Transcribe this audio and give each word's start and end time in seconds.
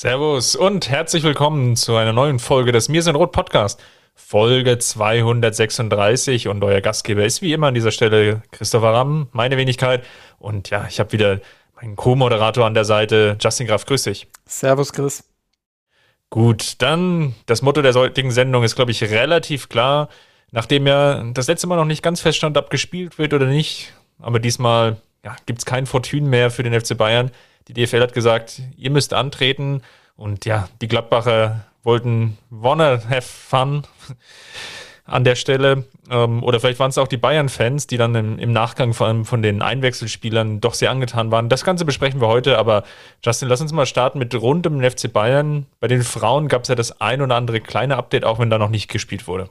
Servus 0.00 0.54
und 0.54 0.88
herzlich 0.88 1.24
willkommen 1.24 1.74
zu 1.74 1.96
einer 1.96 2.12
neuen 2.12 2.38
Folge 2.38 2.70
des 2.70 2.88
Mir 2.88 3.02
sind 3.02 3.16
Rot 3.16 3.32
Podcast. 3.32 3.82
Folge 4.14 4.78
236 4.78 6.46
und 6.46 6.62
euer 6.62 6.80
Gastgeber 6.80 7.24
ist 7.24 7.42
wie 7.42 7.52
immer 7.52 7.66
an 7.66 7.74
dieser 7.74 7.90
Stelle 7.90 8.44
Christopher 8.52 8.92
Ramm, 8.92 9.26
meine 9.32 9.56
Wenigkeit. 9.56 10.04
Und 10.38 10.70
ja, 10.70 10.86
ich 10.88 11.00
habe 11.00 11.10
wieder 11.10 11.40
meinen 11.74 11.96
Co-Moderator 11.96 12.64
an 12.64 12.74
der 12.74 12.84
Seite, 12.84 13.36
Justin 13.40 13.66
Graf. 13.66 13.86
Grüß 13.86 14.04
dich. 14.04 14.28
Servus, 14.46 14.92
Chris. 14.92 15.24
Gut, 16.30 16.80
dann 16.80 17.34
das 17.46 17.62
Motto 17.62 17.82
der 17.82 17.92
heutigen 17.94 18.30
Sendung 18.30 18.62
ist, 18.62 18.76
glaube 18.76 18.92
ich, 18.92 19.02
relativ 19.02 19.68
klar. 19.68 20.10
Nachdem 20.52 20.86
ja 20.86 21.24
das 21.32 21.48
letzte 21.48 21.66
Mal 21.66 21.74
noch 21.74 21.84
nicht 21.84 22.04
ganz 22.04 22.20
feststand, 22.20 22.56
ob 22.56 22.70
gespielt 22.70 23.18
wird 23.18 23.34
oder 23.34 23.46
nicht, 23.46 23.92
aber 24.20 24.38
diesmal 24.38 24.98
ja, 25.24 25.34
gibt 25.46 25.58
es 25.58 25.66
kein 25.66 25.86
Fortune 25.86 26.28
mehr 26.28 26.52
für 26.52 26.62
den 26.62 26.80
FC 26.80 26.96
Bayern. 26.96 27.32
Die 27.68 27.74
DFL 27.74 28.00
hat 28.00 28.14
gesagt, 28.14 28.62
ihr 28.76 28.90
müsst 28.90 29.12
antreten. 29.14 29.82
Und 30.16 30.44
ja, 30.46 30.68
die 30.80 30.88
Gladbacher 30.88 31.64
wollten 31.84 32.38
wanna 32.50 33.00
have 33.08 33.22
fun 33.22 33.84
an 35.04 35.24
der 35.24 35.36
Stelle. 35.36 35.84
Ähm, 36.10 36.42
oder 36.42 36.60
vielleicht 36.60 36.80
waren 36.80 36.90
es 36.90 36.98
auch 36.98 37.08
die 37.08 37.16
Bayern-Fans, 37.16 37.86
die 37.86 37.96
dann 37.96 38.38
im, 38.38 38.52
Nachgang 38.52 38.94
vor 38.94 39.06
allem 39.06 39.24
von 39.24 39.42
den 39.42 39.62
Einwechselspielern 39.62 40.60
doch 40.60 40.74
sehr 40.74 40.90
angetan 40.90 41.30
waren. 41.30 41.48
Das 41.48 41.64
Ganze 41.64 41.84
besprechen 41.84 42.20
wir 42.20 42.28
heute, 42.28 42.58
aber 42.58 42.84
Justin, 43.24 43.48
lass 43.48 43.60
uns 43.60 43.72
mal 43.72 43.86
starten 43.86 44.18
mit 44.18 44.34
rund 44.34 44.66
den 44.66 44.82
FC 44.82 45.12
Bayern. 45.12 45.66
Bei 45.80 45.88
den 45.88 46.02
Frauen 46.02 46.48
gab 46.48 46.62
es 46.62 46.68
ja 46.68 46.74
das 46.74 47.00
ein 47.00 47.22
oder 47.22 47.36
andere 47.36 47.60
kleine 47.60 47.96
Update, 47.96 48.24
auch 48.24 48.38
wenn 48.38 48.50
da 48.50 48.58
noch 48.58 48.70
nicht 48.70 48.88
gespielt 48.88 49.26
wurde. 49.26 49.48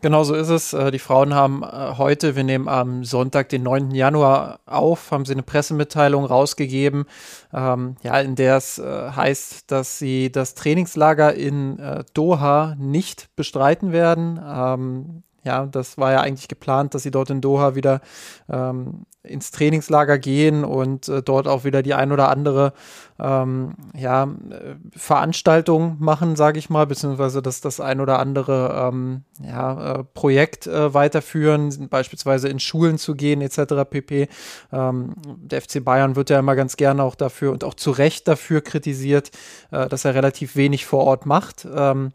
Genau 0.00 0.22
so 0.22 0.34
ist 0.34 0.48
es. 0.48 0.72
Äh, 0.72 0.92
die 0.92 1.00
Frauen 1.00 1.34
haben 1.34 1.64
äh, 1.64 1.94
heute, 1.98 2.36
wir 2.36 2.44
nehmen 2.44 2.68
am 2.68 3.02
Sonntag, 3.02 3.48
den 3.48 3.64
9. 3.64 3.90
Januar 3.90 4.60
auf, 4.64 5.10
haben 5.10 5.24
sie 5.24 5.32
eine 5.32 5.42
Pressemitteilung 5.42 6.24
rausgegeben, 6.24 7.04
ähm, 7.52 7.96
ja, 8.02 8.20
in 8.20 8.36
der 8.36 8.58
es 8.58 8.78
äh, 8.78 9.10
heißt, 9.10 9.70
dass 9.72 9.98
sie 9.98 10.30
das 10.30 10.54
Trainingslager 10.54 11.34
in 11.34 11.80
äh, 11.80 12.04
Doha 12.14 12.76
nicht 12.78 13.34
bestreiten 13.34 13.90
werden. 13.90 14.40
Ähm, 14.40 15.22
ja, 15.42 15.66
das 15.66 15.98
war 15.98 16.12
ja 16.12 16.20
eigentlich 16.20 16.48
geplant, 16.48 16.94
dass 16.94 17.02
sie 17.02 17.10
dort 17.10 17.30
in 17.30 17.40
Doha 17.40 17.74
wieder 17.74 18.00
ähm, 18.48 19.06
ins 19.22 19.50
Trainingslager 19.50 20.18
gehen 20.18 20.64
und 20.64 21.08
äh, 21.08 21.22
dort 21.22 21.48
auch 21.48 21.64
wieder 21.64 21.82
die 21.82 21.94
ein 21.94 22.12
oder 22.12 22.28
andere 22.28 22.72
ähm, 23.18 23.74
ja, 23.94 24.24
äh, 24.24 24.76
Veranstaltung 24.96 25.96
machen, 25.98 26.36
sage 26.36 26.58
ich 26.58 26.70
mal, 26.70 26.86
beziehungsweise 26.86 27.42
dass 27.42 27.60
das 27.60 27.80
ein 27.80 28.00
oder 28.00 28.20
andere 28.20 28.88
ähm, 28.88 29.24
ja, 29.42 29.94
äh, 30.00 30.04
Projekt 30.04 30.66
äh, 30.66 30.94
weiterführen, 30.94 31.88
beispielsweise 31.90 32.48
in 32.48 32.60
Schulen 32.60 32.96
zu 32.96 33.14
gehen 33.14 33.40
etc. 33.40 33.84
pp. 33.90 34.28
Ähm, 34.72 35.14
der 35.24 35.62
FC 35.62 35.84
Bayern 35.84 36.16
wird 36.16 36.30
ja 36.30 36.38
immer 36.38 36.54
ganz 36.54 36.76
gerne 36.76 37.02
auch 37.02 37.16
dafür 37.16 37.52
und 37.52 37.64
auch 37.64 37.74
zu 37.74 37.90
Recht 37.90 38.28
dafür 38.28 38.60
kritisiert, 38.60 39.30
äh, 39.72 39.88
dass 39.88 40.04
er 40.04 40.14
relativ 40.14 40.54
wenig 40.54 40.86
vor 40.86 41.04
Ort 41.04 41.26
macht. 41.26 41.66
Ähm, 41.74 42.12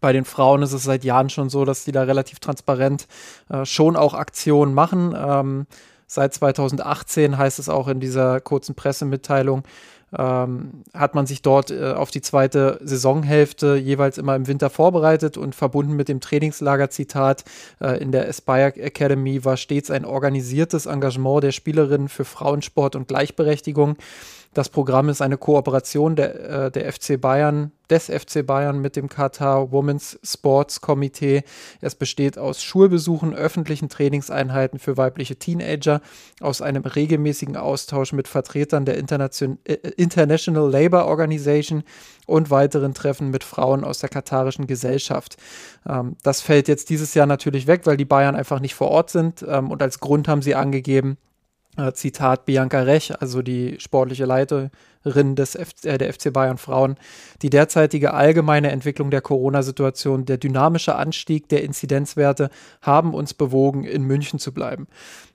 bei 0.00 0.12
den 0.12 0.24
Frauen 0.24 0.62
ist 0.62 0.72
es 0.72 0.82
seit 0.82 1.04
Jahren 1.04 1.30
schon 1.30 1.48
so, 1.48 1.64
dass 1.64 1.84
die 1.84 1.92
da 1.92 2.02
relativ 2.02 2.40
transparent 2.40 3.06
äh, 3.48 3.64
schon 3.64 3.94
auch 3.94 4.14
Aktionen 4.14 4.74
machen. 4.74 5.14
Ähm, 5.16 5.66
seit 6.12 6.34
2018 6.34 7.38
heißt 7.38 7.58
es 7.58 7.68
auch 7.70 7.88
in 7.88 7.98
dieser 7.98 8.40
kurzen 8.40 8.74
Pressemitteilung, 8.74 9.62
ähm, 10.16 10.82
hat 10.92 11.14
man 11.14 11.24
sich 11.24 11.40
dort 11.40 11.70
äh, 11.70 11.92
auf 11.92 12.10
die 12.10 12.20
zweite 12.20 12.78
Saisonhälfte 12.82 13.76
jeweils 13.76 14.18
immer 14.18 14.36
im 14.36 14.46
Winter 14.46 14.68
vorbereitet 14.68 15.38
und 15.38 15.54
verbunden 15.54 15.94
mit 15.94 16.08
dem 16.08 16.20
Trainingslager-Zitat 16.20 17.44
äh, 17.80 17.98
in 18.02 18.12
der 18.12 18.28
Aspire 18.28 18.76
Academy 18.76 19.42
war 19.46 19.56
stets 19.56 19.90
ein 19.90 20.04
organisiertes 20.04 20.84
Engagement 20.84 21.44
der 21.44 21.52
Spielerinnen 21.52 22.10
für 22.10 22.26
Frauensport 22.26 22.94
und 22.94 23.08
Gleichberechtigung. 23.08 23.96
Das 24.54 24.68
Programm 24.68 25.08
ist 25.08 25.22
eine 25.22 25.38
Kooperation 25.38 26.14
der, 26.14 26.66
äh, 26.66 26.70
der 26.70 26.92
FC 26.92 27.18
Bayern, 27.18 27.72
des 27.88 28.10
FC 28.10 28.46
Bayern 28.46 28.80
mit 28.80 28.96
dem 28.96 29.08
Qatar 29.08 29.72
Women's 29.72 30.18
Sports 30.22 30.82
Komitee. 30.82 31.42
Es 31.80 31.94
besteht 31.94 32.36
aus 32.36 32.62
Schulbesuchen, 32.62 33.34
öffentlichen 33.34 33.88
Trainingseinheiten 33.88 34.78
für 34.78 34.98
weibliche 34.98 35.36
Teenager, 35.36 36.02
aus 36.40 36.60
einem 36.60 36.82
regelmäßigen 36.82 37.56
Austausch 37.56 38.12
mit 38.12 38.28
Vertretern 38.28 38.84
der 38.84 38.98
Internation 38.98 39.58
äh, 39.64 39.74
International 39.96 40.70
Labour 40.70 41.06
Organization 41.06 41.82
und 42.26 42.50
weiteren 42.50 42.92
Treffen 42.92 43.30
mit 43.30 43.44
Frauen 43.44 43.84
aus 43.84 44.00
der 44.00 44.10
katarischen 44.10 44.66
Gesellschaft. 44.66 45.36
Ähm, 45.88 46.16
das 46.22 46.42
fällt 46.42 46.68
jetzt 46.68 46.90
dieses 46.90 47.14
Jahr 47.14 47.26
natürlich 47.26 47.66
weg, 47.66 47.82
weil 47.84 47.96
die 47.96 48.04
Bayern 48.04 48.36
einfach 48.36 48.60
nicht 48.60 48.74
vor 48.74 48.88
Ort 48.88 49.08
sind. 49.08 49.44
Ähm, 49.48 49.70
und 49.70 49.80
als 49.80 50.00
Grund 50.00 50.28
haben 50.28 50.42
sie 50.42 50.54
angegeben, 50.54 51.12
äh, 51.12 51.31
Zitat 51.94 52.44
Bianca 52.44 52.82
Rech, 52.82 53.20
also 53.20 53.40
die 53.40 53.76
sportliche 53.80 54.26
Leiterin 54.26 55.36
des 55.36 55.54
F 55.54 55.70
äh, 55.84 55.96
der 55.96 56.12
FC 56.12 56.32
Bayern 56.32 56.58
Frauen, 56.58 56.96
die 57.40 57.50
derzeitige 57.50 58.12
allgemeine 58.12 58.70
Entwicklung 58.70 59.10
der 59.10 59.22
Corona-Situation, 59.22 60.26
der 60.26 60.36
dynamische 60.36 60.96
Anstieg 60.96 61.48
der 61.48 61.64
Inzidenzwerte 61.64 62.50
haben 62.82 63.14
uns 63.14 63.32
bewogen, 63.32 63.84
in 63.84 64.02
München 64.02 64.38
zu 64.38 64.52
bleiben 64.52 64.86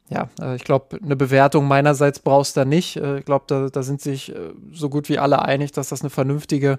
ja, 0.10 0.30
äh, 0.42 0.56
ich 0.56 0.64
glaube, 0.64 1.00
eine 1.04 1.16
Bewertung 1.16 1.68
meinerseits 1.68 2.20
brauchst 2.20 2.56
du 2.56 2.62
da 2.62 2.66
nicht. 2.66 2.96
Äh, 2.98 3.20
ich 3.20 3.26
glaube, 3.26 3.46
da, 3.48 3.70
da, 3.70 3.84
sind 3.84 4.02
sich 4.02 4.34
äh, 4.34 4.54
so 4.72 4.90
gut 4.90 5.10
wie 5.10 5.20
alle 5.20 5.42
einig, 5.42 5.72
dass 5.74 5.90
das 5.90 6.02
eine 6.02 6.10
vernünftige 6.10 6.78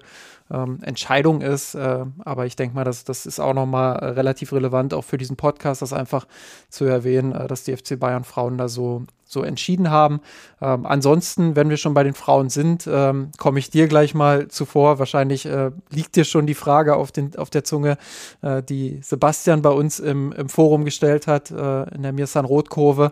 ähm, 0.51 0.79
Entscheidung 0.81 1.41
ist. 1.41 1.75
Äh, 1.75 2.05
aber 2.19 2.45
ich 2.45 2.55
denke 2.55 2.75
mal, 2.75 2.83
dass, 2.83 3.03
das 3.03 3.25
ist 3.25 3.39
auch 3.39 3.53
nochmal 3.53 3.97
relativ 3.97 4.51
relevant, 4.51 4.93
auch 4.93 5.03
für 5.03 5.17
diesen 5.17 5.37
Podcast, 5.37 5.81
das 5.81 5.93
einfach 5.93 6.27
zu 6.69 6.85
erwähnen, 6.85 7.33
äh, 7.33 7.47
dass 7.47 7.63
die 7.63 7.75
FC 7.75 7.99
Bayern 7.99 8.23
Frauen 8.23 8.57
da 8.57 8.67
so, 8.67 9.03
so 9.29 9.43
entschieden 9.43 9.89
haben. 9.89 10.19
Ähm, 10.61 10.85
ansonsten, 10.85 11.55
wenn 11.55 11.69
wir 11.69 11.77
schon 11.77 11.93
bei 11.93 12.03
den 12.03 12.13
Frauen 12.13 12.49
sind, 12.49 12.89
ähm, 12.91 13.31
komme 13.37 13.59
ich 13.59 13.69
dir 13.69 13.87
gleich 13.87 14.13
mal 14.13 14.49
zuvor. 14.49 14.99
Wahrscheinlich 14.99 15.45
äh, 15.45 15.71
liegt 15.89 16.15
dir 16.15 16.25
schon 16.25 16.47
die 16.47 16.55
Frage 16.55 16.95
auf, 16.95 17.11
den, 17.11 17.35
auf 17.37 17.49
der 17.49 17.63
Zunge, 17.63 17.97
die 18.41 18.99
Sebastian 19.01 19.61
bei 19.61 19.69
uns 19.69 19.99
im, 19.99 20.31
im 20.31 20.49
Forum 20.49 20.85
gestellt 20.85 21.27
hat, 21.27 21.51
in 21.51 22.01
der 22.01 22.13
Mirsan-Rot-Kurve. 22.13 23.11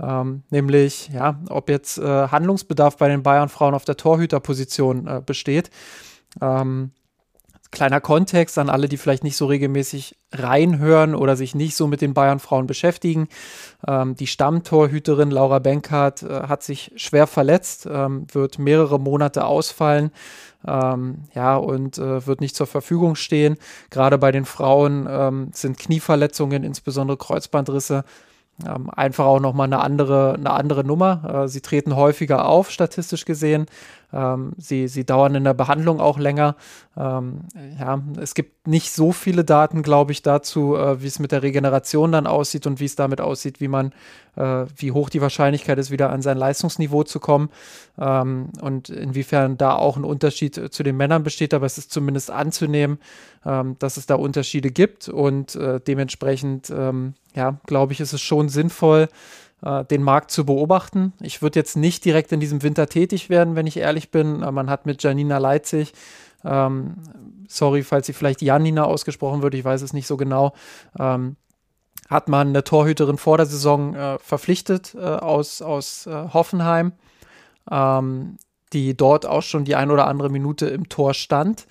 Ähm, 0.00 0.42
nämlich, 0.50 1.10
ja, 1.12 1.38
ob 1.48 1.68
jetzt 1.68 1.98
äh, 1.98 2.28
Handlungsbedarf 2.28 2.96
bei 2.96 3.08
den 3.08 3.22
Bayern-Frauen 3.22 3.74
auf 3.74 3.84
der 3.84 3.96
Torhüterposition 3.96 5.06
äh, 5.06 5.22
besteht. 5.24 5.70
Ähm, 6.40 6.92
kleiner 7.70 8.00
Kontext 8.00 8.58
an 8.58 8.70
alle, 8.70 8.88
die 8.88 8.96
vielleicht 8.96 9.24
nicht 9.24 9.36
so 9.36 9.46
regelmäßig 9.46 10.16
reinhören 10.32 11.14
oder 11.14 11.36
sich 11.36 11.54
nicht 11.54 11.76
so 11.76 11.86
mit 11.86 12.00
den 12.00 12.14
Bayern-Frauen 12.14 12.66
beschäftigen. 12.66 13.28
Ähm, 13.86 14.14
die 14.14 14.26
Stammtorhüterin 14.26 15.30
Laura 15.30 15.58
Benkert 15.58 16.22
äh, 16.22 16.44
hat 16.44 16.62
sich 16.62 16.92
schwer 16.96 17.26
verletzt, 17.26 17.86
ähm, 17.90 18.26
wird 18.32 18.58
mehrere 18.58 18.98
Monate 18.98 19.44
ausfallen. 19.44 20.10
Ähm, 20.66 21.24
ja, 21.34 21.56
und 21.56 21.98
äh, 21.98 22.26
wird 22.26 22.40
nicht 22.40 22.56
zur 22.56 22.66
Verfügung 22.66 23.14
stehen. 23.14 23.56
Gerade 23.90 24.18
bei 24.18 24.32
den 24.32 24.44
Frauen 24.44 25.06
ähm, 25.08 25.50
sind 25.52 25.78
Knieverletzungen, 25.78 26.64
insbesondere 26.64 27.16
Kreuzbandrisse, 27.16 28.04
ähm, 28.66 28.90
einfach 28.90 29.24
auch 29.24 29.40
nochmal 29.40 29.66
eine 29.66 29.80
andere, 29.80 30.34
eine 30.34 30.50
andere 30.50 30.84
Nummer. 30.84 31.44
Äh, 31.44 31.48
sie 31.48 31.60
treten 31.60 31.94
häufiger 31.94 32.46
auf, 32.46 32.70
statistisch 32.70 33.24
gesehen. 33.24 33.66
Ähm, 34.12 34.52
sie, 34.56 34.88
sie 34.88 35.04
dauern 35.04 35.34
in 35.34 35.44
der 35.44 35.54
Behandlung 35.54 36.00
auch 36.00 36.18
länger. 36.18 36.56
Ähm, 36.96 37.40
ja, 37.78 38.02
es 38.20 38.34
gibt 38.34 38.66
nicht 38.66 38.92
so 38.92 39.12
viele 39.12 39.44
Daten, 39.44 39.82
glaube 39.82 40.12
ich, 40.12 40.22
dazu, 40.22 40.76
äh, 40.76 41.02
wie 41.02 41.06
es 41.06 41.18
mit 41.18 41.32
der 41.32 41.42
Regeneration 41.42 42.12
dann 42.12 42.26
aussieht 42.26 42.66
und 42.66 42.80
wie 42.80 42.86
es 42.86 42.96
damit 42.96 43.20
aussieht, 43.20 43.60
wie 43.60 43.68
man, 43.68 43.92
äh, 44.36 44.64
wie 44.76 44.92
hoch 44.92 45.10
die 45.10 45.20
Wahrscheinlichkeit 45.20 45.78
ist, 45.78 45.90
wieder 45.90 46.10
an 46.10 46.22
sein 46.22 46.38
Leistungsniveau 46.38 47.02
zu 47.02 47.20
kommen 47.20 47.50
ähm, 47.98 48.50
und 48.62 48.88
inwiefern 48.88 49.58
da 49.58 49.74
auch 49.74 49.96
ein 49.96 50.04
Unterschied 50.04 50.56
äh, 50.56 50.70
zu 50.70 50.82
den 50.82 50.96
Männern 50.96 51.22
besteht. 51.22 51.52
Aber 51.52 51.66
es 51.66 51.76
ist 51.76 51.92
zumindest 51.92 52.30
anzunehmen, 52.30 52.98
ähm, 53.44 53.76
dass 53.78 53.98
es 53.98 54.06
da 54.06 54.14
Unterschiede 54.14 54.70
gibt 54.70 55.08
und 55.08 55.54
äh, 55.54 55.80
dementsprechend, 55.80 56.70
ähm, 56.70 57.14
ja, 57.34 57.60
glaube 57.66 57.92
ich, 57.92 58.00
ist 58.00 58.14
es 58.14 58.22
schon 58.22 58.48
sinnvoll, 58.48 59.08
den 59.60 60.02
Markt 60.02 60.30
zu 60.30 60.46
beobachten. 60.46 61.12
Ich 61.20 61.42
würde 61.42 61.58
jetzt 61.58 61.76
nicht 61.76 62.04
direkt 62.04 62.30
in 62.30 62.38
diesem 62.38 62.62
Winter 62.62 62.88
tätig 62.88 63.28
werden, 63.28 63.56
wenn 63.56 63.66
ich 63.66 63.76
ehrlich 63.76 64.10
bin. 64.10 64.42
Äh, 64.42 64.52
man 64.52 64.70
hat 64.70 64.86
mit 64.86 65.02
Janina 65.02 65.38
Leitzig, 65.38 65.92
ähm, 66.44 66.96
sorry, 67.48 67.82
falls 67.82 68.06
sie 68.06 68.12
vielleicht 68.12 68.40
Janina 68.40 68.84
ausgesprochen 68.84 69.42
wird, 69.42 69.54
ich 69.54 69.64
weiß 69.64 69.82
es 69.82 69.92
nicht 69.92 70.06
so 70.06 70.16
genau, 70.16 70.54
ähm, 70.98 71.36
hat 72.08 72.28
man 72.28 72.48
eine 72.48 72.62
Torhüterin 72.62 73.18
vor 73.18 73.36
der 73.36 73.46
Saison 73.46 73.94
äh, 73.94 74.18
verpflichtet 74.20 74.94
äh, 74.94 75.00
aus, 75.00 75.60
aus 75.60 76.06
äh, 76.06 76.28
Hoffenheim. 76.32 76.92
Ähm, 77.70 78.36
die 78.72 78.96
dort 78.96 79.26
auch 79.26 79.42
schon 79.42 79.64
die 79.64 79.76
ein 79.76 79.90
oder 79.90 80.06
andere 80.06 80.30
Minute 80.30 80.66
im 80.66 80.88
Tor 80.88 81.14
stand. 81.14 81.66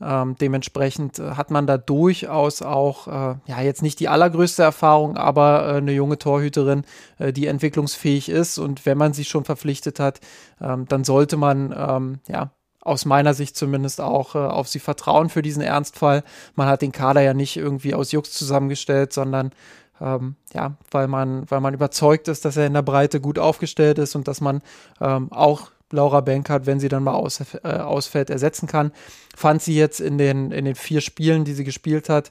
Ähm, 0.00 0.36
dementsprechend 0.40 1.18
äh, 1.18 1.32
hat 1.32 1.50
man 1.50 1.66
da 1.66 1.76
durchaus 1.76 2.62
auch, 2.62 3.08
äh, 3.08 3.36
ja, 3.46 3.60
jetzt 3.60 3.82
nicht 3.82 3.98
die 3.98 4.08
allergrößte 4.08 4.62
Erfahrung, 4.62 5.16
aber 5.16 5.66
äh, 5.66 5.76
eine 5.78 5.92
junge 5.92 6.18
Torhüterin, 6.18 6.84
äh, 7.18 7.32
die 7.32 7.46
entwicklungsfähig 7.46 8.28
ist. 8.28 8.58
Und 8.58 8.86
wenn 8.86 8.96
man 8.96 9.12
sie 9.12 9.24
schon 9.24 9.44
verpflichtet 9.44 9.98
hat, 9.98 10.20
ähm, 10.60 10.86
dann 10.88 11.02
sollte 11.02 11.36
man, 11.36 11.74
ähm, 11.76 12.20
ja, 12.28 12.50
aus 12.80 13.04
meiner 13.04 13.34
Sicht 13.34 13.56
zumindest 13.56 14.00
auch 14.00 14.34
äh, 14.34 14.38
auf 14.38 14.68
sie 14.68 14.78
vertrauen 14.78 15.28
für 15.28 15.42
diesen 15.42 15.62
Ernstfall. 15.62 16.22
Man 16.54 16.68
hat 16.68 16.80
den 16.80 16.92
Kader 16.92 17.20
ja 17.20 17.34
nicht 17.34 17.56
irgendwie 17.56 17.94
aus 17.94 18.12
Jux 18.12 18.32
zusammengestellt, 18.32 19.12
sondern 19.12 19.52
ähm, 20.00 20.36
ja, 20.54 20.76
weil 20.90 21.08
man, 21.08 21.50
weil 21.50 21.60
man 21.60 21.74
überzeugt 21.74 22.28
ist, 22.28 22.44
dass 22.44 22.56
er 22.56 22.66
in 22.66 22.74
der 22.74 22.82
Breite 22.82 23.20
gut 23.20 23.38
aufgestellt 23.38 23.98
ist 23.98 24.14
und 24.14 24.28
dass 24.28 24.40
man 24.40 24.62
ähm, 25.00 25.32
auch 25.32 25.70
Laura 25.90 26.20
Benkert, 26.20 26.66
wenn 26.66 26.80
sie 26.80 26.88
dann 26.88 27.02
mal 27.02 27.14
aus, 27.14 27.40
äh, 27.62 27.68
ausfällt, 27.68 28.30
ersetzen 28.30 28.66
kann. 28.66 28.92
Fand 29.36 29.62
sie 29.62 29.76
jetzt 29.76 30.00
in 30.00 30.18
den, 30.18 30.50
in 30.50 30.64
den 30.64 30.74
vier 30.74 31.00
Spielen, 31.00 31.44
die 31.44 31.54
sie 31.54 31.64
gespielt 31.64 32.08
hat, 32.08 32.30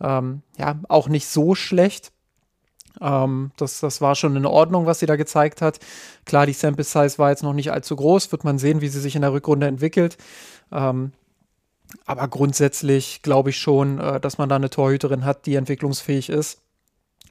ähm, 0.00 0.42
ja, 0.58 0.78
auch 0.88 1.08
nicht 1.08 1.28
so 1.28 1.54
schlecht. 1.54 2.12
Ähm, 3.00 3.52
das, 3.56 3.80
das 3.80 4.00
war 4.00 4.14
schon 4.14 4.36
in 4.36 4.46
Ordnung, 4.46 4.86
was 4.86 4.98
sie 4.98 5.06
da 5.06 5.16
gezeigt 5.16 5.62
hat. 5.62 5.78
Klar, 6.24 6.46
die 6.46 6.52
Sample 6.52 6.84
Size 6.84 7.18
war 7.18 7.30
jetzt 7.30 7.42
noch 7.42 7.52
nicht 7.52 7.72
allzu 7.72 7.96
groß. 7.96 8.32
Wird 8.32 8.44
man 8.44 8.58
sehen, 8.58 8.80
wie 8.80 8.88
sie 8.88 9.00
sich 9.00 9.16
in 9.16 9.22
der 9.22 9.32
Rückrunde 9.32 9.66
entwickelt. 9.66 10.16
Ähm, 10.72 11.12
aber 12.04 12.28
grundsätzlich 12.28 13.22
glaube 13.22 13.50
ich 13.50 13.58
schon, 13.58 13.98
äh, 13.98 14.20
dass 14.20 14.38
man 14.38 14.48
da 14.48 14.56
eine 14.56 14.70
Torhüterin 14.70 15.24
hat, 15.24 15.46
die 15.46 15.54
entwicklungsfähig 15.54 16.28
ist. 16.28 16.62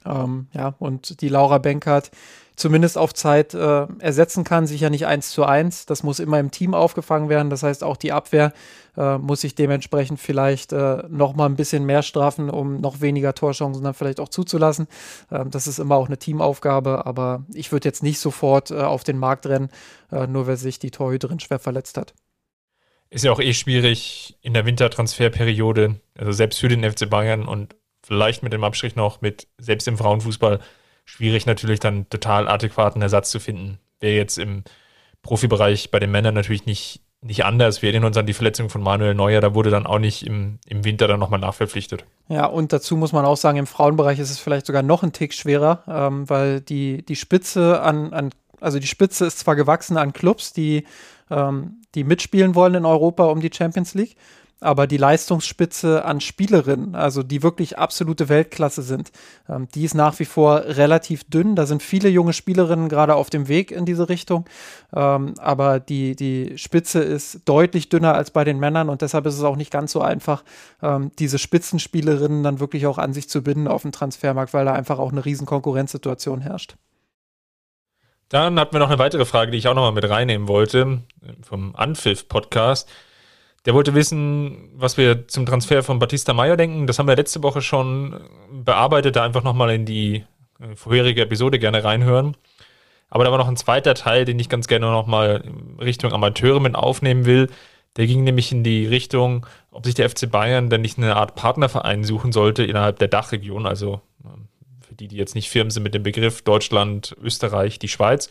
Ähm, 0.04 0.46
ja, 0.52 0.74
und 0.78 1.20
die 1.20 1.28
Laura 1.28 1.58
Benkert, 1.58 2.10
zumindest 2.56 2.96
auf 2.96 3.14
Zeit 3.14 3.54
äh, 3.54 3.86
ersetzen 3.98 4.42
kann. 4.42 4.66
Sicher 4.66 4.90
nicht 4.90 5.06
eins 5.06 5.30
zu 5.30 5.44
eins. 5.44 5.86
Das 5.86 6.02
muss 6.02 6.18
immer 6.18 6.40
im 6.40 6.50
Team 6.50 6.74
aufgefangen 6.74 7.28
werden. 7.28 7.50
Das 7.50 7.62
heißt, 7.62 7.84
auch 7.84 7.96
die 7.96 8.12
Abwehr 8.12 8.52
äh, 8.96 9.18
muss 9.18 9.42
sich 9.42 9.54
dementsprechend 9.54 10.18
vielleicht 10.18 10.72
äh, 10.72 11.04
noch 11.08 11.34
mal 11.34 11.46
ein 11.46 11.56
bisschen 11.56 11.84
mehr 11.84 12.02
strafen, 12.02 12.48
um 12.48 12.80
noch 12.80 13.00
weniger 13.02 13.34
Torchancen 13.34 13.84
dann 13.84 13.94
vielleicht 13.94 14.20
auch 14.20 14.30
zuzulassen. 14.30 14.88
Ähm, 15.30 15.50
das 15.50 15.66
ist 15.66 15.78
immer 15.78 15.96
auch 15.96 16.06
eine 16.06 16.18
Teamaufgabe. 16.18 17.06
Aber 17.06 17.44
ich 17.52 17.70
würde 17.72 17.88
jetzt 17.88 18.02
nicht 18.02 18.18
sofort 18.18 18.70
äh, 18.70 18.80
auf 18.80 19.04
den 19.04 19.18
Markt 19.18 19.46
rennen, 19.46 19.68
äh, 20.10 20.26
nur 20.26 20.46
weil 20.46 20.56
sich 20.56 20.78
die 20.78 20.90
Torhüterin 20.90 21.40
schwer 21.40 21.58
verletzt 21.58 21.98
hat. 21.98 22.14
Ist 23.10 23.24
ja 23.24 23.32
auch 23.32 23.40
eh 23.40 23.52
schwierig 23.52 24.36
in 24.40 24.54
der 24.54 24.66
Wintertransferperiode, 24.66 26.00
also 26.18 26.32
selbst 26.32 26.58
für 26.58 26.68
den 26.68 26.90
FC 26.90 27.08
Bayern 27.08 27.46
und 27.46 27.76
vielleicht 28.02 28.42
mit 28.42 28.52
dem 28.52 28.64
Abstrich 28.64 28.96
noch 28.96 29.20
mit 29.20 29.46
selbst 29.58 29.86
im 29.86 29.98
Frauenfußball 29.98 30.60
schwierig 31.06 31.46
natürlich 31.46 31.80
dann 31.80 32.08
total 32.10 32.48
adäquaten 32.48 33.00
Ersatz 33.00 33.30
zu 33.30 33.40
finden. 33.40 33.78
Wäre 34.00 34.16
jetzt 34.16 34.36
im 34.36 34.64
Profibereich 35.22 35.90
bei 35.90 35.98
den 35.98 36.10
Männern 36.10 36.34
natürlich 36.34 36.66
nicht, 36.66 37.00
nicht 37.22 37.44
anders. 37.44 37.80
Wir 37.80 37.90
erinnern 37.90 38.08
uns 38.08 38.16
an 38.16 38.26
die 38.26 38.34
Verletzung 38.34 38.68
von 38.68 38.82
Manuel 38.82 39.14
Neuer, 39.14 39.40
da 39.40 39.54
wurde 39.54 39.70
dann 39.70 39.86
auch 39.86 39.98
nicht 39.98 40.26
im, 40.26 40.58
im 40.66 40.84
Winter 40.84 41.08
dann 41.08 41.18
nochmal 41.18 41.40
nachverpflichtet. 41.40 42.04
Ja, 42.28 42.46
und 42.46 42.72
dazu 42.72 42.96
muss 42.96 43.12
man 43.12 43.24
auch 43.24 43.36
sagen, 43.36 43.56
im 43.56 43.66
Frauenbereich 43.66 44.18
ist 44.18 44.30
es 44.30 44.38
vielleicht 44.38 44.66
sogar 44.66 44.82
noch 44.82 45.02
ein 45.02 45.12
Tick 45.12 45.32
schwerer, 45.32 45.82
ähm, 45.88 46.28
weil 46.28 46.60
die, 46.60 47.04
die 47.04 47.16
Spitze 47.16 47.80
an, 47.80 48.12
an, 48.12 48.30
also 48.60 48.78
die 48.78 48.86
Spitze 48.86 49.26
ist 49.26 49.38
zwar 49.38 49.56
gewachsen 49.56 49.96
an 49.96 50.12
Clubs, 50.12 50.52
die, 50.52 50.84
ähm, 51.30 51.82
die 51.94 52.04
mitspielen 52.04 52.54
wollen 52.54 52.74
in 52.74 52.84
Europa 52.84 53.24
um 53.24 53.40
die 53.40 53.50
Champions 53.52 53.94
League, 53.94 54.16
aber 54.60 54.86
die 54.86 54.96
Leistungsspitze 54.96 56.04
an 56.04 56.20
Spielerinnen, 56.20 56.94
also 56.94 57.22
die 57.22 57.42
wirklich 57.42 57.78
absolute 57.78 58.28
Weltklasse 58.28 58.82
sind, 58.82 59.12
ähm, 59.48 59.68
die 59.74 59.84
ist 59.84 59.94
nach 59.94 60.18
wie 60.18 60.24
vor 60.24 60.62
relativ 60.64 61.24
dünn. 61.24 61.56
Da 61.56 61.66
sind 61.66 61.82
viele 61.82 62.08
junge 62.08 62.32
Spielerinnen 62.32 62.88
gerade 62.88 63.14
auf 63.14 63.28
dem 63.28 63.48
Weg 63.48 63.70
in 63.70 63.84
diese 63.84 64.08
Richtung, 64.08 64.46
ähm, 64.94 65.34
aber 65.38 65.78
die, 65.78 66.16
die 66.16 66.56
Spitze 66.56 67.00
ist 67.00 67.42
deutlich 67.44 67.90
dünner 67.90 68.14
als 68.14 68.30
bei 68.30 68.44
den 68.44 68.58
Männern 68.58 68.88
und 68.88 69.02
deshalb 69.02 69.26
ist 69.26 69.34
es 69.34 69.42
auch 69.42 69.56
nicht 69.56 69.70
ganz 69.70 69.92
so 69.92 70.00
einfach, 70.00 70.42
ähm, 70.82 71.12
diese 71.18 71.38
Spitzenspielerinnen 71.38 72.42
dann 72.42 72.58
wirklich 72.58 72.86
auch 72.86 72.98
an 72.98 73.12
sich 73.12 73.28
zu 73.28 73.42
binden 73.42 73.68
auf 73.68 73.82
dem 73.82 73.92
Transfermarkt, 73.92 74.54
weil 74.54 74.64
da 74.64 74.72
einfach 74.72 74.98
auch 74.98 75.12
eine 75.12 75.24
riesen 75.24 75.46
Konkurrenzsituation 75.46 76.40
herrscht. 76.40 76.76
Dann 78.28 78.58
hatten 78.58 78.74
wir 78.74 78.80
noch 78.80 78.88
eine 78.88 78.98
weitere 78.98 79.24
Frage, 79.24 79.52
die 79.52 79.58
ich 79.58 79.68
auch 79.68 79.74
nochmal 79.74 79.92
mit 79.92 80.08
reinnehmen 80.08 80.48
wollte, 80.48 81.02
vom 81.42 81.76
Anpfiff-Podcast. 81.76 82.88
Der 83.66 83.74
wollte 83.74 83.94
wissen, 83.94 84.70
was 84.76 84.96
wir 84.96 85.26
zum 85.26 85.44
Transfer 85.44 85.82
von 85.82 85.98
Batista 85.98 86.32
Meyer 86.32 86.56
denken. 86.56 86.86
Das 86.86 87.00
haben 87.00 87.08
wir 87.08 87.16
letzte 87.16 87.42
Woche 87.42 87.60
schon 87.60 88.20
bearbeitet. 88.50 89.16
Da 89.16 89.24
einfach 89.24 89.42
nochmal 89.42 89.74
in 89.74 89.84
die 89.84 90.24
äh, 90.60 90.76
vorherige 90.76 91.22
Episode 91.22 91.58
gerne 91.58 91.82
reinhören. 91.82 92.36
Aber 93.10 93.24
da 93.24 93.32
war 93.32 93.38
noch 93.38 93.48
ein 93.48 93.56
zweiter 93.56 93.94
Teil, 93.94 94.24
den 94.24 94.38
ich 94.38 94.48
ganz 94.48 94.68
gerne 94.68 94.86
nochmal 94.86 95.42
Richtung 95.80 96.12
Amateure 96.12 96.60
mit 96.60 96.76
aufnehmen 96.76 97.26
will. 97.26 97.48
Der 97.96 98.06
ging 98.06 98.22
nämlich 98.22 98.52
in 98.52 98.62
die 98.62 98.86
Richtung, 98.86 99.46
ob 99.72 99.84
sich 99.84 99.94
der 99.94 100.08
FC 100.08 100.30
Bayern 100.30 100.70
denn 100.70 100.82
nicht 100.82 100.98
eine 100.98 101.16
Art 101.16 101.34
Partnerverein 101.34 102.04
suchen 102.04 102.30
sollte 102.30 102.62
innerhalb 102.62 103.00
der 103.00 103.08
Dachregion. 103.08 103.66
Also 103.66 104.00
ähm, 104.24 104.46
für 104.80 104.94
die, 104.94 105.08
die 105.08 105.16
jetzt 105.16 105.34
nicht 105.34 105.50
firm 105.50 105.70
sind 105.70 105.82
mit 105.82 105.94
dem 105.94 106.04
Begriff 106.04 106.42
Deutschland, 106.42 107.16
Österreich, 107.20 107.80
die 107.80 107.88
Schweiz. 107.88 108.30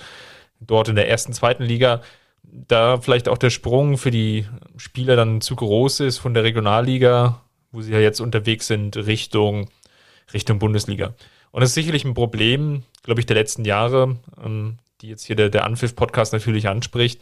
Dort 0.62 0.88
in 0.88 0.96
der 0.96 1.10
ersten, 1.10 1.34
zweiten 1.34 1.64
Liga 1.64 2.02
da 2.52 3.00
vielleicht 3.00 3.30
auch 3.30 3.38
der 3.38 3.50
Sprung 3.50 3.98
für 3.98 4.12
die 4.12 4.46
Spieler 4.78 5.16
dann 5.16 5.42
zu 5.42 5.56
groß 5.56 6.02
ist 6.02 6.18
von 6.18 6.34
der 6.34 6.44
Regionalliga, 6.44 7.42
wo 7.72 7.82
sie 7.82 7.92
ja 7.92 8.00
jetzt 8.00 8.22
unterwegs 8.22 8.68
sind, 8.68 8.98
Richtung, 8.98 9.70
Richtung 10.34 10.60
Bundesliga. 10.60 11.14
Und 11.52 11.62
das 11.62 11.70
ist 11.70 11.76
sicherlich 11.76 12.06
ein 12.06 12.14
Problem, 12.14 12.84
glaube 13.04 13.20
ich, 13.22 13.26
der 13.26 13.36
letzten 13.38 13.66
Jahre, 13.66 14.18
ähm, 14.44 14.78
die 15.02 15.10
jetzt 15.10 15.24
hier 15.24 15.36
der, 15.36 15.50
der 15.50 15.66
Anpfiff-Podcast 15.66 16.34
natürlich 16.34 16.68
anspricht. 16.68 17.22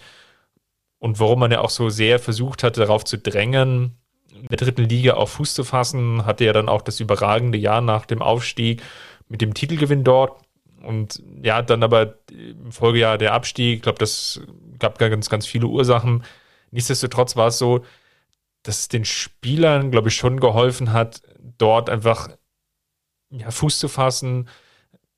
Und 1.00 1.20
warum 1.20 1.40
man 1.40 1.52
ja 1.52 1.62
auch 1.62 1.70
so 1.70 1.90
sehr 1.90 2.18
versucht 2.18 2.64
hatte, 2.64 2.80
darauf 2.80 3.04
zu 3.04 3.18
drängen, 3.18 3.98
in 4.34 4.48
der 4.48 4.58
dritten 4.58 4.86
Liga 4.86 5.14
auf 5.14 5.32
Fuß 5.32 5.54
zu 5.54 5.64
fassen, 5.64 6.26
hatte 6.26 6.46
ja 6.46 6.54
dann 6.54 6.70
auch 6.70 6.82
das 6.82 7.00
überragende 7.00 7.58
Jahr 7.58 7.82
nach 7.82 8.06
dem 8.06 8.22
Aufstieg 8.22 8.82
mit 9.30 9.42
dem 9.42 9.54
Titelgewinn 9.54 10.04
dort. 10.04 10.42
Und 10.84 11.24
ja, 11.42 11.62
dann 11.62 11.84
aber 11.84 12.16
im 12.30 12.72
Folgejahr 12.72 13.18
der 13.18 13.34
Abstieg, 13.34 13.78
ich 13.78 13.82
glaube, 13.82 14.00
das 14.00 14.42
gab 14.80 15.00
ganz, 15.00 15.30
ganz 15.30 15.46
viele 15.46 15.68
Ursachen. 15.68 16.24
Nichtsdestotrotz 16.72 17.36
war 17.36 17.48
es 17.48 17.58
so, 17.58 17.86
dass 18.64 18.80
es 18.80 18.88
den 18.88 19.06
Spielern, 19.06 19.92
glaube 19.92 20.10
ich, 20.10 20.16
schon 20.16 20.40
geholfen 20.40 20.94
hat, 20.94 21.22
dort 21.58 21.90
einfach 21.90 22.30
ja, 23.30 23.52
Fuß 23.52 23.80
zu 23.80 23.88
fassen 23.88 24.48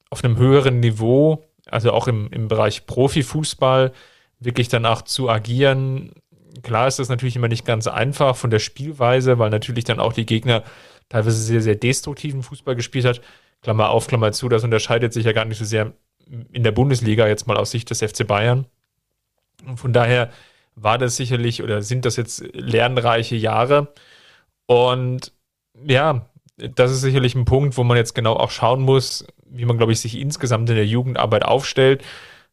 auf 0.10 0.24
einem 0.24 0.38
höheren 0.38 0.80
Niveau, 0.80 1.44
also 1.66 1.92
auch 1.92 2.08
im, 2.08 2.30
im 2.32 2.48
Bereich 2.48 2.86
Profifußball, 2.86 3.92
wirklich 4.40 4.68
danach 4.68 5.02
zu 5.02 5.30
agieren. 5.30 6.14
Klar 6.64 6.88
ist 6.88 7.00
das 7.00 7.10
natürlich 7.10 7.36
immer 7.36 7.48
nicht 7.48 7.66
ganz 7.66 7.88
einfach 7.88 8.36
von 8.36 8.50
der 8.50 8.60
Spielweise, 8.60 9.40
weil 9.40 9.50
natürlich 9.50 9.84
dann 9.84 10.00
auch 10.00 10.14
die 10.14 10.26
Gegner 10.26 10.64
teilweise 11.10 11.38
sehr, 11.38 11.62
sehr 11.62 11.76
destruktiven 11.76 12.44
Fußball 12.44 12.76
gespielt 12.76 13.06
hat. 13.06 13.22
Klammer 13.66 13.90
auf, 13.90 14.06
Klammer 14.06 14.32
zu, 14.32 14.48
das 14.48 14.64
unterscheidet 14.64 15.12
sich 15.12 15.26
ja 15.26 15.32
gar 15.32 15.44
nicht 15.44 15.58
so 15.58 15.66
sehr 15.66 15.94
in 16.52 16.62
der 16.62 16.72
Bundesliga 16.72 17.28
jetzt 17.28 17.48
mal 17.48 17.58
aus 17.58 17.72
Sicht 17.72 17.90
des 17.90 18.00
FC 18.00 18.28
Bayern. 18.28 18.68
Und 19.66 19.78
von 19.78 19.92
daher 19.92 20.30
war 20.76 21.00
das 21.00 21.16
sicherlich 21.16 21.64
oder 21.64 21.82
sind 21.82 22.06
das 22.06 22.16
jetzt 22.16 22.44
lernreiche 22.54 23.36
Jahre. 23.36 23.88
Und 24.68 25.34
ja, 25.84 26.28
das 26.58 26.92
ist 26.92 27.02
sicherlich 27.02 27.34
ein 27.34 27.46
Punkt, 27.46 27.76
wo 27.76 27.84
man 27.84 27.98
jetzt 27.98 28.14
genau 28.14 28.34
auch 28.34 28.52
schauen 28.52 28.84
muss, 28.84 29.26
wie 29.48 29.66
man, 29.66 29.78
glaube 29.78 29.94
ich, 29.94 30.00
sich 30.00 30.20
insgesamt 30.20 30.70
in 30.70 30.76
der 30.76 30.86
Jugendarbeit 30.86 31.44
aufstellt. 31.44 32.04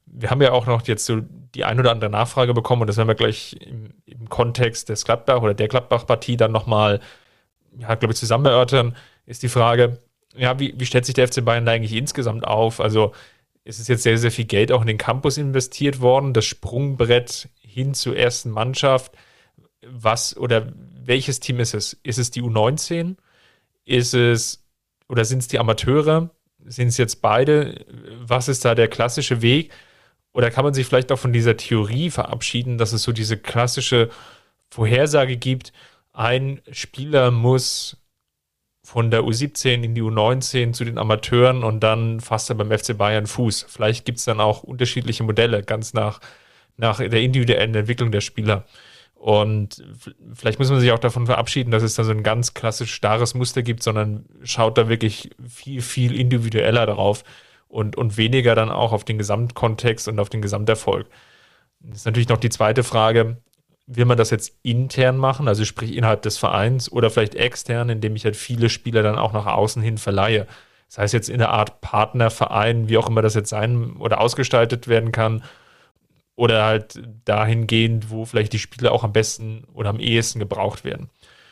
Wir 0.07 0.31
haben 0.31 0.41
ja 0.41 0.53
auch 0.53 0.65
noch 0.65 0.87
jetzt 0.87 1.05
so 1.05 1.21
die 1.55 1.67
ein 1.67 1.79
oder 1.79 1.91
andere 1.91 2.09
Nachfrage 2.09 2.55
bekommen 2.55 2.81
und 2.81 2.87
das 2.87 2.97
werden 2.97 3.09
wir 3.09 3.17
gleich 3.17 3.55
im, 3.61 3.91
im 4.07 4.31
Kontext 4.31 4.89
des 4.89 5.05
Gladbach 5.05 5.43
oder 5.43 5.53
der 5.53 5.69
Gladbach-Partie 5.69 6.39
dann 6.39 6.53
nochmal, 6.53 7.01
ja, 7.77 7.97
glaube 7.97 8.15
ich, 8.15 8.19
zusammen 8.19 8.47
erörtern, 8.47 8.97
ist 9.27 9.43
die 9.43 9.51
Frage, 9.51 9.99
ja, 10.37 10.59
wie, 10.59 10.75
wie 10.77 10.87
stellt 10.87 11.07
sich 11.07 11.15
der 11.15 11.29
FC 11.29 11.45
Bayern 11.45 11.67
da 11.67 11.73
eigentlich 11.73 11.95
insgesamt 11.95 12.47
auf? 12.47 12.81
Also 12.81 13.13
ist 13.65 13.79
es 13.79 13.89
jetzt 13.89 14.03
sehr, 14.03 14.19
sehr 14.19 14.31
viel 14.31 14.45
Geld 14.45 14.73
auch 14.73 14.81
in 14.81 14.87
den 14.87 14.99
Campus 14.99 15.39
investiert 15.39 16.01
worden, 16.01 16.35
das 16.35 16.45
Sprungbrett 16.45 17.49
hin 17.61 17.95
zur 17.95 18.17
ersten 18.17 18.51
Mannschaft. 18.51 19.13
Was 19.87 20.37
oder 20.37 20.73
welches 21.05 21.41
Team 21.41 21.61
ist 21.61 21.75
es? 21.75 21.99
Ist 22.03 22.19
es 22.19 22.31
die 22.31 22.43
U19? 22.43 23.17
Ist 23.85 24.15
es 24.15 24.65
oder 25.09 25.25
sind 25.25 25.39
es 25.39 25.49
die 25.49 25.59
Amateure? 25.59 26.31
Sind 26.65 26.89
es 26.89 26.97
jetzt 26.97 27.23
beide? 27.23 27.85
Was 28.21 28.49
ist 28.49 28.65
da 28.65 28.75
der 28.75 28.89
klassische 28.89 29.43
Weg? 29.43 29.73
Oder 30.33 30.51
kann 30.51 30.65
man 30.65 30.75
sich 30.75 30.87
vielleicht 30.87 31.13
auch 31.13 31.19
von 31.19 31.33
dieser 31.33 31.57
Theorie 31.57 32.11
verabschieden, 32.11 32.79
dass 32.79 32.93
es 32.93 33.03
so 33.03 33.13
diese 33.13 33.37
klassische 33.37 34.09
Vorhersage 34.71 35.37
gibt, 35.37 35.73
ein 36.13 36.63
Spieler 36.71 37.31
muss 37.31 37.99
von 38.85 39.11
der 39.11 39.23
U17 39.23 39.83
in 39.83 39.95
die 39.95 40.03
U19 40.03 40.73
zu 40.73 40.85
den 40.85 40.99
Amateuren 40.99 41.63
und 41.63 41.81
dann 41.81 42.21
fasst 42.21 42.51
er 42.51 42.57
beim 42.57 42.77
FC 42.77 42.97
Bayern 42.97 43.27
Fuß. 43.27 43.67
Vielleicht 43.69 44.05
gibt 44.05 44.19
es 44.19 44.25
dann 44.25 44.41
auch 44.41 44.63
unterschiedliche 44.65 45.23
Modelle, 45.23 45.63
ganz 45.63 45.95
nach, 45.95 46.21
nach 46.77 46.99
der 46.99 47.21
individuellen 47.21 47.75
Entwicklung 47.75 48.11
der 48.11 48.21
Spieler. 48.21 48.65
Und 49.15 49.85
vielleicht 50.35 50.59
muss 50.59 50.69
man 50.69 50.81
sich 50.81 50.91
auch 50.91 50.99
davon 50.99 51.27
verabschieden, 51.27 51.71
dass 51.71 51.85
es 51.85 51.95
da 51.95 52.03
so 52.03 52.11
ein 52.11 52.25
ganz 52.25 52.55
klassisch 52.55 52.93
starres 52.93 53.35
Muster 53.35 53.63
gibt, 53.63 53.85
sondern 53.85 54.25
schaut 54.43 54.77
da 54.77 54.89
wirklich 54.89 55.31
viel, 55.49 55.81
viel 55.81 56.19
individueller 56.19 56.87
darauf 56.87 57.23
und, 57.69 57.97
und 57.97 58.17
weniger 58.17 58.57
dann 58.57 58.69
auch 58.69 58.93
auf 58.93 59.05
den 59.05 59.19
Gesamtkontext 59.19 60.09
und 60.09 60.19
auf 60.19 60.29
den 60.29 60.43
Gesamterfolg. 60.43 61.07
Das 61.79 61.99
ist 61.99 62.05
natürlich 62.05 62.29
noch 62.29 62.39
die 62.39 62.51
zweite 62.51 62.83
Frage, 62.83 63.37
will 63.87 64.05
man 64.05 64.17
das 64.17 64.31
jetzt 64.31 64.55
intern 64.63 65.17
machen, 65.17 65.49
also 65.49 65.65
sprich 65.65 65.97
innerhalb 65.97 66.23
des 66.23 66.39
Vereins 66.39 66.91
oder 66.91 67.11
vielleicht 67.11 67.35
extern, 67.35 67.89
indem 67.89 68.17
ich 68.17 68.25
halt 68.25 68.37
viele 68.37 68.69
Spieler 68.69 69.03
dann 69.03 69.19
auch 69.19 69.33
nach 69.33 69.47
außen 69.47 69.83
hin 69.83 69.99
verleihe. 69.99 70.47
Das 70.89 70.99
heißt 70.99 71.15
jetzt 71.15 71.31
in 71.31 71.39
der 71.39 71.51
Art 71.51 71.81
Partnerverein, 71.81 72.89
wie 72.89 72.99
auch 72.99 73.09
immer 73.09 73.23
das 73.23 73.35
jetzt 73.35 73.51
sein 73.51 73.97
oder 73.97 74.21
ausgestaltet 74.21 74.89
werden 74.89 75.11
kann, 75.11 75.43
oder 76.35 76.65
halt 76.65 77.03
dahingehend, 77.25 78.11
wo 78.11 78.25
vielleicht 78.25 78.53
die 78.53 78.59
Spieler 78.59 78.93
auch 78.93 79.05
am 79.05 79.13
besten 79.13 79.65
oder 79.75 79.91
am 79.91 80.01
ehesten 80.01 80.39
gebraucht 80.39 80.85
werden. 80.85 81.11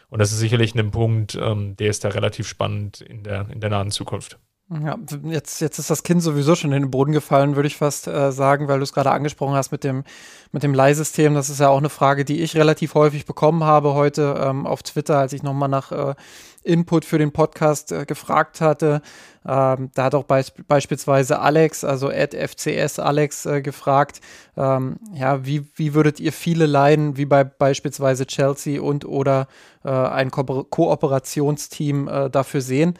Und 0.09 0.19
das 0.19 0.33
ist 0.33 0.39
sicherlich 0.39 0.75
ein 0.75 0.91
Punkt, 0.91 1.37
ähm, 1.41 1.77
der 1.77 1.89
ist 1.89 2.05
da 2.05 2.09
relativ 2.09 2.49
spannend 2.49 3.01
in 3.01 3.23
der, 3.23 3.47
in 3.51 3.61
der 3.61 3.71
nahen 3.71 3.91
Zukunft. 3.91 4.39
Ja, 4.73 4.97
jetzt, 5.25 5.61
jetzt 5.61 5.81
ist 5.81 5.91
das 5.91 6.05
Kind 6.05 6.23
sowieso 6.23 6.55
schon 6.55 6.71
in 6.73 6.83
den 6.83 6.91
Boden 6.93 7.11
gefallen, 7.11 7.57
würde 7.57 7.67
ich 7.67 7.77
fast 7.77 8.07
äh, 8.07 8.31
sagen, 8.31 8.69
weil 8.69 8.79
du 8.79 8.85
es 8.85 8.93
gerade 8.93 9.11
angesprochen 9.11 9.57
hast 9.57 9.73
mit 9.73 9.83
dem, 9.83 10.05
mit 10.53 10.63
dem 10.63 10.75
Leihsystem. 10.75 11.35
Das 11.35 11.51
ist 11.51 11.59
ja 11.59 11.69
auch 11.71 11.79
eine 11.79 11.89
Frage, 11.89 12.25
die 12.25 12.41
ich 12.41 12.57
relativ 12.57 12.95
häufig 12.95 13.27
bekommen 13.27 13.65
habe 13.65 13.95
heute 13.95 14.41
ähm, 14.41 14.69
auf 14.69 14.85
Twitter, 14.85 15.19
als 15.19 15.33
ich 15.33 15.43
nochmal 15.43 15.69
nach 15.69 15.91
äh, 15.91 16.15
Input 16.63 17.05
für 17.05 17.19
den 17.19 17.33
Podcast 17.33 17.91
äh, 17.91 18.05
gefragt 18.05 18.61
hatte. 18.61 19.03
Ähm, 19.45 19.91
da 19.95 20.05
hat 20.05 20.15
auch 20.15 20.23
beisp 20.23 20.61
beispielsweise 20.69 21.41
Alex, 21.41 21.83
also 21.83 22.09
at 22.09 22.33
FCS 22.33 23.01
Alex, 23.01 23.47
äh, 23.47 23.63
gefragt, 23.63 24.21
ähm, 24.57 24.99
ja, 25.13 25.45
wie, 25.45 25.67
wie 25.75 25.95
würdet 25.95 26.21
ihr 26.21 26.33
viele 26.33 26.67
Leiden, 26.67 27.17
wie 27.17 27.25
bei 27.25 27.43
beispielsweise 27.43 28.25
Chelsea 28.25 28.81
und 28.81 29.05
oder 29.05 29.49
äh, 29.85 29.91
ein 29.91 30.31
Ko 30.31 30.45
Kooperationsteam 30.45 32.07
äh, 32.07 32.31
dafür 32.31 32.61
sehen? 32.61 32.97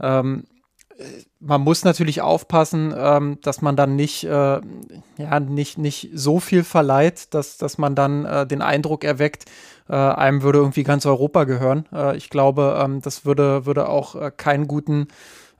Ähm, 0.00 0.44
man 1.40 1.60
muss 1.60 1.84
natürlich 1.84 2.20
aufpassen, 2.20 2.94
ähm, 2.96 3.38
dass 3.42 3.62
man 3.62 3.76
dann 3.76 3.96
nicht, 3.96 4.24
äh, 4.24 4.60
ja, 5.18 5.40
nicht, 5.40 5.78
nicht 5.78 6.10
so 6.14 6.40
viel 6.40 6.64
verleiht, 6.64 7.34
dass, 7.34 7.58
dass 7.58 7.78
man 7.78 7.94
dann 7.94 8.24
äh, 8.24 8.46
den 8.46 8.62
Eindruck 8.62 9.04
erweckt, 9.04 9.46
äh, 9.88 9.94
einem 9.94 10.42
würde 10.42 10.58
irgendwie 10.60 10.84
ganz 10.84 11.04
Europa 11.06 11.44
gehören. 11.44 11.86
Äh, 11.92 12.16
ich 12.16 12.30
glaube, 12.30 12.80
ähm, 12.82 13.00
das 13.02 13.24
würde, 13.24 13.66
würde 13.66 13.88
auch 13.88 14.14
äh, 14.14 14.30
keinen 14.34 14.68
guten 14.68 15.08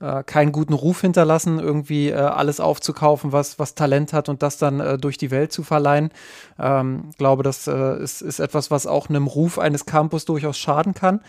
äh, 0.01 0.25
keinen 0.25 0.53
guten 0.53 0.73
Ruf 0.73 1.01
hinterlassen, 1.01 1.61
irgendwie 1.61 2.13
alles 2.13 2.59
aufzukaufen, 2.59 3.31
was, 3.31 3.61
was 3.61 3.77
Talent 3.77 4.13
hat 4.13 4.29
und 4.29 4.43
das 4.43 4.59
dann 4.59 5.01
durch 5.01 5.17
die 5.17 5.31
Welt 5.31 5.53
zu 5.53 5.63
verleihen. 5.63 6.11
Ähm, 6.59 7.11
glaube, 7.19 7.45
das 7.45 7.69
ist, 7.69 8.21
ist 8.21 8.41
etwas, 8.41 8.73
was 8.73 8.89
auch 8.89 9.09
einem 9.09 9.29
Ruf 9.29 9.61
eines 9.61 9.87
Campus 9.87 10.25
durchaus 10.25 10.59
schaden 10.59 10.95
kann. 10.95 11.21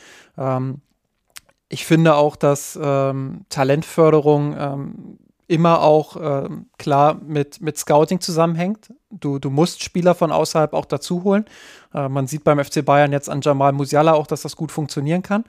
Ich 1.70 1.86
finde 1.86 2.16
auch, 2.16 2.36
dass 2.36 2.78
ähm, 2.82 3.46
Talentförderung 3.50 4.56
ähm, 4.58 5.18
immer 5.48 5.82
auch 5.82 6.16
ähm, 6.20 6.68
klar 6.78 7.16
mit, 7.16 7.62
mit 7.62 7.78
Scouting 7.78 8.20
zusammenhängt. 8.22 8.94
Du, 9.10 9.40
du 9.40 9.50
musst 9.50 9.84
Spieler 9.84 10.16
von 10.16 10.32
außerhalb 10.32 10.74
auch 10.74 10.86
dazu 10.86 11.24
holen. 11.24 11.46
Äh, 11.94 12.10
man 12.10 12.28
sieht 12.28 12.44
beim 12.44 12.64
FC 12.64 12.84
Bayern 12.84 13.12
jetzt 13.12 13.30
an 13.30 13.42
Jamal 13.42 13.74
Musiala 13.74 14.14
auch, 14.14 14.28
dass 14.28 14.44
das 14.44 14.56
gut 14.56 14.72
funktionieren 14.72 15.22
kann. 15.22 15.44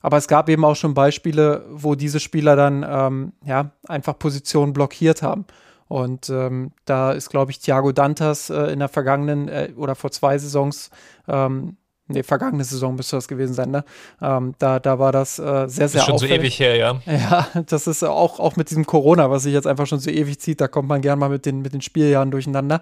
Aber 0.00 0.16
es 0.16 0.28
gab 0.28 0.48
eben 0.48 0.64
auch 0.64 0.76
schon 0.76 0.94
Beispiele, 0.94 1.64
wo 1.70 1.94
diese 1.94 2.20
Spieler 2.20 2.56
dann 2.56 2.86
ähm, 2.88 3.32
ja, 3.44 3.70
einfach 3.88 4.18
Positionen 4.18 4.72
blockiert 4.72 5.22
haben. 5.22 5.46
Und 5.88 6.30
ähm, 6.30 6.72
da 6.84 7.12
ist, 7.12 7.30
glaube 7.30 7.50
ich, 7.50 7.60
Thiago 7.60 7.92
Dantas 7.92 8.50
äh, 8.50 8.72
in 8.72 8.80
der 8.80 8.88
vergangenen 8.88 9.48
äh, 9.48 9.72
oder 9.76 9.94
vor 9.94 10.10
zwei 10.10 10.38
Saisons 10.38 10.90
ähm, 11.28 11.76
Nee, 12.08 12.22
vergangene 12.22 12.62
Saison 12.62 12.94
müsste 12.94 13.16
das 13.16 13.26
gewesen 13.26 13.54
sein, 13.54 13.70
ne? 13.70 13.84
Ähm, 14.22 14.54
da, 14.58 14.78
da 14.78 14.98
war 14.98 15.10
das 15.10 15.38
äh, 15.38 15.66
sehr, 15.68 15.88
sehr 15.88 16.00
ist 16.00 16.06
schon 16.06 16.14
auffällig. 16.14 16.34
so 16.34 16.40
ewig 16.40 16.60
her, 16.60 16.76
ja. 16.76 17.00
Ja, 17.06 17.48
das 17.66 17.86
ist 17.88 18.04
auch, 18.04 18.38
auch 18.38 18.56
mit 18.56 18.70
diesem 18.70 18.86
Corona, 18.86 19.30
was 19.30 19.42
sich 19.42 19.52
jetzt 19.52 19.66
einfach 19.66 19.86
schon 19.86 19.98
so 19.98 20.10
ewig 20.10 20.38
zieht, 20.38 20.60
da 20.60 20.68
kommt 20.68 20.88
man 20.88 21.00
gern 21.00 21.18
mal 21.18 21.28
mit 21.28 21.46
den, 21.46 21.62
mit 21.62 21.72
den 21.72 21.80
Spieljahren 21.80 22.30
durcheinander. 22.30 22.80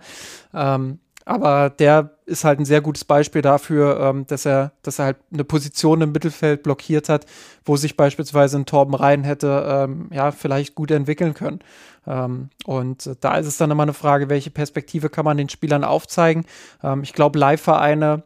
Ähm, 0.52 0.98
aber 1.24 1.70
der 1.70 2.10
ist 2.26 2.44
halt 2.44 2.58
ein 2.58 2.64
sehr 2.66 2.82
gutes 2.82 3.04
Beispiel 3.04 3.40
dafür, 3.40 3.98
ähm, 4.00 4.26
dass 4.26 4.44
er, 4.44 4.72
dass 4.82 4.98
er 4.98 5.06
halt 5.06 5.16
eine 5.32 5.44
Position 5.44 6.02
im 6.02 6.12
Mittelfeld 6.12 6.62
blockiert 6.62 7.08
hat, 7.08 7.24
wo 7.64 7.76
sich 7.76 7.96
beispielsweise 7.96 8.58
ein 8.58 8.66
Torben 8.66 8.94
Rhein 8.94 9.24
hätte, 9.24 9.66
ähm, 9.66 10.10
ja, 10.12 10.32
vielleicht 10.32 10.74
gut 10.74 10.90
entwickeln 10.90 11.32
können. 11.32 11.60
Ähm, 12.06 12.50
und 12.66 13.10
da 13.20 13.38
ist 13.38 13.46
es 13.46 13.56
dann 13.56 13.70
immer 13.70 13.84
eine 13.84 13.94
Frage, 13.94 14.28
welche 14.28 14.50
Perspektive 14.50 15.08
kann 15.08 15.24
man 15.24 15.38
den 15.38 15.48
Spielern 15.48 15.84
aufzeigen. 15.84 16.44
Ähm, 16.82 17.02
ich 17.02 17.14
glaube, 17.14 17.38
Leihvereine 17.38 18.22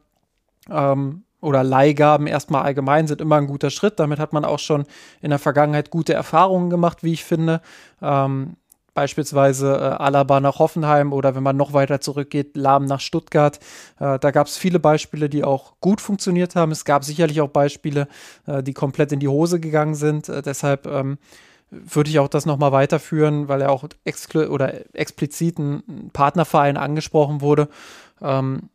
ähm, 0.71 1.25
oder 1.41 1.63
Leihgaben 1.63 2.27
erstmal 2.27 2.63
allgemein 2.63 3.07
sind 3.07 3.21
immer 3.21 3.37
ein 3.37 3.47
guter 3.47 3.71
Schritt. 3.71 4.01
Damit 4.01 4.19
hat 4.19 4.33
man 4.33 4.45
auch 4.45 4.59
schon 4.59 4.85
in 5.21 5.31
der 5.31 5.39
Vergangenheit 5.39 5.91
gute 5.91 6.13
Erfahrungen 6.15 6.69
gemacht, 6.71 7.03
wie 7.03 7.13
ich 7.13 7.25
finde. 7.25 7.61
Ähm, 8.03 8.57
beispielsweise 8.99 9.75
äh, 9.77 10.03
Alaba 10.03 10.41
nach 10.41 10.59
Hoffenheim 10.59 11.13
oder 11.13 11.37
wenn 11.37 11.45
man 11.45 11.57
noch 11.57 11.73
weiter 11.73 12.01
zurückgeht, 12.01 12.57
Lahm 12.57 12.85
nach 12.87 12.99
Stuttgart. 12.99 13.61
Äh, 14.01 14.19
da 14.19 14.33
gab 14.33 14.49
es 14.49 14.57
viele 14.57 14.81
Beispiele, 14.81 15.29
die 15.29 15.45
auch 15.45 15.75
gut 15.81 16.01
funktioniert 16.01 16.57
haben. 16.57 16.73
Es 16.73 16.85
gab 16.85 17.05
sicherlich 17.05 17.41
auch 17.41 17.51
Beispiele, 17.51 18.09
äh, 18.49 18.61
die 18.61 18.75
komplett 18.75 19.13
in 19.13 19.21
die 19.21 19.29
Hose 19.29 19.61
gegangen 19.61 19.95
sind. 19.95 20.29
Äh, 20.29 20.43
deshalb 20.43 20.89
ähm, 20.89 21.19
würde 21.71 22.11
ich 22.11 22.19
auch 22.19 22.27
das 22.27 22.45
nochmal 22.45 22.73
weiterführen, 22.73 23.47
weil 23.47 23.63
er 23.63 23.71
auch 23.71 23.85
oder 24.49 24.97
explizit 24.97 25.61
ein 25.61 26.11
Partnerverein 26.13 26.77
angesprochen 26.77 27.41
wurde. 27.41 27.69
Ähm, 28.21 28.71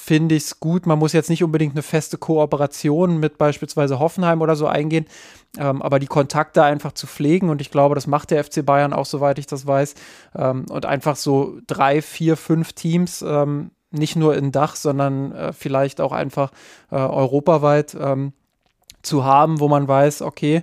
finde 0.00 0.34
ich 0.34 0.44
es 0.44 0.60
gut. 0.60 0.86
Man 0.86 0.98
muss 0.98 1.12
jetzt 1.12 1.30
nicht 1.30 1.44
unbedingt 1.44 1.74
eine 1.74 1.82
feste 1.82 2.16
Kooperation 2.18 3.18
mit 3.18 3.38
beispielsweise 3.38 3.98
Hoffenheim 3.98 4.40
oder 4.40 4.56
so 4.56 4.66
eingehen, 4.66 5.06
ähm, 5.58 5.82
aber 5.82 5.98
die 5.98 6.06
Kontakte 6.06 6.62
einfach 6.62 6.92
zu 6.92 7.06
pflegen 7.06 7.50
und 7.50 7.60
ich 7.60 7.70
glaube, 7.70 7.94
das 7.94 8.06
macht 8.06 8.30
der 8.30 8.42
FC 8.42 8.64
Bayern 8.64 8.92
auch, 8.92 9.06
soweit 9.06 9.38
ich 9.38 9.46
das 9.46 9.66
weiß. 9.66 9.94
Ähm, 10.34 10.66
und 10.70 10.86
einfach 10.86 11.16
so 11.16 11.58
drei, 11.66 12.02
vier, 12.02 12.36
fünf 12.36 12.72
Teams, 12.72 13.22
ähm, 13.22 13.70
nicht 13.90 14.16
nur 14.16 14.36
in 14.36 14.52
Dach, 14.52 14.74
sondern 14.74 15.32
äh, 15.32 15.52
vielleicht 15.52 16.00
auch 16.00 16.12
einfach 16.12 16.50
äh, 16.90 16.96
europaweit 16.96 17.96
ähm, 18.00 18.32
zu 19.02 19.24
haben, 19.24 19.60
wo 19.60 19.68
man 19.68 19.88
weiß, 19.88 20.22
okay, 20.22 20.62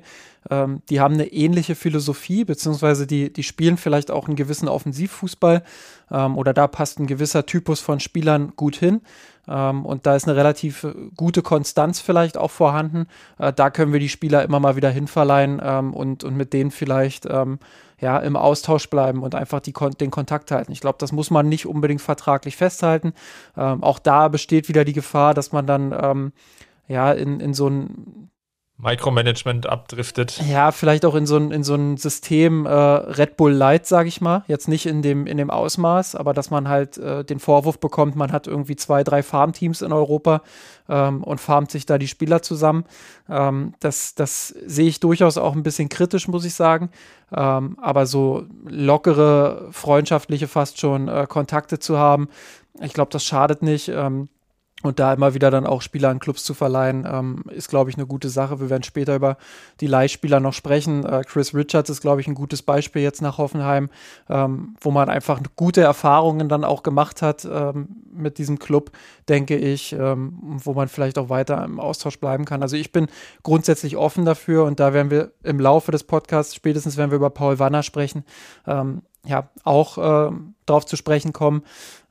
ähm, 0.49 0.81
die 0.89 0.99
haben 0.99 1.15
eine 1.15 1.27
ähnliche 1.27 1.75
Philosophie, 1.75 2.45
beziehungsweise 2.45 3.07
die, 3.07 3.31
die 3.31 3.43
spielen 3.43 3.77
vielleicht 3.77 4.11
auch 4.11 4.27
einen 4.27 4.35
gewissen 4.35 4.67
Offensivfußball 4.67 5.63
ähm, 6.11 6.37
oder 6.37 6.53
da 6.53 6.67
passt 6.67 6.99
ein 6.99 7.07
gewisser 7.07 7.45
Typus 7.45 7.79
von 7.79 7.99
Spielern 7.99 8.53
gut 8.55 8.75
hin. 8.75 9.01
Ähm, 9.47 9.85
und 9.85 10.05
da 10.05 10.15
ist 10.15 10.27
eine 10.27 10.35
relativ 10.35 10.83
äh, 10.83 10.93
gute 11.15 11.41
Konstanz 11.41 11.99
vielleicht 11.99 12.37
auch 12.37 12.51
vorhanden. 12.51 13.07
Äh, 13.39 13.53
da 13.53 13.69
können 13.69 13.93
wir 13.93 13.99
die 13.99 14.09
Spieler 14.09 14.43
immer 14.43 14.59
mal 14.59 14.75
wieder 14.75 14.89
hinverleihen 14.89 15.61
ähm, 15.63 15.93
und, 15.93 16.23
und 16.23 16.35
mit 16.35 16.53
denen 16.53 16.71
vielleicht 16.71 17.25
ähm, 17.29 17.59
ja, 17.99 18.19
im 18.19 18.35
Austausch 18.35 18.89
bleiben 18.89 19.23
und 19.23 19.33
einfach 19.35 19.59
die, 19.59 19.73
den 19.99 20.11
Kontakt 20.11 20.51
halten. 20.51 20.71
Ich 20.71 20.81
glaube, 20.81 20.97
das 20.99 21.11
muss 21.11 21.31
man 21.31 21.49
nicht 21.49 21.65
unbedingt 21.65 22.01
vertraglich 22.01 22.55
festhalten. 22.55 23.13
Ähm, 23.57 23.83
auch 23.83 23.99
da 23.99 24.27
besteht 24.27 24.69
wieder 24.69 24.85
die 24.85 24.93
Gefahr, 24.93 25.33
dass 25.33 25.51
man 25.51 25.65
dann 25.65 25.95
ähm, 25.99 26.31
ja 26.87 27.11
in, 27.11 27.39
in 27.39 27.53
so 27.53 27.69
ein 27.69 28.29
Micromanagement 28.79 29.65
abdriftet. 29.65 30.39
Ja, 30.47 30.71
vielleicht 30.71 31.03
auch 31.03 31.15
in 31.15 31.25
so 31.25 31.35
ein, 31.35 31.51
in 31.51 31.63
so 31.63 31.73
ein 31.73 31.97
System 31.97 32.67
äh, 32.67 32.69
Red 32.69 33.35
Bull 33.35 33.51
Light, 33.51 33.87
sage 33.87 34.07
ich 34.07 34.21
mal. 34.21 34.43
Jetzt 34.47 34.67
nicht 34.67 34.85
in 34.85 35.01
dem, 35.01 35.25
in 35.25 35.37
dem 35.37 35.49
Ausmaß, 35.49 36.13
aber 36.13 36.33
dass 36.33 36.51
man 36.51 36.69
halt 36.69 36.97
äh, 36.97 37.25
den 37.25 37.39
Vorwurf 37.39 37.79
bekommt, 37.79 38.15
man 38.15 38.31
hat 38.31 38.45
irgendwie 38.45 38.75
zwei, 38.75 39.03
drei 39.03 39.23
Farmteams 39.23 39.81
in 39.81 39.91
Europa 39.91 40.43
ähm, 40.89 41.23
und 41.23 41.41
farmt 41.41 41.71
sich 41.71 41.87
da 41.87 41.97
die 41.97 42.07
Spieler 42.07 42.43
zusammen. 42.43 42.85
Ähm, 43.27 43.73
das, 43.79 44.13
das 44.13 44.49
sehe 44.49 44.87
ich 44.87 44.99
durchaus 44.99 45.39
auch 45.39 45.55
ein 45.55 45.63
bisschen 45.63 45.89
kritisch, 45.89 46.27
muss 46.27 46.45
ich 46.45 46.53
sagen. 46.53 46.91
Ähm, 47.35 47.79
aber 47.81 48.05
so 48.05 48.45
lockere, 48.63 49.69
freundschaftliche 49.71 50.47
fast 50.47 50.79
schon 50.79 51.07
äh, 51.07 51.25
Kontakte 51.27 51.79
zu 51.79 51.97
haben, 51.97 52.29
ich 52.79 52.93
glaube, 52.93 53.09
das 53.11 53.25
schadet 53.25 53.63
nicht. 53.63 53.89
Ähm, 53.89 54.29
und 54.83 54.99
da 54.99 55.11
immer 55.13 55.33
wieder 55.33 55.49
dann 55.49 55.65
auch 55.65 55.81
Spieler 55.81 56.09
an 56.09 56.19
Clubs 56.19 56.43
zu 56.43 56.53
verleihen, 56.53 57.07
ähm, 57.11 57.43
ist, 57.49 57.67
glaube 57.67 57.89
ich, 57.89 57.97
eine 57.97 58.05
gute 58.05 58.29
Sache. 58.29 58.59
Wir 58.59 58.69
werden 58.69 58.83
später 58.83 59.15
über 59.15 59.37
die 59.81 59.87
Leihspieler 59.87 60.39
noch 60.39 60.53
sprechen. 60.53 61.03
Äh, 61.03 61.23
Chris 61.25 61.55
Richards 61.55 61.89
ist, 61.89 62.01
glaube 62.01 62.21
ich, 62.21 62.27
ein 62.27 62.35
gutes 62.35 62.61
Beispiel 62.61 63.01
jetzt 63.01 63.23
nach 63.23 63.39
Hoffenheim, 63.39 63.89
ähm, 64.29 64.75
wo 64.79 64.91
man 64.91 65.09
einfach 65.09 65.41
gute 65.55 65.81
Erfahrungen 65.81 66.47
dann 66.47 66.63
auch 66.63 66.83
gemacht 66.83 67.23
hat 67.23 67.43
ähm, 67.45 67.87
mit 68.13 68.37
diesem 68.37 68.59
Club, 68.59 68.91
denke 69.27 69.57
ich, 69.57 69.93
ähm, 69.93 70.37
wo 70.41 70.73
man 70.73 70.89
vielleicht 70.89 71.17
auch 71.17 71.29
weiter 71.29 71.63
im 71.63 71.79
Austausch 71.79 72.19
bleiben 72.19 72.45
kann. 72.45 72.61
Also 72.61 72.75
ich 72.75 72.91
bin 72.91 73.07
grundsätzlich 73.41 73.97
offen 73.97 74.25
dafür 74.25 74.65
und 74.65 74.79
da 74.79 74.93
werden 74.93 75.09
wir 75.09 75.31
im 75.41 75.59
Laufe 75.59 75.91
des 75.91 76.03
Podcasts, 76.03 76.53
spätestens 76.53 76.97
wenn 76.97 77.09
wir 77.09 77.15
über 77.15 77.31
Paul 77.31 77.57
Wanner 77.57 77.81
sprechen, 77.81 78.23
ähm, 78.67 79.01
ja, 79.25 79.49
auch 79.63 79.97
äh, 79.97 80.31
darauf 80.65 80.85
zu 80.85 80.95
sprechen 80.95 81.33
kommen, 81.33 81.63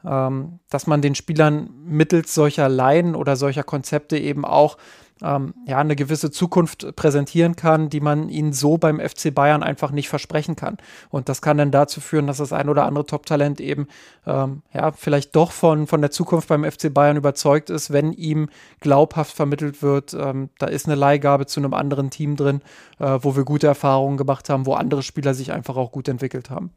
ähm, 0.07 0.61
dass 0.71 0.87
man 0.87 1.03
den 1.03 1.15
Spielern 1.15 1.71
mittels 1.85 2.35
solcher 2.35 2.69
Laien 2.69 3.15
oder 3.15 3.37
solcher 3.37 3.65
Konzepte 3.65 4.19
eben 4.19 4.45
auch 4.45 4.77
ähm, 5.23 5.55
ja, 5.67 5.79
eine 5.79 5.97
gewisse 5.97 6.31
Zukunft 6.31 6.95
präsentieren 6.95 7.57
kann, 7.57 7.89
die 7.89 8.01
man 8.01 8.29
ihnen 8.29 8.53
so 8.53 8.77
beim 8.77 9.01
FC 9.01 9.35
Bayern 9.35 9.63
einfach 9.63 9.91
nicht 9.91 10.09
versprechen 10.09 10.57
kann. 10.57 10.77
Und 11.09 11.29
das 11.29 11.41
kann 11.41 11.57
dann 11.57 11.71
dazu 11.71 12.01
führen, 12.01 12.27
dass 12.27 12.37
das 12.37 12.53
ein 12.53 12.69
oder 12.69 12.85
andere 12.85 13.07
Top-Talent 13.07 13.61
eben 13.61 13.89
ähm, 14.27 14.63
ja, 14.75 14.93
vielleicht 14.93 15.35
doch 15.35 15.53
von, 15.53 15.87
von 15.87 16.01
der 16.01 16.11
Zukunft 16.11 16.49
beim 16.49 16.71
FC 16.71 16.93
Bayern 16.93 17.17
überzeugt 17.17 17.71
ist, 17.71 17.93
wenn 17.93 18.13
ihm 18.13 18.49
glaubhaft 18.81 19.35
vermittelt 19.35 19.83
wird, 19.83 20.15
ähm, 20.15 20.51
da 20.59 20.67
ist 20.67 20.87
eine 20.87 20.97
Leihgabe 20.97 21.47
zu 21.47 21.61
einem 21.61 21.75
anderen 21.75 22.11
Team 22.11 22.37
drin, 22.37 22.61
äh, 22.99 23.19
wo 23.23 23.37
wir 23.37 23.45
gute 23.45 23.67
Erfahrungen 23.67 24.19
gemacht 24.19 24.49
haben, 24.51 24.67
wo 24.67 24.75
andere 24.75 25.03
Spieler 25.03 25.35
sich 25.35 25.53
einfach 25.53 25.77
auch 25.77 25.93
gut 25.93 26.09
entwickelt 26.09 26.51
haben. 26.51 26.71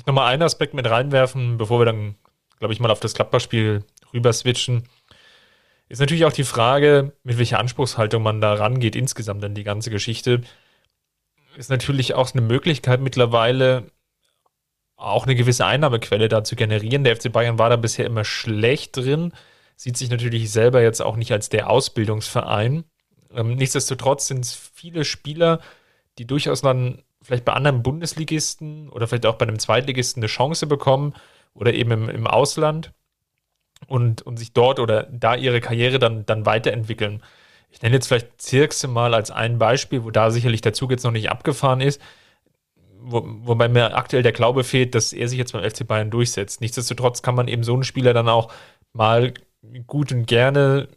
Vielleicht 0.00 0.06
nochmal 0.06 0.32
einen 0.32 0.42
Aspekt 0.42 0.72
mit 0.72 0.88
reinwerfen, 0.88 1.58
bevor 1.58 1.80
wir 1.80 1.84
dann 1.84 2.14
glaube 2.58 2.72
ich, 2.72 2.80
mal 2.80 2.90
auf 2.90 3.00
das 3.00 3.12
Gladbach-Spiel 3.12 3.84
rüber 4.14 4.32
switchen. 4.32 4.84
Ist 5.90 5.98
natürlich 5.98 6.24
auch 6.24 6.32
die 6.32 6.44
Frage, 6.44 7.12
mit 7.22 7.36
welcher 7.36 7.58
Anspruchshaltung 7.58 8.22
man 8.22 8.40
da 8.40 8.54
rangeht, 8.54 8.96
insgesamt 8.96 9.44
an 9.44 9.54
die 9.54 9.64
ganze 9.64 9.90
Geschichte. 9.90 10.40
Ist 11.56 11.68
natürlich 11.68 12.14
auch 12.14 12.32
eine 12.32 12.40
Möglichkeit 12.40 13.02
mittlerweile, 13.02 13.90
auch 14.96 15.24
eine 15.24 15.34
gewisse 15.34 15.66
Einnahmequelle 15.66 16.28
da 16.28 16.44
zu 16.44 16.56
generieren. 16.56 17.04
Der 17.04 17.16
FC 17.16 17.30
Bayern 17.30 17.58
war 17.58 17.68
da 17.68 17.76
bisher 17.76 18.06
immer 18.06 18.24
schlecht 18.24 18.96
drin, 18.96 19.32
sieht 19.76 19.98
sich 19.98 20.08
natürlich 20.08 20.50
selber 20.50 20.80
jetzt 20.82 21.02
auch 21.02 21.16
nicht 21.16 21.32
als 21.32 21.50
der 21.50 21.68
Ausbildungsverein. 21.68 22.84
Ähm, 23.34 23.56
nichtsdestotrotz 23.56 24.28
sind 24.28 24.46
es 24.46 24.54
viele 24.54 25.04
Spieler, 25.04 25.60
die 26.18 26.26
durchaus 26.26 26.62
dann 26.62 27.02
vielleicht 27.22 27.44
bei 27.44 27.52
anderen 27.52 27.82
Bundesligisten 27.82 28.88
oder 28.88 29.06
vielleicht 29.06 29.26
auch 29.26 29.36
bei 29.36 29.46
einem 29.46 29.58
Zweitligisten 29.58 30.22
eine 30.22 30.28
Chance 30.28 30.66
bekommen 30.66 31.14
oder 31.54 31.74
eben 31.74 31.90
im, 31.90 32.08
im 32.08 32.26
Ausland 32.26 32.92
und, 33.86 34.22
und 34.22 34.38
sich 34.38 34.52
dort 34.52 34.78
oder 34.78 35.04
da 35.04 35.34
ihre 35.34 35.60
Karriere 35.60 35.98
dann, 35.98 36.26
dann 36.26 36.46
weiterentwickeln. 36.46 37.22
Ich 37.70 37.82
nenne 37.82 37.94
jetzt 37.94 38.08
vielleicht 38.08 38.40
Zirkse 38.40 38.88
mal 38.88 39.14
als 39.14 39.30
ein 39.30 39.58
Beispiel, 39.58 40.04
wo 40.04 40.10
da 40.10 40.30
sicherlich 40.30 40.60
der 40.60 40.72
Zug 40.72 40.90
jetzt 40.90 41.04
noch 41.04 41.12
nicht 41.12 41.30
abgefahren 41.30 41.80
ist, 41.80 42.00
wo, 42.98 43.22
wobei 43.24 43.68
mir 43.68 43.96
aktuell 43.96 44.22
der 44.22 44.32
Glaube 44.32 44.64
fehlt, 44.64 44.94
dass 44.94 45.12
er 45.12 45.28
sich 45.28 45.38
jetzt 45.38 45.52
beim 45.52 45.68
FC 45.68 45.86
Bayern 45.86 46.10
durchsetzt. 46.10 46.60
Nichtsdestotrotz 46.60 47.22
kann 47.22 47.34
man 47.34 47.48
eben 47.48 47.62
so 47.62 47.74
einen 47.74 47.84
Spieler 47.84 48.12
dann 48.12 48.28
auch 48.28 48.52
mal 48.92 49.34
gut 49.86 50.12
und 50.12 50.26
gerne 50.26 50.88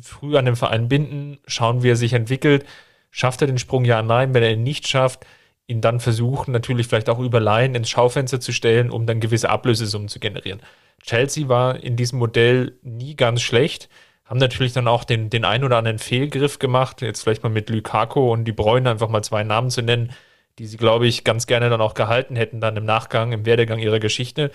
früh 0.00 0.36
an 0.36 0.44
den 0.44 0.56
Verein 0.56 0.88
binden, 0.88 1.38
schauen, 1.46 1.82
wie 1.82 1.90
er 1.90 1.96
sich 1.96 2.12
entwickelt. 2.12 2.66
Schafft 3.10 3.40
er 3.40 3.46
den 3.46 3.58
Sprung 3.58 3.84
ja, 3.84 4.02
nein. 4.02 4.34
Wenn 4.34 4.42
er 4.42 4.52
ihn 4.52 4.62
nicht 4.62 4.88
schafft, 4.88 5.24
ihn 5.66 5.80
dann 5.80 6.00
versuchen, 6.00 6.52
natürlich 6.52 6.86
vielleicht 6.86 7.08
auch 7.08 7.18
über 7.18 7.40
Laien 7.40 7.74
ins 7.74 7.90
Schaufenster 7.90 8.40
zu 8.40 8.52
stellen, 8.52 8.90
um 8.90 9.06
dann 9.06 9.20
gewisse 9.20 9.50
Ablösesummen 9.50 10.08
zu 10.08 10.20
generieren. 10.20 10.60
Chelsea 11.02 11.48
war 11.48 11.82
in 11.82 11.96
diesem 11.96 12.18
Modell 12.18 12.74
nie 12.82 13.16
ganz 13.16 13.42
schlecht, 13.42 13.88
haben 14.24 14.38
natürlich 14.38 14.72
dann 14.72 14.88
auch 14.88 15.04
den, 15.04 15.30
den 15.30 15.44
ein 15.44 15.64
oder 15.64 15.76
anderen 15.76 15.98
Fehlgriff 15.98 16.58
gemacht, 16.58 17.02
jetzt 17.02 17.22
vielleicht 17.22 17.42
mal 17.42 17.48
mit 17.48 17.70
Lukaku 17.70 18.32
und 18.32 18.44
die 18.44 18.52
Bräune 18.52 18.90
einfach 18.90 19.08
mal 19.08 19.22
zwei 19.22 19.44
Namen 19.44 19.70
zu 19.70 19.82
nennen, 19.82 20.12
die 20.58 20.66
sie, 20.66 20.76
glaube 20.76 21.06
ich, 21.06 21.22
ganz 21.22 21.46
gerne 21.46 21.68
dann 21.68 21.80
auch 21.80 21.94
gehalten 21.94 22.34
hätten, 22.34 22.60
dann 22.60 22.76
im 22.76 22.84
Nachgang, 22.84 23.32
im 23.32 23.44
Werdegang 23.44 23.78
ihrer 23.78 24.00
Geschichte. 24.00 24.50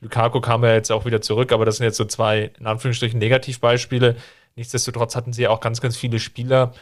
Lukaku 0.00 0.40
kam 0.40 0.64
ja 0.64 0.74
jetzt 0.74 0.90
auch 0.90 1.04
wieder 1.04 1.20
zurück, 1.20 1.52
aber 1.52 1.64
das 1.64 1.76
sind 1.76 1.84
jetzt 1.84 1.96
so 1.96 2.04
zwei, 2.04 2.50
in 2.58 2.66
Anführungsstrichen, 2.66 3.18
Negativbeispiele. 3.18 4.16
Nichtsdestotrotz 4.56 5.16
hatten 5.16 5.32
sie 5.32 5.42
ja 5.42 5.50
auch 5.50 5.60
ganz, 5.60 5.80
ganz 5.80 5.96
viele 5.96 6.18
Spieler, 6.18 6.72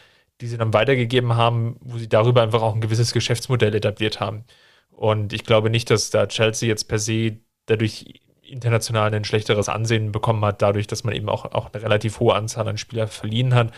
die 0.43 0.49
sie 0.49 0.57
dann 0.57 0.73
weitergegeben 0.73 1.37
haben, 1.37 1.77
wo 1.79 1.97
sie 1.97 2.09
darüber 2.09 2.41
einfach 2.41 2.61
auch 2.61 2.75
ein 2.75 2.81
gewisses 2.81 3.13
Geschäftsmodell 3.13 3.73
etabliert 3.73 4.19
haben. 4.19 4.43
Und 4.91 5.31
ich 5.31 5.45
glaube 5.45 5.69
nicht, 5.69 5.89
dass 5.89 6.09
da 6.09 6.27
Chelsea 6.27 6.67
jetzt 6.67 6.89
per 6.89 6.99
se 6.99 7.37
dadurch 7.65 8.19
international 8.41 9.13
ein 9.13 9.23
schlechteres 9.23 9.69
Ansehen 9.69 10.11
bekommen 10.11 10.43
hat, 10.43 10.61
dadurch, 10.61 10.85
dass 10.85 11.05
man 11.05 11.15
eben 11.15 11.29
auch, 11.29 11.45
auch 11.53 11.71
eine 11.71 11.81
relativ 11.81 12.19
hohe 12.19 12.35
Anzahl 12.35 12.67
an 12.67 12.77
Spieler 12.77 13.07
verliehen 13.07 13.55
hat. 13.55 13.73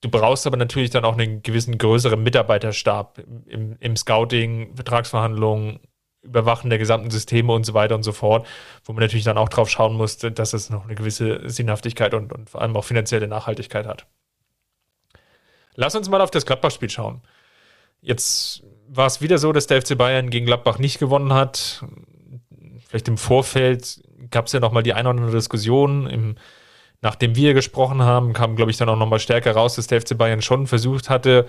Du 0.00 0.08
brauchst 0.08 0.46
aber 0.46 0.56
natürlich 0.56 0.88
dann 0.88 1.04
auch 1.04 1.18
einen 1.18 1.42
gewissen 1.42 1.76
größeren 1.76 2.22
Mitarbeiterstab 2.22 3.18
im, 3.46 3.76
im 3.78 3.94
Scouting, 3.94 4.74
Vertragsverhandlungen, 4.74 5.80
Überwachen 6.22 6.70
der 6.70 6.78
gesamten 6.78 7.10
Systeme 7.10 7.52
und 7.52 7.64
so 7.66 7.74
weiter 7.74 7.94
und 7.94 8.04
so 8.04 8.12
fort, 8.12 8.46
wo 8.84 8.94
man 8.94 9.02
natürlich 9.02 9.24
dann 9.24 9.36
auch 9.36 9.50
drauf 9.50 9.68
schauen 9.68 9.96
muss, 9.96 10.16
dass 10.16 10.54
es 10.54 10.70
noch 10.70 10.84
eine 10.84 10.94
gewisse 10.94 11.46
Sinnhaftigkeit 11.50 12.14
und, 12.14 12.32
und 12.32 12.48
vor 12.48 12.62
allem 12.62 12.74
auch 12.74 12.84
finanzielle 12.84 13.28
Nachhaltigkeit 13.28 13.86
hat. 13.86 14.06
Lass 15.80 15.94
uns 15.94 16.08
mal 16.08 16.20
auf 16.20 16.30
das 16.30 16.44
Gladbach-Spiel 16.44 16.90
schauen. 16.90 17.22
Jetzt 18.00 18.64
war 18.88 19.06
es 19.06 19.20
wieder 19.20 19.38
so, 19.38 19.52
dass 19.52 19.66
der 19.66 19.80
FC 19.80 19.96
Bayern 19.96 20.28
gegen 20.28 20.46
Gladbach 20.46 20.78
nicht 20.78 20.98
gewonnen 20.98 21.32
hat 21.32 21.82
vielleicht 22.88 23.08
im 23.08 23.18
Vorfeld 23.18 24.00
gab 24.30 24.46
es 24.46 24.52
ja 24.52 24.60
nochmal 24.60 24.82
die 24.82 24.94
eine 24.94 25.08
oder 25.10 25.20
andere 25.20 25.36
Diskussion. 25.36 26.06
Im, 26.08 26.36
nachdem 27.02 27.36
wir 27.36 27.54
gesprochen 27.54 28.02
haben, 28.02 28.32
kam, 28.32 28.56
glaube 28.56 28.70
ich, 28.70 28.76
dann 28.76 28.88
auch 28.88 28.96
nochmal 28.96 29.20
stärker 29.20 29.52
raus, 29.52 29.76
dass 29.76 29.86
der 29.86 30.00
FC 30.00 30.16
Bayern 30.16 30.42
schon 30.42 30.66
versucht 30.66 31.10
hatte, 31.10 31.46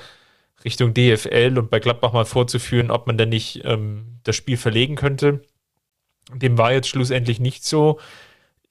Richtung 0.65 0.93
DFL 0.93 1.57
und 1.57 1.69
bei 1.69 1.79
Gladbach 1.79 2.11
mal 2.11 2.25
vorzuführen, 2.25 2.91
ob 2.91 3.07
man 3.07 3.17
denn 3.17 3.29
nicht 3.29 3.61
ähm, 3.63 4.19
das 4.23 4.35
Spiel 4.35 4.57
verlegen 4.57 4.95
könnte. 4.95 5.41
Dem 6.33 6.57
war 6.57 6.73
jetzt 6.73 6.89
schlussendlich 6.89 7.39
nicht 7.39 7.63
so. 7.63 7.99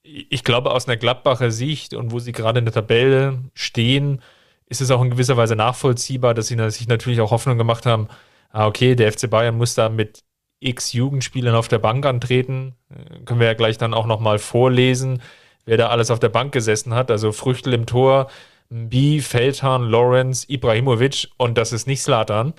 Ich 0.03 0.45
glaube, 0.45 0.71
aus 0.71 0.87
einer 0.87 0.99
Gladbacher 0.99 1.51
Sicht 1.51 1.95
und 1.95 2.13
wo 2.13 2.19
sie 2.19 2.33
gerade 2.33 2.59
in 2.59 2.67
der 2.67 2.75
Tabelle 2.75 3.39
stehen, 3.55 4.23
ist 4.69 4.81
es 4.81 4.91
auch 4.91 5.03
in 5.03 5.11
gewisser 5.11 5.37
Weise 5.37 5.57
nachvollziehbar, 5.57 6.35
dass 6.35 6.49
sie 6.49 6.71
sich 6.71 6.89
natürlich 6.89 7.21
auch 7.21 7.31
Hoffnung 7.31 7.59
gemacht 7.59 7.87
haben, 7.87 8.09
ah, 8.51 8.67
okay, 8.67 8.95
der 8.95 9.13
FC 9.13 9.29
Bayern 9.29 9.57
muss 9.57 9.75
da 9.75 9.89
mit 9.89 10.25
x 10.61 10.93
Jugendspielern 10.93 11.55
auf 11.55 11.69
der 11.69 11.79
Bank 11.79 12.05
antreten. 12.05 12.75
Äh, 12.91 13.25
können 13.25 13.41
wir 13.41 13.47
ja 13.47 13.55
gleich 13.55 13.79
dann 13.79 13.95
auch 13.95 14.07
nochmal 14.07 14.39
vorlesen, 14.39 15.23
wer 15.65 15.77
da 15.77 15.89
alles 15.89 16.11
auf 16.11 16.19
der 16.19 16.29
Bank 16.29 16.53
gesessen 16.53 16.95
hat. 16.95 17.11
Also 17.11 17.33
Früchtel 17.33 17.75
im 17.75 17.87
Tor, 17.87 18.29
B, 18.71 19.21
Feldhahn, 19.21 19.89
Lawrence, 19.89 20.47
Ibrahimovic 20.49 21.29
und 21.37 21.57
das 21.57 21.73
ist 21.73 21.87
nicht 21.87 22.03
Slatan. 22.03 22.55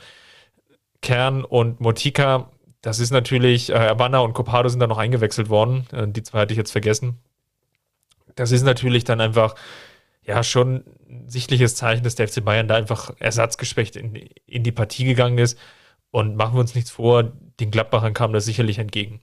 Kern 1.02 1.44
und 1.44 1.80
Motika, 1.80 2.52
das 2.82 3.00
ist 3.00 3.12
natürlich, 3.12 3.70
äh, 3.70 3.78
Havana 3.78 4.20
und 4.20 4.34
Copado 4.34 4.70
sind 4.70 4.80
da 4.80 4.88
noch 4.88 4.98
eingewechselt 4.98 5.50
worden. 5.50 5.86
Äh, 5.92 6.08
die 6.08 6.24
zwei 6.24 6.40
hatte 6.40 6.54
ich 6.54 6.58
jetzt 6.58 6.72
vergessen. 6.72 7.20
Das 8.36 8.52
ist 8.52 8.64
natürlich 8.64 9.04
dann 9.04 9.20
einfach, 9.22 9.56
ja, 10.30 10.44
schon 10.44 10.84
ein 11.10 11.28
sichtliches 11.28 11.76
Zeichen, 11.76 12.04
dass 12.04 12.14
der 12.14 12.28
FC 12.28 12.46
Bayern 12.46 12.68
da 12.68 12.76
einfach 12.76 13.16
ersatzgeschwächt 13.18 13.96
in, 13.96 14.16
in 14.46 14.64
die 14.64 14.72
Partie 14.72 15.04
gegangen 15.04 15.40
ist. 15.40 15.58
Und 16.12 16.36
machen 16.36 16.54
wir 16.54 16.60
uns 16.60 16.76
nichts 16.76 16.92
vor, 16.92 17.24
den 17.60 17.72
Gladbachern 17.72 18.14
kam 18.14 18.32
das 18.32 18.46
sicherlich 18.46 18.78
entgegen. 18.78 19.22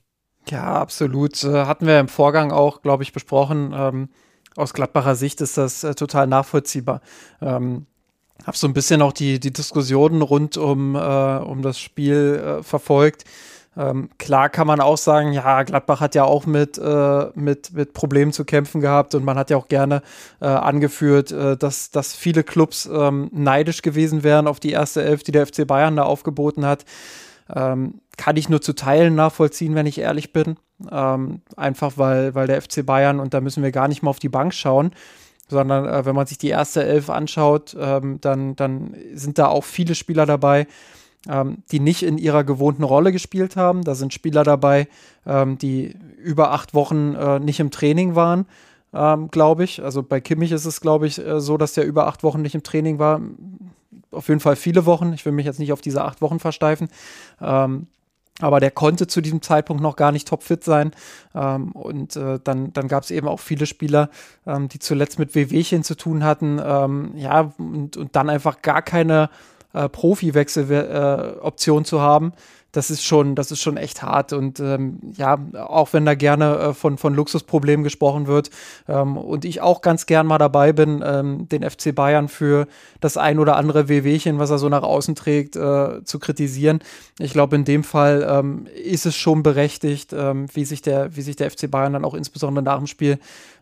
Ja, 0.49 0.75
absolut. 0.75 1.41
Äh, 1.45 1.65
hatten 1.65 1.87
wir 1.87 1.97
im 1.99 2.09
Vorgang 2.09 2.51
auch, 2.51 2.81
glaube 2.81 3.03
ich, 3.03 3.13
besprochen. 3.13 3.73
Ähm, 3.73 4.09
aus 4.57 4.73
Gladbacher 4.73 5.15
Sicht 5.15 5.39
ist 5.39 5.57
das 5.57 5.85
äh, 5.85 5.95
total 5.95 6.27
nachvollziehbar. 6.27 6.99
Ähm, 7.41 7.85
habe 8.45 8.57
so 8.57 8.67
ein 8.67 8.73
bisschen 8.73 9.01
auch 9.01 9.13
die, 9.13 9.39
die 9.39 9.53
Diskussionen 9.53 10.21
rund 10.21 10.57
um, 10.57 10.95
äh, 10.95 10.99
um 10.99 11.61
das 11.61 11.79
Spiel 11.79 12.59
äh, 12.59 12.63
verfolgt. 12.63 13.23
Ähm, 13.77 14.09
klar 14.17 14.49
kann 14.49 14.65
man 14.65 14.79
auch 14.79 14.97
sagen, 14.97 15.33
ja, 15.33 15.61
Gladbach 15.61 15.99
hat 15.99 16.15
ja 16.15 16.23
auch 16.23 16.47
mit, 16.47 16.79
äh, 16.79 17.25
mit, 17.35 17.73
mit 17.73 17.93
Problemen 17.93 18.33
zu 18.33 18.43
kämpfen 18.43 18.81
gehabt 18.81 19.13
und 19.13 19.23
man 19.23 19.37
hat 19.37 19.51
ja 19.51 19.57
auch 19.57 19.67
gerne 19.67 20.01
äh, 20.41 20.47
angeführt, 20.47 21.31
äh, 21.31 21.55
dass, 21.57 21.91
dass 21.91 22.15
viele 22.15 22.43
Clubs 22.43 22.89
ähm, 22.91 23.29
neidisch 23.31 23.83
gewesen 23.83 24.23
wären 24.23 24.47
auf 24.47 24.59
die 24.59 24.71
erste 24.71 25.03
Elf, 25.03 25.21
die 25.21 25.31
der 25.31 25.45
FC 25.45 25.67
Bayern 25.67 25.95
da 25.95 26.03
aufgeboten 26.03 26.65
hat. 26.65 26.85
Ähm, 27.53 28.01
kann 28.17 28.35
ich 28.35 28.49
nur 28.49 28.61
zu 28.61 28.73
Teilen 28.73 29.13
nachvollziehen, 29.13 29.75
wenn 29.75 29.85
ich 29.85 29.99
ehrlich 29.99 30.33
bin. 30.33 30.57
Ähm, 30.91 31.41
einfach 31.55 31.93
weil, 31.97 32.33
weil 32.33 32.47
der 32.47 32.61
FC 32.61 32.83
Bayern, 32.83 33.19
und 33.19 33.33
da 33.33 33.41
müssen 33.41 33.63
wir 33.63 33.71
gar 33.71 33.87
nicht 33.87 34.01
mal 34.01 34.09
auf 34.09 34.19
die 34.19 34.29
Bank 34.29 34.53
schauen, 34.55 34.91
sondern 35.47 35.85
äh, 35.85 36.05
wenn 36.05 36.15
man 36.15 36.25
sich 36.25 36.39
die 36.39 36.49
erste 36.49 36.83
Elf 36.83 37.09
anschaut, 37.09 37.75
ähm, 37.79 38.19
dann, 38.21 38.55
dann 38.55 38.95
sind 39.13 39.37
da 39.37 39.47
auch 39.47 39.63
viele 39.63 39.95
Spieler 39.95 40.25
dabei, 40.25 40.67
ähm, 41.29 41.57
die 41.71 41.79
nicht 41.79 42.03
in 42.03 42.17
ihrer 42.17 42.43
gewohnten 42.43 42.83
Rolle 42.83 43.11
gespielt 43.11 43.55
haben. 43.55 43.83
Da 43.83 43.95
sind 43.95 44.13
Spieler 44.13 44.43
dabei, 44.43 44.87
ähm, 45.25 45.57
die 45.57 45.95
über 46.17 46.51
acht 46.51 46.73
Wochen 46.73 47.15
äh, 47.15 47.39
nicht 47.39 47.59
im 47.59 47.71
Training 47.71 48.15
waren, 48.15 48.45
ähm, 48.93 49.29
glaube 49.29 49.63
ich. 49.63 49.83
Also 49.83 50.03
bei 50.03 50.21
Kimmich 50.21 50.51
ist 50.51 50.65
es, 50.65 50.81
glaube 50.81 51.07
ich, 51.07 51.19
äh, 51.19 51.39
so, 51.39 51.57
dass 51.57 51.73
der 51.73 51.85
über 51.85 52.07
acht 52.07 52.23
Wochen 52.23 52.41
nicht 52.41 52.55
im 52.55 52.63
Training 52.63 52.99
war. 52.99 53.21
Auf 54.11 54.29
jeden 54.29 54.39
Fall 54.39 54.55
viele 54.55 54.85
Wochen. 54.85 55.13
Ich 55.13 55.25
will 55.25 55.33
mich 55.33 55.45
jetzt 55.45 55.59
nicht 55.59 55.73
auf 55.73 55.81
diese 55.81 56.03
acht 56.03 56.21
Wochen 56.21 56.39
versteifen. 56.39 56.87
Ähm, 57.41 57.87
aber 58.39 58.59
der 58.59 58.69
konnte 58.69 59.07
zu 59.07 59.19
diesem 59.19 59.41
Zeitpunkt 59.41 59.81
noch 59.81 59.95
gar 59.95 60.11
nicht 60.11 60.27
topfit 60.27 60.63
sein. 60.63 60.91
Ähm, 61.33 61.71
und 61.71 62.15
äh, 62.15 62.39
dann, 62.43 62.71
dann 62.71 62.87
gab 62.87 63.03
es 63.03 63.11
eben 63.11 63.27
auch 63.27 63.39
viele 63.39 63.65
Spieler, 63.65 64.11
ähm, 64.45 64.69
die 64.69 64.77
zuletzt 64.77 65.17
mit 65.17 65.33
WWchen 65.33 65.83
zu 65.83 65.95
tun 65.95 66.23
hatten. 66.23 66.59
Ja, 67.17 67.51
und, 67.57 67.97
und 67.97 68.15
dann 68.15 68.29
einfach 68.29 68.61
gar 68.61 68.83
keine 68.83 69.29
äh, 69.73 69.89
Profi-Wechseloption 69.89 71.81
äh, 71.81 71.85
zu 71.85 72.01
haben, 72.01 72.33
das 72.77 72.91
ist 72.91 73.03
schon, 73.03 73.33
das 73.33 73.51
ist 73.51 73.61
schon 73.61 73.75
echt 73.75 74.03
hart. 74.03 74.33
Und 74.33 74.59
ähm, 74.59 74.99
ja, 75.15 75.39
auch 75.53 75.93
wenn 75.93 76.05
da 76.05 76.13
gerne 76.15 76.57
äh, 76.57 76.73
von, 76.73 76.97
von 76.97 77.15
Luxusproblemen 77.15 77.83
gesprochen 77.83 78.27
wird 78.27 78.51
ähm, 78.87 79.17
und 79.17 79.45
ich 79.45 79.61
auch 79.61 79.81
ganz 79.81 80.05
gern 80.05 80.27
mal 80.27 80.37
dabei 80.37 80.73
bin, 80.73 81.03
ähm, 81.03 81.49
den 81.49 81.67
FC 81.67 81.95
Bayern 81.95 82.27
für 82.27 82.67
das 82.99 83.17
ein 83.17 83.39
oder 83.39 83.55
andere 83.55 83.89
WWchen, 83.89 84.37
was 84.37 84.51
er 84.51 84.59
so 84.59 84.69
nach 84.69 84.83
außen 84.83 85.15
trägt, 85.15 85.55
äh, 85.55 86.03
zu 86.03 86.19
kritisieren. 86.19 86.79
Ich 87.19 87.31
glaube, 87.31 87.55
in 87.55 87.65
dem 87.65 87.83
Fall 87.83 88.27
ähm, 88.29 88.67
ist 88.75 89.05
es 89.07 89.15
schon 89.15 89.43
berechtigt, 89.43 90.13
ähm, 90.13 90.45
wie, 90.53 90.65
sich 90.65 90.81
der, 90.81 91.15
wie 91.15 91.21
sich 91.21 91.35
der 91.35 91.49
FC 91.49 91.71
Bayern 91.71 91.93
dann 91.93 92.05
auch 92.05 92.13
insbesondere 92.13 92.63
nach 92.63 92.77
dem 92.77 92.87
Spiel 92.87 93.17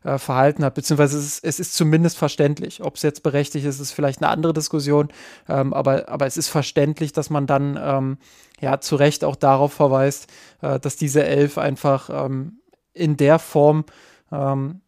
äh, 0.05 0.19
verhalten 0.19 0.63
hat, 0.63 0.75
beziehungsweise 0.75 1.17
es 1.17 1.25
ist, 1.25 1.43
es 1.43 1.59
ist 1.59 1.75
zumindest 1.75 2.17
verständlich. 2.17 2.83
Ob 2.83 2.95
es 2.95 3.01
jetzt 3.01 3.23
berechtigt 3.23 3.65
ist, 3.65 3.79
ist 3.79 3.91
vielleicht 3.91 4.21
eine 4.21 4.29
andere 4.29 4.53
Diskussion, 4.53 5.09
ähm, 5.49 5.73
aber, 5.73 6.09
aber 6.09 6.27
es 6.27 6.37
ist 6.37 6.47
verständlich, 6.47 7.11
dass 7.11 7.29
man 7.29 7.47
dann 7.47 7.79
ähm, 7.81 8.17
ja 8.61 8.79
zu 8.79 8.95
Recht 8.95 9.23
auch 9.23 9.35
darauf 9.35 9.73
verweist, 9.73 10.27
äh, 10.61 10.79
dass 10.79 10.95
diese 10.95 11.25
Elf 11.25 11.57
einfach 11.57 12.09
ähm, 12.11 12.59
in 12.93 13.17
der 13.17 13.39
Form 13.39 13.85
ähm, 14.31 14.81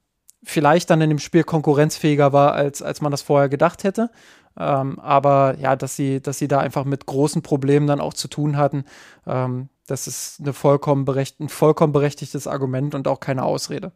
vielleicht 0.44 0.90
dann 0.90 1.02
in 1.02 1.10
dem 1.10 1.20
Spiel 1.20 1.44
konkurrenzfähiger 1.44 2.32
war, 2.32 2.54
als, 2.54 2.82
als 2.82 3.02
man 3.02 3.12
das 3.12 3.24
vorher 3.24 3.50
gedacht 3.50 3.84
hätte. 3.84 4.12
Ähm, 4.58 5.00
aber 5.00 5.56
ja, 5.60 5.76
dass 5.76 5.96
sie, 5.96 6.22
dass 6.22 6.38
sie 6.38 6.48
da 6.48 6.60
einfach 6.60 6.86
mit 6.86 7.06
großen 7.06 7.42
Problemen 7.42 7.88
dann 7.88 8.02
auch 8.02 8.14
zu 8.14 8.28
tun 8.28 8.58
hatten, 8.58 8.86
ähm, 9.26 9.70
das 9.88 10.06
ist 10.06 10.42
eine 10.42 10.54
vollkommen 10.54 11.08
ein 11.08 11.50
vollkommen 11.50 11.94
berechtigtes 11.94 12.46
Argument 12.46 12.94
und 12.94 13.08
auch 13.08 13.20
keine 13.20 13.44
Ausrede. 13.44 13.94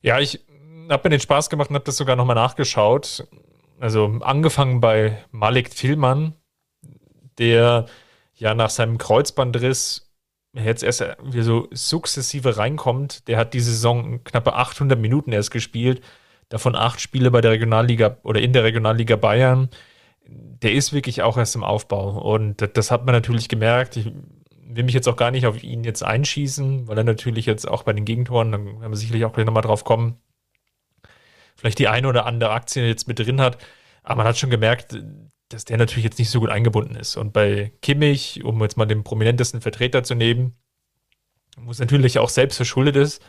Ja, 0.00 0.20
ich 0.20 0.44
habe 0.88 1.08
mir 1.08 1.16
den 1.16 1.20
Spaß 1.20 1.50
gemacht 1.50 1.70
und 1.70 1.74
habe 1.74 1.84
das 1.84 1.96
sogar 1.96 2.16
nochmal 2.16 2.36
nachgeschaut. 2.36 3.26
Also 3.80 4.06
angefangen 4.20 4.80
bei 4.80 5.24
Malik 5.30 5.70
Tillmann, 5.70 6.34
der 7.38 7.86
ja 8.34 8.54
nach 8.54 8.70
seinem 8.70 8.98
Kreuzbandriss 8.98 10.10
jetzt 10.54 10.82
erst 10.82 11.00
wieder 11.22 11.44
so 11.44 11.68
sukzessive 11.70 12.56
reinkommt. 12.56 13.28
Der 13.28 13.38
hat 13.38 13.54
diese 13.54 13.70
Saison 13.70 14.24
knappe 14.24 14.54
800 14.54 14.98
Minuten 14.98 15.32
erst 15.32 15.50
gespielt, 15.50 16.02
davon 16.48 16.74
acht 16.74 17.00
Spiele 17.00 17.30
bei 17.30 17.40
der 17.40 17.52
Regionalliga 17.52 18.18
oder 18.22 18.40
in 18.40 18.52
der 18.52 18.64
Regionalliga 18.64 19.16
Bayern. 19.16 19.68
Der 20.26 20.72
ist 20.72 20.92
wirklich 20.92 21.22
auch 21.22 21.36
erst 21.36 21.54
im 21.54 21.64
Aufbau 21.64 22.20
und 22.20 22.68
das 22.76 22.90
hat 22.90 23.04
man 23.06 23.14
natürlich 23.14 23.48
gemerkt. 23.48 23.96
Ich 23.96 24.12
will 24.78 24.84
mich 24.84 24.94
jetzt 24.94 25.08
auch 25.08 25.16
gar 25.16 25.32
nicht 25.32 25.44
auf 25.44 25.62
ihn 25.64 25.82
jetzt 25.82 26.04
einschießen, 26.04 26.86
weil 26.86 26.96
er 26.96 27.04
natürlich 27.04 27.46
jetzt 27.46 27.66
auch 27.66 27.82
bei 27.82 27.92
den 27.92 28.04
Gegentoren, 28.04 28.52
dann 28.52 28.80
werden 28.80 28.92
wir 28.92 28.96
sicherlich 28.96 29.24
auch 29.24 29.32
gleich 29.32 29.44
nochmal 29.44 29.64
drauf 29.64 29.82
kommen, 29.82 30.20
vielleicht 31.56 31.80
die 31.80 31.88
eine 31.88 32.06
oder 32.06 32.26
andere 32.26 32.52
Aktie 32.52 32.86
jetzt 32.86 33.08
mit 33.08 33.18
drin 33.18 33.40
hat. 33.40 33.58
Aber 34.04 34.18
man 34.18 34.26
hat 34.28 34.38
schon 34.38 34.50
gemerkt, 34.50 34.96
dass 35.48 35.64
der 35.64 35.78
natürlich 35.78 36.04
jetzt 36.04 36.20
nicht 36.20 36.30
so 36.30 36.38
gut 36.38 36.50
eingebunden 36.50 36.94
ist. 36.94 37.16
Und 37.16 37.32
bei 37.32 37.72
Kimmich, 37.82 38.44
um 38.44 38.62
jetzt 38.62 38.76
mal 38.76 38.86
den 38.86 39.02
prominentesten 39.02 39.60
Vertreter 39.60 40.04
zu 40.04 40.14
nehmen, 40.14 40.56
wo 41.56 41.72
es 41.72 41.80
natürlich 41.80 42.20
auch 42.20 42.28
selbst 42.28 42.54
verschuldet 42.54 42.94
ist, 42.94 43.20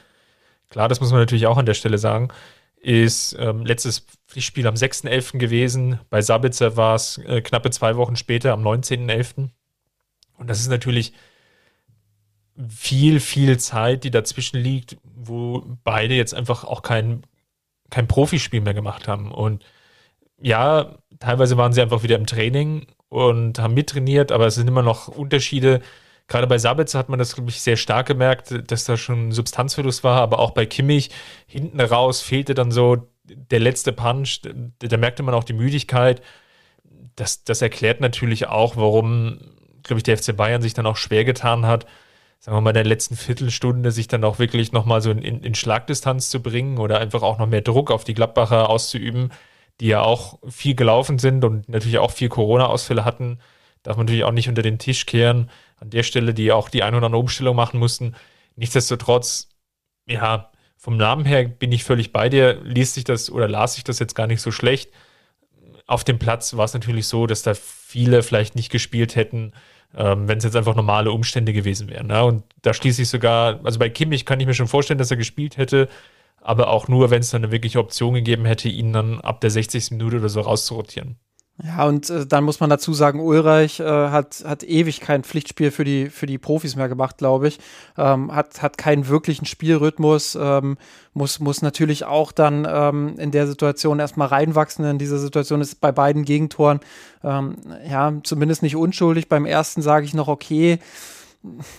klar, 0.70 0.88
das 0.88 1.00
muss 1.00 1.10
man 1.10 1.20
natürlich 1.20 1.48
auch 1.48 1.58
an 1.58 1.66
der 1.66 1.74
Stelle 1.74 1.98
sagen, 1.98 2.28
ist 2.76 3.36
ähm, 3.40 3.66
letztes 3.66 4.06
Pflichtspiel 4.28 4.68
am 4.68 4.76
6.11. 4.76 5.40
gewesen. 5.40 6.00
Bei 6.12 6.22
Sabitzer 6.22 6.78
war 6.78 6.94
es 6.94 7.18
äh, 7.18 7.42
knappe 7.42 7.72
zwei 7.72 7.96
Wochen 7.96 8.16
später, 8.16 8.54
am 8.54 8.62
19.11. 8.62 9.50
Und 10.38 10.48
das 10.48 10.60
ist 10.60 10.70
natürlich 10.70 11.14
viel, 12.68 13.20
viel 13.20 13.58
Zeit, 13.58 14.04
die 14.04 14.12
dazwischen 14.12 14.60
liegt, 14.60 14.98
wo 15.04 15.64
beide 15.84 16.16
jetzt 16.16 16.34
einfach 16.34 16.64
auch 16.64 16.82
kein, 16.82 17.24
kein 17.90 18.08
Profispiel 18.08 18.62
mehr 18.62 18.74
gemacht 18.74 19.08
haben. 19.08 19.32
Und 19.32 19.64
ja, 20.42 20.98
teilweise 21.20 21.58
waren 21.58 21.74
sie 21.74 21.82
einfach 21.82 22.04
wieder 22.04 22.16
im 22.18 22.26
Training 22.26 22.88
und 23.08 23.60
haben 23.60 23.74
mittrainiert, 23.74 24.32
aber 24.32 24.48
es 24.48 24.56
sind 24.56 24.68
immer 24.68 24.84
noch 24.84 25.08
Unterschiede. 25.08 25.82
Gerade 26.28 26.48
bei 26.48 26.58
Sabitzer 26.58 27.00
hat 27.00 27.10
man 27.10 27.20
das, 27.20 27.36
glaube 27.36 27.50
ich, 27.50 27.62
sehr 27.62 27.78
stark 27.78 28.08
gemerkt, 28.08 28.72
dass 28.72 28.86
da 28.86 28.98
schon 28.98 29.32
Substanzverlust 29.32 30.04
war, 30.04 30.22
aber 30.22 30.40
auch 30.40 30.52
bei 30.52 30.66
Kimmich 30.66 31.10
hinten 31.48 31.80
raus 31.80 32.22
fehlte 32.22 32.54
dann 32.54 32.72
so 32.72 33.10
der 33.24 33.60
letzte 33.60 33.94
Punch. 33.94 34.42
Da, 34.80 34.98
merkte 34.98 35.24
man 35.24 35.34
auch 35.34 35.44
die 35.44 35.54
Müdigkeit. 35.54 36.22
Das, 37.16 37.44
das 37.44 37.62
erklärt 37.62 38.00
natürlich 38.02 38.48
auch, 38.48 38.76
warum, 38.76 39.40
glaube 39.84 40.00
ich, 40.00 40.04
der 40.04 40.18
FC 40.18 40.36
Bayern 40.36 40.62
sich 40.62 40.74
dann 40.74 40.86
auch 40.86 40.98
schwer 40.98 41.26
getan 41.26 41.66
hat, 41.66 41.86
sagen 42.40 42.58
wir 42.58 42.62
mal, 42.62 42.72
in 42.72 42.76
der 42.76 42.86
letzten 42.86 43.16
Viertelstunde 43.16 43.92
sich 43.92 44.08
dann 44.08 44.24
auch 44.24 44.40
wirklich 44.40 44.72
nochmal 44.72 45.02
so 45.02 45.12
in, 45.12 45.22
in 45.22 45.56
Schlagdistanz 45.56 46.30
zu 46.30 46.42
bringen 46.42 46.78
oder 46.78 47.00
einfach 47.00 47.22
auch 47.22 47.38
noch 47.38 47.48
mehr 47.48 47.62
Druck 47.62 47.92
auf 47.92 48.04
die 48.04 48.14
Gladbacher 48.14 48.70
auszuüben 48.70 49.32
die 49.80 49.88
ja 49.88 50.02
auch 50.02 50.40
viel 50.48 50.76
gelaufen 50.76 51.20
sind 51.20 51.44
und 51.46 51.70
natürlich 51.70 52.00
auch 52.00 52.12
viel 52.12 52.30
Corona-Ausfälle 52.30 53.06
hatten, 53.06 53.40
darf 53.84 53.96
man 53.96 54.06
natürlich 54.06 54.26
auch 54.26 54.32
nicht 54.32 54.50
unter 54.50 54.62
den 54.62 54.78
Tisch 54.78 55.06
kehren. 55.06 55.50
An 55.78 55.90
der 55.90 56.04
Stelle, 56.04 56.34
die 56.34 56.52
auch 56.52 56.70
die 56.70 56.84
ein 56.84 56.96
oder 56.96 57.06
andere 57.06 57.22
Umstellung 57.22 57.56
machen 57.56 57.80
mussten. 57.80 58.16
Nichtsdestotrotz, 58.56 59.50
ja, 60.06 60.52
vom 60.76 60.98
Namen 60.98 61.26
her 61.26 61.46
bin 61.46 61.72
ich 61.72 61.84
völlig 61.86 62.12
bei 62.12 62.28
dir. 62.28 62.60
Liest 62.64 62.96
sich 62.96 63.06
das 63.06 63.30
oder 63.30 63.48
las 63.48 63.76
sich 63.76 63.86
das 63.86 64.00
jetzt 64.00 64.16
gar 64.16 64.28
nicht 64.28 64.42
so 64.42 64.52
schlecht. 64.52 64.92
Auf 65.90 66.04
dem 66.04 66.20
Platz 66.20 66.56
war 66.56 66.66
es 66.66 66.74
natürlich 66.74 67.08
so, 67.08 67.28
dass 67.28 67.42
da 67.42 67.54
viele 67.54 68.24
vielleicht 68.24 68.56
nicht 68.56 68.72
gespielt 68.72 69.16
hätten, 69.16 69.54
ähm, 69.96 70.28
wenn 70.28 70.38
es 70.38 70.44
jetzt 70.44 70.56
einfach 70.56 70.76
normale 70.76 71.12
Umstände 71.12 71.52
gewesen 71.52 71.90
wären. 71.90 72.08
Ne? 72.08 72.24
Und 72.24 72.44
da 72.62 72.74
schließe 72.74 73.02
ich 73.02 73.10
sogar, 73.10 73.60
also 73.64 73.80
bei 73.80 73.90
Kimmich 73.90 74.26
kann 74.26 74.40
ich 74.40 74.46
mir 74.46 74.54
schon 74.54 74.68
vorstellen, 74.68 75.00
dass 75.00 75.12
er 75.12 75.18
gespielt 75.18 75.58
hätte 75.58 75.90
aber 76.42 76.70
auch 76.70 76.88
nur, 76.88 77.10
wenn 77.10 77.22
es 77.22 77.32
dann 77.32 77.44
eine 77.44 77.52
wirkliche 77.52 77.80
Option 77.80 78.14
gegeben 78.14 78.46
hätte, 78.46 78.70
ihn 78.70 78.94
dann 78.94 79.22
ab 79.22 79.42
der 79.42 79.50
60. 79.50 79.92
Minute 79.92 80.18
oder 80.18 80.30
so 80.30 80.42
rauszurotieren. 80.42 81.18
Ja, 81.62 81.86
und 81.86 82.10
äh, 82.10 82.26
dann 82.26 82.46
muss 82.46 82.62
man 82.62 82.70
dazu 82.70 82.94
sagen, 82.94 83.20
Ulreich 83.20 83.82
äh, 83.82 83.84
hat, 83.84 84.44
hat 84.46 84.64
ewig 84.64 85.02
kein 85.02 85.24
Pflichtspiel 85.24 85.72
für 85.72 85.84
die, 85.84 86.10
für 86.10 86.26
die 86.26 86.38
Profis 86.38 86.78
mehr 86.78 86.88
gemacht, 86.88 87.18
glaube 87.18 87.50
ich. 87.50 87.60
Ähm, 87.98 88.34
hat, 88.34 88.62
hat 88.62 88.78
keinen 88.78 89.10
wirklichen 89.10 89.46
Spielrhythmus, 89.46 90.38
ähm, 90.40 90.78
muss, 91.14 91.40
muss 91.40 91.62
natürlich 91.62 92.06
auch 92.06 92.32
dann 92.32 92.66
ähm, 92.70 93.16
in 93.18 93.32
der 93.32 93.46
Situation 93.46 94.00
erstmal 94.00 94.30
reinwachsen. 94.30 94.86
In 94.86 95.00
dieser 95.00 95.18
Situation 95.18 95.60
ist 95.60 95.82
bei 95.82 95.92
beiden 95.92 96.24
Gegentoren, 96.24 96.80
ähm, 97.26 97.58
ja, 97.90 98.14
zumindest 98.24 98.64
nicht 98.64 98.78
unschuldig. 98.78 99.28
Beim 99.28 99.46
ersten 99.46 99.82
sage 99.82 100.06
ich 100.06 100.14
noch, 100.14 100.30
okay, 100.30 100.80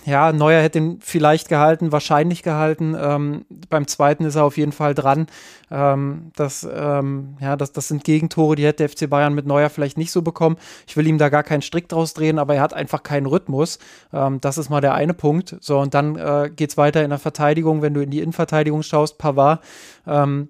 ja, 0.05 0.31
Neuer 0.31 0.61
hätte 0.61 0.79
ihn 0.79 0.99
vielleicht 1.01 1.47
gehalten, 1.47 1.91
wahrscheinlich 1.91 2.41
gehalten. 2.41 2.95
Ähm, 2.99 3.45
beim 3.69 3.85
zweiten 3.85 4.25
ist 4.25 4.35
er 4.35 4.43
auf 4.43 4.57
jeden 4.57 4.71
Fall 4.71 4.95
dran. 4.95 5.27
Ähm, 5.69 6.31
das, 6.35 6.67
ähm, 6.71 7.37
ja, 7.39 7.55
das, 7.55 7.71
das 7.71 7.87
sind 7.87 8.03
Gegentore, 8.03 8.55
die 8.55 8.65
hätte 8.65 8.87
FC 8.89 9.07
Bayern 9.07 9.35
mit 9.35 9.45
Neuer 9.45 9.69
vielleicht 9.69 9.99
nicht 9.99 10.11
so 10.11 10.23
bekommen. 10.23 10.57
Ich 10.87 10.97
will 10.97 11.05
ihm 11.05 11.19
da 11.19 11.29
gar 11.29 11.43
keinen 11.43 11.61
Strick 11.61 11.87
draus 11.89 12.15
drehen, 12.15 12.39
aber 12.39 12.55
er 12.55 12.61
hat 12.61 12.73
einfach 12.73 13.03
keinen 13.03 13.27
Rhythmus. 13.27 13.77
Ähm, 14.11 14.41
das 14.41 14.57
ist 14.57 14.71
mal 14.71 14.81
der 14.81 14.95
eine 14.95 15.13
Punkt. 15.13 15.55
So, 15.61 15.79
und 15.79 15.93
dann 15.93 16.15
äh, 16.15 16.49
geht 16.55 16.71
es 16.71 16.77
weiter 16.77 17.03
in 17.03 17.11
der 17.11 17.19
Verteidigung. 17.19 17.83
Wenn 17.83 17.93
du 17.93 18.01
in 18.01 18.09
die 18.09 18.19
Innenverteidigung 18.19 18.81
schaust, 18.81 19.19
Pavard 19.19 19.63
ähm, 20.07 20.49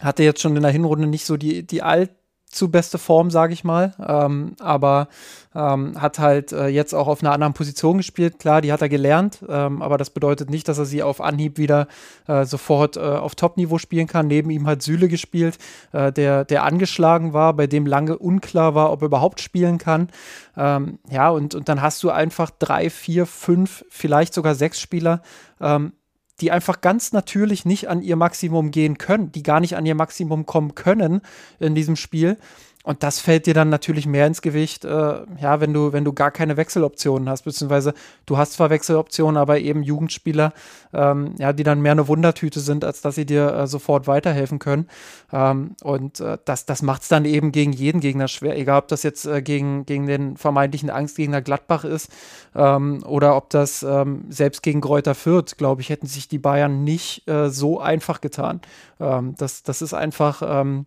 hatte 0.00 0.22
jetzt 0.22 0.40
schon 0.40 0.54
in 0.54 0.62
der 0.62 0.70
Hinrunde 0.70 1.08
nicht 1.08 1.26
so 1.26 1.36
die, 1.36 1.66
die 1.66 1.82
alt 1.82 2.10
zu 2.54 2.70
beste 2.70 2.98
Form, 2.98 3.30
sage 3.30 3.52
ich 3.52 3.64
mal. 3.64 3.94
Ähm, 4.06 4.54
aber 4.60 5.08
ähm, 5.54 6.00
hat 6.00 6.18
halt 6.18 6.52
äh, 6.52 6.66
jetzt 6.68 6.94
auch 6.94 7.06
auf 7.06 7.22
einer 7.22 7.32
anderen 7.32 7.52
Position 7.52 7.98
gespielt. 7.98 8.38
Klar, 8.38 8.60
die 8.60 8.72
hat 8.72 8.82
er 8.82 8.88
gelernt, 8.88 9.44
ähm, 9.48 9.82
aber 9.82 9.98
das 9.98 10.10
bedeutet 10.10 10.50
nicht, 10.50 10.68
dass 10.68 10.78
er 10.78 10.84
sie 10.84 11.02
auf 11.02 11.20
Anhieb 11.20 11.58
wieder 11.58 11.86
äh, 12.26 12.44
sofort 12.44 12.96
äh, 12.96 13.00
auf 13.00 13.34
Top-Niveau 13.34 13.78
spielen 13.78 14.06
kann. 14.06 14.26
Neben 14.26 14.50
ihm 14.50 14.66
hat 14.66 14.82
Süle 14.82 15.08
gespielt, 15.08 15.58
äh, 15.92 16.12
der, 16.12 16.44
der 16.44 16.64
angeschlagen 16.64 17.32
war, 17.32 17.52
bei 17.54 17.66
dem 17.66 17.86
lange 17.86 18.18
unklar 18.18 18.74
war, 18.74 18.90
ob 18.92 19.02
er 19.02 19.06
überhaupt 19.06 19.40
spielen 19.40 19.78
kann. 19.78 20.08
Ähm, 20.56 20.98
ja, 21.10 21.30
und, 21.30 21.54
und 21.54 21.68
dann 21.68 21.82
hast 21.82 22.02
du 22.02 22.10
einfach 22.10 22.50
drei, 22.50 22.90
vier, 22.90 23.26
fünf, 23.26 23.84
vielleicht 23.88 24.34
sogar 24.34 24.54
sechs 24.54 24.80
Spieler, 24.80 25.22
ähm, 25.60 25.92
die 26.40 26.50
einfach 26.50 26.80
ganz 26.80 27.12
natürlich 27.12 27.64
nicht 27.64 27.88
an 27.88 28.02
ihr 28.02 28.16
Maximum 28.16 28.70
gehen 28.70 28.98
können, 28.98 29.30
die 29.32 29.42
gar 29.42 29.60
nicht 29.60 29.76
an 29.76 29.86
ihr 29.86 29.94
Maximum 29.94 30.46
kommen 30.46 30.74
können 30.74 31.20
in 31.60 31.74
diesem 31.74 31.96
Spiel. 31.96 32.38
Und 32.84 33.02
das 33.02 33.18
fällt 33.18 33.46
dir 33.46 33.54
dann 33.54 33.70
natürlich 33.70 34.06
mehr 34.06 34.26
ins 34.26 34.42
Gewicht, 34.42 34.84
äh, 34.84 34.88
ja, 34.88 35.60
wenn 35.60 35.72
du, 35.72 35.94
wenn 35.94 36.04
du 36.04 36.12
gar 36.12 36.30
keine 36.30 36.58
Wechseloptionen 36.58 37.30
hast, 37.30 37.42
beziehungsweise 37.42 37.94
du 38.26 38.36
hast 38.36 38.52
zwar 38.52 38.68
Wechseloptionen, 38.68 39.38
aber 39.38 39.58
eben 39.58 39.82
Jugendspieler, 39.82 40.52
ähm, 40.92 41.34
ja, 41.38 41.54
die 41.54 41.62
dann 41.62 41.80
mehr 41.80 41.92
eine 41.92 42.08
Wundertüte 42.08 42.60
sind, 42.60 42.84
als 42.84 43.00
dass 43.00 43.14
sie 43.14 43.24
dir 43.24 43.54
äh, 43.54 43.66
sofort 43.66 44.06
weiterhelfen 44.06 44.58
können. 44.58 44.86
Ähm, 45.32 45.76
und 45.82 46.20
äh, 46.20 46.36
das, 46.44 46.66
das 46.66 46.82
macht 46.82 47.02
es 47.02 47.08
dann 47.08 47.24
eben 47.24 47.52
gegen 47.52 47.72
jeden 47.72 48.00
Gegner 48.00 48.28
schwer, 48.28 48.58
egal 48.58 48.80
ob 48.80 48.88
das 48.88 49.02
jetzt 49.02 49.24
äh, 49.24 49.40
gegen, 49.40 49.86
gegen 49.86 50.06
den 50.06 50.36
vermeintlichen 50.36 50.90
Angstgegner 50.90 51.40
Gladbach 51.40 51.84
ist 51.84 52.12
ähm, 52.54 53.02
oder 53.06 53.34
ob 53.34 53.48
das 53.48 53.82
ähm, 53.82 54.26
selbst 54.28 54.62
gegen 54.62 54.82
Kräuter 54.82 55.14
Fürth, 55.14 55.56
glaube 55.56 55.80
ich, 55.80 55.88
hätten 55.88 56.06
sich 56.06 56.28
die 56.28 56.38
Bayern 56.38 56.84
nicht 56.84 57.26
äh, 57.28 57.48
so 57.48 57.80
einfach 57.80 58.20
getan. 58.20 58.60
Ähm, 59.00 59.34
das, 59.38 59.62
das 59.62 59.80
ist 59.80 59.94
einfach 59.94 60.42
ähm, 60.44 60.84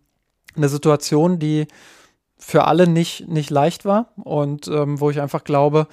eine 0.56 0.68
Situation, 0.68 1.38
die 1.38 1.66
für 2.38 2.64
alle 2.64 2.86
nicht, 2.86 3.28
nicht 3.28 3.50
leicht 3.50 3.84
war 3.84 4.12
und 4.16 4.68
ähm, 4.68 5.00
wo 5.00 5.10
ich 5.10 5.20
einfach 5.20 5.44
glaube, 5.44 5.88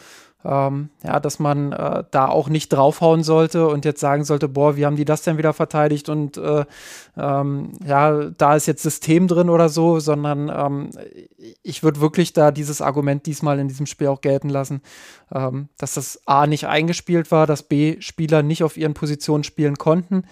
ähm, 0.45 0.89
ja, 1.03 1.19
dass 1.19 1.39
man 1.39 1.71
äh, 1.71 2.03
da 2.11 2.27
auch 2.27 2.49
nicht 2.49 2.69
draufhauen 2.69 3.23
sollte 3.23 3.67
und 3.67 3.83
jetzt 3.83 3.99
sagen 3.99 4.23
sollte, 4.23 4.47
boah, 4.47 4.75
wie 4.75 4.85
haben 4.85 4.95
die 4.95 5.05
das 5.05 5.23
denn 5.23 5.39
wieder 5.39 5.53
verteidigt 5.53 6.07
und 6.07 6.37
äh, 6.37 6.65
ähm, 7.17 7.71
ja, 7.83 8.29
da 8.29 8.55
ist 8.55 8.67
jetzt 8.67 8.83
System 8.83 9.27
drin 9.27 9.49
oder 9.49 9.69
so, 9.69 9.99
sondern 9.99 10.51
ähm, 10.55 10.89
ich 11.63 11.81
würde 11.81 11.99
wirklich 11.99 12.33
da 12.33 12.51
dieses 12.51 12.79
Argument 12.79 13.25
diesmal 13.25 13.57
in 13.59 13.67
diesem 13.67 13.87
Spiel 13.87 14.07
auch 14.07 14.21
gelten 14.21 14.49
lassen, 14.49 14.81
ähm, 15.33 15.69
dass 15.79 15.95
das 15.95 16.21
A 16.27 16.45
nicht 16.45 16.67
eingespielt 16.67 17.31
war, 17.31 17.47
dass 17.47 17.63
B 17.63 17.99
Spieler 17.99 18.43
nicht 18.43 18.63
auf 18.63 18.77
ihren 18.77 18.93
Positionen 18.93 19.43
spielen 19.43 19.77
konnten 19.77 20.25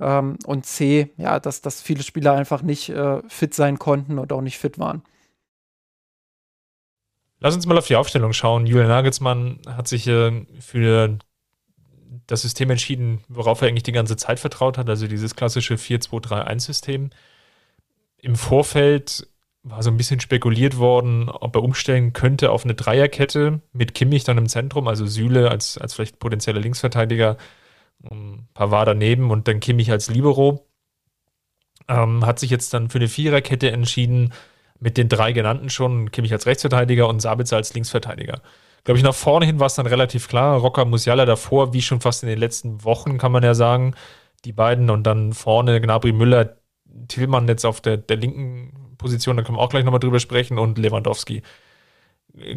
ähm, 0.00 0.36
und 0.46 0.66
C, 0.66 1.10
ja, 1.16 1.40
dass, 1.40 1.60
dass 1.60 1.82
viele 1.82 2.02
Spieler 2.02 2.32
einfach 2.32 2.62
nicht 2.62 2.88
äh, 2.88 3.20
fit 3.28 3.54
sein 3.54 3.78
konnten 3.78 4.18
und 4.18 4.32
auch 4.32 4.42
nicht 4.42 4.58
fit 4.58 4.78
waren. 4.78 5.02
Lass 7.38 7.54
uns 7.54 7.66
mal 7.66 7.78
auf 7.78 7.86
die 7.86 7.96
Aufstellung 7.96 8.32
schauen. 8.32 8.66
Julian 8.66 8.88
Nagelsmann 8.88 9.60
hat 9.66 9.88
sich 9.88 10.06
äh, 10.06 10.46
für 10.58 11.18
das 12.26 12.42
System 12.42 12.70
entschieden, 12.70 13.20
worauf 13.28 13.62
er 13.62 13.68
eigentlich 13.68 13.82
die 13.82 13.92
ganze 13.92 14.16
Zeit 14.16 14.40
vertraut 14.40 14.78
hat, 14.78 14.88
also 14.88 15.06
dieses 15.06 15.36
klassische 15.36 15.74
4-2-3-1-System. 15.74 17.10
Im 18.18 18.36
Vorfeld 18.36 19.28
war 19.62 19.82
so 19.82 19.90
ein 19.90 19.96
bisschen 19.96 20.20
spekuliert 20.20 20.78
worden, 20.78 21.28
ob 21.28 21.56
er 21.56 21.62
umstellen 21.62 22.12
könnte 22.12 22.50
auf 22.50 22.64
eine 22.64 22.74
Dreierkette 22.74 23.60
mit 23.72 23.94
Kimmich 23.94 24.24
dann 24.24 24.38
im 24.38 24.48
Zentrum, 24.48 24.88
also 24.88 25.06
Süle 25.06 25.50
als, 25.50 25.76
als 25.78 25.94
vielleicht 25.94 26.18
potenzieller 26.18 26.60
Linksverteidiger 26.60 27.36
war 28.56 28.84
daneben 28.84 29.30
und 29.30 29.48
dann 29.48 29.60
Kimmich 29.60 29.90
als 29.90 30.10
Libero. 30.10 30.66
Ähm, 31.88 32.26
hat 32.26 32.38
sich 32.38 32.50
jetzt 32.50 32.74
dann 32.74 32.90
für 32.90 32.98
eine 32.98 33.08
Viererkette 33.08 33.70
entschieden, 33.70 34.32
mit 34.80 34.96
den 34.96 35.08
drei 35.08 35.32
genannten 35.32 35.70
schon, 35.70 36.10
Kimmich 36.10 36.32
als 36.32 36.46
Rechtsverteidiger 36.46 37.08
und 37.08 37.20
Sabitzer 37.20 37.56
als 37.56 37.72
Linksverteidiger. 37.74 38.40
glaube 38.84 38.98
ich, 38.98 39.04
nach 39.04 39.14
vorne 39.14 39.46
hin 39.46 39.60
war 39.60 39.66
es 39.66 39.74
dann 39.74 39.86
relativ 39.86 40.28
klar. 40.28 40.58
Rocker 40.58 40.84
Musiala 40.84 41.24
davor, 41.24 41.72
wie 41.72 41.82
schon 41.82 42.00
fast 42.00 42.22
in 42.22 42.28
den 42.28 42.38
letzten 42.38 42.84
Wochen, 42.84 43.18
kann 43.18 43.32
man 43.32 43.42
ja 43.42 43.54
sagen, 43.54 43.94
die 44.44 44.52
beiden 44.52 44.90
und 44.90 45.04
dann 45.04 45.32
vorne 45.32 45.80
Gnabry 45.80 46.12
Müller, 46.12 46.56
Tillmann 47.08 47.48
jetzt 47.48 47.64
auf 47.64 47.80
der, 47.80 47.96
der 47.96 48.16
linken 48.16 48.94
Position, 48.98 49.36
da 49.36 49.42
können 49.42 49.58
wir 49.58 49.62
auch 49.62 49.70
gleich 49.70 49.84
nochmal 49.84 50.00
drüber 50.00 50.20
sprechen 50.20 50.58
und 50.58 50.78
Lewandowski. 50.78 51.42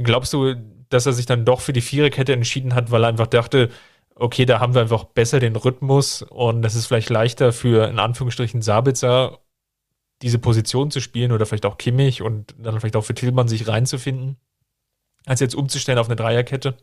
Glaubst 0.03 0.33
du, 0.33 0.55
dass 0.89 1.05
er 1.05 1.13
sich 1.13 1.25
dann 1.25 1.45
doch 1.45 1.61
für 1.61 1.73
die 1.73 1.81
Viererkette 1.81 2.33
entschieden 2.33 2.75
hat, 2.75 2.91
weil 2.91 3.03
er 3.03 3.09
einfach 3.09 3.27
dachte, 3.27 3.69
okay, 4.19 4.45
da 4.45 4.59
haben 4.59 4.73
wir 4.73 4.81
einfach 4.81 5.05
besser 5.05 5.39
den 5.39 5.55
Rhythmus 5.55 6.21
und 6.21 6.65
es 6.65 6.75
ist 6.75 6.87
vielleicht 6.87 7.09
leichter 7.09 7.53
für 7.53 7.87
in 7.87 7.99
Anführungsstrichen 7.99 8.61
Sabitzer 8.61 9.39
diese 10.21 10.39
Position 10.39 10.91
zu 10.91 10.99
spielen 10.99 11.31
oder 11.31 11.45
vielleicht 11.45 11.65
auch 11.65 11.77
Kimmich 11.77 12.21
und 12.21 12.55
dann 12.59 12.79
vielleicht 12.79 12.95
auch 12.95 13.05
für 13.05 13.13
Tillmann 13.13 13.47
sich 13.47 13.67
reinzufinden, 13.67 14.37
als 15.25 15.39
jetzt 15.39 15.55
umzustellen 15.55 15.97
auf 15.97 16.07
eine 16.07 16.17
Dreierkette? 16.17 16.77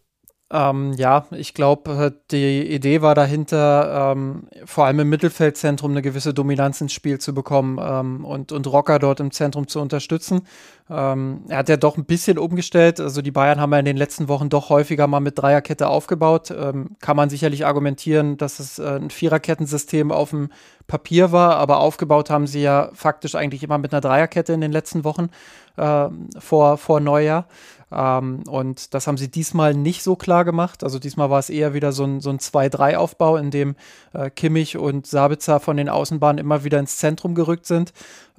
Ähm, 0.49 0.93
ja, 0.93 1.27
ich 1.33 1.55
glaube, 1.55 2.13
äh, 2.15 2.21
die 2.31 2.73
Idee 2.73 3.03
war 3.03 3.17
dahinter, 3.17 4.13
ähm, 4.13 4.47
vor 4.65 4.87
allem 4.87 5.01
im 5.01 5.09
Mittelfeldzentrum 5.09 5.91
eine 5.91 6.03
gewisse 6.03 6.33
Dominanz 6.35 6.81
ins 6.81 6.93
Spiel 6.93 7.19
zu 7.19 7.35
bekommen 7.35 7.81
ähm, 7.83 8.25
und, 8.25 8.53
und 8.53 8.67
Rocker 8.69 9.01
dort 9.01 9.19
im 9.19 9.33
Zentrum 9.33 9.67
zu 9.67 9.81
unterstützen. 9.81 10.43
Ähm, 10.89 11.43
er 11.49 11.59
hat 11.59 11.69
ja 11.69 11.77
doch 11.77 11.97
ein 11.97 12.05
bisschen 12.05 12.39
umgestellt. 12.39 13.01
Also 13.01 13.23
die 13.23 13.33
Bayern 13.33 13.61
haben 13.61 13.73
ja 13.73 13.81
in 13.81 13.85
den 13.85 13.97
letzten 13.97 14.29
Wochen 14.29 14.49
doch 14.49 14.69
häufiger 14.71 15.09
mal 15.09 15.19
mit 15.19 15.37
Dreierkette 15.37 15.89
aufgebaut. 15.89 16.53
Ähm, 16.57 16.91
kann 17.01 17.17
man 17.17 17.29
sicherlich 17.29 17.67
argumentieren, 17.67 18.37
dass 18.37 18.61
es 18.61 18.79
äh, 18.79 19.01
ein 19.01 19.11
Viererkettensystem 19.11 20.13
auf 20.13 20.31
dem 20.31 20.51
Papier 20.87 21.33
war, 21.33 21.57
aber 21.57 21.81
aufgebaut 21.81 22.31
haben 22.31 22.47
sie 22.47 22.63
ja 22.63 22.91
faktisch 22.93 23.35
eigentlich 23.35 23.65
immer 23.65 23.79
mit 23.79 23.93
einer 23.93 24.01
Dreierkette 24.01 24.53
in 24.53 24.61
den 24.61 24.71
letzten 24.71 25.03
Wochen 25.03 25.31
äh, 25.77 26.09
vor, 26.39 26.79
vor 26.79 27.01
Neujahr. 27.01 27.49
Ähm, 27.93 28.43
und 28.49 28.95
das 28.95 29.07
haben 29.07 29.17
sie 29.17 29.31
diesmal 29.31 29.75
nicht 29.75 30.03
so 30.03 30.17
klar 30.17 30.45
gemacht. 30.45 30.83
Also 30.83 30.99
diesmal 30.99 31.31
war 31.31 31.39
es 31.39 31.51
eher 31.51 31.75
wieder 31.75 31.93
so 31.93 32.05
ein, 32.05 32.21
so 32.21 32.31
ein 32.31 32.39
2-3-Aufbau, 32.39 33.37
in 33.37 33.51
dem 33.51 33.77
äh, 34.13 34.31
Kimmich 34.31 34.77
und 34.77 35.07
Sabitzer 35.07 35.61
von 35.61 35.77
den 35.77 35.89
Außenbahnen 35.89 36.39
immer 36.39 36.65
wieder 36.65 36.79
ins 36.79 36.97
Zentrum 36.97 37.35
gerückt 37.35 37.67
sind 37.67 37.93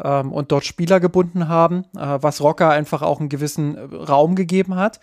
ähm, 0.03 0.31
und 0.31 0.51
dort 0.51 0.65
Spieler 0.65 0.99
gebunden 0.99 1.47
haben, 1.47 1.85
äh, 1.95 2.19
was 2.21 2.41
Rocker 2.41 2.69
einfach 2.69 3.01
auch 3.01 3.19
einen 3.19 3.29
gewissen 3.29 3.77
Raum 3.77 4.35
gegeben 4.35 4.75
hat. 4.75 4.99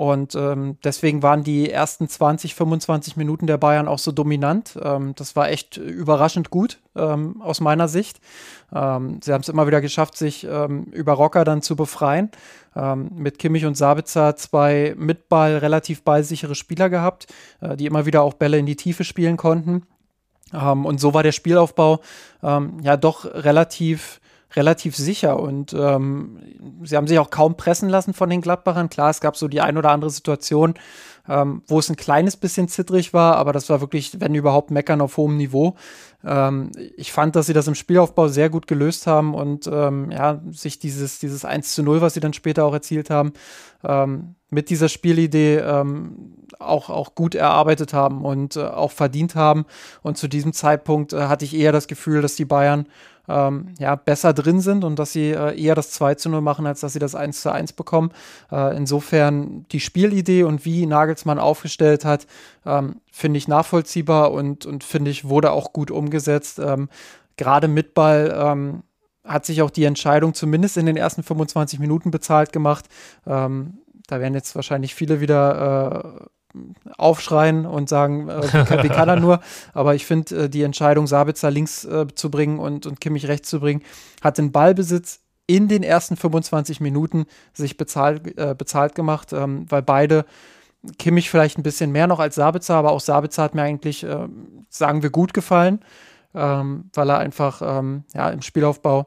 Und 0.00 0.34
ähm, 0.34 0.78
deswegen 0.82 1.22
waren 1.22 1.44
die 1.44 1.70
ersten 1.70 2.08
20, 2.08 2.54
25 2.54 3.18
Minuten 3.18 3.46
der 3.46 3.58
Bayern 3.58 3.86
auch 3.86 3.98
so 3.98 4.12
dominant. 4.12 4.78
Ähm, 4.82 5.12
das 5.14 5.36
war 5.36 5.50
echt 5.50 5.76
überraschend 5.76 6.48
gut 6.48 6.78
ähm, 6.96 7.42
aus 7.42 7.60
meiner 7.60 7.86
Sicht. 7.86 8.18
Ähm, 8.74 9.20
sie 9.22 9.30
haben 9.30 9.42
es 9.42 9.50
immer 9.50 9.66
wieder 9.66 9.82
geschafft, 9.82 10.16
sich 10.16 10.46
ähm, 10.50 10.84
über 10.84 11.12
Rocker 11.12 11.44
dann 11.44 11.60
zu 11.60 11.76
befreien. 11.76 12.30
Ähm, 12.74 13.10
mit 13.14 13.38
Kimmich 13.38 13.66
und 13.66 13.76
Sabitzer 13.76 14.36
zwei 14.36 14.94
mit 14.96 15.28
Ball 15.28 15.58
relativ 15.58 16.02
ballsichere 16.02 16.54
Spieler 16.54 16.88
gehabt, 16.88 17.26
äh, 17.60 17.76
die 17.76 17.84
immer 17.84 18.06
wieder 18.06 18.22
auch 18.22 18.32
Bälle 18.32 18.56
in 18.56 18.64
die 18.64 18.76
Tiefe 18.76 19.04
spielen 19.04 19.36
konnten. 19.36 19.82
und 20.52 20.98
so 20.98 21.12
war 21.12 21.22
der 21.22 21.30
Spielaufbau 21.30 22.00
ja 22.42 22.96
doch 22.96 23.24
relativ 23.24 24.19
relativ 24.54 24.96
sicher 24.96 25.38
und 25.38 25.72
ähm, 25.72 26.38
sie 26.82 26.96
haben 26.96 27.06
sich 27.06 27.18
auch 27.18 27.30
kaum 27.30 27.56
pressen 27.56 27.88
lassen 27.88 28.14
von 28.14 28.30
den 28.30 28.40
Gladbachern. 28.40 28.90
Klar, 28.90 29.10
es 29.10 29.20
gab 29.20 29.36
so 29.36 29.48
die 29.48 29.60
ein 29.60 29.78
oder 29.78 29.90
andere 29.90 30.10
Situation, 30.10 30.74
ähm, 31.28 31.62
wo 31.66 31.78
es 31.78 31.88
ein 31.88 31.96
kleines 31.96 32.36
bisschen 32.36 32.68
zittrig 32.68 33.14
war, 33.14 33.36
aber 33.36 33.52
das 33.52 33.68
war 33.70 33.80
wirklich, 33.80 34.20
wenn 34.20 34.34
überhaupt, 34.34 34.70
meckern 34.70 35.00
auf 35.00 35.16
hohem 35.16 35.36
Niveau. 35.36 35.76
Ähm, 36.24 36.72
ich 36.96 37.12
fand, 37.12 37.36
dass 37.36 37.46
sie 37.46 37.52
das 37.52 37.68
im 37.68 37.74
Spielaufbau 37.74 38.28
sehr 38.28 38.50
gut 38.50 38.66
gelöst 38.66 39.06
haben 39.06 39.34
und 39.34 39.68
ähm, 39.72 40.10
ja, 40.10 40.40
sich 40.50 40.78
dieses, 40.78 41.20
dieses 41.20 41.44
1 41.44 41.74
zu 41.74 41.82
0, 41.82 42.00
was 42.00 42.14
sie 42.14 42.20
dann 42.20 42.32
später 42.32 42.64
auch 42.64 42.74
erzielt 42.74 43.10
haben, 43.10 43.32
ähm, 43.84 44.34
mit 44.50 44.68
dieser 44.68 44.88
Spielidee 44.88 45.58
ähm, 45.58 46.34
auch, 46.58 46.90
auch 46.90 47.14
gut 47.14 47.34
erarbeitet 47.34 47.94
haben 47.94 48.24
und 48.24 48.56
äh, 48.56 48.64
auch 48.64 48.90
verdient 48.90 49.34
haben. 49.36 49.64
Und 50.02 50.18
zu 50.18 50.28
diesem 50.28 50.52
Zeitpunkt 50.52 51.12
äh, 51.12 51.22
hatte 51.22 51.44
ich 51.44 51.54
eher 51.54 51.72
das 51.72 51.86
Gefühl, 51.86 52.20
dass 52.20 52.34
die 52.34 52.44
Bayern 52.44 52.86
ähm, 53.30 53.74
ja, 53.78 53.94
besser 53.94 54.32
drin 54.32 54.60
sind 54.60 54.84
und 54.84 54.98
dass 54.98 55.12
sie 55.12 55.30
äh, 55.30 55.60
eher 55.60 55.74
das 55.74 55.90
2 55.92 56.16
zu 56.16 56.28
0 56.28 56.40
machen, 56.40 56.66
als 56.66 56.80
dass 56.80 56.92
sie 56.92 56.98
das 56.98 57.14
1 57.14 57.42
zu 57.42 57.52
1 57.52 57.72
bekommen. 57.74 58.10
Äh, 58.50 58.76
insofern 58.76 59.66
die 59.70 59.80
Spielidee 59.80 60.42
und 60.42 60.64
wie 60.64 60.86
Nagelsmann 60.86 61.38
aufgestellt 61.38 62.04
hat, 62.04 62.26
ähm, 62.66 62.96
finde 63.12 63.38
ich 63.38 63.48
nachvollziehbar 63.48 64.32
und, 64.32 64.66
und 64.66 64.84
finde 64.84 65.10
ich 65.10 65.28
wurde 65.28 65.52
auch 65.52 65.72
gut 65.72 65.90
umgesetzt. 65.90 66.58
Ähm, 66.58 66.88
Gerade 67.36 67.68
mit 67.68 67.94
Ball 67.94 68.34
ähm, 68.36 68.82
hat 69.24 69.46
sich 69.46 69.62
auch 69.62 69.70
die 69.70 69.84
Entscheidung 69.84 70.34
zumindest 70.34 70.76
in 70.76 70.86
den 70.86 70.96
ersten 70.96 71.22
25 71.22 71.78
Minuten 71.78 72.10
bezahlt 72.10 72.52
gemacht. 72.52 72.86
Ähm, 73.26 73.78
da 74.08 74.20
werden 74.20 74.34
jetzt 74.34 74.54
wahrscheinlich 74.56 74.94
viele 74.94 75.20
wieder 75.20 76.20
äh, 76.20 76.26
aufschreien 76.98 77.66
und 77.66 77.88
sagen, 77.88 78.28
äh, 78.28 78.42
wie, 78.42 78.64
kann, 78.64 78.82
wie, 78.82 78.88
kann, 78.88 79.08
er 79.08 79.16
nur? 79.16 79.40
Aber 79.72 79.94
ich 79.94 80.06
finde, 80.06 80.44
äh, 80.44 80.48
die 80.48 80.62
Entscheidung, 80.62 81.06
Sabitzer 81.06 81.50
links 81.50 81.84
äh, 81.84 82.06
zu 82.14 82.30
bringen 82.30 82.58
und, 82.58 82.86
und 82.86 83.00
Kimmich 83.00 83.28
rechts 83.28 83.50
zu 83.50 83.60
bringen, 83.60 83.82
hat 84.22 84.38
den 84.38 84.52
Ballbesitz 84.52 85.20
in 85.46 85.68
den 85.68 85.82
ersten 85.82 86.16
25 86.16 86.80
Minuten 86.80 87.26
sich 87.52 87.76
bezahlt, 87.76 88.38
äh, 88.38 88.54
bezahlt 88.56 88.94
gemacht, 88.94 89.32
ähm, 89.32 89.66
weil 89.68 89.82
beide 89.82 90.24
Kimmich 90.98 91.28
vielleicht 91.28 91.58
ein 91.58 91.62
bisschen 91.62 91.92
mehr 91.92 92.06
noch 92.06 92.20
als 92.20 92.36
Sabitzer, 92.36 92.74
aber 92.74 92.92
auch 92.92 93.00
Sabitzer 93.00 93.42
hat 93.42 93.54
mir 93.54 93.62
eigentlich, 93.62 94.04
äh, 94.04 94.28
sagen 94.68 95.02
wir, 95.02 95.10
gut 95.10 95.34
gefallen, 95.34 95.80
ähm, 96.34 96.90
weil 96.94 97.10
er 97.10 97.18
einfach 97.18 97.60
ähm, 97.62 98.04
ja, 98.14 98.30
im 98.30 98.42
Spielaufbau 98.42 99.06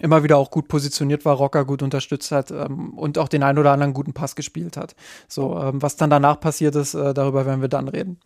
immer 0.00 0.22
wieder 0.22 0.36
auch 0.38 0.50
gut 0.50 0.68
positioniert 0.68 1.24
war, 1.24 1.36
Rocker 1.36 1.64
gut 1.64 1.82
unterstützt 1.82 2.32
hat 2.32 2.50
ähm, 2.50 2.90
und 2.98 3.18
auch 3.18 3.28
den 3.28 3.42
einen 3.42 3.58
oder 3.58 3.72
anderen 3.72 3.94
guten 3.94 4.12
Pass 4.12 4.34
gespielt 4.34 4.76
hat. 4.76 4.94
So, 5.28 5.58
ähm, 5.60 5.82
was 5.82 5.96
dann 5.96 6.10
danach 6.10 6.40
passiert 6.40 6.74
ist, 6.74 6.94
äh, 6.94 7.14
darüber 7.14 7.46
werden 7.46 7.60
wir 7.60 7.68
dann 7.68 7.88
reden. 7.88 8.18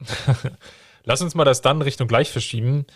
Lass 1.04 1.22
uns 1.22 1.34
mal 1.34 1.44
das 1.44 1.62
dann 1.62 1.82
Richtung 1.82 2.08
gleich 2.08 2.30
verschieben. 2.30 2.86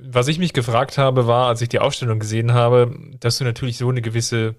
Was 0.00 0.28
ich 0.28 0.38
mich 0.38 0.52
gefragt 0.52 0.98
habe, 0.98 1.26
war, 1.26 1.48
als 1.48 1.60
ich 1.60 1.68
die 1.68 1.78
Aufstellung 1.78 2.18
gesehen 2.18 2.52
habe, 2.52 2.94
dass 3.20 3.38
du 3.38 3.44
natürlich 3.44 3.78
so 3.78 3.88
eine 3.88 4.02
gewisse, 4.02 4.56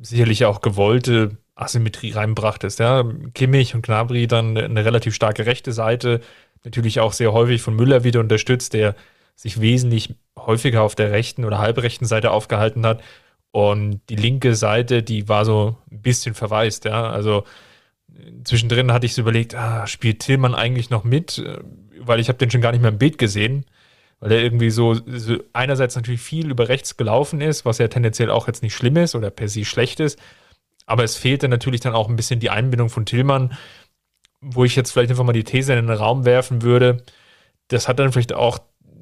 sicherlich 0.00 0.44
auch 0.44 0.60
gewollte 0.60 1.38
Asymmetrie 1.54 2.12
reinbrachtest. 2.12 2.78
Ja? 2.78 3.04
Kimmich 3.34 3.74
und 3.74 3.84
Gnabry 3.84 4.26
dann 4.26 4.56
eine 4.56 4.84
relativ 4.84 5.14
starke 5.14 5.46
rechte 5.46 5.72
Seite, 5.72 6.20
natürlich 6.64 7.00
auch 7.00 7.12
sehr 7.12 7.32
häufig 7.32 7.62
von 7.62 7.74
Müller 7.74 8.04
wieder 8.04 8.20
unterstützt, 8.20 8.74
der 8.74 8.94
sich 9.36 9.60
wesentlich 9.60 10.14
häufiger 10.38 10.82
auf 10.82 10.94
der 10.94 11.10
rechten 11.10 11.44
oder 11.44 11.58
halbrechten 11.58 12.06
Seite 12.06 12.30
aufgehalten 12.30 12.84
hat. 12.86 13.02
Und 13.50 14.00
die 14.08 14.16
linke 14.16 14.54
Seite, 14.54 15.02
die 15.02 15.28
war 15.28 15.44
so 15.44 15.76
ein 15.90 16.02
bisschen 16.02 16.34
verwaist, 16.34 16.84
ja. 16.84 17.08
Also 17.10 17.44
zwischendrin 18.44 18.92
hatte 18.92 19.06
ich 19.06 19.14
so 19.14 19.22
überlegt, 19.22 19.54
ah, 19.54 19.86
spielt 19.86 20.20
Tillmann 20.20 20.54
eigentlich 20.54 20.90
noch 20.90 21.04
mit? 21.04 21.42
Weil 22.00 22.20
ich 22.20 22.28
habe 22.28 22.38
den 22.38 22.50
schon 22.50 22.60
gar 22.60 22.72
nicht 22.72 22.80
mehr 22.80 22.90
im 22.90 22.98
Bild 22.98 23.18
gesehen. 23.18 23.64
Weil 24.20 24.32
er 24.32 24.42
irgendwie 24.42 24.70
so, 24.70 24.94
so, 24.94 25.36
einerseits 25.52 25.96
natürlich 25.96 26.20
viel 26.20 26.50
über 26.50 26.68
rechts 26.68 26.96
gelaufen 26.96 27.40
ist, 27.40 27.64
was 27.64 27.78
ja 27.78 27.88
tendenziell 27.88 28.30
auch 28.30 28.46
jetzt 28.46 28.62
nicht 28.62 28.74
schlimm 28.74 28.96
ist 28.96 29.14
oder 29.14 29.30
per 29.30 29.48
se 29.48 29.64
schlecht 29.64 30.00
ist. 30.00 30.18
Aber 30.86 31.04
es 31.04 31.16
fehlte 31.16 31.48
natürlich 31.48 31.80
dann 31.80 31.94
auch 31.94 32.08
ein 32.08 32.16
bisschen 32.16 32.40
die 32.40 32.50
Einbindung 32.50 32.90
von 32.90 33.06
Tillmann, 33.06 33.56
wo 34.40 34.64
ich 34.64 34.76
jetzt 34.76 34.92
vielleicht 34.92 35.10
einfach 35.10 35.24
mal 35.24 35.32
die 35.32 35.44
These 35.44 35.74
in 35.74 35.86
den 35.86 35.96
Raum 35.96 36.24
werfen 36.24 36.62
würde. 36.62 37.02
Das 37.68 37.88
hat 37.88 37.98
dann 37.98 38.12
vielleicht 38.12 38.34
auch 38.34 38.58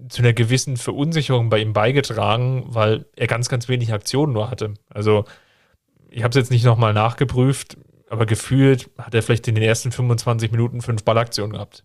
zu 0.08 0.22
einer 0.22 0.32
gewissen 0.32 0.76
Verunsicherung 0.76 1.50
bei 1.50 1.58
ihm 1.58 1.72
beigetragen, 1.72 2.64
weil 2.66 3.06
er 3.16 3.26
ganz, 3.26 3.48
ganz 3.48 3.68
wenig 3.68 3.92
Aktionen 3.92 4.32
nur 4.32 4.50
hatte. 4.50 4.74
Also 4.88 5.24
ich 6.08 6.22
habe 6.22 6.30
es 6.30 6.36
jetzt 6.36 6.50
nicht 6.50 6.64
nochmal 6.64 6.92
nachgeprüft, 6.92 7.76
aber 8.08 8.26
gefühlt 8.26 8.90
hat 8.98 9.14
er 9.14 9.22
vielleicht 9.22 9.48
in 9.48 9.54
den 9.54 9.64
ersten 9.64 9.92
25 9.92 10.50
Minuten 10.50 10.82
fünf 10.82 11.04
Ballaktionen 11.04 11.52
gehabt. 11.52 11.84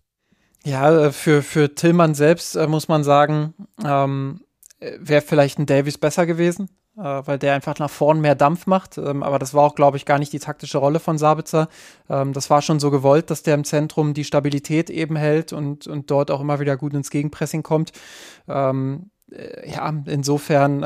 Ja, 0.64 1.06
äh, 1.06 1.12
für, 1.12 1.42
für 1.42 1.74
Tillmann 1.74 2.14
selbst 2.14 2.56
äh, 2.56 2.66
muss 2.66 2.88
man 2.88 3.04
sagen, 3.04 3.54
ähm, 3.84 4.40
wäre 4.80 5.22
vielleicht 5.22 5.58
ein 5.58 5.66
Davies 5.66 5.98
besser 5.98 6.26
gewesen 6.26 6.68
äh, 6.68 6.87
weil 6.98 7.38
der 7.38 7.54
einfach 7.54 7.78
nach 7.78 7.90
vorn 7.90 8.20
mehr 8.20 8.34
Dampf 8.34 8.66
macht. 8.66 8.98
Ähm, 8.98 9.22
aber 9.22 9.38
das 9.38 9.54
war 9.54 9.64
auch, 9.64 9.74
glaube 9.74 9.96
ich, 9.96 10.04
gar 10.04 10.18
nicht 10.18 10.32
die 10.32 10.38
taktische 10.38 10.78
Rolle 10.78 11.00
von 11.00 11.18
Sabitzer. 11.18 11.68
Ähm, 12.08 12.32
das 12.32 12.50
war 12.50 12.62
schon 12.62 12.80
so 12.80 12.90
gewollt, 12.90 13.30
dass 13.30 13.42
der 13.42 13.54
im 13.54 13.64
Zentrum 13.64 14.14
die 14.14 14.24
Stabilität 14.24 14.90
eben 14.90 15.16
hält 15.16 15.52
und, 15.52 15.86
und 15.86 16.10
dort 16.10 16.30
auch 16.30 16.40
immer 16.40 16.60
wieder 16.60 16.76
gut 16.76 16.94
ins 16.94 17.10
Gegenpressing 17.10 17.62
kommt. 17.62 17.92
Ähm, 18.48 19.10
äh, 19.30 19.70
ja, 19.70 19.92
insofern 20.06 20.82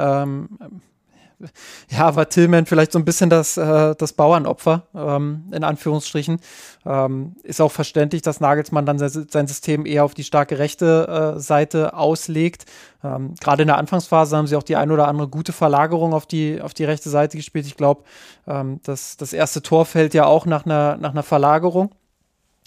ja, 1.90 2.14
war 2.16 2.28
Tillman 2.28 2.66
vielleicht 2.66 2.92
so 2.92 2.98
ein 2.98 3.04
bisschen 3.04 3.30
das, 3.30 3.56
äh, 3.56 3.94
das 3.96 4.12
Bauernopfer, 4.12 4.86
ähm, 4.94 5.44
in 5.52 5.64
Anführungsstrichen. 5.64 6.40
Ähm, 6.84 7.36
ist 7.42 7.60
auch 7.60 7.72
verständlich, 7.72 8.22
dass 8.22 8.40
Nagelsmann 8.40 8.86
dann 8.86 8.98
sein 8.98 9.46
System 9.46 9.86
eher 9.86 10.04
auf 10.04 10.14
die 10.14 10.24
starke 10.24 10.58
rechte 10.58 11.34
äh, 11.36 11.40
Seite 11.40 11.94
auslegt. 11.94 12.66
Ähm, 13.04 13.34
Gerade 13.40 13.62
in 13.62 13.68
der 13.68 13.78
Anfangsphase 13.78 14.36
haben 14.36 14.46
sie 14.46 14.56
auch 14.56 14.62
die 14.62 14.76
ein 14.76 14.90
oder 14.90 15.08
andere 15.08 15.28
gute 15.28 15.52
Verlagerung 15.52 16.14
auf 16.14 16.26
die, 16.26 16.60
auf 16.60 16.74
die 16.74 16.84
rechte 16.84 17.10
Seite 17.10 17.36
gespielt. 17.36 17.66
Ich 17.66 17.76
glaube, 17.76 18.02
ähm, 18.46 18.80
das, 18.84 19.16
das 19.16 19.32
erste 19.32 19.62
Tor 19.62 19.86
fällt 19.86 20.14
ja 20.14 20.26
auch 20.26 20.46
nach 20.46 20.64
einer, 20.64 20.96
nach 20.96 21.12
einer 21.12 21.22
Verlagerung. 21.22 21.92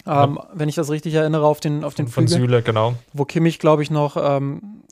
Ähm, 0.06 0.38
ja. 0.38 0.48
Wenn 0.52 0.68
ich 0.68 0.76
das 0.76 0.90
richtig 0.90 1.14
erinnere, 1.14 1.46
auf 1.46 1.60
den, 1.60 1.84
auf 1.84 1.94
den 1.94 2.08
Von 2.08 2.28
Süle, 2.28 2.62
genau. 2.62 2.94
Wo 3.12 3.24
Kimmich, 3.24 3.58
glaube 3.58 3.82
ich, 3.82 3.90
noch 3.90 4.16
ähm, 4.16 4.82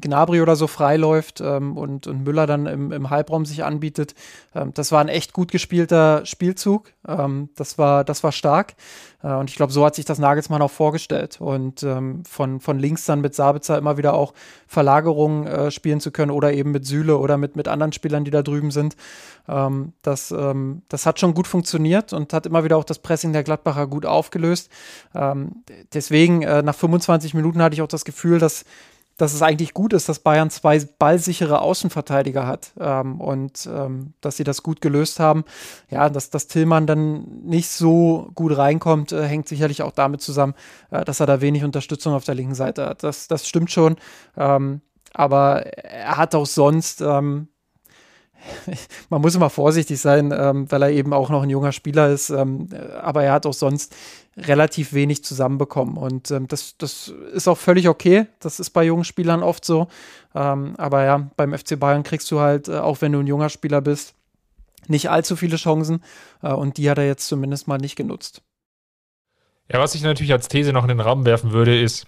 Gnabry 0.00 0.40
oder 0.40 0.56
so 0.56 0.66
freiläuft 0.66 1.40
ähm, 1.40 1.76
und, 1.76 2.06
und 2.06 2.24
Müller 2.24 2.46
dann 2.46 2.66
im, 2.66 2.92
im 2.92 3.10
Halbraum 3.10 3.46
sich 3.46 3.64
anbietet. 3.64 4.14
Ähm, 4.54 4.72
das 4.74 4.92
war 4.92 5.00
ein 5.00 5.08
echt 5.08 5.32
gut 5.32 5.50
gespielter 5.50 6.24
Spielzug. 6.26 6.92
Ähm, 7.06 7.48
das, 7.56 7.78
war, 7.78 8.04
das 8.04 8.22
war 8.24 8.32
stark. 8.32 8.74
Äh, 9.22 9.34
und 9.34 9.50
ich 9.50 9.56
glaube, 9.56 9.72
so 9.72 9.84
hat 9.84 9.94
sich 9.94 10.04
das 10.04 10.18
Nagelsmann 10.18 10.62
auch 10.62 10.70
vorgestellt. 10.70 11.40
Und 11.40 11.82
ähm, 11.82 12.22
von, 12.28 12.60
von 12.60 12.78
links 12.78 13.04
dann 13.06 13.20
mit 13.20 13.34
Sabitzer 13.34 13.78
immer 13.78 13.96
wieder 13.96 14.14
auch 14.14 14.34
Verlagerungen 14.66 15.46
äh, 15.46 15.70
spielen 15.70 16.00
zu 16.00 16.10
können 16.10 16.30
oder 16.30 16.52
eben 16.52 16.70
mit 16.70 16.86
Süle 16.86 17.18
oder 17.18 17.36
mit, 17.36 17.56
mit 17.56 17.68
anderen 17.68 17.92
Spielern, 17.92 18.24
die 18.24 18.30
da 18.30 18.42
drüben 18.42 18.70
sind. 18.70 18.96
Ähm, 19.48 19.92
das, 20.02 20.30
ähm, 20.30 20.82
das 20.88 21.06
hat 21.06 21.18
schon 21.18 21.34
gut 21.34 21.46
funktioniert 21.46 22.12
und 22.12 22.32
hat 22.32 22.46
immer 22.46 22.64
wieder 22.64 22.76
auch 22.76 22.84
das 22.84 22.98
Pressing 22.98 23.32
der 23.32 23.42
Gladbacher 23.42 23.86
gut 23.86 24.06
aufgelöst. 24.06 24.70
Ähm, 25.14 25.64
deswegen, 25.92 26.42
äh, 26.42 26.62
nach 26.62 26.74
25 26.74 27.34
Minuten 27.34 27.62
hatte 27.62 27.74
ich 27.74 27.82
auch 27.82 27.88
das 27.88 28.04
Gefühl, 28.04 28.38
dass 28.38 28.64
dass 29.16 29.32
es 29.32 29.42
eigentlich 29.42 29.74
gut 29.74 29.92
ist, 29.92 30.08
dass 30.08 30.18
Bayern 30.18 30.50
zwei 30.50 30.80
ballsichere 30.80 31.60
Außenverteidiger 31.60 32.46
hat 32.46 32.72
ähm, 32.80 33.20
und 33.20 33.68
ähm, 33.72 34.14
dass 34.20 34.36
sie 34.36 34.44
das 34.44 34.62
gut 34.62 34.80
gelöst 34.80 35.20
haben. 35.20 35.44
Ja, 35.90 36.08
dass, 36.10 36.30
dass 36.30 36.48
Tillmann 36.48 36.86
dann 36.86 37.42
nicht 37.44 37.68
so 37.68 38.30
gut 38.34 38.56
reinkommt, 38.56 39.12
äh, 39.12 39.24
hängt 39.24 39.48
sicherlich 39.48 39.82
auch 39.82 39.92
damit 39.92 40.20
zusammen, 40.20 40.54
äh, 40.90 41.04
dass 41.04 41.20
er 41.20 41.26
da 41.26 41.40
wenig 41.40 41.64
Unterstützung 41.64 42.14
auf 42.14 42.24
der 42.24 42.34
linken 42.34 42.54
Seite 42.54 42.86
hat. 42.86 43.02
Das, 43.02 43.28
das 43.28 43.48
stimmt 43.48 43.70
schon. 43.70 43.96
Ähm, 44.36 44.80
aber 45.12 45.66
er 45.66 46.16
hat 46.16 46.34
auch 46.34 46.46
sonst 46.46 47.00
ähm, 47.00 47.48
man 49.10 49.20
muss 49.20 49.34
immer 49.34 49.50
vorsichtig 49.50 50.00
sein, 50.00 50.32
ähm, 50.36 50.70
weil 50.70 50.82
er 50.82 50.90
eben 50.90 51.12
auch 51.12 51.30
noch 51.30 51.42
ein 51.42 51.50
junger 51.50 51.72
Spieler 51.72 52.10
ist. 52.10 52.30
Ähm, 52.30 52.68
aber 53.00 53.24
er 53.24 53.32
hat 53.32 53.46
auch 53.46 53.54
sonst 53.54 53.94
relativ 54.36 54.92
wenig 54.92 55.24
zusammenbekommen. 55.24 55.96
Und 55.96 56.30
ähm, 56.30 56.48
das, 56.48 56.76
das 56.78 57.08
ist 57.32 57.48
auch 57.48 57.58
völlig 57.58 57.88
okay. 57.88 58.26
Das 58.40 58.60
ist 58.60 58.70
bei 58.70 58.84
jungen 58.84 59.04
Spielern 59.04 59.42
oft 59.42 59.64
so. 59.64 59.88
Ähm, 60.34 60.74
aber 60.76 61.04
ja, 61.04 61.30
beim 61.36 61.56
FC 61.56 61.78
Bayern 61.78 62.02
kriegst 62.02 62.30
du 62.30 62.40
halt, 62.40 62.68
äh, 62.68 62.78
auch 62.78 63.00
wenn 63.00 63.12
du 63.12 63.20
ein 63.20 63.26
junger 63.26 63.48
Spieler 63.48 63.80
bist, 63.80 64.14
nicht 64.86 65.10
allzu 65.10 65.36
viele 65.36 65.56
Chancen. 65.56 66.02
Äh, 66.42 66.52
und 66.52 66.76
die 66.76 66.90
hat 66.90 66.98
er 66.98 67.06
jetzt 67.06 67.28
zumindest 67.28 67.68
mal 67.68 67.78
nicht 67.78 67.96
genutzt. 67.96 68.42
Ja, 69.72 69.80
was 69.80 69.94
ich 69.94 70.02
natürlich 70.02 70.32
als 70.32 70.48
These 70.48 70.72
noch 70.72 70.82
in 70.82 70.88
den 70.88 71.00
Raum 71.00 71.24
werfen 71.24 71.52
würde, 71.52 71.80
ist, 71.80 72.06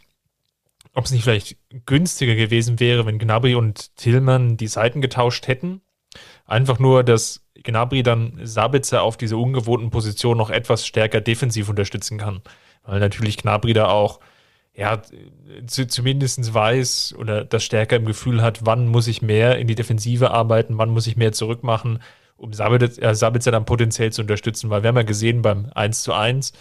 ob 0.92 1.04
es 1.04 1.10
nicht 1.10 1.24
vielleicht 1.24 1.56
günstiger 1.86 2.34
gewesen 2.34 2.80
wäre, 2.80 3.06
wenn 3.06 3.18
Gnabry 3.18 3.54
und 3.54 3.96
Tillmann 3.96 4.56
die 4.56 4.66
Seiten 4.66 5.00
getauscht 5.00 5.46
hätten 5.46 5.80
Einfach 6.46 6.78
nur, 6.78 7.02
dass 7.02 7.44
Gnabry 7.62 8.02
dann 8.02 8.38
Sabitzer 8.42 9.02
auf 9.02 9.16
diese 9.16 9.36
ungewohnten 9.36 9.90
Position 9.90 10.38
noch 10.38 10.50
etwas 10.50 10.86
stärker 10.86 11.20
defensiv 11.20 11.68
unterstützen 11.68 12.18
kann. 12.18 12.40
Weil 12.84 13.00
natürlich 13.00 13.38
Gnabry 13.38 13.72
da 13.72 13.88
auch 13.88 14.20
ja, 14.76 15.00
zumindest 15.66 16.52
weiß 16.52 17.14
oder 17.18 17.44
das 17.44 17.64
stärker 17.64 17.96
im 17.96 18.04
Gefühl 18.04 18.42
hat, 18.42 18.66
wann 18.66 18.88
muss 18.88 19.06
ich 19.06 19.22
mehr 19.22 19.58
in 19.58 19.66
die 19.66 19.74
Defensive 19.74 20.30
arbeiten, 20.30 20.76
wann 20.76 20.90
muss 20.90 21.06
ich 21.06 21.16
mehr 21.16 21.32
zurückmachen, 21.32 22.00
um 22.36 22.52
Sabitzer, 22.52 23.02
äh, 23.02 23.14
Sabitzer 23.14 23.50
dann 23.50 23.64
potenziell 23.64 24.12
zu 24.12 24.20
unterstützen. 24.20 24.68
Weil 24.68 24.82
wir 24.82 24.88
haben 24.88 24.96
ja 24.96 25.02
gesehen 25.02 25.40
beim 25.40 25.70
1 25.74 26.02
zu 26.02 26.12
1, 26.12 26.52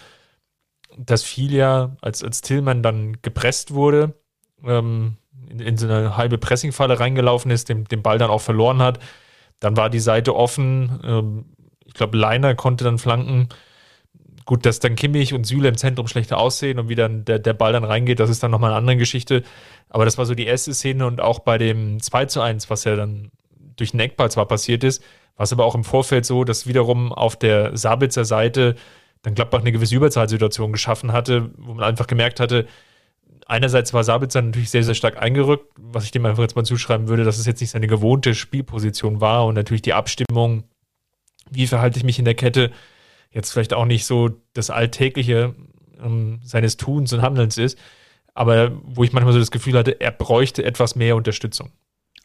dass 0.96 1.22
viel 1.22 1.52
ja, 1.52 1.94
als, 2.00 2.24
als 2.24 2.40
Tillmann 2.40 2.82
dann 2.82 3.20
gepresst 3.20 3.74
wurde, 3.74 4.14
ähm, 4.64 5.18
in, 5.50 5.60
in, 5.60 5.76
so 5.76 5.86
eine 5.86 6.16
halbe 6.16 6.38
Pressingfalle 6.38 6.98
reingelaufen 6.98 7.50
ist, 7.50 7.68
den, 7.68 7.84
den 7.84 8.02
Ball 8.02 8.16
dann 8.16 8.30
auch 8.30 8.40
verloren 8.40 8.80
hat, 8.80 8.98
dann 9.60 9.76
war 9.76 9.90
die 9.90 10.00
Seite 10.00 10.34
offen. 10.34 11.00
Ähm, 11.04 11.44
ich 11.84 11.94
glaube, 11.94 12.16
Leiner 12.16 12.54
konnte 12.54 12.84
dann 12.84 12.98
flanken. 12.98 13.48
Gut, 14.44 14.64
dass 14.64 14.78
dann 14.78 14.94
Kimmich 14.94 15.34
und 15.34 15.44
Süle 15.44 15.68
im 15.68 15.76
Zentrum 15.76 16.06
schlechter 16.06 16.38
aussehen 16.38 16.78
und 16.78 16.88
wie 16.88 16.94
dann 16.94 17.24
der, 17.24 17.38
der 17.38 17.52
Ball 17.52 17.72
dann 17.72 17.84
reingeht, 17.84 18.20
das 18.20 18.30
ist 18.30 18.42
dann 18.42 18.52
nochmal 18.52 18.70
eine 18.70 18.78
andere 18.78 18.96
Geschichte. 18.96 19.42
Aber 19.88 20.04
das 20.04 20.18
war 20.18 20.26
so 20.26 20.34
die 20.34 20.46
erste 20.46 20.72
Szene 20.72 21.06
und 21.06 21.20
auch 21.20 21.40
bei 21.40 21.58
dem 21.58 22.00
2 22.00 22.26
zu 22.26 22.40
1, 22.40 22.70
was 22.70 22.84
ja 22.84 22.94
dann 22.94 23.32
durch 23.76 23.90
den 23.90 24.00
Eckball 24.00 24.30
zwar 24.30 24.46
passiert 24.46 24.84
ist, 24.84 25.02
war 25.36 25.44
es 25.44 25.52
aber 25.52 25.64
auch 25.64 25.74
im 25.74 25.84
Vorfeld 25.84 26.24
so, 26.24 26.44
dass 26.44 26.66
wiederum 26.66 27.12
auf 27.12 27.36
der 27.36 27.76
Sabitzer 27.76 28.24
Seite 28.24 28.76
dann 29.22 29.34
Gladbach 29.34 29.60
eine 29.60 29.72
gewisse 29.72 29.96
Überzahlsituation 29.96 30.72
geschaffen 30.72 31.12
hatte, 31.12 31.50
wo 31.58 31.74
man 31.74 31.84
einfach 31.84 32.06
gemerkt 32.06 32.40
hatte, 32.40 32.66
einerseits 33.46 33.94
war 33.94 34.04
Sabitzer 34.04 34.42
natürlich 34.42 34.70
sehr, 34.70 34.84
sehr 34.84 34.94
stark 34.94 35.20
eingerückt, 35.20 35.72
was 35.78 36.04
ich 36.04 36.10
dem 36.10 36.26
einfach 36.26 36.42
jetzt 36.42 36.56
mal 36.56 36.64
zuschreiben 36.64 37.08
würde, 37.08 37.24
dass 37.24 37.38
es 37.38 37.46
jetzt 37.46 37.60
nicht 37.60 37.70
seine 37.70 37.86
gewohnte 37.86 38.34
Spielposition 38.34 39.20
war 39.20 39.46
und 39.46 39.54
natürlich 39.54 39.82
die 39.82 39.94
Abstimmung, 39.94 40.64
wie 41.50 41.66
verhalte 41.66 41.98
ich 41.98 42.04
mich 42.04 42.18
in 42.18 42.24
der 42.24 42.34
Kette, 42.34 42.72
jetzt 43.30 43.52
vielleicht 43.52 43.72
auch 43.72 43.84
nicht 43.84 44.04
so 44.04 44.30
das 44.52 44.70
Alltägliche 44.70 45.54
ähm, 46.02 46.40
seines 46.42 46.76
Tuns 46.76 47.12
und 47.12 47.22
Handelns 47.22 47.56
ist, 47.56 47.78
aber 48.34 48.72
wo 48.84 49.04
ich 49.04 49.12
manchmal 49.12 49.32
so 49.32 49.38
das 49.38 49.50
Gefühl 49.50 49.78
hatte, 49.78 50.00
er 50.00 50.10
bräuchte 50.10 50.64
etwas 50.64 50.96
mehr 50.96 51.16
Unterstützung. 51.16 51.70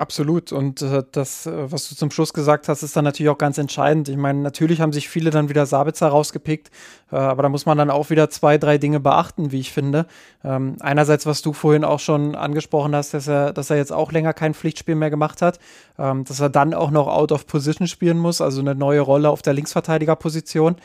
Absolut. 0.02 0.52
Und 0.52 0.82
äh, 0.82 1.04
das, 1.12 1.46
äh, 1.46 1.72
was 1.72 1.88
du 1.88 1.96
zum 1.96 2.10
Schluss 2.10 2.34
gesagt 2.34 2.68
hast, 2.68 2.82
ist 2.82 2.96
dann 2.96 3.04
natürlich 3.04 3.30
auch 3.30 3.38
ganz 3.38 3.60
entscheidend. 3.60 4.10
Ich 4.10 4.18
meine, 4.18 4.40
natürlich 4.40 4.82
haben 4.82 4.94
sich 4.94 5.08
viele 5.08 5.30
dann 5.30 5.48
wieder 5.48 5.68
Sabitzer 5.68 6.08
rausgepickt, 6.08 6.72
äh, 7.12 7.18
aber 7.18 7.44
da 7.44 7.50
muss 7.50 7.68
man 7.68 7.78
dann 7.78 7.92
auch 7.92 8.10
wieder 8.10 8.32
zwei, 8.32 8.58
drei 8.58 8.80
Dinge 8.80 9.00
beachten, 9.00 9.52
wie 9.52 9.60
ich 9.60 9.72
finde. 9.72 10.08
Ähm, 10.44 10.78
einerseits, 10.80 11.28
was 11.28 11.44
du 11.44 11.54
vorhin 11.54 11.84
auch 11.84 12.00
schon 12.00 12.34
angesprochen 12.34 12.96
hast, 12.96 13.14
dass 13.14 13.28
er, 13.28 13.54
dass 13.54 13.70
er 13.70 13.78
jetzt 13.78 13.94
auch 13.94 14.12
länger 14.12 14.34
kein 14.34 14.56
Pflichtspiel 14.56 14.96
mehr 14.96 15.12
gemacht 15.12 15.44
hat, 15.44 15.60
ähm, 16.00 16.26
dass 16.26 16.40
er 16.40 16.50
dann 16.50 16.74
auch 16.74 16.90
noch 16.90 17.08
out 17.08 17.32
of 17.32 17.46
position 17.46 17.88
spielen 17.88 18.18
muss, 18.18 18.42
also 18.42 18.60
eine 18.60 18.74
neue 18.74 19.02
Rolle 19.02 19.30
auf 19.30 19.44
der 19.44 19.54
Linksverteidigerposition, 19.54 20.78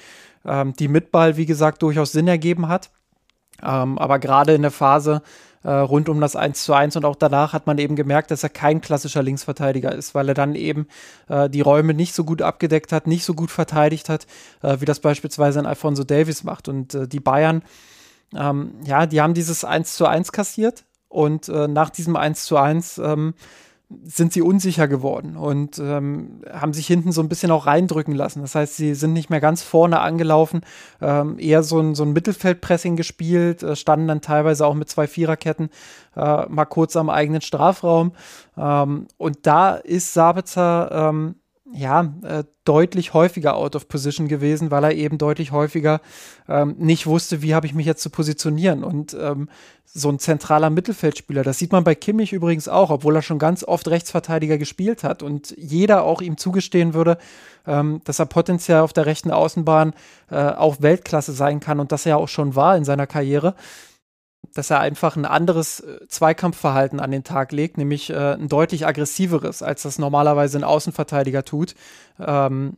ähm, 0.44 0.74
die 0.74 0.88
mit 0.88 1.10
Ball, 1.10 1.38
wie 1.38 1.46
gesagt, 1.46 1.80
durchaus 1.80 2.12
Sinn 2.12 2.28
ergeben 2.28 2.68
hat. 2.68 2.90
Ähm, 3.62 3.98
aber 3.98 4.18
gerade 4.18 4.52
in 4.52 4.60
der 4.60 4.70
Phase, 4.70 5.22
äh, 5.62 5.70
rund 5.70 6.08
um 6.08 6.20
das 6.20 6.36
1 6.36 6.64
zu 6.64 6.72
1 6.72 6.96
und 6.96 7.04
auch 7.04 7.16
danach 7.16 7.52
hat 7.52 7.66
man 7.66 7.78
eben 7.78 7.96
gemerkt, 7.96 8.30
dass 8.30 8.42
er 8.42 8.48
kein 8.48 8.80
klassischer 8.80 9.22
Linksverteidiger 9.22 9.92
ist, 9.92 10.14
weil 10.14 10.28
er 10.28 10.34
dann 10.34 10.54
eben 10.54 10.86
äh, 11.28 11.50
die 11.50 11.60
Räume 11.60 11.94
nicht 11.94 12.14
so 12.14 12.24
gut 12.24 12.42
abgedeckt 12.42 12.92
hat, 12.92 13.06
nicht 13.06 13.24
so 13.24 13.34
gut 13.34 13.50
verteidigt 13.50 14.08
hat, 14.08 14.26
äh, 14.62 14.80
wie 14.80 14.84
das 14.84 15.00
beispielsweise 15.00 15.58
ein 15.58 15.66
Alfonso 15.66 16.04
Davis 16.04 16.44
macht. 16.44 16.68
Und 16.68 16.94
äh, 16.94 17.08
die 17.08 17.20
Bayern, 17.20 17.62
ähm, 18.34 18.74
ja, 18.84 19.06
die 19.06 19.20
haben 19.20 19.34
dieses 19.34 19.64
1 19.64 19.96
zu 19.96 20.06
1 20.06 20.32
kassiert 20.32 20.84
und 21.08 21.48
äh, 21.48 21.68
nach 21.68 21.90
diesem 21.90 22.16
1 22.16 22.44
zu 22.44 22.56
1 22.56 22.98
ähm, 22.98 23.34
sind 24.02 24.32
sie 24.32 24.42
unsicher 24.42 24.88
geworden 24.88 25.36
und 25.36 25.78
ähm, 25.78 26.42
haben 26.52 26.72
sich 26.72 26.88
hinten 26.88 27.12
so 27.12 27.20
ein 27.20 27.28
bisschen 27.28 27.52
auch 27.52 27.66
reindrücken 27.66 28.14
lassen. 28.14 28.42
Das 28.42 28.56
heißt, 28.56 28.76
sie 28.76 28.94
sind 28.94 29.12
nicht 29.12 29.30
mehr 29.30 29.40
ganz 29.40 29.62
vorne 29.62 30.00
angelaufen, 30.00 30.62
ähm, 31.00 31.38
eher 31.38 31.62
so 31.62 31.78
ein, 31.78 31.94
so 31.94 32.02
ein 32.02 32.12
Mittelfeldpressing 32.12 32.96
gespielt, 32.96 33.62
äh, 33.62 33.76
standen 33.76 34.08
dann 34.08 34.20
teilweise 34.22 34.66
auch 34.66 34.74
mit 34.74 34.88
zwei 34.90 35.06
Viererketten 35.06 35.70
äh, 36.16 36.46
mal 36.46 36.64
kurz 36.64 36.96
am 36.96 37.08
eigenen 37.08 37.42
Strafraum. 37.42 38.12
Ähm, 38.56 39.06
und 39.18 39.38
da 39.46 39.76
ist 39.76 40.12
Sabitzer 40.14 40.90
ähm, 41.10 41.36
ja, 41.72 42.14
äh, 42.22 42.44
deutlich 42.64 43.12
häufiger 43.12 43.56
out 43.56 43.74
of 43.74 43.88
position 43.88 44.28
gewesen, 44.28 44.70
weil 44.70 44.84
er 44.84 44.94
eben 44.94 45.18
deutlich 45.18 45.52
häufiger 45.52 46.00
ähm, 46.48 46.76
nicht 46.78 47.06
wusste, 47.06 47.42
wie 47.42 47.54
habe 47.54 47.66
ich 47.66 47.74
mich 47.74 47.86
jetzt 47.86 48.02
zu 48.02 48.10
positionieren. 48.10 48.84
Und 48.84 49.16
ähm, 49.20 49.48
so 49.84 50.08
ein 50.08 50.18
zentraler 50.18 50.70
Mittelfeldspieler, 50.70 51.42
das 51.42 51.58
sieht 51.58 51.72
man 51.72 51.84
bei 51.84 51.94
Kimmich 51.94 52.32
übrigens 52.32 52.68
auch, 52.68 52.90
obwohl 52.90 53.16
er 53.16 53.22
schon 53.22 53.38
ganz 53.38 53.64
oft 53.64 53.88
Rechtsverteidiger 53.88 54.58
gespielt 54.58 55.02
hat 55.02 55.22
und 55.22 55.54
jeder 55.56 56.04
auch 56.04 56.20
ihm 56.20 56.36
zugestehen 56.36 56.94
würde, 56.94 57.18
ähm, 57.66 58.00
dass 58.04 58.18
er 58.18 58.26
potenziell 58.26 58.80
auf 58.80 58.92
der 58.92 59.06
rechten 59.06 59.30
Außenbahn 59.30 59.92
äh, 60.30 60.36
auch 60.36 60.80
Weltklasse 60.80 61.32
sein 61.32 61.60
kann 61.60 61.80
und 61.80 61.92
das 61.92 62.06
er 62.06 62.10
ja 62.10 62.16
auch 62.16 62.28
schon 62.28 62.54
war 62.54 62.76
in 62.76 62.84
seiner 62.84 63.06
Karriere 63.06 63.54
dass 64.56 64.70
er 64.70 64.80
einfach 64.80 65.16
ein 65.16 65.24
anderes 65.24 65.80
äh, 65.80 66.06
Zweikampfverhalten 66.08 67.00
an 67.00 67.10
den 67.10 67.24
Tag 67.24 67.52
legt, 67.52 67.78
nämlich 67.78 68.10
äh, 68.10 68.34
ein 68.34 68.48
deutlich 68.48 68.86
aggressiveres, 68.86 69.62
als 69.62 69.82
das 69.82 69.98
normalerweise 69.98 70.58
ein 70.58 70.64
Außenverteidiger 70.64 71.44
tut. 71.44 71.74
Ähm, 72.18 72.76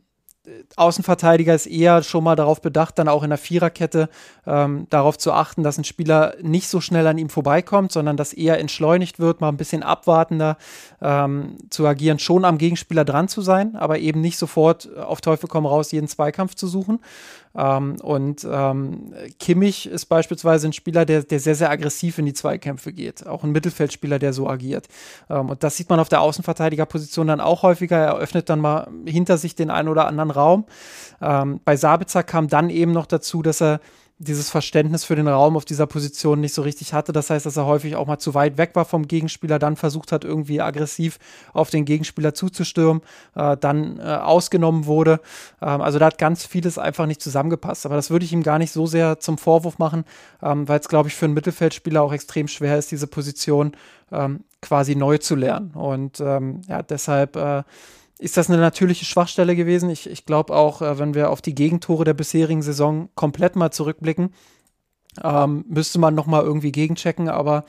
Außenverteidiger 0.75 1.53
ist 1.53 1.67
eher 1.67 2.03
schon 2.03 2.23
mal 2.23 2.35
darauf 2.35 2.61
bedacht, 2.61 2.97
dann 2.97 3.07
auch 3.07 3.23
in 3.23 3.29
der 3.29 3.37
Viererkette 3.37 4.09
ähm, 4.47 4.87
darauf 4.89 5.17
zu 5.17 5.33
achten, 5.33 5.63
dass 5.63 5.77
ein 5.77 5.83
Spieler 5.83 6.35
nicht 6.41 6.69
so 6.69 6.81
schnell 6.81 7.05
an 7.07 7.17
ihm 7.17 7.29
vorbeikommt, 7.29 7.91
sondern 7.91 8.17
dass 8.17 8.33
eher 8.33 8.59
entschleunigt 8.59 9.19
wird, 9.19 9.41
mal 9.41 9.49
ein 9.49 9.57
bisschen 9.57 9.83
abwartender 9.83 10.57
ähm, 11.01 11.57
zu 11.69 11.85
agieren, 11.85 12.19
schon 12.19 12.45
am 12.45 12.57
Gegenspieler 12.57 13.05
dran 13.05 13.27
zu 13.27 13.41
sein, 13.41 13.75
aber 13.75 13.99
eben 13.99 14.21
nicht 14.21 14.37
sofort 14.37 14.95
auf 14.97 15.21
Teufel 15.21 15.49
komm 15.49 15.65
raus 15.65 15.91
jeden 15.91 16.07
Zweikampf 16.07 16.55
zu 16.55 16.67
suchen. 16.67 16.99
Ähm, 17.59 17.97
und 18.01 18.47
ähm, 18.49 19.13
Kimmich 19.39 19.87
ist 19.87 20.05
beispielsweise 20.05 20.67
ein 20.67 20.73
Spieler, 20.73 21.05
der, 21.05 21.23
der 21.23 21.39
sehr, 21.39 21.55
sehr 21.55 21.69
aggressiv 21.69 22.17
in 22.17 22.25
die 22.25 22.33
Zweikämpfe 22.33 22.93
geht. 22.93 23.27
Auch 23.27 23.43
ein 23.43 23.51
Mittelfeldspieler, 23.51 24.17
der 24.17 24.31
so 24.31 24.49
agiert. 24.49 24.87
Ähm, 25.29 25.49
und 25.49 25.63
das 25.63 25.75
sieht 25.75 25.89
man 25.89 25.99
auf 25.99 26.09
der 26.09 26.21
Außenverteidigerposition 26.21 27.27
dann 27.27 27.41
auch 27.41 27.63
häufiger. 27.63 27.97
Er 27.97 28.17
öffnet 28.17 28.49
dann 28.49 28.61
mal 28.61 28.87
hinter 29.05 29.37
sich 29.37 29.55
den 29.55 29.69
einen 29.69 29.89
oder 29.89 30.07
anderen 30.07 30.31
Raum. 30.31 30.65
Ähm, 31.21 31.59
bei 31.65 31.75
Sabitzer 31.75 32.23
kam 32.23 32.47
dann 32.47 32.69
eben 32.69 32.93
noch 32.93 33.05
dazu, 33.05 33.41
dass 33.41 33.61
er 33.61 33.81
dieses 34.21 34.49
Verständnis 34.49 35.05
für 35.05 35.15
den 35.15 35.29
Raum 35.29 35.55
auf 35.55 35.63
dieser 35.63 35.87
Position 35.87 36.41
nicht 36.41 36.53
so 36.53 36.61
richtig 36.61 36.93
hatte. 36.93 37.13
Das 37.13 37.29
heißt, 37.29 37.45
dass 37.45 37.55
er 37.55 37.65
häufig 37.65 37.95
auch 37.95 38.05
mal 38.05 38.19
zu 38.19 38.33
weit 38.33 38.57
weg 38.57 38.71
war 38.73 38.83
vom 38.83 39.07
Gegenspieler, 39.07 39.59
dann 39.59 39.77
versucht 39.77 40.11
hat, 40.11 40.25
irgendwie 40.25 40.59
aggressiv 40.59 41.19
auf 41.53 41.69
den 41.69 41.85
Gegenspieler 41.85 42.33
zuzustürmen, 42.33 43.01
äh, 43.35 43.55
dann 43.55 43.97
äh, 43.97 44.03
ausgenommen 44.03 44.85
wurde. 44.85 45.21
Ähm, 45.61 45.79
also 45.79 45.99
da 45.99 46.07
hat 46.07 46.17
ganz 46.17 46.45
vieles 46.45 46.77
einfach 46.77 47.05
nicht 47.05 47.21
zusammengepasst. 47.21 47.85
Aber 47.85 47.95
das 47.95 48.09
würde 48.09 48.25
ich 48.25 48.33
ihm 48.33 48.43
gar 48.43 48.59
nicht 48.59 48.73
so 48.73 48.85
sehr 48.85 49.21
zum 49.21 49.37
Vorwurf 49.37 49.79
machen, 49.79 50.03
ähm, 50.43 50.67
weil 50.67 50.81
es, 50.81 50.89
glaube 50.89 51.07
ich, 51.07 51.15
für 51.15 51.25
einen 51.25 51.33
Mittelfeldspieler 51.33 52.01
auch 52.01 52.11
extrem 52.11 52.49
schwer 52.49 52.77
ist, 52.77 52.91
diese 52.91 53.07
Position 53.07 53.71
ähm, 54.11 54.43
quasi 54.61 54.95
neu 54.95 55.17
zu 55.17 55.35
lernen. 55.35 55.71
Und 55.71 56.19
ähm, 56.19 56.61
ja, 56.67 56.83
deshalb 56.83 57.37
äh, 57.37 57.63
ist 58.19 58.35
das 58.35 58.49
eine 58.49 58.59
natürliche 58.59 59.05
Schwachstelle 59.05 59.55
gewesen. 59.55 59.89
Ich, 59.89 60.07
ich 60.07 60.25
glaube 60.25 60.53
auch, 60.53 60.81
äh, 60.81 60.99
wenn 60.99 61.15
wir 61.15 61.31
auf 61.31 61.41
die 61.41 61.55
Gegentore 61.55 62.03
der 62.03 62.13
bisherigen 62.13 62.61
Saison 62.61 63.09
komplett 63.15 63.55
mal 63.55 63.71
zurückblicken, 63.71 64.33
ähm, 65.23 65.65
müsste 65.67 65.99
man 65.99 66.13
nochmal 66.13 66.43
irgendwie 66.43 66.71
gegenchecken, 66.71 67.29
aber 67.29 67.63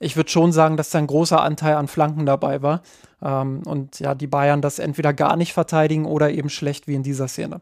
ich 0.00 0.16
würde 0.16 0.30
schon 0.30 0.52
sagen, 0.52 0.76
dass 0.76 0.90
da 0.90 0.98
ein 0.98 1.06
großer 1.06 1.40
Anteil 1.40 1.76
an 1.76 1.86
Flanken 1.86 2.26
dabei 2.26 2.60
war. 2.62 2.82
Ähm, 3.22 3.62
und 3.64 4.00
ja, 4.00 4.16
die 4.16 4.26
Bayern 4.26 4.60
das 4.60 4.80
entweder 4.80 5.12
gar 5.12 5.36
nicht 5.36 5.52
verteidigen 5.52 6.04
oder 6.04 6.30
eben 6.30 6.50
schlecht 6.50 6.88
wie 6.88 6.94
in 6.94 7.04
dieser 7.04 7.28
Szene. 7.28 7.60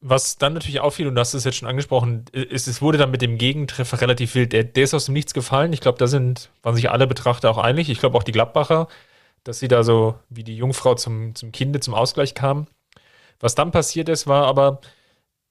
Was 0.00 0.38
dann 0.38 0.52
natürlich 0.52 0.78
auffiel, 0.78 1.08
und 1.08 1.16
du 1.16 1.20
hast 1.20 1.34
es 1.34 1.42
jetzt 1.42 1.56
schon 1.56 1.68
angesprochen, 1.68 2.26
ist, 2.30 2.68
es 2.68 2.80
wurde 2.80 2.98
dann 2.98 3.10
mit 3.10 3.20
dem 3.20 3.36
Gegentreffer 3.36 4.00
relativ 4.00 4.36
wild. 4.36 4.52
Der, 4.52 4.62
der 4.62 4.84
ist 4.84 4.94
aus 4.94 5.06
dem 5.06 5.14
Nichts 5.14 5.34
gefallen. 5.34 5.72
Ich 5.72 5.80
glaube, 5.80 5.98
da 5.98 6.06
sind, 6.06 6.50
waren 6.62 6.76
sich 6.76 6.88
alle 6.88 7.08
Betrachter 7.08 7.50
auch 7.50 7.58
einig. 7.58 7.90
Ich 7.90 7.98
glaube 7.98 8.16
auch 8.16 8.22
die 8.22 8.30
Gladbacher, 8.30 8.86
dass 9.44 9.58
sie 9.58 9.68
da 9.68 9.82
so 9.82 10.18
wie 10.28 10.44
die 10.44 10.56
Jungfrau 10.56 10.94
zum, 10.94 11.34
zum 11.34 11.52
Kinde 11.52 11.80
zum 11.80 11.94
Ausgleich 11.94 12.34
kamen. 12.34 12.66
Was 13.40 13.54
dann 13.54 13.70
passiert 13.70 14.08
ist, 14.08 14.26
war 14.26 14.46
aber, 14.46 14.80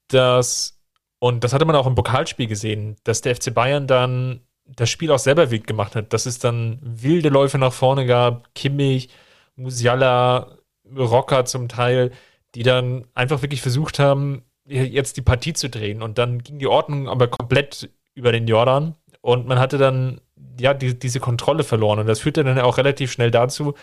dass, 0.08 0.78
und 1.18 1.44
das 1.44 1.52
hatte 1.52 1.64
man 1.64 1.76
auch 1.76 1.86
im 1.86 1.94
Pokalspiel 1.94 2.46
gesehen, 2.46 2.96
dass 3.04 3.22
der 3.22 3.34
FC 3.34 3.52
Bayern 3.52 3.86
dann 3.86 4.40
das 4.66 4.90
Spiel 4.90 5.10
auch 5.10 5.18
selber 5.18 5.50
wild 5.50 5.66
gemacht 5.66 5.96
hat. 5.96 6.12
Dass 6.12 6.26
es 6.26 6.38
dann 6.38 6.78
wilde 6.82 7.30
Läufe 7.30 7.58
nach 7.58 7.72
vorne 7.72 8.06
gab, 8.06 8.54
Kimmich, 8.54 9.08
Musiala, 9.56 10.58
Rocker 10.96 11.44
zum 11.44 11.68
Teil, 11.68 12.12
die 12.54 12.62
dann 12.62 13.06
einfach 13.14 13.42
wirklich 13.42 13.62
versucht 13.62 13.98
haben, 13.98 14.44
jetzt 14.64 15.16
die 15.16 15.22
Partie 15.22 15.54
zu 15.54 15.68
drehen. 15.68 16.02
Und 16.02 16.18
dann 16.18 16.42
ging 16.42 16.58
die 16.58 16.66
Ordnung 16.66 17.08
aber 17.08 17.28
komplett 17.28 17.90
über 18.14 18.32
den 18.32 18.46
Jordan. 18.46 18.94
Und 19.20 19.46
man 19.46 19.58
hatte 19.58 19.78
dann 19.78 20.20
ja 20.60 20.74
die, 20.74 20.98
diese 20.98 21.20
Kontrolle 21.20 21.64
verloren. 21.64 21.98
Und 22.00 22.06
das 22.06 22.20
führte 22.20 22.44
dann 22.44 22.58
auch 22.58 22.78
relativ 22.78 23.12
schnell 23.12 23.30
dazu, 23.30 23.74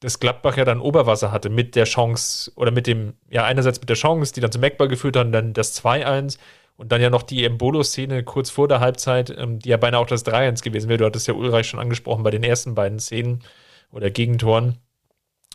dass 0.00 0.18
Gladbach 0.18 0.56
ja 0.56 0.64
dann 0.64 0.80
Oberwasser 0.80 1.30
hatte 1.30 1.50
mit 1.50 1.76
der 1.76 1.84
Chance 1.84 2.52
oder 2.56 2.70
mit 2.70 2.86
dem, 2.86 3.14
ja, 3.30 3.44
einerseits 3.44 3.80
mit 3.80 3.88
der 3.88 3.96
Chance, 3.96 4.32
die 4.32 4.40
dann 4.40 4.52
zum 4.52 4.62
Eckball 4.62 4.88
geführt 4.88 5.16
hat, 5.16 5.26
und 5.26 5.32
dann 5.32 5.52
das 5.52 5.82
2-1 5.82 6.38
und 6.76 6.90
dann 6.92 7.02
ja 7.02 7.10
noch 7.10 7.22
die 7.22 7.44
Embolo-Szene 7.44 8.24
kurz 8.24 8.48
vor 8.48 8.66
der 8.66 8.80
Halbzeit, 8.80 9.30
ähm, 9.36 9.58
die 9.58 9.68
ja 9.68 9.76
beinahe 9.76 10.00
auch 10.00 10.06
das 10.06 10.24
3-1 10.24 10.62
gewesen 10.62 10.88
wäre. 10.88 10.98
Du 10.98 11.04
hattest 11.04 11.28
ja 11.28 11.34
Ulreich 11.34 11.68
schon 11.68 11.80
angesprochen 11.80 12.22
bei 12.22 12.30
den 12.30 12.42
ersten 12.42 12.74
beiden 12.74 12.98
Szenen 12.98 13.44
oder 13.92 14.10
Gegentoren. 14.10 14.78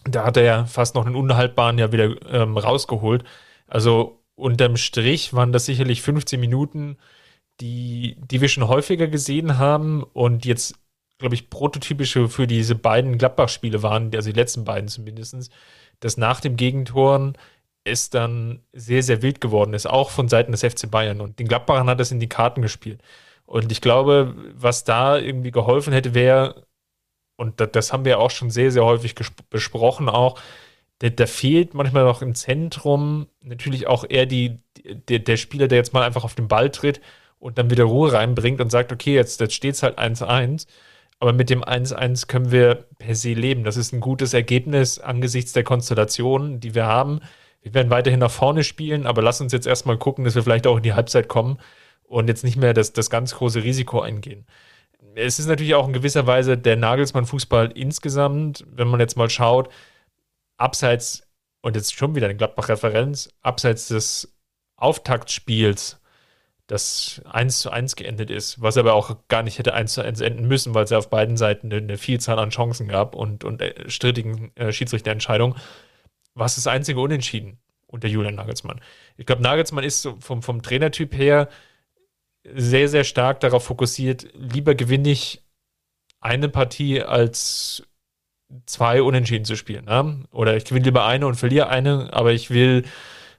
Da 0.04 0.24
hat 0.24 0.38
er 0.38 0.44
ja 0.44 0.66
fast 0.66 0.94
noch 0.94 1.06
einen 1.06 1.16
unhaltbaren 1.16 1.80
ja 1.80 1.92
wieder 1.92 2.16
ähm, 2.32 2.58
rausgeholt. 2.58 3.24
Also 3.68 4.22
unterm 4.36 4.78
Strich 4.78 5.34
waren 5.34 5.52
das 5.52 5.66
sicherlich 5.66 6.04
15 6.04 6.40
Minuten, 6.40 6.98
die, 7.62 8.18
die 8.20 8.42
wir 8.42 8.48
schon 8.48 8.68
häufiger 8.68 9.08
gesehen 9.08 9.58
haben 9.58 10.04
und 10.04 10.46
jetzt, 10.46 10.76
glaube 11.18 11.36
ich, 11.36 11.50
prototypische 11.50 12.28
für 12.28 12.48
diese 12.48 12.76
beiden 12.76 13.18
Gladbach-Spiele 13.18 13.82
waren, 13.84 14.14
also 14.14 14.32
die 14.32 14.40
letzten 14.40 14.66
beiden 14.66 14.90
zumindest, 14.90 15.52
dass 16.00 16.18
nach 16.18 16.42
dem 16.42 16.58
Gegentoren 16.58 17.38
es 17.86 18.10
dann 18.10 18.62
sehr, 18.74 19.04
sehr 19.04 19.22
wild 19.22 19.40
geworden 19.40 19.74
ist, 19.74 19.86
auch 19.86 20.10
von 20.10 20.28
Seiten 20.28 20.52
des 20.52 20.64
FC 20.64 20.90
Bayern. 20.90 21.22
Und 21.22 21.40
den 21.40 21.48
Gladbachern 21.48 21.88
hat 21.88 22.00
es 22.00 22.12
in 22.12 22.20
die 22.20 22.30
Karten 22.30 22.62
gespielt. 22.62 23.02
Und 23.46 23.72
ich 23.72 23.80
glaube, 23.80 24.36
was 24.56 24.84
da 24.84 25.18
irgendwie 25.18 25.52
geholfen 25.52 25.94
hätte, 25.94 26.16
wäre, 26.16 26.66
und 27.38 27.60
das, 27.62 27.72
das 27.72 27.94
haben 27.94 28.06
wir 28.06 28.20
auch 28.20 28.32
schon 28.32 28.50
sehr, 28.50 28.72
sehr 28.72 28.84
häufig 28.84 29.16
besprochen, 29.50 30.10
auch, 30.10 30.40
da, 31.00 31.10
da, 31.10 31.28
fehlt 31.28 31.74
manchmal 31.74 32.06
noch 32.06 32.22
im 32.22 32.36
Zentrum 32.36 33.28
natürlich 33.42 33.86
auch 33.86 34.06
eher 34.08 34.26
die, 34.26 34.58
der, 35.10 35.20
der 35.20 35.38
Spieler, 35.38 35.68
der 35.68 35.78
jetzt 35.78 35.94
mal 35.94 36.04
einfach 36.04 36.24
auf 36.24 36.36
den 36.36 36.48
Ball 36.48 36.70
tritt 36.70 37.02
und 37.40 37.58
dann 37.58 37.70
wieder 37.70 37.84
Ruhe 37.86 38.14
reinbringt 38.14 38.62
und 38.62 38.72
sagt, 38.72 38.92
okay, 38.92 39.16
jetzt, 39.16 39.40
jetzt 39.40 39.54
steht 39.54 39.76
es 39.76 39.84
halt 39.84 40.00
1-1. 40.00 40.68
Aber 41.20 41.32
mit 41.32 41.50
dem 41.50 41.64
1-1 41.64 42.28
können 42.28 42.52
wir 42.52 42.86
per 43.00 43.16
se 43.16 43.34
leben. 43.34 43.64
Das 43.64 43.78
ist 43.78 43.94
ein 43.94 44.02
gutes 44.02 44.34
Ergebnis 44.34 45.00
angesichts 45.00 45.54
der 45.54 45.64
Konstellation, 45.64 46.60
die 46.60 46.76
wir 46.76 46.86
haben 46.86 47.22
wir 47.66 47.74
werden 47.74 47.90
weiterhin 47.90 48.20
nach 48.20 48.32
vorne 48.32 48.64
spielen, 48.64 49.08
aber 49.08 49.24
lass 49.24 49.42
uns 49.42 49.52
jetzt 49.52 49.66
erstmal 49.66 49.98
gucken, 49.98 50.24
dass 50.24 50.36
wir 50.36 50.44
vielleicht 50.44 50.68
auch 50.68 50.78
in 50.78 50.84
die 50.84 50.94
Halbzeit 50.94 51.28
kommen 51.28 51.58
und 52.04 52.28
jetzt 52.28 52.44
nicht 52.44 52.58
mehr 52.58 52.76
das, 52.76 52.94
das 52.94 53.10
ganz 53.10 53.34
große 53.34 53.64
Risiko 53.64 54.02
eingehen. 54.02 54.46
Es 55.16 55.40
ist 55.40 55.48
natürlich 55.48 55.74
auch 55.74 55.88
in 55.88 55.94
gewisser 55.94 56.28
Weise 56.28 56.60
der 56.60 56.76
Nagelsmann-Fußball 56.76 57.72
insgesamt, 57.72 58.64
wenn 58.70 58.88
man 58.88 59.00
jetzt 59.00 59.18
mal 59.18 59.32
schaut, 59.32 59.70
abseits, 60.58 61.24
und 61.62 61.76
jetzt 61.76 61.96
schon 61.96 62.14
wieder 62.14 62.28
eine 62.28 62.36
Gladbach-Referenz, 62.36 63.30
abseits 63.42 63.88
des 63.88 64.32
Auftaktspiels, 64.76 66.00
das 66.68 67.22
1 67.26 67.60
zu 67.60 67.70
1 67.70 67.96
geendet 67.96 68.32
ist, 68.32 68.62
was 68.62 68.78
aber 68.78 68.94
auch 68.94 69.18
gar 69.28 69.44
nicht 69.44 69.60
hätte 69.60 69.74
1 69.74 69.94
zu 69.94 70.02
1 70.02 70.22
enden 70.22 70.48
müssen, 70.48 70.74
weil 70.74 70.84
es 70.84 70.90
ja 70.90 70.98
auf 70.98 71.10
beiden 71.10 71.38
Seiten 71.38 71.72
eine, 71.72 71.82
eine 71.82 71.98
Vielzahl 71.98 72.40
an 72.40 72.50
Chancen 72.50 72.88
gab 72.88 73.16
und, 73.16 73.44
und 73.44 73.62
äh, 73.62 73.90
strittigen 73.90 74.56
äh, 74.56 74.72
Schiedsrichterentscheidungen 74.72 75.58
war 76.34 76.48
es 76.48 76.56
das 76.56 76.68
einzige 76.68 77.00
Unentschieden 77.00 77.60
unter 77.88 78.08
Julian 78.08 78.36
Nagelsmann. 78.36 78.82
Ich 79.16 79.26
glaube, 79.26 79.42
Nagelsmann 79.42 79.84
ist 79.84 80.02
so 80.02 80.18
vom, 80.20 80.42
vom 80.42 80.62
Trainertyp 80.62 81.16
her 81.16 81.50
sehr, 82.54 82.90
sehr 82.90 83.04
stark 83.04 83.40
darauf 83.40 83.64
fokussiert, 83.64 84.28
lieber 84.34 84.76
gewinne 84.76 85.10
ich 85.10 85.44
eine 86.20 86.50
Partie 86.50 87.02
als 87.02 87.84
zwei 88.66 89.02
Unentschieden 89.02 89.46
zu 89.46 89.56
spielen. 89.56 89.86
Ne? 89.86 90.26
Oder 90.32 90.56
ich 90.58 90.66
gewinne 90.66 90.86
lieber 90.86 91.06
eine 91.06 91.28
und 91.28 91.36
verliere 91.36 91.70
eine, 91.70 92.12
aber 92.12 92.34
ich 92.34 92.50
will 92.50 92.86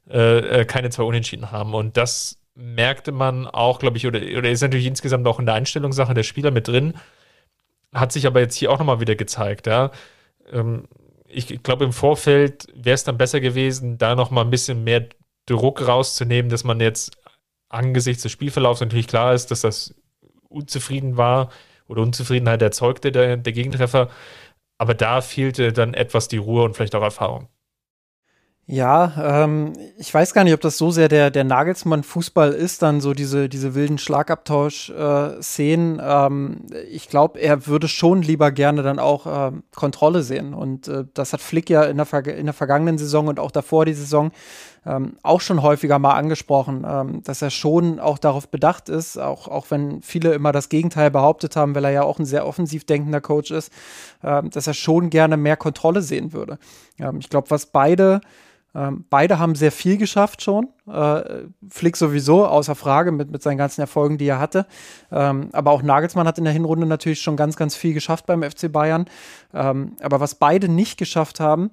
äh, 0.09 0.61
äh 0.61 0.65
keine 0.65 0.91
zwei 0.91 1.05
Unentschieden 1.05 1.51
haben. 1.51 1.75
Und 1.75 1.97
das 1.97 2.41
merkte 2.57 3.13
man 3.13 3.47
auch, 3.47 3.79
glaube 3.79 3.99
ich, 3.99 4.07
oder, 4.07 4.21
oder 4.37 4.51
ist 4.51 4.63
natürlich 4.63 4.87
insgesamt 4.87 5.27
auch 5.27 5.39
in 5.39 5.47
der 5.47 5.55
Einstellungssache 5.55 6.15
der 6.15 6.23
Spieler 6.23 6.51
mit 6.51 6.67
drin. 6.67 6.95
Hat 7.95 8.13
sich 8.13 8.27
aber 8.27 8.41
jetzt 8.41 8.57
hier 8.57 8.73
auch 8.73 8.79
nochmal 8.79 9.01
wieder 9.01 9.15
gezeigt. 9.15 9.67
Ja? 9.67 9.91
Ähm, 10.51 10.89
ich 11.29 11.63
glaube, 11.63 11.85
im 11.85 11.93
Vorfeld 11.93 12.67
wäre 12.75 12.95
es 12.95 13.05
dann 13.05 13.19
besser 13.19 13.41
gewesen, 13.41 13.99
da 13.99 14.15
noch 14.15 14.31
mal 14.31 14.41
ein 14.41 14.51
bisschen 14.51 14.85
mehr 14.85 15.07
Druck 15.45 15.87
rauszunehmen, 15.87 16.51
dass 16.51 16.65
man 16.65 16.81
jetzt 16.81 17.17
angesichts 17.69 18.23
des 18.23 18.33
Spielverlaufs 18.33 18.81
natürlich 18.81 19.07
klar 19.07 19.35
ist, 19.35 19.51
dass 19.51 19.61
das 19.61 19.95
unzufrieden 20.49 21.17
war 21.17 21.51
oder 21.89 22.03
Unzufriedenheit 22.03 22.63
erzeugte, 22.63 23.13
der, 23.13 23.37
der 23.37 23.53
Gegentreffer. 23.53 24.09
Aber 24.79 24.95
da 24.95 25.21
fehlte 25.21 25.73
dann 25.73 25.95
etwas 25.95 26.29
die 26.29 26.37
Ruhe 26.39 26.65
und 26.65 26.75
vielleicht 26.75 26.95
auch 26.95 27.03
Erfahrung. 27.03 27.49
Ja, 28.69 29.45
ähm, 29.45 29.75
ich 29.97 30.13
weiß 30.13 30.35
gar 30.35 30.43
nicht, 30.43 30.53
ob 30.53 30.61
das 30.61 30.77
so 30.77 30.91
sehr 30.91 31.07
der, 31.07 31.31
der 31.31 31.45
Nagelsmann-Fußball 31.45 32.53
ist, 32.53 32.83
dann 32.83 33.01
so 33.01 33.15
diese, 33.15 33.49
diese 33.49 33.77
wilden 33.77 33.97
Schlagabtausch-Szenen. 33.97 36.01
Äh, 36.01 36.27
ähm, 36.27 36.67
ich 36.91 37.09
glaube, 37.09 37.39
er 37.39 37.69
würde 37.69 37.87
schon 37.87 38.23
lieber 38.23 38.51
gerne 38.51 38.83
dann 38.83 38.99
auch 38.99 39.27
äh, 39.27 39.53
Kontrolle 39.73 40.25
sehen. 40.25 40.53
Und 40.53 40.89
äh, 40.89 41.05
das 41.15 41.33
hat 41.33 41.43
Flick 41.43 41.71
ja 41.71 41.85
in 41.85 41.97
der, 41.97 42.27
in 42.37 42.47
der 42.47 42.55
vergangenen 42.55 42.99
Saison 42.99 43.29
und 43.29 43.39
auch 43.39 43.53
davor 43.53 43.85
die 43.85 43.95
Saison 43.95 44.33
ähm, 44.85 45.17
auch 45.23 45.41
schon 45.41 45.63
häufiger 45.63 46.01
mal 46.01 46.15
angesprochen, 46.15 46.85
ähm, 46.89 47.23
dass 47.23 47.43
er 47.43 47.51
schon 47.51 48.01
auch 48.01 48.19
darauf 48.19 48.49
bedacht 48.49 48.89
ist, 48.89 49.17
auch, 49.17 49.47
auch 49.47 49.71
wenn 49.71 50.03
viele 50.03 50.35
immer 50.35 50.51
das 50.51 50.71
Gegenteil 50.71 51.13
behauptet 51.13 51.55
haben, 51.55 51.77
weil 51.77 51.85
er 51.85 51.93
ja 51.93 52.03
auch 52.03 52.19
ein 52.19 52.27
sehr 52.27 52.45
offensiv 52.45 52.85
denkender 52.85 53.21
Coach 53.21 53.53
ist, 53.53 53.71
ähm, 54.25 54.51
dass 54.51 54.67
er 54.67 54.75
schon 54.75 55.09
gerne 55.11 55.37
mehr 55.37 55.57
Kontrolle 55.57 56.03
sehen 56.03 56.33
würde. 56.33 56.59
Ähm, 56.99 57.19
ich 57.21 57.31
glaube, 57.31 57.51
was 57.51 57.67
beide 57.67 58.21
ähm, 58.77 59.07
beide 59.09 59.39
haben 59.39 59.55
sehr 59.55 59.73
viel 59.73 59.97
geschafft 59.97 60.43
schon. 60.43 60.69
Äh, 60.87 61.47
Flick 61.71 61.97
sowieso, 61.97 62.47
außer 62.47 62.75
Frage, 62.75 63.11
mit, 63.11 63.31
mit 63.31 63.43
seinen 63.43 63.57
ganzen 63.57 63.81
Erfolgen, 63.81 64.19
die 64.19 64.29
er 64.29 64.39
hatte. 64.39 64.67
Ähm, 65.11 65.49
aber 65.53 65.71
auch 65.71 65.83
Nagelsmann 65.83 66.27
hat 66.27 66.37
in 66.37 66.45
der 66.45 66.53
Hinrunde 66.53 66.87
natürlich 66.87 67.23
schon 67.23 67.37
ganz, 67.37 67.57
ganz 67.57 67.75
viel 67.75 67.95
geschafft 67.95 68.27
beim 68.27 68.43
FC 68.43 68.71
Bayern. 68.71 69.07
Ähm, 69.55 69.97
aber 70.03 70.21
was 70.21 70.35
beide 70.35 70.69
nicht 70.69 70.99
geschafft 70.99 71.41
haben, 71.41 71.71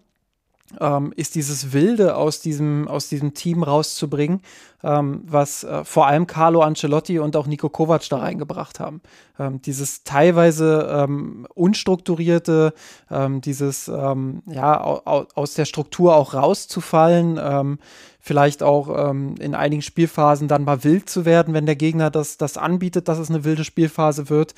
ähm, 0.80 1.12
ist 1.18 1.36
dieses 1.36 1.74
Wilde 1.74 2.16
aus 2.16 2.40
diesem, 2.40 2.88
aus 2.88 3.10
diesem 3.10 3.34
Team 3.34 3.64
rauszubringen, 3.64 4.42
ähm, 4.84 5.22
was 5.26 5.64
äh, 5.64 5.84
vor 5.86 6.08
allem 6.08 6.28
Carlo 6.28 6.62
Ancelotti 6.62 7.20
und 7.20 7.36
auch 7.36 7.48
Nico 7.48 7.70
Kovac 7.70 8.08
da 8.10 8.18
reingebracht 8.18 8.80
haben. 8.80 9.02
Ähm, 9.40 9.62
dieses 9.62 10.04
teilweise 10.04 10.88
ähm, 10.92 11.48
unstrukturierte, 11.56 12.74
ähm, 13.10 13.42
dieses 13.42 13.88
ähm, 13.88 14.44
ja 14.46 14.84
au, 14.84 15.26
aus 15.34 15.54
der 15.54 15.66
Struktur 15.66 16.16
auch 16.16 16.34
rauszufallen, 16.34 17.78
vielleicht 18.20 18.64
auch 18.64 19.14
in 19.14 19.56
einigen 19.56 19.82
Spielphasen 19.82 20.48
dann 20.48 20.64
mal 20.64 20.84
wild 20.84 21.10
zu 21.10 21.26
werden, 21.26 21.54
wenn 21.54 21.66
der 21.66 21.76
Gegner 21.76 22.10
das, 22.10 22.38
das 22.38 22.58
anbietet, 22.58 23.08
dass 23.08 23.20
es 23.20 23.30
eine 23.30 23.44
wilde 23.44 23.64
Spielphase 23.64 24.30
wird. 24.30 24.54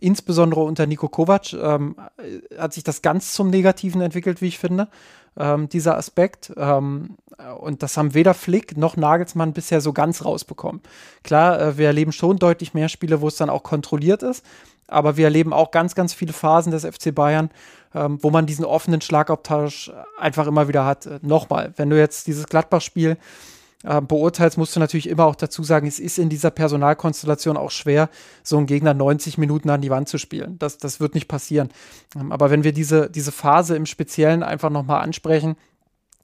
insbesondere 0.00 0.62
unter 0.62 0.86
Nico 0.86 1.08
Kovac 1.08 1.52
hat 2.58 2.72
sich 2.72 2.84
das 2.84 3.02
ganz 3.02 3.32
zum 3.32 3.50
Negativen 3.50 4.00
entwickelt, 4.00 4.40
wie 4.42 4.48
ich 4.48 4.58
finde 4.58 4.88
ähm, 5.38 5.68
dieser 5.68 5.96
Aspekt. 5.96 6.52
Ähm, 6.56 7.16
und 7.58 7.82
das 7.82 7.96
haben 7.96 8.14
weder 8.14 8.34
Flick 8.34 8.76
noch 8.76 8.96
Nagelsmann 8.96 9.52
bisher 9.52 9.80
so 9.80 9.92
ganz 9.92 10.24
rausbekommen. 10.24 10.80
Klar, 11.22 11.60
äh, 11.60 11.78
wir 11.78 11.86
erleben 11.86 12.12
schon 12.12 12.38
deutlich 12.38 12.74
mehr 12.74 12.88
Spiele, 12.88 13.20
wo 13.20 13.28
es 13.28 13.36
dann 13.36 13.50
auch 13.50 13.62
kontrolliert 13.62 14.22
ist. 14.22 14.44
Aber 14.88 15.16
wir 15.16 15.24
erleben 15.24 15.52
auch 15.52 15.70
ganz, 15.70 15.94
ganz 15.94 16.12
viele 16.12 16.32
Phasen 16.32 16.70
des 16.70 16.84
FC 16.84 17.14
Bayern, 17.14 17.50
ähm, 17.94 18.18
wo 18.20 18.30
man 18.30 18.46
diesen 18.46 18.64
offenen 18.64 19.00
Schlagabtausch 19.00 19.90
einfach 20.18 20.46
immer 20.46 20.68
wieder 20.68 20.84
hat. 20.84 21.06
Äh, 21.06 21.18
nochmal, 21.22 21.72
wenn 21.76 21.90
du 21.90 21.98
jetzt 21.98 22.26
dieses 22.26 22.46
Gladbach-Spiel 22.46 23.16
äh, 23.82 24.00
beurteilst, 24.00 24.58
musst 24.58 24.76
du 24.76 24.80
natürlich 24.80 25.08
immer 25.08 25.26
auch 25.26 25.34
dazu 25.34 25.62
sagen, 25.62 25.86
es 25.86 25.98
ist 25.98 26.18
in 26.18 26.28
dieser 26.28 26.50
Personalkonstellation 26.50 27.56
auch 27.56 27.70
schwer, 27.70 28.08
so 28.42 28.56
einen 28.56 28.66
Gegner 28.66 28.94
90 28.94 29.38
Minuten 29.38 29.70
an 29.70 29.80
die 29.80 29.90
Wand 29.90 30.08
zu 30.08 30.18
spielen. 30.18 30.58
Das, 30.58 30.78
das 30.78 31.00
wird 31.00 31.14
nicht 31.14 31.28
passieren. 31.28 31.70
Ähm, 32.16 32.32
aber 32.32 32.50
wenn 32.50 32.64
wir 32.64 32.72
diese, 32.72 33.10
diese 33.10 33.32
Phase 33.32 33.76
im 33.76 33.86
Speziellen 33.86 34.42
einfach 34.42 34.70
nochmal 34.70 35.02
ansprechen, 35.02 35.56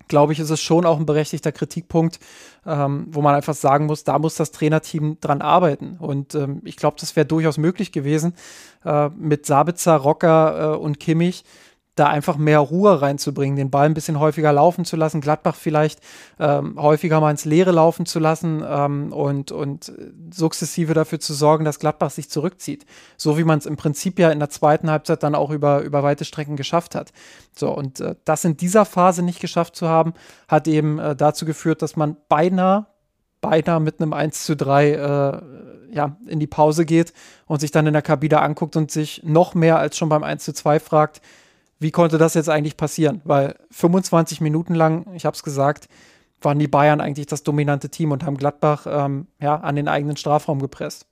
glaube 0.09 0.33
ich, 0.33 0.41
ist 0.41 0.51
es 0.51 0.61
schon 0.61 0.87
auch 0.87 0.99
ein 0.99 1.07
berechtigter 1.07 1.53
Kritikpunkt, 1.53 2.19
ähm, 2.67 3.07
wo 3.11 3.23
man 3.23 3.35
einfach 3.35 3.55
sagen 3.55 3.87
muss, 3.87 4.05
da 4.05 4.19
muss 4.19 4.35
das 4.35 4.51
Trainerteam 4.51 5.19
dran 5.21 5.43
arbeiten. 5.43 5.97
Und 5.99 6.35
ähm, 6.35 6.63
ich 6.65 6.77
glaube, 6.77 6.97
das 6.99 7.15
wäre 7.15 7.27
durchaus 7.27 7.59
möglich 7.59 7.93
gewesen, 7.93 8.35
äh, 8.85 9.11
mit 9.11 9.47
Sabitzer, 9.47 9.97
Rocker 9.97 10.75
äh, 10.75 10.77
und 10.79 10.99
Kimmich 10.99 11.45
da 11.99 12.07
einfach 12.09 12.37
mehr 12.37 12.59
Ruhe 12.61 13.01
reinzubringen, 13.01 13.57
den 13.57 13.71
Ball 13.71 13.87
ein 13.87 13.95
bisschen 13.95 14.19
häufiger 14.19 14.53
laufen 14.53 14.85
zu 14.85 14.97
lassen, 14.97 15.21
Gladbach 15.21 15.57
vielleicht 15.57 16.01
ähm, 16.39 16.81
häufiger 16.81 17.21
mal 17.21 17.31
ins 17.31 17.45
Leere 17.45 17.73
laufen 17.73 18.07
zu 18.07 18.19
lassen 18.19 18.65
ähm, 18.67 19.13
und, 19.13 19.53
und 19.53 19.93
sukzessive 20.31 20.95
dafür 20.95 21.21
zu 21.21 21.35
sorgen, 21.35 21.65
dass 21.65 21.79
Gladbach 21.79 22.11
sich 22.11 22.31
zurückzieht. 22.31 22.87
So 23.17 23.39
wie 23.39 23.45
man 23.45 23.59
es 23.59 23.67
im 23.67 23.77
Prinzip 23.77 24.19
ja 24.19 24.31
in 24.31 24.39
der 24.39 24.51
zweiten 24.51 24.91
Halbzeit 24.91 25.23
dann 25.23 25.35
auch 25.35 25.51
über, 25.51 25.81
über 25.81 26.03
weite 26.03 26.25
Strecken 26.25 26.57
geschafft 26.57 26.95
hat. 26.95 27.13
So, 27.55 27.71
und 27.71 28.01
äh, 28.01 28.15
das 28.25 28.45
in 28.45 28.57
dieser 28.57 28.85
Phase 28.85 29.23
nicht 29.23 29.41
geschafft 29.41 29.77
zu 29.77 29.89
haben, 29.89 30.15
hat 30.47 30.69
eben 30.69 30.99
äh, 30.99 31.17
dazu 31.17 31.45
geführt, 31.45 31.83
dass 31.83 31.97
man 31.97 32.17
beinahe, 32.29 32.87
beinahe 33.41 33.81
mit 33.81 34.01
einem 34.01 34.13
1 34.13 34.45
zu 34.45 34.57
3 34.57 34.91
äh, 34.91 35.43
ja, 35.91 36.17
in 36.27 36.39
die 36.39 36.47
Pause 36.47 36.85
geht 36.85 37.13
und 37.47 37.61
sich 37.61 37.71
dann 37.71 37.87
in 37.87 37.93
der 37.93 38.03
Kabine 38.03 38.41
anguckt 38.41 38.77
und 38.77 38.91
sich 38.91 39.23
noch 39.25 39.55
mehr 39.55 39.79
als 39.79 39.97
schon 39.97 40.09
beim 40.09 40.23
1 40.23 40.45
zu 40.45 40.53
2 40.53 40.81
fragt, 40.81 41.21
wie 41.79 41.91
konnte 41.91 42.19
das 42.19 42.35
jetzt 42.35 42.49
eigentlich 42.49 42.77
passieren? 42.77 43.21
Weil 43.25 43.57
25 43.71 44.41
Minuten 44.41 44.75
lang, 44.75 45.13
ich 45.15 45.25
habe 45.25 45.35
es 45.35 45.43
gesagt, 45.43 45.89
waren 46.41 46.59
die 46.59 46.69
Bayern 46.69 47.01
eigentlich 47.01 47.27
das 47.27 47.43
dominante 47.43 47.89
Team 47.89 48.13
und 48.13 48.25
haben 48.25 48.37
Gladbach 48.37 48.87
ähm, 48.89 49.27
ja, 49.41 49.57
an 49.57 49.77
den 49.77 49.89
eigenen 49.89 50.17
Strafraum 50.17 50.61
gepresst. 50.61 51.07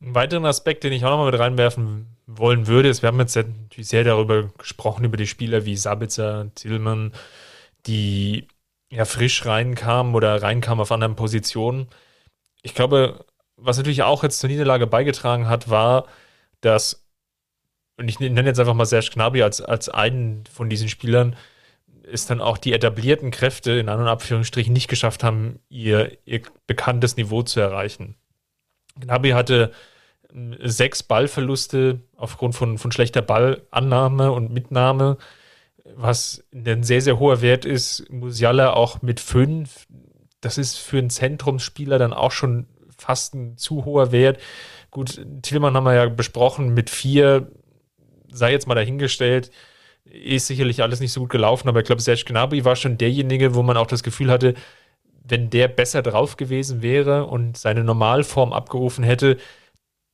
Ein 0.00 0.14
weiteren 0.14 0.44
Aspekt, 0.44 0.84
den 0.84 0.92
ich 0.92 1.04
auch 1.04 1.10
nochmal 1.10 1.30
mit 1.30 1.40
reinwerfen 1.40 2.06
wollen 2.26 2.66
würde, 2.66 2.88
ist, 2.88 3.02
wir 3.02 3.08
haben 3.08 3.20
jetzt 3.20 3.36
natürlich 3.36 3.88
sehr 3.88 4.04
darüber 4.04 4.50
gesprochen, 4.58 5.04
über 5.04 5.16
die 5.16 5.26
Spieler 5.26 5.64
wie 5.64 5.76
Sabitzer, 5.76 6.50
Tillmann, 6.54 7.12
die 7.86 8.46
ja 8.90 9.04
frisch 9.04 9.46
reinkamen 9.46 10.14
oder 10.14 10.42
reinkamen 10.42 10.82
auf 10.82 10.92
anderen 10.92 11.16
Positionen. 11.16 11.88
Ich 12.62 12.74
glaube, 12.74 13.24
was 13.56 13.78
natürlich 13.78 14.02
auch 14.02 14.22
jetzt 14.22 14.40
zur 14.40 14.50
Niederlage 14.50 14.86
beigetragen 14.86 15.48
hat, 15.48 15.70
war, 15.70 16.06
dass 16.60 17.05
und 17.98 18.08
ich 18.08 18.20
nenne 18.20 18.44
jetzt 18.44 18.60
einfach 18.60 18.74
mal 18.74 18.84
Serge 18.84 19.10
Gnabry 19.14 19.42
als, 19.42 19.60
als 19.60 19.88
einen 19.88 20.44
von 20.52 20.68
diesen 20.68 20.88
Spielern, 20.88 21.36
ist 22.02 22.30
dann 22.30 22.40
auch 22.40 22.58
die 22.58 22.72
etablierten 22.72 23.30
Kräfte 23.30 23.72
in 23.72 23.88
An- 23.88 24.00
und 24.00 24.08
Abführungsstrichen 24.08 24.72
nicht 24.72 24.88
geschafft 24.88 25.24
haben, 25.24 25.60
ihr, 25.68 26.16
ihr 26.24 26.42
bekanntes 26.66 27.16
Niveau 27.16 27.42
zu 27.42 27.60
erreichen. 27.60 28.16
Gnabry 29.00 29.30
hatte 29.30 29.72
ähm, 30.32 30.56
sechs 30.60 31.02
Ballverluste 31.02 32.00
aufgrund 32.16 32.54
von, 32.54 32.78
von 32.78 32.92
schlechter 32.92 33.22
Ballannahme 33.22 34.30
und 34.32 34.52
Mitnahme, 34.52 35.16
was 35.94 36.44
ein 36.54 36.82
sehr, 36.82 37.00
sehr 37.00 37.18
hoher 37.18 37.40
Wert 37.42 37.64
ist. 37.64 38.10
Musiala 38.10 38.72
auch 38.72 39.02
mit 39.02 39.20
fünf. 39.20 39.86
Das 40.40 40.58
ist 40.58 40.76
für 40.76 40.98
einen 40.98 41.10
Zentrumsspieler 41.10 41.98
dann 41.98 42.12
auch 42.12 42.32
schon 42.32 42.66
fast 42.98 43.34
ein 43.34 43.56
zu 43.56 43.84
hoher 43.84 44.12
Wert. 44.12 44.40
Gut, 44.90 45.20
Tillmann 45.42 45.74
haben 45.74 45.84
wir 45.84 45.94
ja 45.94 46.08
besprochen, 46.08 46.74
mit 46.74 46.90
vier 46.90 47.50
sei 48.30 48.52
jetzt 48.52 48.66
mal 48.66 48.74
dahingestellt, 48.74 49.50
ist 50.04 50.46
sicherlich 50.46 50.82
alles 50.82 51.00
nicht 51.00 51.12
so 51.12 51.20
gut 51.20 51.30
gelaufen, 51.30 51.68
aber 51.68 51.80
ich 51.80 51.86
glaube, 51.86 52.02
Serge 52.02 52.24
Gnabry 52.26 52.64
war 52.64 52.76
schon 52.76 52.98
derjenige, 52.98 53.54
wo 53.54 53.62
man 53.62 53.76
auch 53.76 53.86
das 53.86 54.02
Gefühl 54.02 54.30
hatte, 54.30 54.54
wenn 55.28 55.50
der 55.50 55.68
besser 55.68 56.02
drauf 56.02 56.36
gewesen 56.36 56.82
wäre 56.82 57.26
und 57.26 57.56
seine 57.56 57.82
Normalform 57.82 58.52
abgerufen 58.52 59.02
hätte, 59.02 59.38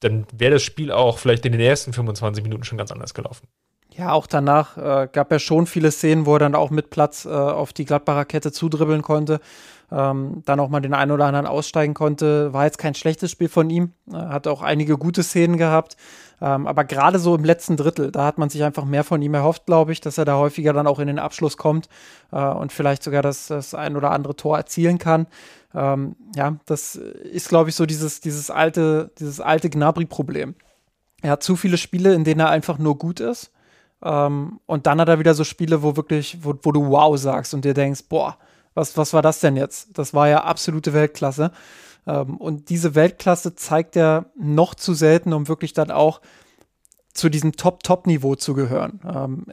dann 0.01 0.27
wäre 0.33 0.53
das 0.53 0.63
Spiel 0.63 0.91
auch 0.91 1.19
vielleicht 1.19 1.45
in 1.47 1.53
den 1.53 1.61
ersten 1.61 1.93
25 1.93 2.43
Minuten 2.43 2.65
schon 2.65 2.79
ganz 2.79 2.91
anders 2.91 3.15
gelaufen. 3.15 3.47
Ja, 3.95 4.13
auch 4.13 4.27
danach 4.27 4.79
äh, 4.79 5.09
gab 5.13 5.31
er 5.33 5.39
schon 5.39 5.67
viele 5.67 5.91
Szenen, 5.91 6.25
wo 6.25 6.35
er 6.35 6.39
dann 6.39 6.55
auch 6.55 6.71
mit 6.71 6.89
Platz 6.89 7.27
äh, 7.27 7.29
auf 7.29 7.75
die 7.75 7.85
Gladbacher 7.85 8.25
Kette 8.25 8.51
zudribbeln 8.51 9.03
konnte, 9.03 9.41
ähm, 9.91 10.43
dann 10.47 10.61
auch 10.61 10.71
mal 10.71 10.81
den 10.81 10.95
einen 10.95 11.11
oder 11.11 11.27
anderen 11.27 11.47
aussteigen 11.47 11.93
konnte. 11.93 12.55
War 12.55 12.65
jetzt 12.65 12.79
kein 12.79 12.95
schlechtes 12.95 13.31
Spiel 13.31 13.51
von 13.51 13.69
ihm, 13.69 13.93
äh, 14.11 14.17
hat 14.17 14.47
auch 14.47 14.63
einige 14.63 14.97
gute 14.97 15.23
Szenen 15.23 15.59
gehabt. 15.59 15.99
Ähm, 16.43 16.67
aber 16.67 16.83
gerade 16.83 17.21
so 17.21 17.37
im 17.37 17.45
letzten 17.45 17.77
Drittel, 17.77 18.11
da 18.11 18.25
hat 18.25 18.37
man 18.37 18.51
sich 18.51 18.65
einfach 18.65 18.85
mehr 18.85 19.05
von 19.05 19.23
ihm 19.23 19.33
erhofft, 19.33 19.65
glaube 19.65 19.93
ich, 19.93 20.01
dass 20.01 20.19
er 20.19 20.25
da 20.25 20.37
häufiger 20.39 20.73
dann 20.73 20.89
auch 20.89 20.99
in 20.99 21.07
den 21.07 21.21
Abschluss 21.21 21.57
kommt 21.57 21.89
äh, 22.33 22.45
und 22.45 22.73
vielleicht 22.73 23.05
sogar 23.05 23.23
das, 23.23 23.47
das 23.47 23.75
ein 23.75 23.97
oder 23.97 24.11
andere 24.11 24.35
Tor 24.35 24.57
erzielen 24.57 24.99
kann. 24.99 25.29
Ähm, 25.73 26.17
ja, 26.35 26.57
das 26.67 26.97
ist, 26.97 27.49
glaube 27.49 27.71
ich, 27.71 27.77
so 27.77 27.87
dieses, 27.87 28.21
dieses 28.21 28.51
alte, 28.51 29.13
dieses 29.21 29.41
alte 29.41 29.71
Gnabry-Problem. 29.71 30.57
Er 31.23 31.31
hat 31.31 31.45
zu 31.45 31.55
viele 31.55 31.79
Spiele, 31.79 32.13
in 32.13 32.25
denen 32.25 32.41
er 32.41 32.51
einfach 32.51 32.77
nur 32.77 32.99
gut 32.99 33.21
ist. 33.21 33.53
Ähm, 34.03 34.59
und 34.67 34.89
dann 34.89 35.01
hat 35.01 35.09
er 35.09 35.21
wieder 35.21 35.35
so 35.35 35.45
Spiele, 35.45 35.85
wo 35.85 35.95
wirklich, 35.95 36.39
wo, 36.43 36.55
wo 36.61 36.73
du 36.73 36.89
wow 36.89 37.17
sagst 37.17 37.55
und 37.55 37.65
dir 37.65 37.75
denkst, 37.75 38.09
boah, 38.09 38.37
was, 38.75 38.97
was 38.97 39.13
war 39.13 39.23
das 39.23 39.39
denn 39.39 39.55
jetzt? 39.55 39.97
Das 39.97 40.13
war 40.13 40.29
ja 40.29 40.43
absolute 40.43 40.93
Weltklasse. 40.93 41.53
Ähm, 42.07 42.37
und 42.37 42.69
diese 42.71 42.95
Weltklasse 42.95 43.55
zeigt 43.55 43.97
er 43.97 44.27
noch 44.37 44.75
zu 44.75 44.95
selten, 44.95 45.33
um 45.33 45.49
wirklich 45.49 45.73
dann 45.73 45.91
auch 45.91 46.21
zu 47.13 47.29
diesem 47.29 47.53
Top-Top-Niveau 47.53 48.37
zu 48.37 48.55
gehören. 48.55 49.01
Ähm, 49.07 49.47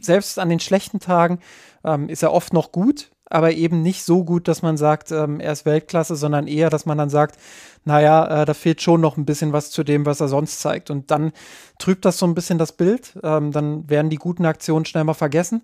selbst 0.00 0.38
an 0.38 0.48
den 0.48 0.60
schlechten 0.60 1.00
Tagen 1.00 1.40
ähm, 1.84 2.08
ist 2.08 2.22
er 2.22 2.32
oft 2.32 2.52
noch 2.52 2.70
gut, 2.70 3.10
aber 3.28 3.52
eben 3.52 3.82
nicht 3.82 4.04
so 4.04 4.24
gut, 4.24 4.46
dass 4.46 4.62
man 4.62 4.76
sagt, 4.76 5.10
ähm, 5.10 5.40
er 5.40 5.52
ist 5.52 5.66
Weltklasse, 5.66 6.14
sondern 6.14 6.46
eher, 6.46 6.70
dass 6.70 6.86
man 6.86 6.98
dann 6.98 7.10
sagt, 7.10 7.36
naja, 7.84 8.42
äh, 8.42 8.44
da 8.44 8.54
fehlt 8.54 8.80
schon 8.80 9.00
noch 9.00 9.16
ein 9.16 9.24
bisschen 9.24 9.52
was 9.52 9.70
zu 9.70 9.82
dem, 9.82 10.06
was 10.06 10.20
er 10.20 10.28
sonst 10.28 10.60
zeigt. 10.60 10.90
Und 10.90 11.10
dann 11.10 11.32
trübt 11.78 12.04
das 12.04 12.18
so 12.18 12.26
ein 12.26 12.34
bisschen 12.34 12.58
das 12.58 12.72
Bild. 12.72 13.18
Ähm, 13.22 13.50
dann 13.50 13.88
werden 13.90 14.10
die 14.10 14.16
guten 14.16 14.46
Aktionen 14.46 14.84
schnell 14.84 15.04
mal 15.04 15.14
vergessen. 15.14 15.62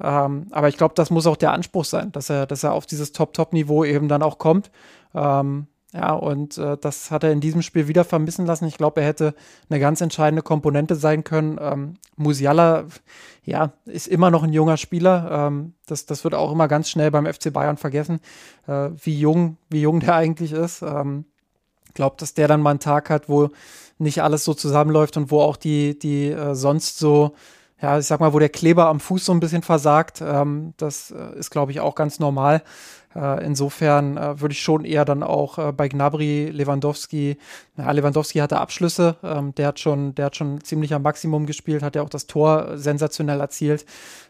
Ähm, 0.00 0.46
aber 0.52 0.68
ich 0.68 0.76
glaube, 0.76 0.94
das 0.94 1.10
muss 1.10 1.26
auch 1.26 1.36
der 1.36 1.52
Anspruch 1.52 1.84
sein, 1.84 2.12
dass 2.12 2.30
er, 2.30 2.46
dass 2.46 2.62
er 2.62 2.72
auf 2.72 2.86
dieses 2.86 3.12
Top-Top-Niveau 3.12 3.84
eben 3.84 4.08
dann 4.08 4.22
auch 4.22 4.38
kommt. 4.38 4.70
Ähm, 5.18 5.66
ja, 5.94 6.12
und 6.12 6.58
äh, 6.58 6.76
das 6.78 7.10
hat 7.10 7.24
er 7.24 7.32
in 7.32 7.40
diesem 7.40 7.62
Spiel 7.62 7.88
wieder 7.88 8.04
vermissen 8.04 8.44
lassen. 8.44 8.66
Ich 8.66 8.76
glaube, 8.76 9.00
er 9.00 9.06
hätte 9.06 9.34
eine 9.70 9.80
ganz 9.80 10.00
entscheidende 10.02 10.42
Komponente 10.42 10.96
sein 10.96 11.24
können. 11.24 11.58
Ähm, 11.60 11.94
Musiala, 12.16 12.84
ja, 13.44 13.72
ist 13.86 14.06
immer 14.06 14.30
noch 14.30 14.42
ein 14.42 14.52
junger 14.52 14.76
Spieler. 14.76 15.46
Ähm, 15.48 15.72
das, 15.86 16.04
das 16.04 16.24
wird 16.24 16.34
auch 16.34 16.52
immer 16.52 16.68
ganz 16.68 16.90
schnell 16.90 17.10
beim 17.10 17.26
FC 17.26 17.52
Bayern 17.52 17.78
vergessen, 17.78 18.20
äh, 18.66 18.90
wie 19.02 19.18
jung, 19.18 19.56
wie 19.70 19.80
jung 19.80 20.00
der 20.00 20.14
eigentlich 20.14 20.52
ist. 20.52 20.82
Ähm, 20.82 21.24
glaube, 21.94 22.16
dass 22.18 22.32
der 22.34 22.48
dann 22.48 22.62
mal 22.62 22.70
einen 22.70 22.80
Tag 22.80 23.10
hat, 23.10 23.28
wo 23.28 23.48
nicht 23.98 24.22
alles 24.22 24.44
so 24.44 24.54
zusammenläuft 24.54 25.16
und 25.16 25.30
wo 25.32 25.40
auch 25.40 25.56
die, 25.56 25.98
die 25.98 26.28
äh, 26.28 26.54
sonst 26.54 26.98
so 26.98 27.34
ja, 27.80 27.96
ich 27.98 28.06
sag 28.06 28.18
mal, 28.18 28.32
wo 28.32 28.40
der 28.40 28.48
Kleber 28.48 28.86
am 28.86 28.98
Fuß 28.98 29.24
so 29.24 29.32
ein 29.32 29.38
bisschen 29.38 29.62
versagt. 29.62 30.20
Ähm, 30.20 30.74
das 30.78 31.12
äh, 31.12 31.38
ist, 31.38 31.50
glaube 31.50 31.70
ich, 31.70 31.80
auch 31.80 31.94
ganz 31.94 32.18
normal. 32.18 32.62
Äh, 33.14 33.44
insofern 33.44 34.16
äh, 34.16 34.40
würde 34.40 34.52
ich 34.52 34.62
schon 34.62 34.84
eher 34.84 35.04
dann 35.04 35.22
auch 35.22 35.58
äh, 35.58 35.72
bei 35.72 35.88
Gnabry, 35.88 36.50
Lewandowski, 36.50 37.38
ja, 37.76 37.90
Lewandowski 37.90 38.38
hatte 38.38 38.58
Abschlüsse, 38.58 39.16
ähm, 39.22 39.54
der 39.54 39.68
hat 39.68 39.80
schon, 39.80 40.14
der 40.14 40.26
hat 40.26 40.36
schon 40.36 40.62
ziemlich 40.62 40.92
am 40.92 41.02
Maximum 41.02 41.46
gespielt, 41.46 41.82
hat 41.82 41.96
ja 41.96 42.02
auch 42.02 42.10
das 42.10 42.26
Tor 42.26 42.76
sensationell 42.76 43.40
erzielt. 43.40 43.86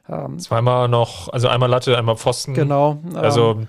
Ähm, 0.08 0.38
Zweimal 0.38 0.88
noch, 0.88 1.28
also 1.28 1.48
einmal 1.48 1.68
Latte, 1.68 1.98
einmal 1.98 2.16
Pfosten. 2.16 2.54
Genau. 2.54 2.98
Also 3.14 3.52
ähm, 3.52 3.68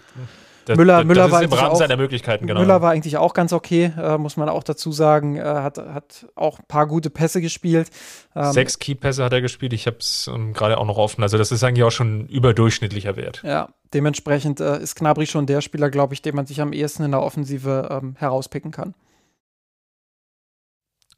das, 0.65 0.77
Müller, 0.77 1.03
Müller 1.03 1.23
das 1.23 1.31
war 1.31 1.43
im 1.43 1.51
Rahmen 1.51 1.71
auch, 1.71 1.75
seiner 1.75 1.97
Möglichkeiten, 1.97 2.47
genau. 2.47 2.59
Müller 2.59 2.81
war 2.81 2.91
eigentlich 2.91 3.17
auch 3.17 3.33
ganz 3.33 3.53
okay, 3.53 3.91
äh, 3.97 4.17
muss 4.17 4.37
man 4.37 4.49
auch 4.49 4.63
dazu 4.63 4.91
sagen. 4.91 5.37
Äh, 5.37 5.43
hat, 5.43 5.77
hat 5.77 6.27
auch 6.35 6.59
ein 6.59 6.65
paar 6.67 6.87
gute 6.87 7.09
Pässe 7.09 7.41
gespielt. 7.41 7.89
Ähm, 8.35 8.51
Sechs 8.51 8.79
Key-Pässe 8.79 9.23
hat 9.23 9.33
er 9.33 9.41
gespielt. 9.41 9.73
Ich 9.73 9.87
habe 9.87 9.97
es 9.99 10.29
ähm, 10.33 10.53
gerade 10.53 10.77
auch 10.77 10.85
noch 10.85 10.97
offen. 10.97 11.23
Also 11.23 11.37
das 11.37 11.51
ist 11.51 11.63
eigentlich 11.63 11.83
auch 11.83 11.91
schon 11.91 12.27
überdurchschnittlicher 12.27 13.15
Wert. 13.15 13.41
Ja, 13.43 13.69
dementsprechend 13.93 14.59
äh, 14.59 14.79
ist 14.79 14.95
Knabri 14.95 15.25
schon 15.25 15.45
der 15.45 15.61
Spieler, 15.61 15.89
glaube 15.89 16.13
ich, 16.13 16.21
den 16.21 16.35
man 16.35 16.45
sich 16.45 16.61
am 16.61 16.73
ehesten 16.73 17.03
in 17.03 17.11
der 17.11 17.21
Offensive 17.21 17.89
ähm, 17.91 18.15
herauspicken 18.17 18.71
kann. 18.71 18.93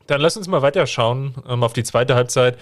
Dann 0.07 0.21
lass 0.21 0.37
uns 0.37 0.47
mal 0.47 0.61
weiterschauen 0.61 1.35
ähm, 1.47 1.63
auf 1.63 1.73
die 1.73 1.83
zweite 1.83 2.15
Halbzeit. 2.15 2.57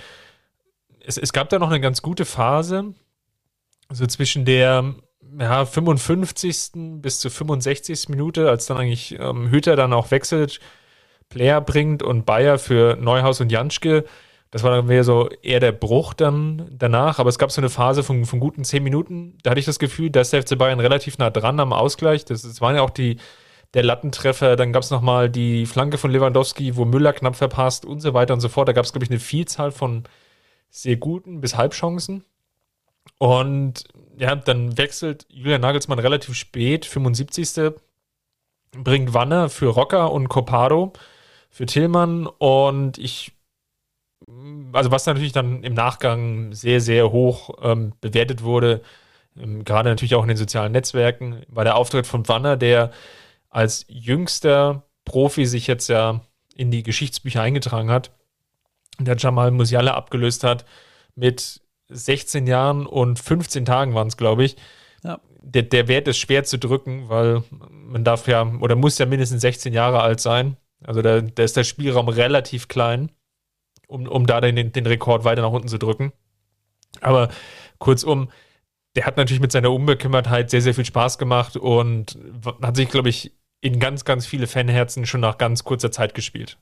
Es, 1.06 1.18
es 1.18 1.34
gab 1.34 1.50
da 1.50 1.60
noch 1.60 1.70
eine 1.70 1.80
ganz 1.80 2.02
gute 2.02 2.26
Phase, 2.26 2.94
so 3.92 4.06
zwischen 4.06 4.46
der 4.46 4.96
ja, 5.38 5.66
55. 5.66 6.72
bis 7.02 7.20
zur 7.20 7.32
65. 7.32 8.10
Minute, 8.10 8.50
als 8.50 8.66
dann 8.66 8.78
eigentlich 8.78 9.18
ähm, 9.20 9.50
Hüter 9.50 9.76
dann 9.76 9.94
auch 9.94 10.12
wechselt, 10.12 10.60
Player 11.30 11.62
bringt 11.62 12.04
und 12.04 12.26
Bayer 12.26 12.58
für 12.58 12.98
Neuhaus 13.00 13.42
und 13.42 13.52
Janschke. 13.52 14.06
Das 14.52 14.64
war 14.64 14.72
dann 14.72 14.88
mehr 14.88 15.04
so 15.04 15.30
eher 15.44 15.60
der 15.60 15.72
Bruch 15.72 16.16
dann 16.16 16.68
danach, 16.72 17.20
aber 17.20 17.30
es 17.30 17.38
gab 17.38 17.52
so 17.52 17.62
eine 17.62 17.70
Phase 17.70 18.02
von, 18.02 18.26
von 18.26 18.40
guten 18.40 18.64
10 18.64 18.82
Minuten. 18.82 19.38
Da 19.44 19.52
hatte 19.52 19.60
ich 19.60 19.68
das 19.68 19.78
Gefühl, 19.78 20.10
dass 20.10 20.32
der 20.32 20.42
FC 20.42 20.58
Bayern 20.58 20.80
relativ 20.80 21.20
nah 21.20 21.30
dran 21.30 21.60
am 21.60 21.72
Ausgleich. 21.72 22.26
Das, 22.26 22.42
das 22.42 22.60
waren 22.60 22.76
ja 22.76 22.82
auch 22.82 22.90
die, 22.90 23.18
der 23.76 23.84
Lattentreffer. 23.84 24.56
Dann 24.56 24.74
gab 24.74 24.82
es 24.82 24.90
nochmal 24.90 25.30
die 25.30 25.68
Flanke 25.68 26.00
von 26.00 26.10
Lewandowski, 26.10 26.76
wo 26.76 26.86
Müller 26.86 27.14
knapp 27.14 27.36
verpasst 27.36 27.86
und 27.86 28.00
so 28.00 28.16
weiter 28.16 28.34
und 28.34 28.40
so 28.40 28.50
fort. 28.50 28.68
Da 28.68 28.74
gab 28.74 28.86
es, 28.86 28.92
glaube 28.92 29.06
ich, 29.06 29.12
eine 29.12 29.20
Vielzahl 29.20 29.72
von 29.72 30.04
sehr 30.72 30.98
guten 30.98 31.42
bis 31.42 31.56
Halbchancen. 31.56 32.24
Und 33.20 33.84
ja, 34.20 34.36
dann 34.36 34.78
wechselt 34.78 35.26
Julian 35.30 35.62
Nagelsmann 35.62 36.00
relativ 36.00 36.36
spät, 36.36 36.86
75. 36.86 37.74
Bringt 38.72 39.14
Wanne 39.14 39.50
für 39.50 39.68
Rocker 39.68 40.12
und 40.12 40.28
Copado 40.28 40.94
für 41.50 41.66
Tillmann 41.66 42.28
und 42.28 42.98
ich, 42.98 43.32
also 44.74 44.92
was 44.92 45.06
natürlich 45.06 45.32
dann 45.32 45.64
im 45.64 45.74
Nachgang 45.74 46.54
sehr, 46.54 46.82
sehr 46.82 47.12
hoch 47.12 47.58
ähm, 47.62 47.94
bewertet 48.02 48.44
wurde, 48.44 48.82
ähm, 49.38 49.64
gerade 49.64 49.90
natürlich 49.90 50.16
auch 50.16 50.22
in 50.22 50.28
den 50.28 50.38
sozialen 50.38 50.74
Netzwerken, 50.74 51.44
war 51.48 51.64
der 51.64 51.78
Auftritt 51.78 52.06
von 52.06 52.28
Wanner, 52.28 52.58
der 52.58 52.92
als 53.50 53.86
jüngster 53.88 54.84
Profi 55.06 55.46
sich 55.46 55.66
jetzt 55.66 55.88
ja 55.88 56.22
in 56.56 56.70
die 56.70 56.84
Geschichtsbücher 56.84 57.42
eingetragen 57.42 57.90
hat, 57.90 58.12
der 59.00 59.16
Jamal 59.18 59.50
Musiala 59.52 59.94
abgelöst 59.94 60.44
hat 60.44 60.66
mit 61.16 61.62
16 61.90 62.48
Jahren 62.48 62.86
und 62.86 63.20
15 63.20 63.66
Tagen 63.66 63.94
waren 63.94 64.08
es, 64.08 64.18
glaube 64.18 64.44
ich. 64.44 64.56
Ja. 65.04 65.20
Der, 65.42 65.64
der 65.64 65.88
Wert 65.88 66.08
ist 66.08 66.18
schwer 66.18 66.44
zu 66.44 66.58
drücken, 66.60 67.10
weil 67.10 67.44
man 67.70 68.04
darf 68.04 68.28
ja 68.28 68.46
oder 68.60 68.76
muss 68.76 68.98
ja 68.98 69.06
mindestens 69.06 69.42
16 69.42 69.74
Jahre 69.74 70.02
alt 70.02 70.20
sein. 70.20 70.58
Also 70.84 71.02
da, 71.02 71.22
da 71.22 71.44
ist 71.44 71.58
der 71.58 71.64
Spielraum 71.64 72.08
relativ 72.08 72.68
klein, 72.68 73.12
um, 73.88 74.08
um 74.08 74.26
da 74.26 74.42
den, 74.42 74.72
den 74.72 74.86
Rekord 74.86 75.24
weiter 75.24 75.42
nach 75.42 75.52
unten 75.52 75.68
zu 75.68 75.78
drücken. 75.78 76.14
Aber 77.02 77.30
kurzum, 77.80 78.30
der 78.96 79.06
hat 79.06 79.18
natürlich 79.18 79.42
mit 79.42 79.52
seiner 79.52 79.72
Unbekümmertheit 79.72 80.50
sehr, 80.50 80.62
sehr 80.62 80.74
viel 80.74 80.86
Spaß 80.86 81.18
gemacht 81.18 81.58
und 81.58 82.18
hat 82.62 82.76
sich, 82.76 82.90
glaube 82.90 83.10
ich, 83.10 83.32
in 83.62 83.80
ganz, 83.80 84.06
ganz 84.06 84.26
viele 84.26 84.48
Fanherzen 84.48 85.06
schon 85.06 85.22
nach 85.22 85.38
ganz 85.38 85.64
kurzer 85.64 85.92
Zeit 85.92 86.14
gespielt. 86.14 86.58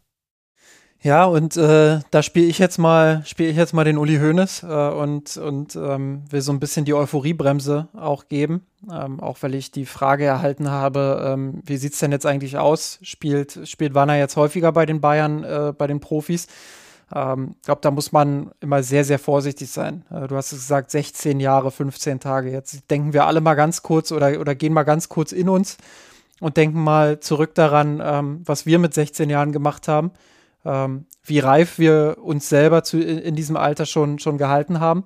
Ja, 1.04 1.26
und 1.26 1.56
äh, 1.58 2.00
da 2.10 2.24
spiele 2.24 2.48
ich 2.48 2.58
jetzt 2.58 2.80
mal, 2.80 3.24
spiele 3.26 3.50
ich 3.50 3.56
jetzt 3.56 3.74
mal 3.74 3.84
den 3.84 3.98
Uli 3.98 4.18
Hoeneß 4.18 4.64
äh, 4.64 4.66
und, 4.66 5.38
und 5.38 5.76
ähm, 5.76 6.24
will 6.30 6.42
so 6.42 6.52
ein 6.52 6.60
bisschen 6.60 6.86
die 6.86 6.94
Euphoriebremse 6.96 7.88
auch 7.96 8.28
geben. 8.28 8.66
Ähm, 8.92 9.20
auch 9.20 9.38
weil 9.42 9.56
ich 9.56 9.72
die 9.72 9.86
Frage 9.86 10.26
erhalten 10.26 10.72
habe, 10.72 11.24
ähm, 11.26 11.62
wie 11.64 11.78
sieht 11.78 11.94
es 11.94 12.00
denn 12.00 12.12
jetzt 12.12 12.26
eigentlich 12.26 12.58
aus? 12.58 13.00
Spielt, 13.04 13.68
spielt 13.68 13.94
Wanner 13.94 14.18
jetzt 14.18 14.38
häufiger 14.38 14.72
bei 14.72 14.86
den 14.86 15.00
Bayern, 15.00 15.44
äh, 15.44 15.74
bei 15.78 15.86
den 15.86 16.00
Profis? 16.00 16.48
Ähm, 17.14 17.56
ich 17.58 17.66
glaube, 17.66 17.82
da 17.82 17.92
muss 17.92 18.12
man 18.12 18.52
immer 18.60 18.84
sehr, 18.84 19.04
sehr 19.04 19.20
vorsichtig 19.20 19.70
sein. 19.70 20.04
Äh, 20.10 20.28
du 20.28 20.36
hast 20.36 20.52
es 20.52 20.60
gesagt, 20.60 20.92
16 20.92 21.40
Jahre, 21.40 21.72
15 21.72 22.20
Tage. 22.20 22.52
Jetzt 22.52 22.90
denken 22.90 23.14
wir 23.14 23.26
alle 23.26 23.42
mal 23.42 23.56
ganz 23.56 23.84
kurz 23.84 24.12
oder, 24.12 24.40
oder 24.40 24.56
gehen 24.56 24.74
mal 24.74 24.84
ganz 24.84 25.10
kurz 25.10 25.32
in 25.32 25.48
uns 25.48 25.78
und 26.40 26.58
denken 26.58 26.84
mal 26.84 27.20
zurück 27.20 27.56
daran, 27.56 28.02
ähm, 28.04 28.42
was 28.46 28.66
wir 28.66 28.80
mit 28.80 28.94
16 28.94 29.30
Jahren 29.30 29.52
gemacht 29.52 29.88
haben, 29.88 30.12
ähm, 30.68 31.06
wie 31.24 31.40
reif 31.40 31.80
wir 31.80 32.18
uns 32.22 32.50
selber 32.50 32.84
zu, 32.84 33.00
in, 33.00 33.18
in, 33.18 33.36
diesem 33.36 33.58
Alter 33.58 33.86
schon, 33.86 34.20
schon 34.20 34.38
gehalten 34.38 34.80
haben 34.80 35.06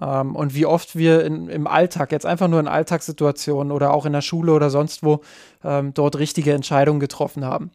ähm, 0.00 0.34
und 0.36 0.54
wie 0.54 0.66
oft 0.66 0.96
wir 0.96 1.24
in, 1.24 1.48
im 1.48 1.66
Alltag, 1.66 2.12
jetzt 2.12 2.26
einfach 2.26 2.48
nur 2.48 2.60
in 2.60 2.68
Alltagssituationen 2.68 3.72
oder 3.72 3.92
auch 3.92 4.06
in 4.06 4.12
der 4.12 4.22
Schule 4.22 4.52
oder 4.52 4.70
sonst 4.70 5.02
wo, 5.02 5.20
ähm, 5.64 5.94
dort 5.94 6.18
richtige 6.18 6.52
Entscheidungen 6.52 7.00
getroffen 7.00 7.44
haben 7.44 7.70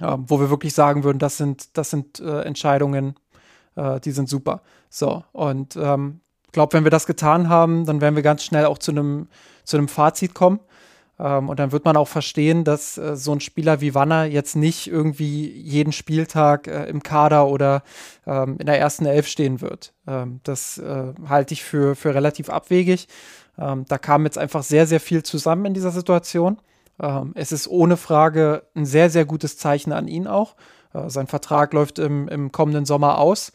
ähm, 0.00 0.24
wo 0.26 0.40
wir 0.40 0.50
wirklich 0.50 0.74
sagen 0.74 1.04
würden, 1.04 1.18
das 1.18 1.36
sind, 1.36 1.76
das 1.76 1.90
sind 1.90 2.20
äh, 2.20 2.42
Entscheidungen, 2.42 3.14
äh, 3.76 4.00
die 4.00 4.10
sind 4.10 4.28
super. 4.28 4.62
So, 4.90 5.24
und 5.32 5.76
ich 5.76 5.82
ähm, 5.82 6.20
glaube, 6.50 6.74
wenn 6.74 6.84
wir 6.84 6.90
das 6.90 7.06
getan 7.06 7.48
haben, 7.48 7.86
dann 7.86 8.00
werden 8.00 8.16
wir 8.16 8.22
ganz 8.22 8.42
schnell 8.42 8.66
auch 8.66 8.78
zu 8.78 8.90
einem 8.90 9.28
zu 9.64 9.76
einem 9.76 9.88
Fazit 9.88 10.34
kommen. 10.34 10.60
Ähm, 11.22 11.48
und 11.48 11.60
dann 11.60 11.72
wird 11.72 11.84
man 11.84 11.96
auch 11.96 12.08
verstehen, 12.08 12.64
dass 12.64 12.98
äh, 12.98 13.16
so 13.16 13.32
ein 13.32 13.40
Spieler 13.40 13.80
wie 13.80 13.94
Wanner 13.94 14.24
jetzt 14.24 14.56
nicht 14.56 14.88
irgendwie 14.88 15.48
jeden 15.48 15.92
Spieltag 15.92 16.66
äh, 16.66 16.86
im 16.86 17.02
Kader 17.02 17.46
oder 17.46 17.82
ähm, 18.26 18.56
in 18.58 18.66
der 18.66 18.80
ersten 18.80 19.06
Elf 19.06 19.28
stehen 19.28 19.60
wird. 19.60 19.94
Ähm, 20.06 20.40
das 20.42 20.78
äh, 20.78 21.12
halte 21.28 21.54
ich 21.54 21.62
für, 21.62 21.94
für 21.94 22.14
relativ 22.14 22.50
abwegig. 22.50 23.06
Ähm, 23.56 23.84
da 23.86 23.98
kam 23.98 24.24
jetzt 24.24 24.38
einfach 24.38 24.64
sehr, 24.64 24.86
sehr 24.86 25.00
viel 25.00 25.22
zusammen 25.22 25.66
in 25.66 25.74
dieser 25.74 25.92
Situation. 25.92 26.58
Ähm, 27.00 27.32
es 27.36 27.52
ist 27.52 27.68
ohne 27.68 27.96
Frage 27.96 28.64
ein 28.74 28.86
sehr, 28.86 29.08
sehr 29.08 29.24
gutes 29.24 29.56
Zeichen 29.58 29.92
an 29.92 30.08
ihn 30.08 30.26
auch. 30.26 30.56
Äh, 30.92 31.08
sein 31.08 31.28
Vertrag 31.28 31.72
läuft 31.72 32.00
im, 32.00 32.26
im 32.28 32.50
kommenden 32.50 32.84
Sommer 32.84 33.18
aus. 33.18 33.52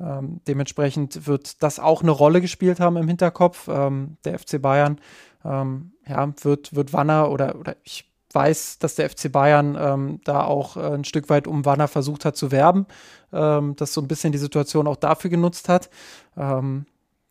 Ähm, 0.00 0.40
dementsprechend 0.48 1.26
wird 1.26 1.62
das 1.62 1.78
auch 1.78 2.02
eine 2.02 2.12
Rolle 2.12 2.40
gespielt 2.40 2.80
haben 2.80 2.96
im 2.96 3.08
Hinterkopf. 3.08 3.68
Ähm, 3.68 4.16
der 4.24 4.38
FC 4.38 4.62
Bayern 4.62 4.98
ähm, 5.44 5.92
ja, 6.10 6.32
wird, 6.42 6.74
wird 6.74 6.92
Wanner 6.92 7.30
oder, 7.30 7.58
oder 7.58 7.76
ich 7.84 8.04
weiß, 8.32 8.78
dass 8.78 8.94
der 8.94 9.08
FC 9.10 9.30
Bayern 9.32 9.76
ähm, 9.80 10.20
da 10.24 10.44
auch 10.44 10.76
äh, 10.76 10.94
ein 10.94 11.04
Stück 11.04 11.28
weit 11.30 11.46
um 11.46 11.64
Wanner 11.64 11.88
versucht 11.88 12.24
hat 12.24 12.36
zu 12.36 12.50
werben, 12.50 12.86
ähm, 13.32 13.76
dass 13.76 13.94
so 13.94 14.00
ein 14.00 14.08
bisschen 14.08 14.32
die 14.32 14.38
Situation 14.38 14.86
auch 14.86 14.96
dafür 14.96 15.30
genutzt 15.30 15.68
hat. 15.68 15.90
Ähm, 16.36 16.86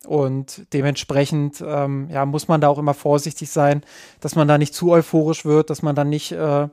und 0.06 0.66
dementsprechend 0.72 1.62
ähm, 1.66 2.08
ja, 2.10 2.24
muss 2.24 2.48
man 2.48 2.60
da 2.60 2.68
auch 2.68 2.78
immer 2.78 2.94
vorsichtig 2.94 3.50
sein, 3.50 3.82
dass 4.20 4.34
man 4.34 4.48
da 4.48 4.56
nicht 4.56 4.74
zu 4.74 4.90
euphorisch 4.90 5.44
wird, 5.44 5.68
dass 5.68 5.82
man 5.82 5.94
dann 5.94 6.08
nicht 6.08 6.32
äh, 6.32 6.68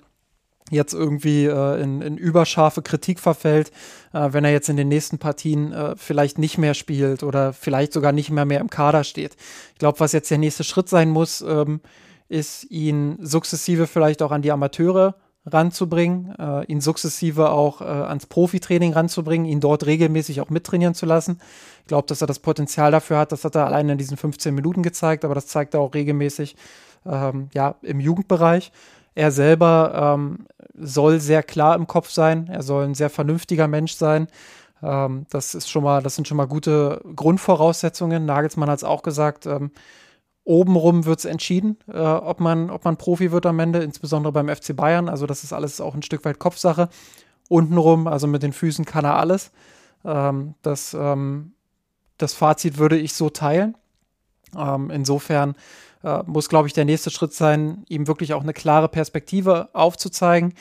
jetzt 0.71 0.93
irgendwie 0.93 1.45
äh, 1.45 1.81
in, 1.81 2.01
in, 2.01 2.17
überscharfe 2.17 2.81
Kritik 2.81 3.19
verfällt, 3.19 3.71
äh, 4.13 4.29
wenn 4.31 4.43
er 4.43 4.51
jetzt 4.51 4.69
in 4.69 4.77
den 4.77 4.87
nächsten 4.87 5.17
Partien 5.17 5.71
äh, 5.71 5.95
vielleicht 5.95 6.37
nicht 6.37 6.57
mehr 6.57 6.73
spielt 6.73 7.23
oder 7.23 7.53
vielleicht 7.53 7.93
sogar 7.93 8.11
nicht 8.11 8.29
mehr 8.29 8.45
mehr 8.45 8.59
im 8.59 8.69
Kader 8.69 9.03
steht. 9.03 9.35
Ich 9.73 9.79
glaube, 9.79 9.99
was 9.99 10.11
jetzt 10.11 10.31
der 10.31 10.37
nächste 10.37 10.63
Schritt 10.63 10.89
sein 10.89 11.09
muss, 11.09 11.41
ähm, 11.41 11.81
ist 12.29 12.69
ihn 12.69 13.17
sukzessive 13.21 13.87
vielleicht 13.87 14.21
auch 14.21 14.31
an 14.31 14.41
die 14.41 14.51
Amateure 14.51 15.15
ranzubringen, 15.45 16.35
äh, 16.37 16.65
ihn 16.65 16.81
sukzessive 16.81 17.51
auch 17.51 17.81
äh, 17.81 17.85
ans 17.85 18.25
Profitraining 18.25 18.93
ranzubringen, 18.93 19.47
ihn 19.47 19.61
dort 19.61 19.85
regelmäßig 19.85 20.41
auch 20.41 20.49
mittrainieren 20.49 20.93
zu 20.93 21.05
lassen. 21.05 21.39
Ich 21.81 21.87
glaube, 21.87 22.07
dass 22.07 22.21
er 22.21 22.27
das 22.27 22.39
Potenzial 22.39 22.91
dafür 22.91 23.17
hat, 23.17 23.31
das 23.31 23.45
hat 23.45 23.55
er 23.55 23.65
allein 23.65 23.87
in 23.87 23.97
diesen 23.97 24.17
15 24.17 24.53
Minuten 24.53 24.83
gezeigt, 24.83 25.23
aber 25.23 25.35
das 25.35 25.47
zeigt 25.47 25.73
er 25.73 25.79
auch 25.79 25.93
regelmäßig 25.93 26.57
ähm, 27.05 27.49
ja, 27.53 27.75
im 27.81 28.01
Jugendbereich. 28.01 28.71
Er 29.17 29.31
selber 29.31 30.15
ähm, 30.15 30.45
soll 30.75 31.19
sehr 31.19 31.41
klar 31.41 31.75
im 31.75 31.87
Kopf 31.87 32.11
sein, 32.11 32.47
er 32.51 32.61
soll 32.61 32.83
ein 32.83 32.93
sehr 32.93 33.09
vernünftiger 33.09 33.67
Mensch 33.67 33.93
sein. 33.93 34.27
Ähm, 34.83 35.25
das 35.31 35.55
ist 35.55 35.71
schon 35.71 35.83
mal, 35.83 36.03
das 36.03 36.13
sind 36.13 36.27
schon 36.27 36.37
mal 36.37 36.45
gute 36.45 37.01
Grundvoraussetzungen. 37.15 38.27
Nagelsmann 38.27 38.69
hat 38.69 38.77
es 38.77 38.83
auch 38.83 39.01
gesagt, 39.01 39.47
ähm, 39.47 39.71
Obenrum 40.43 41.05
wird 41.05 41.17
es 41.17 41.25
entschieden, 41.25 41.77
äh, 41.91 41.97
ob, 41.97 42.39
man, 42.39 42.69
ob 42.69 42.85
man 42.85 42.97
Profi 42.97 43.31
wird 43.31 43.47
am 43.47 43.57
Ende, 43.57 43.79
insbesondere 43.79 44.31
beim 44.31 44.49
FC 44.49 44.75
Bayern. 44.75 45.09
Also 45.09 45.25
das 45.25 45.43
ist 45.43 45.51
alles 45.51 45.81
auch 45.81 45.95
ein 45.95 46.03
Stück 46.03 46.23
weit 46.23 46.37
Kopfsache. 46.37 46.87
Untenrum, 47.49 48.05
also 48.05 48.27
mit 48.27 48.43
den 48.43 48.53
Füßen 48.53 48.85
kann 48.85 49.03
er 49.03 49.15
alles. 49.15 49.51
Ähm, 50.05 50.53
das, 50.61 50.93
ähm, 50.93 51.53
das 52.19 52.35
Fazit 52.35 52.77
würde 52.77 52.99
ich 52.99 53.13
so 53.13 53.31
teilen. 53.31 53.75
Ähm, 54.55 54.89
insofern 54.91 55.55
äh, 56.03 56.23
muss, 56.25 56.49
glaube 56.49 56.67
ich, 56.67 56.73
der 56.73 56.85
nächste 56.85 57.09
Schritt 57.09 57.33
sein, 57.33 57.83
ihm 57.89 58.07
wirklich 58.07 58.33
auch 58.33 58.43
eine 58.43 58.53
klare 58.53 58.87
Perspektive 58.89 59.69
aufzuzeigen. 59.73 60.53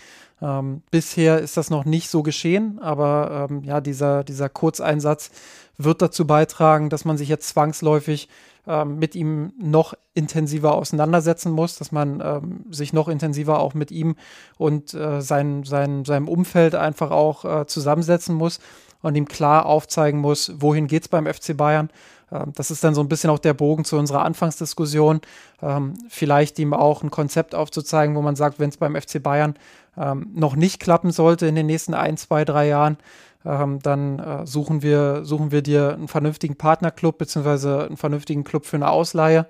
Ähm, 0.42 0.82
bisher 0.90 1.38
ist 1.38 1.56
das 1.56 1.70
noch 1.70 1.84
nicht 1.84 2.10
so 2.10 2.22
geschehen, 2.22 2.78
aber 2.80 3.48
ähm, 3.50 3.62
ja, 3.64 3.80
dieser, 3.80 4.24
dieser 4.24 4.48
Kurzeinsatz 4.48 5.30
wird 5.78 6.02
dazu 6.02 6.26
beitragen, 6.26 6.90
dass 6.90 7.04
man 7.04 7.16
sich 7.16 7.28
jetzt 7.28 7.48
zwangsläufig 7.48 8.28
ähm, 8.66 8.98
mit 8.98 9.14
ihm 9.14 9.52
noch 9.58 9.94
intensiver 10.14 10.74
auseinandersetzen 10.74 11.52
muss, 11.52 11.76
dass 11.76 11.92
man 11.92 12.20
ähm, 12.20 12.64
sich 12.70 12.92
noch 12.92 13.08
intensiver 13.08 13.60
auch 13.60 13.74
mit 13.74 13.90
ihm 13.90 14.16
und 14.58 14.92
äh, 14.92 15.22
sein, 15.22 15.64
sein, 15.64 16.04
seinem 16.04 16.28
Umfeld 16.28 16.74
einfach 16.74 17.10
auch 17.10 17.44
äh, 17.44 17.66
zusammensetzen 17.66 18.34
muss 18.34 18.58
und 19.02 19.14
ihm 19.14 19.28
klar 19.28 19.66
aufzeigen 19.66 20.20
muss, 20.20 20.52
wohin 20.58 20.86
geht 20.86 21.02
es 21.02 21.08
beim 21.08 21.26
FC 21.26 21.56
Bayern. 21.56 21.90
Ähm, 22.32 22.52
das 22.54 22.70
ist 22.70 22.82
dann 22.84 22.94
so 22.94 23.00
ein 23.00 23.08
bisschen 23.08 23.30
auch 23.30 23.38
der 23.38 23.54
Bogen 23.54 23.84
zu 23.84 23.96
unserer 23.96 24.24
Anfangsdiskussion. 24.24 25.20
Ähm, 25.62 25.94
vielleicht 26.08 26.58
ihm 26.58 26.74
auch 26.74 27.02
ein 27.02 27.10
Konzept 27.10 27.54
aufzuzeigen, 27.54 28.16
wo 28.16 28.22
man 28.22 28.36
sagt, 28.36 28.58
wenn 28.58 28.70
es 28.70 28.76
beim 28.76 29.00
FC 29.00 29.22
Bayern 29.22 29.54
ähm, 29.96 30.30
noch 30.34 30.56
nicht 30.56 30.80
klappen 30.80 31.10
sollte 31.10 31.46
in 31.46 31.54
den 31.54 31.66
nächsten 31.66 31.94
ein, 31.94 32.16
zwei, 32.16 32.44
drei 32.44 32.68
Jahren, 32.68 32.98
dann 33.44 34.18
äh, 34.18 34.44
suchen, 34.44 34.82
wir, 34.82 35.24
suchen 35.24 35.52
wir 35.52 35.62
dir 35.62 35.94
einen 35.94 36.08
vernünftigen 36.08 36.56
Partnerclub 36.56 37.16
beziehungsweise 37.16 37.86
einen 37.86 37.96
vernünftigen 37.96 38.42
Club 38.42 38.66
für 38.66 38.74
eine 38.74 38.90
Ausleihe. 38.90 39.46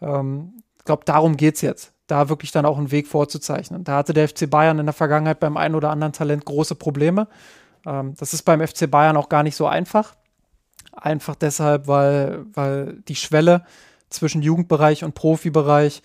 Ich 0.00 0.84
glaube, 0.84 1.04
darum 1.04 1.36
geht 1.36 1.54
es 1.54 1.60
jetzt, 1.60 1.92
da 2.08 2.28
wirklich 2.28 2.50
dann 2.50 2.66
auch 2.66 2.76
einen 2.76 2.90
Weg 2.90 3.06
vorzuzeichnen. 3.06 3.84
Da 3.84 3.98
hatte 3.98 4.14
der 4.14 4.28
FC 4.28 4.50
Bayern 4.50 4.80
in 4.80 4.86
der 4.86 4.94
Vergangenheit 4.94 5.38
beim 5.38 5.56
einen 5.56 5.76
oder 5.76 5.90
anderen 5.90 6.12
Talent 6.12 6.44
große 6.44 6.74
Probleme. 6.74 7.28
Das 7.84 8.34
ist 8.34 8.42
beim 8.42 8.66
FC 8.66 8.90
Bayern 8.90 9.16
auch 9.16 9.28
gar 9.28 9.44
nicht 9.44 9.54
so 9.54 9.68
einfach. 9.68 10.16
Einfach 10.96 11.34
deshalb, 11.34 11.86
weil, 11.86 12.44
weil 12.52 13.02
die 13.08 13.16
Schwelle 13.16 13.64
zwischen 14.10 14.42
Jugendbereich 14.42 15.04
und 15.04 15.14
Profibereich 15.14 16.02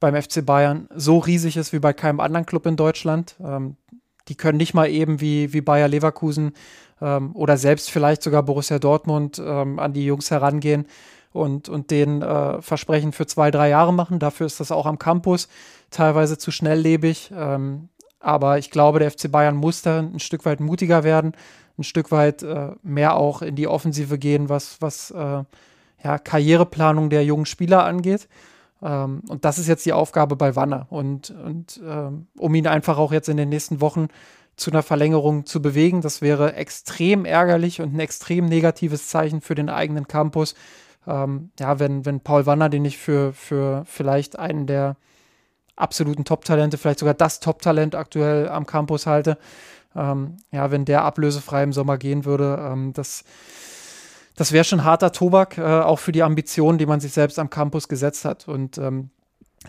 beim 0.00 0.20
FC 0.20 0.44
Bayern 0.44 0.88
so 0.94 1.18
riesig 1.18 1.56
ist 1.56 1.72
wie 1.72 1.78
bei 1.78 1.92
keinem 1.92 2.20
anderen 2.20 2.46
Club 2.46 2.66
in 2.66 2.76
Deutschland. 2.76 3.36
Ähm, 3.44 3.76
die 4.28 4.34
können 4.34 4.58
nicht 4.58 4.74
mal 4.74 4.88
eben 4.88 5.20
wie, 5.20 5.52
wie 5.52 5.60
Bayer 5.60 5.88
Leverkusen 5.88 6.52
ähm, 7.00 7.34
oder 7.34 7.56
selbst 7.56 7.90
vielleicht 7.90 8.22
sogar 8.22 8.42
Borussia 8.42 8.78
Dortmund 8.78 9.40
ähm, 9.44 9.78
an 9.78 9.92
die 9.92 10.04
Jungs 10.04 10.30
herangehen 10.30 10.86
und, 11.32 11.68
und 11.68 11.90
denen 11.90 12.22
äh, 12.22 12.62
Versprechen 12.62 13.12
für 13.12 13.26
zwei, 13.26 13.50
drei 13.50 13.68
Jahre 13.68 13.92
machen. 13.92 14.18
Dafür 14.18 14.46
ist 14.46 14.60
das 14.60 14.72
auch 14.72 14.86
am 14.86 14.98
Campus 14.98 15.48
teilweise 15.90 16.38
zu 16.38 16.50
schnelllebig. 16.50 17.30
Ähm, 17.34 17.88
aber 18.20 18.58
ich 18.58 18.70
glaube, 18.70 18.98
der 18.98 19.10
FC 19.10 19.30
Bayern 19.30 19.56
muss 19.56 19.82
da 19.82 20.00
ein 20.00 20.18
Stück 20.18 20.44
weit 20.44 20.60
mutiger 20.60 21.04
werden, 21.04 21.32
ein 21.80 21.84
Stück 21.84 22.10
weit 22.10 22.42
äh, 22.42 22.72
mehr 22.82 23.16
auch 23.16 23.42
in 23.42 23.56
die 23.56 23.66
Offensive 23.66 24.18
gehen, 24.18 24.48
was, 24.48 24.80
was 24.80 25.10
äh, 25.10 25.44
ja, 26.02 26.18
Karriereplanung 26.18 27.10
der 27.10 27.24
jungen 27.24 27.46
Spieler 27.46 27.84
angeht. 27.84 28.28
Ähm, 28.82 29.22
und 29.28 29.44
das 29.44 29.58
ist 29.58 29.68
jetzt 29.68 29.86
die 29.86 29.92
Aufgabe 29.92 30.36
bei 30.36 30.56
Wanner. 30.56 30.86
Und, 30.90 31.30
und 31.30 31.80
ähm, 31.84 32.26
um 32.36 32.54
ihn 32.54 32.66
einfach 32.66 32.98
auch 32.98 33.12
jetzt 33.12 33.28
in 33.28 33.36
den 33.36 33.48
nächsten 33.48 33.80
Wochen 33.80 34.08
zu 34.56 34.70
einer 34.70 34.82
Verlängerung 34.82 35.46
zu 35.46 35.62
bewegen, 35.62 36.02
das 36.02 36.20
wäre 36.20 36.54
extrem 36.54 37.24
ärgerlich 37.24 37.80
und 37.80 37.94
ein 37.94 38.00
extrem 38.00 38.46
negatives 38.46 39.08
Zeichen 39.08 39.40
für 39.40 39.54
den 39.54 39.70
eigenen 39.70 40.06
Campus. 40.06 40.54
Ähm, 41.06 41.50
ja, 41.58 41.78
wenn, 41.78 42.04
wenn 42.04 42.20
Paul 42.20 42.46
Wanner, 42.46 42.68
den 42.68 42.84
ich 42.84 42.98
für, 42.98 43.32
für 43.32 43.84
vielleicht 43.86 44.38
einen 44.38 44.66
der 44.66 44.96
absoluten 45.76 46.26
Top-Talente, 46.26 46.76
vielleicht 46.76 46.98
sogar 46.98 47.14
das 47.14 47.40
Top-Talent 47.40 47.94
aktuell 47.94 48.48
am 48.48 48.66
Campus 48.66 49.06
halte, 49.06 49.38
ähm, 49.94 50.36
ja, 50.52 50.70
wenn 50.70 50.84
der 50.84 51.04
ablösefrei 51.04 51.62
im 51.62 51.72
Sommer 51.72 51.98
gehen 51.98 52.24
würde, 52.24 52.58
ähm, 52.60 52.92
das 52.92 53.24
das 54.40 54.52
wäre 54.52 54.64
schon 54.64 54.84
harter 54.84 55.12
Tobak, 55.12 55.58
äh, 55.58 55.62
auch 55.62 55.98
für 55.98 56.12
die 56.12 56.22
Ambitionen, 56.22 56.78
die 56.78 56.86
man 56.86 56.98
sich 56.98 57.12
selbst 57.12 57.38
am 57.38 57.50
Campus 57.50 57.88
gesetzt 57.88 58.24
hat. 58.24 58.48
Und 58.48 58.78
ähm, 58.78 59.10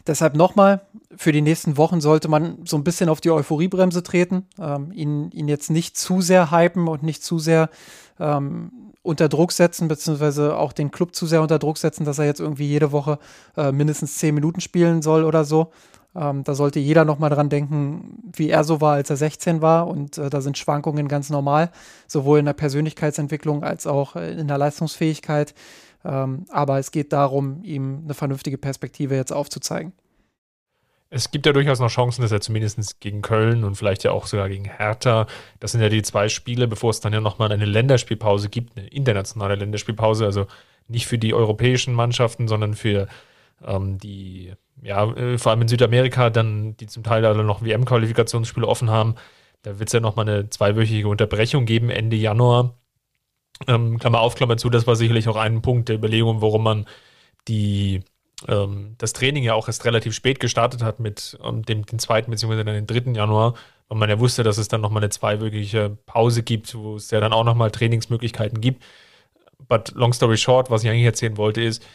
deshalb 0.08 0.34
nochmal, 0.36 0.80
für 1.18 1.34
die 1.34 1.42
nächsten 1.42 1.76
Wochen 1.76 2.00
sollte 2.00 2.30
man 2.30 2.60
so 2.66 2.78
ein 2.78 2.86
bisschen 2.86 3.10
auf 3.10 3.20
die 3.20 3.32
Euphoriebremse 3.32 4.02
treten, 4.02 4.48
ähm, 4.58 4.94
ihn, 4.94 5.30
ihn 5.32 5.50
jetzt 5.50 5.72
nicht 5.72 5.98
zu 5.98 6.22
sehr 6.22 6.52
hypen 6.52 6.88
und 6.88 7.04
nicht 7.04 7.22
zu 7.22 7.38
sehr 7.38 7.70
ähm, 8.18 8.72
unter 9.04 9.28
Druck 9.28 9.52
setzen, 9.52 9.90
beziehungsweise 9.90 10.56
auch 10.56 10.72
den 10.72 10.90
Club 10.90 11.16
zu 11.16 11.26
sehr 11.26 11.42
unter 11.42 11.60
Druck 11.60 11.78
setzen, 11.78 12.06
dass 12.06 12.20
er 12.20 12.26
jetzt 12.26 12.40
irgendwie 12.40 12.68
jede 12.68 12.94
Woche 12.94 13.20
äh, 13.58 13.74
mindestens 13.74 14.20
zehn 14.20 14.34
Minuten 14.34 14.62
spielen 14.62 15.02
soll 15.02 15.26
oder 15.26 15.44
so. 15.44 15.72
Ähm, 16.16 16.44
da 16.44 16.56
sollte 16.56 16.80
jeder 16.80 17.06
noch 17.06 17.20
mal 17.20 17.30
dran 17.30 17.50
denken, 17.50 18.32
wie 18.34 18.50
er 18.50 18.64
so 18.64 18.82
war, 18.82 18.94
als 18.96 19.10
er 19.10 19.16
16 19.16 19.62
war. 19.62 19.88
Und 19.88 20.18
äh, 20.18 20.30
da 20.30 20.42
sind 20.42 20.58
Schwankungen 20.58 21.08
ganz 21.08 21.30
normal, 21.30 21.72
sowohl 22.08 22.40
in 22.40 22.46
der 22.46 22.54
Persönlichkeitsentwicklung 22.54 23.64
als 23.64 23.88
auch 23.88 24.16
äh, 24.16 24.32
in 24.34 24.48
der 24.48 24.58
Leistungsfähigkeit. 24.58 25.54
Ähm, 26.04 26.46
aber 26.50 26.80
es 26.80 26.92
geht 26.92 27.14
darum, 27.14 27.64
ihm 27.64 28.02
eine 28.04 28.14
vernünftige 28.14 28.58
Perspektive 28.58 29.16
jetzt 29.16 29.32
aufzuzeigen. 29.32 29.94
Es 31.14 31.30
gibt 31.30 31.46
ja 31.46 31.52
durchaus 31.52 31.82
noch 31.82 31.90
Chancen, 31.90 32.22
dass 32.22 32.32
er 32.32 32.40
zumindest 32.40 33.02
gegen 33.02 33.22
Köln 33.22 33.66
und 33.66 33.76
vielleicht 33.76 34.06
ja 34.06 34.12
auch 34.12 34.28
sogar 34.28 34.48
gegen 34.48 34.64
Hertha, 34.64 35.28
das 35.60 35.74
sind 35.74 35.82
ja 35.82 35.90
die 35.90 36.04
zwei 36.04 36.30
Spiele, 36.30 36.70
bevor 36.70 36.90
es 36.90 37.02
dann 37.02 37.12
ja 37.12 37.20
nochmal 37.20 37.52
eine 37.52 37.66
Länderspielpause 37.66 38.48
gibt, 38.48 38.78
eine 38.78 38.88
internationale 38.88 39.56
Länderspielpause, 39.56 40.26
also 40.26 40.48
nicht 40.88 41.08
für 41.08 41.18
die 41.18 41.34
europäischen 41.34 41.94
Mannschaften, 41.94 42.48
sondern 42.48 42.76
für 42.76 43.10
ähm, 43.66 43.98
die 43.98 44.54
ja, 44.82 45.06
äh, 45.12 45.38
vor 45.38 45.52
allem 45.52 45.62
in 45.62 45.68
Südamerika 45.68 46.30
dann, 46.30 46.76
die 46.78 46.88
zum 46.88 47.04
Teil 47.04 47.26
alle 47.26 47.44
noch 47.44 47.64
WM-Qualifikationsspiele 47.64 48.68
offen 48.68 48.90
haben, 48.90 49.16
da 49.62 49.80
wird 49.80 49.90
es 49.90 49.94
ja 49.94 50.00
nochmal 50.00 50.28
eine 50.28 50.50
zweiwöchige 50.50 51.08
Unterbrechung 51.08 51.66
geben, 51.66 51.90
Ende 51.90 52.16
Januar. 52.16 52.78
Ähm, 53.68 54.00
Klammer 54.00 54.22
auf, 54.22 54.36
Klammer 54.36 54.58
zu, 54.58 54.70
das 54.70 54.88
war 54.88 54.96
sicherlich 54.96 55.28
auch 55.28 55.36
ein 55.36 55.62
Punkt 55.62 55.90
der 55.90 55.98
Überlegung, 55.98 56.42
warum 56.42 56.64
man 56.64 56.88
die, 57.48 58.04
ähm, 58.48 58.96
das 58.98 59.14
Training 59.14 59.44
ja 59.44 59.54
auch 59.54 59.68
erst 59.68 59.86
relativ 59.86 60.16
spät 60.16 60.40
gestartet 60.40 60.82
hat 60.82 61.00
mit 61.00 61.38
ähm, 61.44 61.64
dem 61.64 61.86
den 61.86 62.00
zweiten 62.00 62.32
bzw. 62.32 62.64
den 62.64 62.88
dritten 62.88 63.14
Januar, 63.14 63.54
weil 63.88 64.00
man 64.00 64.10
ja 64.10 64.20
wusste, 64.20 64.42
dass 64.44 64.58
es 64.58 64.68
dann 64.68 64.82
nochmal 64.82 65.04
eine 65.04 65.12
zweiwöchige 65.12 65.98
Pause 66.08 66.42
gibt, 66.42 66.74
wo 66.74 66.96
es 66.96 67.12
ja 67.12 67.20
dann 67.20 67.34
auch 67.34 67.44
nochmal 67.44 67.70
Trainingsmöglichkeiten 67.70 68.62
gibt. 68.62 68.84
But 69.68 69.92
long 69.96 70.14
story 70.14 70.38
short, 70.38 70.72
was 70.72 70.84
ich 70.84 70.90
eigentlich 70.90 71.06
erzählen 71.06 71.38
wollte, 71.38 71.62
ist, 71.62 71.86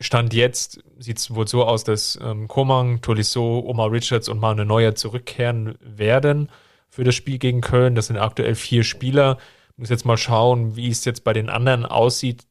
Stand 0.00 0.32
jetzt 0.32 0.80
sieht 0.98 1.18
es 1.18 1.34
wohl 1.34 1.48
so 1.48 1.64
aus, 1.64 1.84
dass 1.84 2.18
ähm, 2.22 2.46
Komang, 2.46 3.00
Tolisso, 3.00 3.64
Omar 3.66 3.90
Richards 3.90 4.28
und 4.28 4.38
Manuel 4.38 4.66
Neuer 4.66 4.94
zurückkehren 4.94 5.76
werden 5.80 6.50
für 6.88 7.04
das 7.04 7.14
Spiel 7.14 7.38
gegen 7.38 7.60
Köln. 7.60 7.94
Das 7.94 8.06
sind 8.06 8.16
aktuell 8.16 8.54
vier 8.54 8.84
Spieler. 8.84 9.38
Muss 9.76 9.90
jetzt 9.90 10.04
mal 10.04 10.16
schauen, 10.16 10.76
wie 10.76 10.88
es 10.88 11.04
jetzt 11.04 11.24
bei 11.24 11.32
den 11.32 11.48
anderen 11.48 11.84
aussieht. 11.84 12.46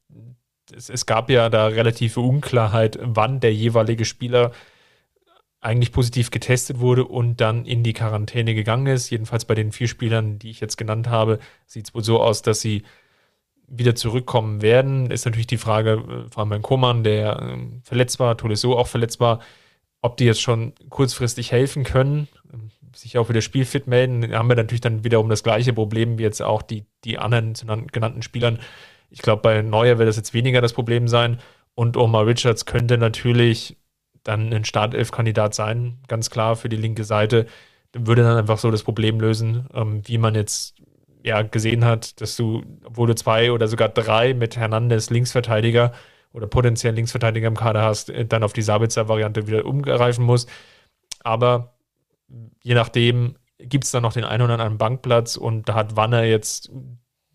Es, 0.76 0.90
es 0.90 1.06
gab 1.06 1.30
ja 1.30 1.50
da 1.50 1.68
relative 1.68 2.20
Unklarheit, 2.20 3.00
wann 3.02 3.40
der 3.40 3.54
jeweilige 3.54 4.06
Spieler 4.06 4.52
eigentlich 5.60 5.92
positiv 5.92 6.32
getestet 6.32 6.80
wurde 6.80 7.06
und 7.06 7.42
dann 7.42 7.66
in 7.66 7.84
die 7.84 7.94
Quarantäne 7.94 8.54
gegangen 8.56 8.88
ist. 8.88 9.10
Jedenfalls 9.10 9.46
bei 9.46 9.56
den 9.56 9.72
vier 9.72 9.88
Spielern, 9.88 10.38
die 10.38 10.50
ich 10.50 10.60
jetzt 10.60 10.78
genannt 10.78 11.10
habe, 11.10 11.40
sieht 11.66 11.88
es 11.88 11.96
wohl 11.96 12.04
so 12.04 12.22
aus, 12.22 12.42
dass 12.42 12.62
sie 12.62 12.84
wieder 13.68 13.96
zurückkommen 13.96 14.62
werden, 14.62 15.12
ist 15.12 15.26
natürlich 15.26 15.48
die 15.48 15.58
Frage, 15.58 15.92
äh, 15.92 16.32
vor 16.32 16.40
allem 16.40 16.50
beim 16.50 16.62
Koman, 16.62 17.04
der 17.04 17.40
äh, 17.40 17.58
verletzt 17.84 18.20
war, 18.20 18.38
Tolisso 18.38 18.78
auch 18.78 18.88
verletzt 18.88 19.20
war, 19.20 19.40
ob 20.02 20.18
die 20.18 20.26
jetzt 20.26 20.42
schon 20.42 20.74
kurzfristig 20.90 21.52
helfen 21.52 21.84
können, 21.84 22.28
sich 22.96 23.18
auch 23.18 23.30
wieder 23.30 23.42
spielfit 23.42 23.88
melden. 23.88 24.22
Da 24.22 24.38
haben 24.38 24.50
wir 24.50 24.56
natürlich 24.56 24.82
dann 24.82 25.04
wiederum 25.04 25.30
das 25.30 25.44
gleiche 25.44 25.74
Problem 25.74 26.18
wie 26.18 26.24
jetzt 26.24 26.42
auch 26.42 26.62
die, 26.62 26.86
die 27.04 27.18
anderen 27.18 27.54
genannten 27.92 28.22
Spielern. 28.22 28.60
Ich 29.10 29.22
glaube, 29.22 29.42
bei 29.42 29.62
Neuer 29.62 29.98
wird 29.98 30.10
das 30.10 30.18
jetzt 30.18 30.34
weniger 30.34 30.62
das 30.62 30.74
Problem 30.74 31.08
sein. 31.08 31.40
Und 31.76 31.98
Omar 31.98 32.26
Richards 32.26 32.66
könnte 32.66 32.98
natürlich 32.98 33.78
dann 34.24 34.52
ein 34.52 34.66
Startelf-Kandidat 34.66 35.54
sein, 35.54 36.00
ganz 36.08 36.30
klar 36.30 36.56
für 36.56 36.70
die 36.70 36.76
linke 36.76 37.04
Seite. 37.04 37.46
Würde 37.94 38.24
dann 38.24 38.38
einfach 38.38 38.58
so 38.58 38.72
das 38.72 38.84
Problem 38.84 39.20
lösen, 39.20 39.68
ähm, 39.74 40.02
wie 40.06 40.18
man 40.18 40.36
jetzt 40.36 40.76
ja 41.24 41.42
gesehen 41.42 41.86
hat, 41.86 42.22
dass 42.22 42.36
du, 42.36 42.64
obwohl 42.84 43.08
du 43.08 43.16
zwei 43.16 43.52
oder 43.52 43.68
sogar 43.68 43.90
drei 43.90 44.34
mit 44.34 44.58
Hernandez 44.58 45.10
Linksverteidiger 45.10 45.94
oder 46.34 46.48
potenziell 46.48 46.94
Linksverteidiger 46.94 47.48
im 47.48 47.58
Kader 47.58 47.82
hast, 47.82 48.10
äh, 48.10 48.26
dann 48.26 48.44
auf 48.44 48.54
die 48.54 48.62
Sabitzer-Variante 48.62 49.48
wieder 49.48 49.66
umgreifen 49.66 50.26
musst. 50.26 50.50
Aber 51.24 51.74
je 52.64 52.74
nachdem 52.74 53.36
gibt 53.60 53.86
es 53.86 53.92
dann 53.92 54.04
noch 54.04 54.14
den 54.14 54.24
einen 54.24 54.44
oder 54.44 54.54
anderen 54.54 54.78
Bankplatz 54.78 55.36
und 55.36 55.68
da 55.68 55.74
hat 55.74 55.96
Wanner 55.96 56.24
jetzt 56.24 56.72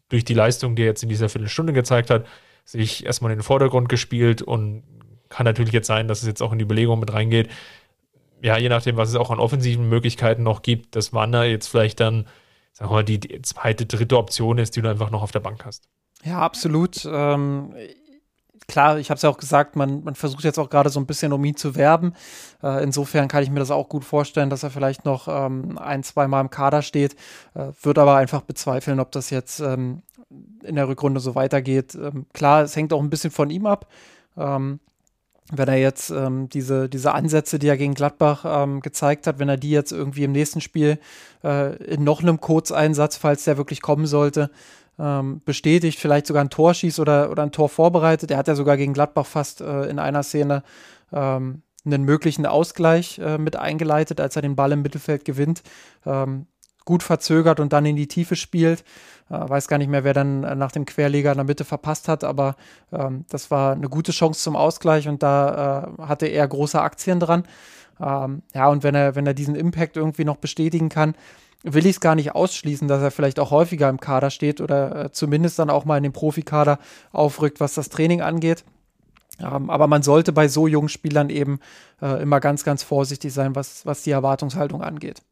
durch 0.09 0.25
die 0.25 0.35
Leistung, 0.35 0.77
die 0.77 0.83
er 0.83 0.89
jetzt 0.89 1.03
in 1.03 1.09
dieser 1.09 1.29
Viertelstunde 1.29 1.73
gezeigt 1.73 2.11
hat, 2.11 2.27
sich 2.65 3.05
erstmal 3.05 3.33
in 3.33 3.39
den 3.39 3.45
Vordergrund 3.45 3.89
gespielt 3.89 4.43
und 4.43 4.85
kann 5.29 5.45
natürlich 5.45 5.73
jetzt 5.73 5.87
sein, 5.87 6.07
dass 6.07 6.21
es 6.21 6.29
jetzt 6.29 6.43
auch 6.43 6.53
in 6.53 6.59
die 6.59 6.65
Belegung 6.65 7.01
mit 7.01 7.13
reingeht. 7.13 7.49
Ja, 8.43 8.59
je 8.59 8.69
nachdem, 8.69 8.97
was 8.97 9.09
es 9.09 9.17
auch 9.17 9.31
an 9.31 9.41
offensiven 9.41 9.89
Möglichkeiten 9.89 10.43
noch 10.43 10.63
gibt, 10.63 10.95
dass 10.95 11.13
Wanner 11.13 11.45
jetzt 11.45 11.69
vielleicht 11.69 12.01
dann 12.01 12.27
sagen 12.73 12.91
wir 12.91 12.95
mal, 12.97 13.05
die, 13.05 13.43
zweite, 13.43 13.87
dritte 13.87 14.17
Option 14.17 14.59
ist, 14.59 14.77
die 14.77 14.83
du 14.83 14.89
einfach 14.89 15.11
noch 15.11 15.23
auf 15.23 15.33
der 15.33 15.41
Bank 15.41 15.65
hast. 15.65 15.89
Ja, 16.25 16.39
absolut. 16.39 17.05
Ähm, 17.05 17.75
klar, 18.69 18.99
ich 18.99 19.11
habe 19.11 19.17
es 19.17 19.23
ja 19.23 19.31
auch 19.31 19.39
gesagt, 19.39 19.77
man, 19.77 20.05
man 20.05 20.15
versucht 20.15 20.45
jetzt 20.45 20.59
auch 20.59 20.71
gerade 20.71 20.91
so 20.91 21.01
ein 21.01 21.07
bisschen, 21.07 21.33
um 21.33 21.45
ihn 21.45 21.57
zu 21.57 21.75
werben. 21.75 22.15
Äh, 22.63 22.83
insofern 22.83 23.29
kann 23.29 23.43
ich 23.43 23.51
mir 23.51 23.61
das 23.61 23.71
auch 23.71 23.89
gut 23.89 24.05
vorstellen, 24.05 24.51
dass 24.51 24.63
er 24.63 24.71
vielleicht 24.71 25.05
noch 25.05 25.29
ähm, 25.29 25.79
ein, 25.79 26.03
zwei 26.03 26.29
Mal 26.29 26.41
im 26.41 26.51
Kader 26.51 26.83
steht. 26.83 27.15
Äh, 27.55 27.73
Würde 27.83 28.03
aber 28.03 28.17
einfach 28.17 28.43
bezweifeln, 28.43 29.01
ob 29.01 29.11
das 29.13 29.31
jetzt 29.31 29.61
ähm, 29.61 30.03
in 30.63 30.77
der 30.77 30.89
Rückrunde 30.89 31.21
so 31.21 31.35
weitergeht. 31.35 31.95
Ähm, 31.95 32.27
klar, 32.33 32.63
es 32.63 32.77
hängt 32.77 32.93
auch 32.93 33.03
ein 33.03 33.11
bisschen 33.11 33.31
von 33.31 33.51
ihm 33.51 33.67
ab. 33.67 33.89
Ähm, 34.37 34.81
wenn 35.55 35.69
er 35.69 35.77
jetzt 35.77 36.11
ähm, 36.11 36.49
diese, 36.49 36.89
diese 36.89 37.13
Ansätze, 37.13 37.59
die 37.59 37.69
er 37.69 37.77
gegen 37.77 37.95
Gladbach 37.95 38.45
ähm, 38.47 38.81
gezeigt 38.81 39.27
hat, 39.27 39.39
wenn 39.39 39.49
er 39.49 39.59
die 39.59 39.71
jetzt 39.71 39.93
irgendwie 39.93 40.25
im 40.25 40.33
nächsten 40.33 40.63
Spiel 40.63 40.99
äh, 41.45 41.77
in 41.85 42.05
noch 42.05 42.23
einem 42.23 42.41
Kurzeinsatz, 42.41 43.19
falls 43.19 43.45
der 43.45 43.59
wirklich 43.59 43.83
kommen 43.83 44.07
sollte, 44.07 44.51
ähm, 44.99 45.43
bestätigt, 45.45 45.99
vielleicht 45.99 46.27
sogar 46.27 46.43
ein 46.43 46.51
Tor 46.51 46.73
schießt 46.73 47.01
oder, 47.01 47.31
oder 47.31 47.43
ein 47.43 47.53
Tor 47.53 47.69
vorbereitet. 47.69 48.31
Er 48.31 48.39
hat 48.39 48.49
ja 48.49 48.55
sogar 48.55 48.77
gegen 48.77 48.95
Gladbach 48.95 49.27
fast 49.27 49.61
äh, 49.61 49.85
in 49.85 49.99
einer 49.99 50.23
Szene 50.23 50.63
ähm, 51.13 51.63
einen 51.85 52.05
möglichen 52.05 52.47
Ausgleich 52.47 53.19
äh, 53.19 53.37
mit 53.37 53.57
eingeleitet, 53.57 54.21
als 54.21 54.37
er 54.37 54.43
den 54.43 54.57
Ball 54.57 54.73
im 54.73 54.83
Mittelfeld 54.83 55.25
gewinnt. 55.25 55.63
Ähm, 56.07 56.47
gut 56.85 57.03
verzögert 57.03 57.61
und 57.61 57.73
dann 57.73 57.87
in 57.87 57.97
die 57.97 58.09
Tiefe 58.09 58.37
spielt. 58.37 58.85
Äh, 59.33 59.49
weiß 59.49 59.67
gar 59.67 59.79
nicht 59.79 59.89
mehr, 59.89 60.05
wer 60.05 60.13
dann 60.13 60.45
äh, 60.45 60.55
nach 60.55 60.73
dem 60.73 60.85
Querleger 60.85 61.33
in 61.33 61.39
der 61.39 61.45
Mitte 61.45 61.65
verpasst 61.65 62.07
hat, 62.07 62.23
aber 62.23 62.57
ähm, 62.93 63.25
das 63.31 63.51
war 63.51 63.73
eine 63.73 63.89
gute 63.89 64.13
Chance 64.13 64.43
zum 64.43 64.57
Ausgleich 64.57 65.09
und 65.09 65.23
da 65.23 65.95
äh, 65.99 66.03
hatte 66.03 66.27
er 66.27 66.47
große 66.47 66.81
Aktien 66.81 67.19
dran. 67.19 67.45
Ähm, 67.99 68.43
ja, 68.55 68.69
und 68.69 68.83
wenn 68.83 68.95
er, 68.95 69.15
wenn 69.15 69.27
er 69.27 69.33
diesen 69.35 69.55
Impact 69.55 69.97
irgendwie 69.97 70.25
noch 70.25 70.37
bestätigen 70.37 70.91
kann, 70.91 71.15
will 71.63 71.87
ich 71.87 71.93
es 71.93 72.01
gar 72.01 72.15
nicht 72.15 72.35
ausschließen, 72.35 72.89
dass 72.89 73.01
er 73.01 73.11
vielleicht 73.11 73.41
auch 73.41 73.51
häufiger 73.51 73.89
im 73.89 74.01
Kader 74.01 74.31
steht 74.31 74.61
oder 74.61 75.05
äh, 75.05 75.13
zumindest 75.13 75.59
dann 75.59 75.71
auch 75.71 75.87
mal 75.87 75.97
in 75.97 76.03
den 76.03 76.13
Profikader 76.13 76.79
aufrückt, 77.13 77.59
was 77.59 77.75
das 77.75 77.89
Training 77.89 78.21
angeht. 78.21 78.65
Ähm, 79.41 79.71
aber 79.71 79.87
man 79.87 80.03
sollte 80.03 80.33
bei 80.33 80.49
so 80.49 80.67
jungen 80.67 80.91
Spielern 80.91 81.31
eben 81.31 81.61
äh, 82.03 82.21
immer 82.21 82.41
ganz, 82.41 82.65
ganz 82.65 82.83
vorsichtig 82.83 83.33
sein, 83.33 83.57
was, 83.57 83.87
was 83.87 84.03
die 84.03 84.11
Erwartungshaltung 84.11 84.83
angeht. 84.83 85.23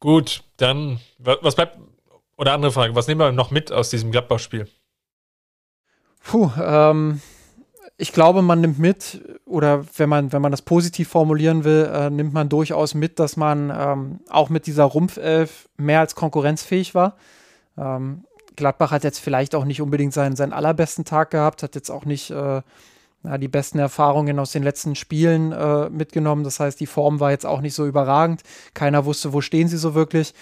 Gut, 0.00 0.44
dann, 0.56 1.00
was 1.18 1.54
bleibt, 1.54 1.78
oder 2.36 2.52
andere 2.52 2.70
Frage, 2.70 2.94
was 2.94 3.08
nehmen 3.08 3.20
wir 3.20 3.32
noch 3.32 3.50
mit 3.50 3.72
aus 3.72 3.90
diesem 3.90 4.12
Gladbach-Spiel? 4.12 4.68
Puh, 6.22 6.50
ähm, 6.62 7.20
ich 7.96 8.12
glaube, 8.12 8.42
man 8.42 8.60
nimmt 8.60 8.78
mit, 8.78 9.20
oder 9.44 9.84
wenn 9.96 10.08
man, 10.08 10.32
wenn 10.32 10.40
man 10.40 10.52
das 10.52 10.62
positiv 10.62 11.08
formulieren 11.08 11.64
will, 11.64 11.90
äh, 11.92 12.10
nimmt 12.10 12.32
man 12.32 12.48
durchaus 12.48 12.94
mit, 12.94 13.18
dass 13.18 13.36
man 13.36 13.72
ähm, 13.76 14.20
auch 14.28 14.50
mit 14.50 14.66
dieser 14.66 14.84
Rumpfelf 14.84 15.68
mehr 15.76 16.00
als 16.00 16.14
konkurrenzfähig 16.14 16.94
war. 16.94 17.16
Ähm, 17.76 18.24
Gladbach 18.54 18.92
hat 18.92 19.02
jetzt 19.02 19.18
vielleicht 19.18 19.54
auch 19.56 19.64
nicht 19.64 19.82
unbedingt 19.82 20.12
seinen, 20.12 20.36
seinen 20.36 20.52
allerbesten 20.52 21.04
Tag 21.04 21.30
gehabt, 21.30 21.64
hat 21.64 21.74
jetzt 21.74 21.90
auch 21.90 22.04
nicht 22.04 22.30
äh, 22.30 22.62
ja, 23.24 23.38
die 23.38 23.48
besten 23.48 23.78
Erfahrungen 23.78 24.38
aus 24.38 24.52
den 24.52 24.62
letzten 24.62 24.94
Spielen 24.94 25.52
äh, 25.52 25.90
mitgenommen. 25.90 26.44
Das 26.44 26.60
heißt, 26.60 26.78
die 26.78 26.86
Form 26.86 27.20
war 27.20 27.30
jetzt 27.30 27.46
auch 27.46 27.60
nicht 27.60 27.74
so 27.74 27.86
überragend. 27.86 28.42
Keiner 28.74 29.04
wusste, 29.04 29.32
wo 29.32 29.40
stehen 29.40 29.68
sie 29.68 29.78
so 29.78 29.94
wirklich. 29.94 30.34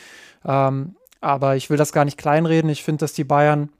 Ähm, 0.45 0.97
aber 1.21 1.57
ich 1.57 1.71
will 1.71 1.77
das 1.77 1.93
gar 1.93 2.05
nicht 2.05 2.19
kleinreden. 2.19 2.71
Ich 2.71 2.85
finde, 2.85 3.01
dass 3.01 3.15
die 3.15 3.25
Bayern 3.25 3.71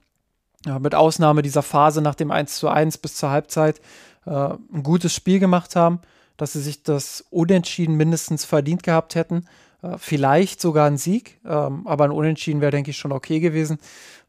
ja, 0.65 0.79
mit 0.79 0.95
Ausnahme 0.95 1.41
dieser 1.41 1.63
Phase 1.63 2.01
nach 2.01 2.15
dem 2.15 2.31
1 2.31 2.57
zu 2.57 2.67
1 2.67 2.97
bis 2.97 3.15
zur 3.15 3.29
Halbzeit 3.29 3.79
äh, 4.25 4.31
ein 4.31 4.83
gutes 4.83 5.13
Spiel 5.13 5.39
gemacht 5.39 5.75
haben, 5.75 6.01
dass 6.35 6.53
sie 6.53 6.61
sich 6.61 6.83
das 6.83 7.25
Unentschieden 7.29 7.95
mindestens 7.95 8.45
verdient 8.45 8.83
gehabt 8.83 9.15
hätten. 9.15 9.45
Äh, 9.83 9.97
vielleicht 9.97 10.59
sogar 10.59 10.87
ein 10.87 10.97
Sieg, 10.97 11.39
ähm, 11.45 11.85
aber 11.85 12.05
ein 12.05 12.11
Unentschieden 12.11 12.61
wäre, 12.61 12.71
denke 12.71 12.91
ich, 12.91 12.97
schon 12.97 13.11
okay 13.11 13.39
gewesen. 13.39 13.77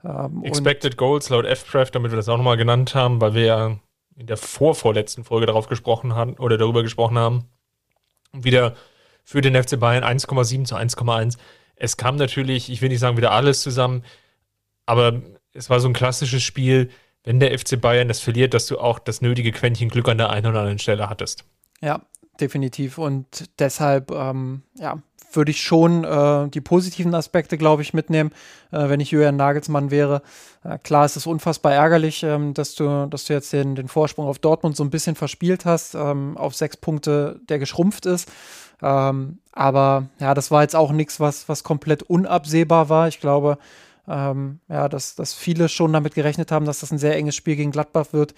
Ähm, 0.05 0.45
Expected 0.45 0.97
Goals 0.97 1.31
laut 1.31 1.47
FPref, 1.47 1.91
damit 1.91 2.13
wir 2.13 2.17
das 2.17 2.29
auch 2.29 2.37
nochmal 2.37 2.59
genannt 2.59 2.95
haben, 2.95 3.21
weil 3.21 3.35
wir 3.35 3.45
ja 3.45 3.77
in 4.19 4.27
der 4.27 4.37
vorvorletzten 4.37 5.25
Folge 5.25 5.47
darauf 5.47 5.69
gesprochen 5.69 6.15
haben 6.15 6.35
oder 6.35 6.59
darüber 6.59 6.83
gesprochen 6.83 7.17
haben. 7.17 7.45
Wieder 8.33 8.75
für 9.25 9.41
den 9.41 9.55
FC 9.55 9.79
Bayern 9.79 10.03
1,7 10.03 10.65
zu 10.65 10.75
1,1. 10.75 11.39
Es 11.77 11.97
kam 11.97 12.17
natürlich, 12.17 12.69
ich 12.69 12.83
will 12.83 12.89
nicht 12.89 12.99
sagen 12.99 13.17
wieder 13.17 13.31
alles 13.31 13.63
zusammen, 13.63 14.05
aber 14.87 15.23
es 15.53 15.71
war 15.71 15.79
so 15.79 15.89
ein 15.89 15.95
klassisches 15.95 16.43
Spiel, 16.43 16.91
wenn 17.23 17.39
der 17.39 17.57
FC 17.57 17.81
Bayern 17.81 18.09
das 18.09 18.21
verliert, 18.21 18.55
dass 18.55 18.67
du 18.67 18.79
auch 18.79 18.99
das 18.99 19.21
nötige 19.21 19.53
Quäntchen 19.53 19.89
Glück 19.89 20.09
an 20.09 20.19
der 20.19 20.31
einen 20.31 20.47
oder 20.47 20.61
anderen 20.61 20.79
Stelle 20.81 21.09
hattest. 21.09 21.45
Ja, 21.81 22.03
definitiv. 22.41 22.99
Und 22.99 23.49
deshalb, 23.59 24.11
ähm, 24.11 24.63
ja, 24.75 24.99
würde 25.33 25.51
ich 25.51 25.63
schon 25.63 26.05
äh, 26.05 26.49
die 26.49 26.61
positiven 26.61 27.15
Aspekte, 27.15 27.59
glaube 27.59 27.83
ich, 27.83 27.95
mitnehmen, 27.95 28.31
äh, 28.71 28.89
wenn 28.89 29.01
ich 29.01 29.11
Julian 29.11 29.37
Nagelsmann 29.37 29.91
wäre. 29.91 30.23
Äh, 30.65 30.79
klar, 30.79 31.05
es 31.05 31.17
unfassbar 31.27 31.73
ärgerlich, 31.75 32.23
ähm, 32.23 32.55
dass, 32.55 32.75
du, 32.75 33.07
dass 33.07 33.27
du 33.27 33.35
jetzt 33.35 33.53
den, 33.53 33.75
den 33.75 33.89
Vorsprung 33.89 34.27
auf 34.27 34.39
Dortmund 34.39 34.77
so 34.77 34.85
ein 34.85 34.91
bisschen 34.91 35.17
verspielt 35.17 35.65
hast, 35.65 35.95
ähm, 35.95 36.37
auf 36.37 36.55
sechs 36.55 36.77
Punkte, 36.77 37.41
der 37.49 37.59
geschrumpft 37.59 38.07
ist. 38.07 38.31
Ähm, 38.83 39.39
aber 39.53 40.07
ja, 40.21 40.35
das 40.35 40.51
war 40.51 40.63
jetzt 40.63 40.77
auch 40.77 40.93
nichts, 40.93 41.21
was, 41.21 41.49
was 41.49 41.65
komplett 41.65 42.03
unabsehbar 42.05 42.89
war. 42.89 43.09
Ich 43.09 43.21
glaube, 43.21 43.59
ähm, 44.09 44.61
ja, 44.69 44.89
dass, 44.89 45.15
dass 45.15 45.35
viele 45.35 45.69
schon 45.69 45.93
damit 45.93 46.15
gerechnet 46.15 46.51
haben, 46.51 46.65
dass 46.65 46.81
das 46.81 46.91
ein 46.91 46.99
sehr 46.99 47.17
enges 47.17 47.37
Spiel 47.37 47.57
gegen 47.57 47.71
Gladbach 47.71 48.13
wird. 48.13 48.35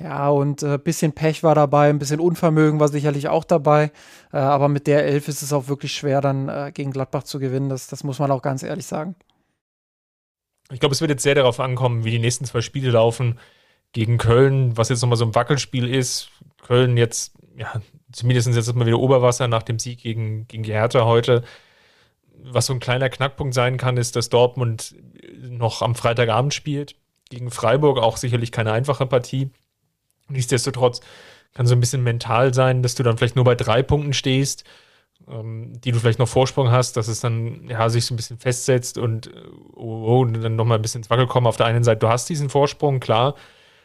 Ja, 0.00 0.28
und 0.28 0.62
ein 0.62 0.74
äh, 0.74 0.78
bisschen 0.78 1.12
Pech 1.12 1.42
war 1.42 1.56
dabei, 1.56 1.90
ein 1.90 1.98
bisschen 1.98 2.20
Unvermögen 2.20 2.78
war 2.78 2.88
sicherlich 2.88 3.28
auch 3.28 3.44
dabei. 3.44 3.90
Äh, 4.32 4.36
aber 4.36 4.68
mit 4.68 4.86
der 4.86 5.04
Elf 5.04 5.26
ist 5.26 5.42
es 5.42 5.52
auch 5.52 5.66
wirklich 5.66 5.92
schwer, 5.92 6.20
dann 6.20 6.48
äh, 6.48 6.70
gegen 6.72 6.92
Gladbach 6.92 7.24
zu 7.24 7.40
gewinnen. 7.40 7.68
Das, 7.68 7.88
das 7.88 8.04
muss 8.04 8.20
man 8.20 8.30
auch 8.30 8.42
ganz 8.42 8.62
ehrlich 8.62 8.86
sagen. 8.86 9.16
Ich 10.70 10.80
glaube, 10.80 10.94
es 10.94 11.00
wird 11.00 11.10
jetzt 11.10 11.22
sehr 11.22 11.34
darauf 11.34 11.58
ankommen, 11.60 12.04
wie 12.04 12.10
die 12.10 12.18
nächsten 12.18 12.44
zwei 12.44 12.60
Spiele 12.60 12.90
laufen. 12.90 13.38
Gegen 13.92 14.18
Köln, 14.18 14.76
was 14.76 14.90
jetzt 14.90 15.00
nochmal 15.00 15.16
so 15.16 15.24
ein 15.24 15.34
Wackelspiel 15.34 15.92
ist. 15.92 16.30
Köln 16.62 16.96
jetzt, 16.96 17.32
ja, 17.56 17.80
zumindest 18.12 18.48
jetzt 18.48 18.74
mal 18.74 18.86
wieder 18.86 18.98
Oberwasser 18.98 19.48
nach 19.48 19.62
dem 19.62 19.78
Sieg 19.78 20.02
gegen, 20.02 20.46
gegen 20.46 20.62
die 20.62 20.72
Hertha 20.72 21.06
heute. 21.06 21.42
Was 22.42 22.66
so 22.66 22.72
ein 22.72 22.80
kleiner 22.80 23.10
Knackpunkt 23.10 23.54
sein 23.54 23.76
kann, 23.76 23.96
ist, 23.96 24.16
dass 24.16 24.28
Dortmund 24.28 24.94
noch 25.40 25.82
am 25.82 25.94
Freitagabend 25.94 26.54
spielt. 26.54 26.96
Gegen 27.30 27.50
Freiburg 27.50 27.98
auch 27.98 28.16
sicherlich 28.16 28.52
keine 28.52 28.72
einfache 28.72 29.06
Partie. 29.06 29.50
Nichtsdestotrotz 30.28 31.00
kann 31.54 31.66
so 31.66 31.74
ein 31.74 31.80
bisschen 31.80 32.02
mental 32.02 32.54
sein, 32.54 32.82
dass 32.82 32.94
du 32.94 33.02
dann 33.02 33.18
vielleicht 33.18 33.36
nur 33.36 33.44
bei 33.44 33.54
drei 33.54 33.82
Punkten 33.82 34.12
stehst, 34.12 34.64
ähm, 35.28 35.80
die 35.80 35.92
du 35.92 35.98
vielleicht 35.98 36.18
noch 36.18 36.28
Vorsprung 36.28 36.70
hast, 36.70 36.96
dass 36.96 37.08
es 37.08 37.20
dann 37.20 37.68
ja 37.68 37.88
sich 37.88 38.06
so 38.06 38.14
ein 38.14 38.16
bisschen 38.16 38.38
festsetzt 38.38 38.98
und, 38.98 39.30
oh, 39.74 40.04
oh, 40.06 40.20
und 40.20 40.40
dann 40.40 40.56
nochmal 40.56 40.78
ein 40.78 40.82
bisschen 40.82 41.00
ins 41.00 41.10
Wackel 41.10 41.26
kommen. 41.26 41.46
Auf 41.46 41.56
der 41.56 41.66
einen 41.66 41.84
Seite, 41.84 42.00
du 42.00 42.08
hast 42.08 42.28
diesen 42.28 42.50
Vorsprung, 42.50 43.00
klar. 43.00 43.34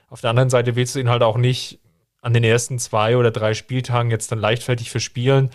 Auf 0.09 0.21
der 0.21 0.29
anderen 0.29 0.49
Seite 0.49 0.75
willst 0.75 0.95
du 0.95 0.99
ihn 0.99 1.09
halt 1.09 1.23
auch 1.23 1.37
nicht 1.37 1.79
an 2.21 2.33
den 2.33 2.43
ersten 2.43 2.79
zwei 2.79 3.17
oder 3.17 3.31
drei 3.31 3.53
Spieltagen 3.53 4.11
jetzt 4.11 4.31
dann 4.31 4.39
leichtfertig 4.39 4.91
verspielen. 4.91 5.49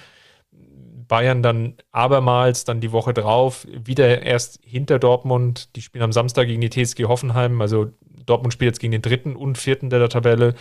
Bayern 1.09 1.43
dann 1.43 1.75
abermals, 1.91 2.65
dann 2.65 2.81
die 2.81 2.93
Woche 2.93 3.15
drauf, 3.15 3.67
wieder 3.71 4.23
erst 4.23 4.61
hinter 4.63 4.99
Dortmund. 4.99 5.75
Die 5.75 5.83
spielen 5.83 6.05
am 6.05 6.13
Samstag 6.13 6.47
gegen 6.47 6.61
die 6.61 6.71
TSG 6.71 7.05
Hoffenheim. 7.05 7.61
Also 7.61 7.91
Dortmund 8.27 8.53
spielt 8.53 8.69
jetzt 8.69 8.81
gegen 8.81 8.93
den 8.93 9.03
dritten 9.03 9.35
und 9.35 9.59
vierten 9.59 9.91
der 9.91 10.09
Tabelle. 10.09 10.55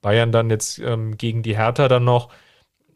Bayern 0.00 0.32
dann 0.32 0.50
jetzt 0.50 0.78
ähm, 0.78 1.16
gegen 1.18 1.42
die 1.42 1.56
Hertha 1.56 1.86
dann 1.86 2.04
noch. 2.04 2.30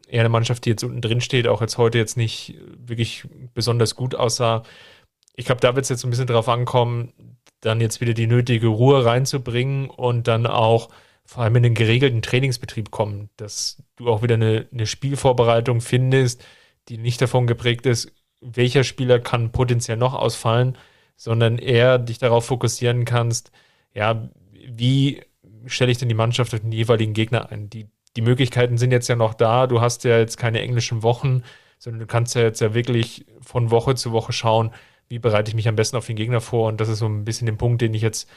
Eher 0.07 0.21
eine 0.21 0.29
Mannschaft, 0.29 0.65
die 0.65 0.71
jetzt 0.71 0.83
unten 0.83 1.01
drin 1.01 1.21
steht, 1.21 1.47
auch 1.47 1.61
jetzt 1.61 1.77
heute 1.77 1.97
jetzt 1.97 2.17
nicht 2.17 2.55
wirklich 2.77 3.27
besonders 3.53 3.95
gut 3.95 4.15
aussah. 4.15 4.63
Ich 5.35 5.45
glaube, 5.45 5.61
da 5.61 5.75
wird 5.75 5.83
es 5.83 5.89
jetzt 5.89 6.03
ein 6.03 6.09
bisschen 6.09 6.27
drauf 6.27 6.47
ankommen, 6.47 7.13
dann 7.61 7.81
jetzt 7.81 8.01
wieder 8.01 8.13
die 8.13 8.27
nötige 8.27 8.67
Ruhe 8.67 9.03
reinzubringen 9.03 9.89
und 9.89 10.27
dann 10.27 10.45
auch 10.45 10.89
vor 11.25 11.43
allem 11.43 11.55
in 11.55 11.63
den 11.63 11.73
geregelten 11.73 12.21
Trainingsbetrieb 12.21 12.91
kommen, 12.91 13.29
dass 13.37 13.81
du 13.95 14.09
auch 14.09 14.21
wieder 14.21 14.35
eine, 14.35 14.67
eine 14.71 14.85
Spielvorbereitung 14.85 15.81
findest, 15.81 16.43
die 16.89 16.97
nicht 16.97 17.21
davon 17.21 17.47
geprägt 17.47 17.85
ist, 17.85 18.11
welcher 18.41 18.83
Spieler 18.83 19.19
kann 19.19 19.51
potenziell 19.51 19.97
noch 19.97 20.13
ausfallen, 20.13 20.77
sondern 21.15 21.57
eher 21.57 21.97
dich 21.97 22.17
darauf 22.17 22.45
fokussieren 22.45 23.05
kannst, 23.05 23.51
ja, 23.93 24.29
wie 24.67 25.21
stelle 25.65 25.91
ich 25.91 25.97
denn 25.97 26.09
die 26.09 26.15
Mannschaft 26.15 26.53
auf 26.53 26.59
den 26.59 26.71
jeweiligen 26.71 27.13
Gegner 27.13 27.51
ein? 27.51 27.69
Die, 27.69 27.87
die 28.15 28.21
Möglichkeiten 28.21 28.77
sind 28.77 28.91
jetzt 28.91 29.07
ja 29.07 29.15
noch 29.15 29.33
da. 29.33 29.67
Du 29.67 29.81
hast 29.81 30.03
ja 30.03 30.17
jetzt 30.17 30.37
keine 30.37 30.61
englischen 30.61 31.03
Wochen, 31.03 31.43
sondern 31.77 32.01
du 32.01 32.07
kannst 32.07 32.35
ja 32.35 32.41
jetzt 32.41 32.61
ja 32.61 32.73
wirklich 32.73 33.25
von 33.41 33.71
Woche 33.71 33.95
zu 33.95 34.11
Woche 34.11 34.33
schauen, 34.33 34.71
wie 35.07 35.19
bereite 35.19 35.49
ich 35.49 35.55
mich 35.55 35.67
am 35.67 35.75
besten 35.75 35.97
auf 35.97 36.07
den 36.07 36.15
Gegner 36.15 36.41
vor. 36.41 36.67
Und 36.67 36.81
das 36.81 36.89
ist 36.89 36.99
so 36.99 37.07
ein 37.07 37.25
bisschen 37.25 37.45
der 37.45 37.53
Punkt, 37.53 37.81
den 37.81 37.93
ich 37.93 38.01
jetzt 38.01 38.29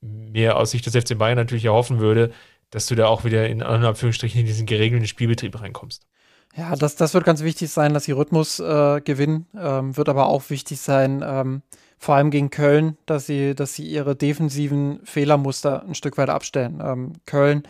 mir 0.00 0.56
aus 0.56 0.70
Sicht 0.70 0.86
des 0.86 0.96
FC 0.96 1.18
Bayern 1.18 1.36
natürlich 1.36 1.64
erhoffen 1.64 1.98
würde, 1.98 2.32
dass 2.70 2.86
du 2.86 2.94
da 2.94 3.06
auch 3.06 3.24
wieder 3.24 3.48
in 3.48 3.62
Anführungsstrichen 3.62 4.40
in 4.40 4.46
diesen 4.46 4.66
geregelten 4.66 5.06
Spielbetrieb 5.06 5.60
reinkommst. 5.60 6.06
Ja, 6.58 6.74
das, 6.74 6.96
das 6.96 7.14
wird 7.14 7.24
ganz 7.24 7.42
wichtig 7.42 7.70
sein, 7.70 7.94
dass 7.94 8.04
sie 8.04 8.12
Rhythmus 8.12 8.58
äh, 8.58 9.00
gewinnen. 9.00 9.46
Ähm, 9.56 9.96
wird 9.96 10.08
aber 10.08 10.26
auch 10.26 10.50
wichtig 10.50 10.80
sein, 10.80 11.24
ähm, 11.24 11.62
vor 11.98 12.16
allem 12.16 12.30
gegen 12.32 12.50
Köln, 12.50 12.96
dass 13.06 13.26
sie, 13.26 13.54
dass 13.54 13.74
sie 13.74 13.86
ihre 13.86 14.16
defensiven 14.16 14.98
Fehlermuster 15.04 15.84
ein 15.84 15.94
Stück 15.94 16.18
weit 16.18 16.30
abstellen. 16.30 16.82
Ähm, 16.84 17.12
Köln, 17.26 17.62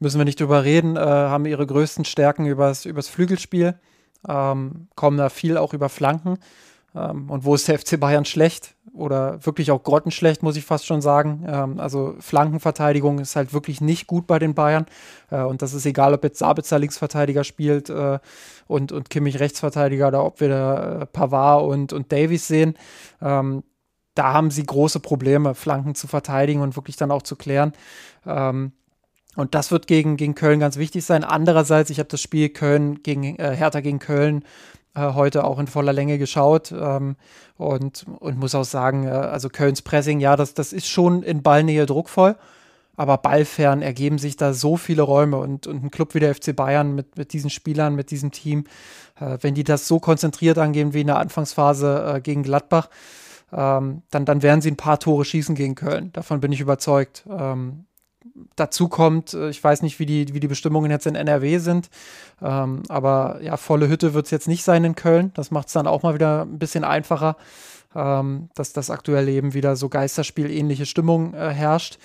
müssen 0.00 0.18
wir 0.18 0.24
nicht 0.24 0.40
drüber 0.40 0.64
reden, 0.64 0.96
äh, 0.96 1.00
haben 1.00 1.46
ihre 1.46 1.64
größten 1.64 2.04
Stärken 2.04 2.46
übers, 2.46 2.86
übers 2.86 3.08
Flügelspiel, 3.08 3.76
ähm, 4.28 4.88
kommen 4.96 5.16
da 5.16 5.28
viel 5.28 5.56
auch 5.56 5.72
über 5.72 5.88
Flanken. 5.88 6.38
Ähm, 6.94 7.28
und 7.30 7.44
wo 7.44 7.54
ist 7.54 7.68
der 7.68 7.78
FC 7.78 7.98
Bayern 7.98 8.24
schlecht 8.24 8.74
oder 8.92 9.44
wirklich 9.44 9.70
auch 9.70 9.82
grottenschlecht, 9.82 10.42
muss 10.42 10.56
ich 10.56 10.64
fast 10.64 10.86
schon 10.86 11.02
sagen. 11.02 11.44
Ähm, 11.46 11.80
also 11.80 12.14
Flankenverteidigung 12.20 13.18
ist 13.18 13.36
halt 13.36 13.52
wirklich 13.52 13.80
nicht 13.80 14.06
gut 14.06 14.26
bei 14.26 14.38
den 14.38 14.54
Bayern. 14.54 14.86
Äh, 15.30 15.42
und 15.42 15.62
das 15.62 15.74
ist 15.74 15.86
egal, 15.86 16.14
ob 16.14 16.22
jetzt 16.22 16.38
Sabitzer 16.38 16.78
Linksverteidiger 16.78 17.44
spielt 17.44 17.90
äh, 17.90 18.18
und, 18.66 18.92
und 18.92 19.10
Kimmich 19.10 19.40
Rechtsverteidiger 19.40 20.08
oder 20.08 20.24
ob 20.24 20.40
wir 20.40 20.48
da 20.48 21.00
äh, 21.00 21.06
Pavard 21.06 21.64
und, 21.64 21.92
und 21.92 22.12
Davies 22.12 22.46
sehen. 22.46 22.74
Ähm, 23.20 23.64
da 24.14 24.32
haben 24.32 24.52
sie 24.52 24.64
große 24.64 25.00
Probleme, 25.00 25.56
Flanken 25.56 25.96
zu 25.96 26.06
verteidigen 26.06 26.60
und 26.60 26.76
wirklich 26.76 26.96
dann 26.96 27.10
auch 27.10 27.22
zu 27.22 27.34
klären. 27.34 27.72
Ähm, 28.24 28.72
und 29.36 29.56
das 29.56 29.72
wird 29.72 29.88
gegen, 29.88 30.16
gegen 30.16 30.36
Köln 30.36 30.60
ganz 30.60 30.76
wichtig 30.76 31.04
sein. 31.04 31.24
Andererseits, 31.24 31.90
ich 31.90 31.98
habe 31.98 32.08
das 32.08 32.20
Spiel 32.20 32.50
Köln 32.50 33.02
gegen 33.02 33.36
äh, 33.36 33.56
Hertha 33.56 33.80
gegen 33.80 33.98
Köln 33.98 34.44
heute 35.00 35.44
auch 35.44 35.58
in 35.58 35.66
voller 35.66 35.92
Länge 35.92 36.18
geschaut 36.18 36.72
ähm, 36.72 37.16
und, 37.56 38.06
und 38.20 38.38
muss 38.38 38.54
auch 38.54 38.64
sagen, 38.64 39.06
äh, 39.06 39.10
also 39.10 39.48
Kölns 39.48 39.82
Pressing, 39.82 40.20
ja, 40.20 40.36
das, 40.36 40.54
das 40.54 40.72
ist 40.72 40.86
schon 40.86 41.22
in 41.22 41.42
Ballnähe 41.42 41.86
druckvoll, 41.86 42.36
aber 42.96 43.18
ballfern 43.18 43.82
ergeben 43.82 44.18
sich 44.18 44.36
da 44.36 44.52
so 44.52 44.76
viele 44.76 45.02
Räume 45.02 45.38
und, 45.38 45.66
und 45.66 45.84
ein 45.84 45.90
Club 45.90 46.14
wie 46.14 46.20
der 46.20 46.34
FC 46.34 46.54
Bayern 46.54 46.94
mit, 46.94 47.16
mit 47.16 47.32
diesen 47.32 47.50
Spielern, 47.50 47.94
mit 47.94 48.10
diesem 48.10 48.30
Team, 48.30 48.64
äh, 49.18 49.38
wenn 49.40 49.54
die 49.54 49.64
das 49.64 49.88
so 49.88 49.98
konzentriert 49.98 50.58
angehen 50.58 50.94
wie 50.94 51.00
in 51.00 51.08
der 51.08 51.18
Anfangsphase 51.18 52.14
äh, 52.16 52.20
gegen 52.20 52.42
Gladbach, 52.42 52.88
ähm, 53.52 54.02
dann, 54.10 54.24
dann 54.24 54.42
werden 54.42 54.60
sie 54.60 54.70
ein 54.70 54.76
paar 54.76 54.98
Tore 54.98 55.24
schießen 55.24 55.54
gegen 55.54 55.74
Köln. 55.74 56.12
Davon 56.12 56.40
bin 56.40 56.52
ich 56.52 56.60
überzeugt. 56.60 57.24
Ähm, 57.28 57.86
dazu 58.56 58.88
kommt, 58.88 59.34
äh, 59.34 59.50
ich 59.50 59.62
weiß 59.62 59.82
nicht, 59.82 59.98
wie 59.98 60.06
die, 60.06 60.34
wie 60.34 60.40
die 60.40 60.48
Bestimmungen 60.48 60.90
jetzt 60.90 61.06
in 61.06 61.14
NRW 61.14 61.58
sind, 61.58 61.90
ähm, 62.42 62.82
aber 62.88 63.38
ja, 63.42 63.56
volle 63.56 63.88
Hütte 63.88 64.14
wird 64.14 64.26
es 64.26 64.30
jetzt 64.30 64.48
nicht 64.48 64.64
sein 64.64 64.84
in 64.84 64.94
Köln. 64.94 65.32
Das 65.34 65.50
macht 65.50 65.68
es 65.68 65.72
dann 65.72 65.86
auch 65.86 66.02
mal 66.02 66.14
wieder 66.14 66.42
ein 66.42 66.58
bisschen 66.58 66.84
einfacher, 66.84 67.36
ähm, 67.94 68.48
dass 68.54 68.72
das 68.72 68.90
aktuell 68.90 69.28
eben 69.28 69.54
wieder 69.54 69.76
so 69.76 69.88
Geisterspiel-ähnliche 69.88 70.86
Stimmung 70.86 71.34
äh, 71.34 71.50
herrscht. 71.50 71.98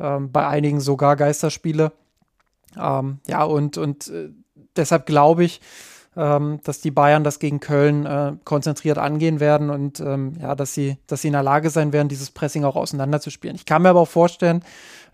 Ähm, 0.00 0.32
bei 0.32 0.46
einigen 0.46 0.80
sogar 0.80 1.16
Geisterspiele. 1.16 1.92
Ähm, 2.78 3.18
ja, 3.26 3.44
und, 3.44 3.76
und 3.76 4.08
äh, 4.08 4.30
deshalb 4.76 5.06
glaube 5.06 5.44
ich, 5.44 5.60
ähm, 6.16 6.60
dass 6.64 6.80
die 6.80 6.90
Bayern 6.90 7.24
das 7.24 7.38
gegen 7.38 7.60
Köln 7.60 8.04
äh, 8.04 8.32
konzentriert 8.44 8.98
angehen 8.98 9.40
werden 9.40 9.70
und 9.70 10.00
ähm, 10.00 10.34
ja, 10.40 10.54
dass 10.54 10.74
sie, 10.74 10.98
dass 11.06 11.22
sie 11.22 11.28
in 11.28 11.32
der 11.32 11.42
Lage 11.42 11.70
sein 11.70 11.92
werden, 11.92 12.08
dieses 12.08 12.30
Pressing 12.30 12.64
auch 12.64 12.76
auseinanderzuspielen. 12.76 13.56
Ich 13.56 13.64
kann 13.64 13.82
mir 13.82 13.90
aber 13.90 14.00
auch 14.00 14.08
vorstellen, 14.08 14.62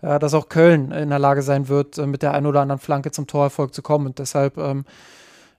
äh, 0.01 0.19
dass 0.19 0.33
auch 0.33 0.49
Köln 0.49 0.91
in 0.91 1.09
der 1.09 1.19
Lage 1.19 1.41
sein 1.41 1.69
wird, 1.69 1.97
äh, 1.97 2.05
mit 2.05 2.21
der 2.21 2.33
einen 2.33 2.45
oder 2.45 2.61
anderen 2.61 2.79
Flanke 2.79 3.11
zum 3.11 3.27
Torerfolg 3.27 3.73
zu 3.73 3.81
kommen. 3.81 4.07
Und 4.07 4.19
deshalb 4.19 4.57
ähm, 4.57 4.83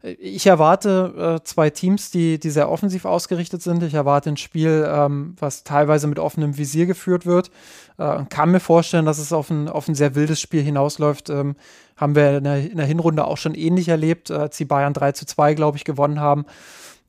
ich 0.03 0.46
erwarte 0.46 1.40
äh, 1.40 1.44
zwei 1.44 1.68
Teams, 1.68 2.11
die, 2.11 2.38
die 2.38 2.51
sehr 2.51 2.70
offensiv 2.70 3.05
ausgerichtet 3.05 3.61
sind. 3.61 3.82
Ich 3.82 3.92
erwarte 3.92 4.30
ein 4.30 4.38
Spiel, 4.38 4.88
ähm, 4.88 5.36
was 5.38 5.62
teilweise 5.62 6.07
mit 6.07 6.18
offenem 6.18 6.57
Visier 6.57 6.86
geführt 6.86 7.26
wird. 7.26 7.51
Äh, 7.98 8.24
kann 8.30 8.51
mir 8.51 8.61
vorstellen, 8.61 9.05
dass 9.05 9.18
es 9.18 9.32
auf 9.32 9.51
ein, 9.51 9.68
auf 9.68 9.88
ein 9.88 9.94
sehr 9.94 10.14
wildes 10.14 10.40
Spiel 10.40 10.62
hinausläuft. 10.62 11.28
Ähm, 11.28 11.55
haben 11.96 12.14
wir 12.14 12.38
in 12.38 12.44
der, 12.44 12.70
in 12.70 12.76
der, 12.78 12.86
Hinrunde 12.86 13.26
auch 13.26 13.36
schon 13.36 13.55
ähnlich 13.55 13.88
erlebt, 13.88 14.30
als 14.30 14.57
die 14.57 14.64
Bayern 14.64 14.94
3 14.94 15.12
zu 15.12 15.26
2, 15.26 15.53
glaube 15.53 15.76
ich, 15.76 15.84
gewonnen 15.84 16.18
haben. 16.18 16.46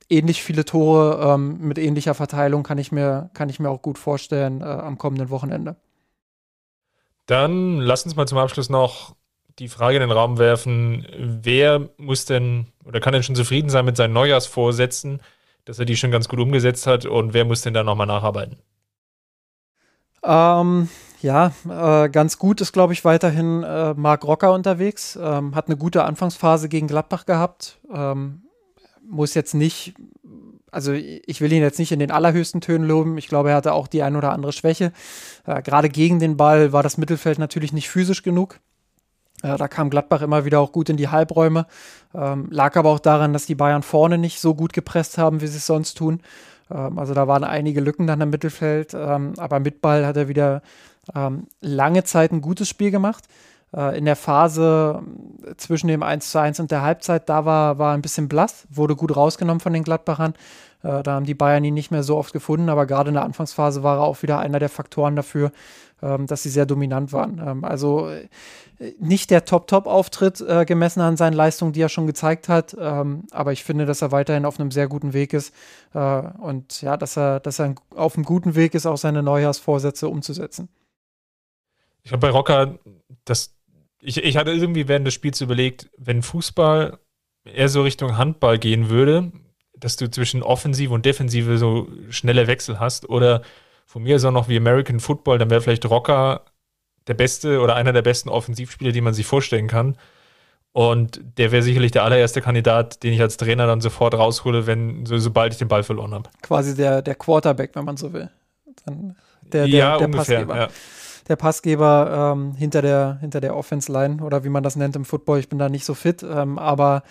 Ähnlich 0.10 0.44
viele 0.44 0.66
Tore 0.66 1.34
ähm, 1.34 1.60
mit 1.62 1.78
ähnlicher 1.78 2.14
Verteilung 2.14 2.64
kann 2.64 2.78
ich 2.78 2.92
mir, 2.92 3.30
kann 3.34 3.48
ich 3.48 3.62
mir 3.62 3.70
auch 3.70 3.82
gut 3.82 4.00
vorstellen 4.00 4.60
äh, 4.60 4.66
am 4.66 4.98
kommenden 4.98 5.30
Wochenende. 5.30 5.78
Dann 7.26 7.78
lass 7.78 8.04
uns 8.04 8.18
mal 8.18 8.28
zum 8.28 8.38
Abschluss 8.38 8.70
noch 8.70 9.16
die 9.60 9.68
Frage 9.68 9.98
in 9.98 10.02
den 10.02 10.12
Raum 10.12 10.38
werfen, 10.38 11.06
wer 11.18 11.90
muss 11.98 12.26
denn 12.26 12.68
oder 12.86 13.00
kann 13.00 13.14
denn 13.14 13.24
schon 13.24 13.36
zufrieden 13.36 13.70
sein 13.70 13.86
mit 13.86 13.98
seinen 13.98 14.14
Neujahrsvorsätzen, 14.14 15.22
dass 15.66 15.80
er 15.80 15.86
die 15.86 15.98
schon 15.98 16.12
ganz 16.12 16.28
gut 16.28 16.40
umgesetzt 16.40 16.88
hat 16.88 17.06
und 17.06 17.34
wer 17.34 17.46
muss 17.46 17.62
denn 17.62 17.74
da 17.74 17.84
nochmal 17.84 18.08
nacharbeiten? 18.08 18.58
Ähm, 20.24 20.90
ja, 21.22 21.52
äh, 21.70 22.10
ganz 22.10 22.38
gut 22.38 22.62
ist, 22.62 22.72
glaube 22.72 22.94
ich, 22.94 23.06
weiterhin 23.06 23.64
äh, 23.64 23.94
Marc 23.96 24.24
Rocker 24.24 24.54
unterwegs. 24.54 25.18
Ähm, 25.22 25.56
hat 25.56 25.68
eine 25.68 25.78
gute 25.78 26.04
Anfangsphase 26.04 26.70
gegen 26.70 26.88
Gladbach 26.88 27.26
gehabt. 27.26 27.80
Ähm, 27.94 28.44
muss 29.04 29.34
jetzt 29.34 29.54
nicht, 29.54 29.96
also 30.72 30.94
ich 30.94 31.42
will 31.42 31.52
ihn 31.52 31.62
jetzt 31.62 31.80
nicht 31.80 31.92
in 31.92 32.00
den 32.00 32.12
allerhöchsten 32.12 32.62
Tönen 32.62 32.88
loben. 32.88 33.18
Ich 33.18 33.28
glaube, 33.28 33.50
er 33.50 33.56
hatte 33.56 33.74
auch 33.74 33.88
die 33.88 34.04
ein 34.04 34.16
oder 34.16 34.32
andere 34.32 34.54
Schwäche. 34.54 34.94
Äh, 35.46 35.62
Gerade 35.62 35.90
gegen 35.90 36.20
den 36.20 36.38
Ball 36.38 36.72
war 36.72 36.84
das 36.84 36.98
Mittelfeld 36.98 37.40
natürlich 37.40 37.74
nicht 37.74 37.90
physisch 37.90 38.24
genug. 38.24 38.60
Äh, 39.42 39.58
da 39.58 39.68
kam 39.68 39.90
Gladbach 39.90 40.22
immer 40.22 40.46
wieder 40.46 40.60
auch 40.60 40.72
gut 40.72 40.90
in 40.90 40.98
die 40.98 41.10
Halbräume. 41.10 41.66
Ähm, 42.14 42.48
lag 42.50 42.76
aber 42.76 42.90
auch 42.90 43.00
daran, 43.00 43.34
dass 43.34 43.46
die 43.46 43.56
Bayern 43.56 43.84
vorne 43.84 44.18
nicht 44.18 44.40
so 44.40 44.56
gut 44.56 44.74
gepresst 44.74 45.18
haben, 45.18 45.42
wie 45.42 45.48
sie 45.48 45.58
es 45.58 45.66
sonst 45.66 45.96
tun. 45.98 46.22
Ähm, 46.70 47.00
also 47.00 47.14
da 47.14 47.28
waren 47.28 47.44
einige 47.44 47.82
Lücken 47.82 48.08
dann 48.08 48.22
im 48.22 48.30
Mittelfeld. 48.30 48.94
Ähm, 48.94 49.34
aber 49.38 49.60
mit 49.60 49.82
Ball 49.82 50.06
hat 50.06 50.18
er 50.18 50.28
wieder 50.28 50.62
ähm, 51.16 51.48
lange 51.62 52.04
Zeit 52.04 52.32
ein 52.32 52.42
gutes 52.42 52.70
Spiel 52.70 52.92
gemacht. 52.92 53.26
Äh, 53.76 53.98
in 53.98 54.06
der 54.06 54.16
Phase 54.16 55.02
äh, 55.46 55.56
zwischen 55.56 55.88
dem 55.88 56.04
1 56.04 56.32
zu 56.32 56.40
1 56.40 56.60
und 56.60 56.72
der 56.72 56.82
Halbzeit, 56.82 57.30
da 57.30 57.46
war, 57.46 57.78
war 57.78 57.94
ein 57.94 58.02
bisschen 58.02 58.28
blass, 58.28 58.68
wurde 58.70 58.96
gut 58.96 59.16
rausgenommen 59.16 59.62
von 59.62 59.74
den 59.74 59.84
Gladbachern. 59.84 60.34
Äh, 60.84 61.04
da 61.04 61.14
haben 61.14 61.26
die 61.26 61.34
Bayern 61.34 61.64
ihn 61.64 61.74
nicht 61.74 61.92
mehr 61.92 62.04
so 62.04 62.18
oft 62.18 62.34
gefunden, 62.34 62.70
aber 62.70 62.86
gerade 62.86 63.10
in 63.10 63.14
der 63.14 63.24
Anfangsphase 63.24 63.84
war 63.84 63.98
er 63.98 64.04
auch 64.04 64.22
wieder 64.24 64.40
einer 64.40 64.60
der 64.60 64.70
Faktoren 64.70 65.16
dafür, 65.16 65.52
ähm, 66.02 66.28
dass 66.28 66.44
sie 66.44 66.50
sehr 66.50 66.66
dominant 66.66 67.14
waren. 67.14 67.42
Ähm, 67.46 67.64
also 67.64 68.10
äh, 68.10 68.28
nicht 69.00 69.30
der 69.30 69.46
Top-Top-Auftritt 69.46 70.42
äh, 70.42 70.66
gemessen 70.66 71.02
an 71.02 71.18
seinen 71.18 71.34
Leistungen, 71.34 71.74
die 71.74 71.82
er 71.82 71.90
schon 71.90 72.08
gezeigt 72.08 72.50
hat, 72.50 72.76
ähm, 72.80 73.26
aber 73.32 73.52
ich 73.52 73.64
finde, 73.64 73.86
dass 73.86 74.02
er 74.02 74.12
weiterhin 74.12 74.46
auf 74.46 74.60
einem 74.60 74.72
sehr 74.72 74.88
guten 74.88 75.14
Weg 75.14 75.34
ist 75.34 75.54
äh, 75.94 76.00
und 76.00 76.82
ja, 76.82 76.98
dass 76.98 77.18
er, 77.18 77.40
dass 77.40 77.60
er 77.60 77.76
auf 77.96 78.16
einem 78.16 78.26
guten 78.26 78.56
Weg 78.56 78.74
ist, 78.74 78.86
auch 78.86 78.98
seine 78.98 79.24
Neujahrsvorsätze 79.24 80.08
umzusetzen. 80.08 80.70
Ich 82.04 82.12
habe 82.12 82.20
bei 82.20 82.32
Rocker, 82.32 82.80
das, 83.26 83.56
ich, 84.02 84.18
ich 84.24 84.38
hatte 84.38 84.52
irgendwie 84.52 84.88
während 84.88 85.06
des 85.06 85.14
Spiels 85.14 85.42
überlegt, 85.42 85.90
wenn 85.98 86.24
Fußball 86.24 86.98
eher 87.44 87.70
so 87.70 87.84
Richtung 87.84 88.18
Handball 88.18 88.58
gehen 88.58 88.90
würde, 88.90 89.32
dass 89.76 89.98
du 89.98 90.10
zwischen 90.10 90.44
Offensive 90.44 90.94
und 90.94 91.06
Defensive 91.06 91.58
so 91.58 91.88
schnelle 92.10 92.48
Wechsel 92.48 92.80
hast 92.80 93.10
oder 93.10 93.42
von 93.92 94.04
mir 94.04 94.16
ist 94.16 94.24
auch 94.24 94.32
noch 94.32 94.48
wie 94.48 94.56
American 94.56 95.02
Football, 95.02 95.38
dann 95.38 95.50
wäre 95.50 95.60
vielleicht 95.60 95.86
Rocker 95.86 96.46
der 97.08 97.14
beste 97.14 97.60
oder 97.60 97.76
einer 97.76 97.92
der 97.92 98.02
besten 98.02 98.30
Offensivspieler, 98.30 98.94
die 98.94 99.02
man 99.02 99.14
sich 99.14 99.26
vorstellen 99.26 99.68
kann. 99.68 99.98
Und 100.72 101.20
der 101.38 101.52
wäre 101.52 101.62
sicherlich 101.62 101.92
der 101.92 102.06
allererste 102.06 102.40
Kandidat, 102.40 103.04
den 103.04 103.12
ich 103.12 103.20
als 103.20 103.36
Trainer 103.36 103.68
dann 103.68 103.82
sofort 103.82 104.14
raushole, 104.14 104.66
wenn 104.66 105.06
so, 105.06 105.18
sobald 105.18 105.52
ich 105.52 105.60
den 105.60 105.68
Ball 105.68 105.84
verloren 105.84 106.14
habe. 106.14 106.30
Quasi 106.42 106.74
der, 106.74 107.02
der 107.02 107.16
Quarterback, 107.16 107.72
wenn 107.74 107.84
man 107.84 107.98
so 107.98 108.14
will. 108.14 108.30
Dann 108.86 109.18
der, 109.42 109.66
der, 109.66 109.68
ja, 109.68 109.98
der 109.98 110.08
ungefähr, 110.08 110.46
Passgeber. 110.46 110.56
Ja. 110.56 110.68
Der 111.28 111.36
Passgeber 111.36 112.32
ähm, 112.34 112.56
hinter 112.56 112.82
der, 112.82 113.18
hinter 113.20 113.42
der 113.42 113.58
Offense-Line 113.58 114.24
oder 114.24 114.46
wie 114.46 114.50
man 114.50 114.64
das 114.64 114.78
nennt 114.78 114.96
im 114.96 115.04
Football. 115.04 115.40
Ich 115.40 115.50
bin 115.50 115.60
da 115.60 115.68
nicht 115.68 115.84
so 115.84 115.96
fit, 115.96 116.24
ähm, 116.24 116.58
aber 116.58 117.04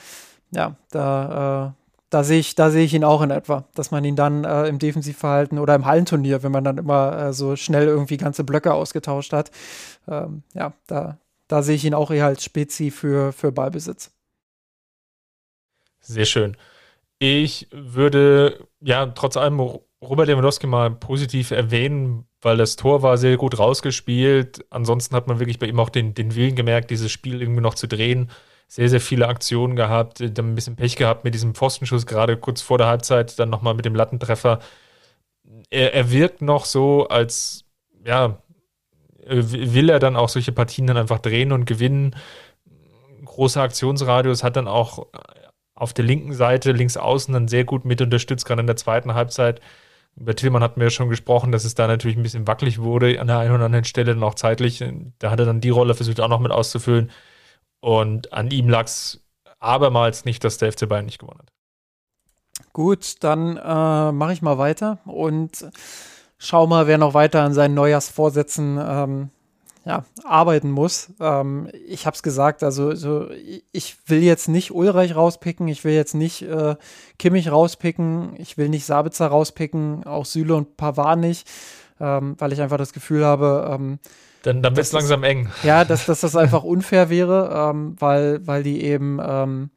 ja, 0.51 0.77
da, 0.91 1.75
äh, 1.77 1.80
da 2.11 2.25
sehe 2.25 2.41
ich, 2.41 2.57
da 2.57 2.73
ich 2.75 2.93
ihn 2.93 3.05
auch 3.05 3.23
in 3.23 3.31
etwa, 3.31 3.65
dass 3.75 3.93
man 3.93 4.05
ihn 4.05 4.17
dann 4.17 4.45
äh, 4.45 4.67
im 4.67 4.81
Defensivverhalten 4.81 5.59
oder 5.59 5.77
im 5.77 5.87
Hallenturnier, 5.87 6.43
wenn 6.43 6.53
man 6.53 6.65
dann 6.65 6.77
immer 6.77 7.17
äh, 7.17 7.33
so 7.33 7.55
schnell 7.55 7.87
irgendwie 7.87 8.17
ganze 8.17 8.43
Blöcke 8.43 8.75
ausgetauscht 8.75 9.33
hat, 9.33 9.53
ähm, 10.09 10.43
ja, 10.53 10.73
da, 10.89 11.19
da 11.47 11.63
sehe 11.63 11.77
ich 11.77 11.85
ihn 11.85 11.95
auch 11.95 12.11
eher 12.11 12.27
als 12.27 12.45
Spezi 12.45 12.91
für, 12.91 13.33
für 13.33 13.53
Ballbesitz. 13.53 14.11
Sehr 16.01 16.25
schön. 16.25 16.57
Ich 17.21 17.69
würde 17.71 18.67
ja 18.81 19.07
trotz 19.07 19.37
allem 19.37 19.61
Robert 20.03 20.27
Lewandowski 20.27 20.67
mal 20.67 20.91
positiv 20.91 21.53
erwähnen, 21.53 22.25
weil 22.41 22.57
das 22.57 22.77
Tor 22.77 23.03
war 23.03 23.19
sehr 23.19 23.37
gut 23.37 23.59
rausgespielt. 23.59 24.65
Ansonsten 24.71 25.15
hat 25.15 25.29
man 25.29 25.39
wirklich 25.39 25.59
bei 25.59 25.67
ihm 25.67 25.79
auch 25.79 25.91
den, 25.91 26.15
den 26.15 26.35
Willen 26.35 26.57
gemerkt, 26.57 26.91
dieses 26.91 27.13
Spiel 27.13 27.41
irgendwie 27.41 27.61
noch 27.61 27.75
zu 27.75 27.87
drehen 27.87 28.31
sehr, 28.71 28.89
sehr 28.89 29.01
viele 29.01 29.27
Aktionen 29.27 29.75
gehabt, 29.75 30.21
dann 30.21 30.53
ein 30.53 30.55
bisschen 30.55 30.77
Pech 30.77 30.95
gehabt 30.95 31.25
mit 31.25 31.35
diesem 31.35 31.57
Pfostenschuss, 31.57 32.07
gerade 32.07 32.37
kurz 32.37 32.63
vor 32.63 32.79
der 32.79 32.87
Halbzeit, 32.87 33.37
dann 33.41 33.51
nochmal 33.51 33.75
mit 33.75 33.85
dem 33.85 33.97
Lattentreffer. 33.97 34.61
Er, 35.71 35.93
er 35.93 36.13
wirkt 36.13 36.41
noch 36.41 36.65
so, 36.65 37.09
als, 37.09 37.65
ja, 38.07 38.39
will 39.27 39.91
er 39.91 39.99
dann 39.99 40.15
auch 40.15 40.29
solche 40.29 40.53
Partien 40.53 40.87
dann 40.87 40.97
einfach 40.97 41.19
drehen 41.19 41.51
und 41.51 41.65
gewinnen. 41.65 42.15
Großer 43.25 43.61
Aktionsradius 43.61 44.45
hat 44.45 44.55
dann 44.55 44.69
auch 44.69 45.09
auf 45.75 45.93
der 45.93 46.05
linken 46.05 46.33
Seite, 46.33 46.71
links 46.71 46.97
außen, 46.97 47.35
dann 47.35 47.49
sehr 47.49 47.65
gut 47.65 47.85
mit 47.85 48.01
unterstützt, 48.01 48.47
gerade 48.47 48.61
in 48.61 48.69
der 48.69 48.77
zweiten 48.77 49.15
Halbzeit. 49.15 49.61
Über 50.15 50.37
Tillmann 50.37 50.63
hatten 50.63 50.79
wir 50.79 50.87
ja 50.87 50.91
schon 50.91 51.09
gesprochen, 51.09 51.51
dass 51.51 51.65
es 51.65 51.75
da 51.75 51.89
natürlich 51.89 52.17
ein 52.17 52.23
bisschen 52.23 52.47
wackelig 52.47 52.81
wurde 52.81 53.21
an 53.21 53.27
der 53.27 53.39
einen 53.39 53.55
oder 53.55 53.65
anderen 53.65 53.85
Stelle, 53.85 54.15
dann 54.15 54.23
auch 54.23 54.37
zeitlich. 54.37 54.85
Da 55.19 55.33
hat 55.33 55.41
er 55.41 55.47
dann 55.47 55.61
die 55.61 55.71
Rolle 55.71 55.95
versucht 55.95 56.21
auch 56.21 56.29
noch 56.29 56.39
mit 56.39 56.53
auszufüllen. 56.53 57.11
Und 57.81 58.33
an 58.33 58.51
ihm 58.51 58.69
lag 58.69 58.87
es 58.87 59.21
abermals 59.59 60.25
nicht, 60.25 60.45
dass 60.45 60.59
der 60.59 60.73
FC 60.73 60.89
Bayern 60.89 61.07
nicht 61.07 61.19
gewonnen 61.19 61.41
hat. 61.41 61.53
Gut, 62.73 63.23
dann 63.25 63.57
äh, 63.57 64.13
mache 64.13 64.33
ich 64.33 64.43
mal 64.43 64.59
weiter 64.59 64.99
und 65.05 65.67
schau 66.39 66.67
mal, 66.67 66.87
wer 66.87 66.99
noch 66.99 67.15
weiter 67.15 67.43
an 67.43 67.55
seinen 67.55 67.75
Neujahrsvorsätzen 67.75 68.79
ähm, 68.81 69.31
ja, 69.85 70.05
arbeiten 70.25 70.71
muss. 70.71 71.13
Ähm, 71.21 71.69
ich 71.87 72.07
habe 72.07 72.15
es 72.15 72.23
gesagt, 72.23 72.63
also 72.63 72.95
so, 72.95 73.29
ich 73.73 73.97
will 74.07 74.23
jetzt 74.23 74.49
nicht 74.49 74.73
Ulreich 74.73 75.17
rauspicken, 75.17 75.69
ich 75.69 75.85
will 75.85 75.95
jetzt 75.95 76.15
nicht 76.15 76.43
äh, 76.43 76.77
Kimmich 77.19 77.51
rauspicken, 77.51 78.35
ich 78.37 78.59
will 78.59 78.69
nicht 78.69 78.85
Sabitzer 78.85 79.29
rauspicken, 79.29 80.05
auch 80.07 80.27
Süle 80.27 80.55
und 80.55 80.77
Pavard 80.77 81.19
nicht, 81.19 81.49
ähm, 81.99 82.37
weil 82.39 82.53
ich 82.53 82.61
einfach 82.61 82.79
das 82.79 82.93
Gefühl 82.93 83.25
habe, 83.25 83.71
ähm, 83.73 83.99
dann, 84.43 84.63
dann 84.63 84.77
wird 84.77 84.87
es 84.87 84.93
langsam 84.93 85.23
eng. 85.23 85.51
Ja, 85.63 85.85
dass, 85.85 86.07
dass 86.07 86.21
das 86.21 86.37
einfach 86.37 86.63
unfair 86.63 87.11
wäre, 87.11 87.71
ähm, 87.71 87.97
weil, 87.99 88.47
weil 88.47 88.63
die 88.63 88.83
eben, 88.83 89.21
ähm, 89.23 89.71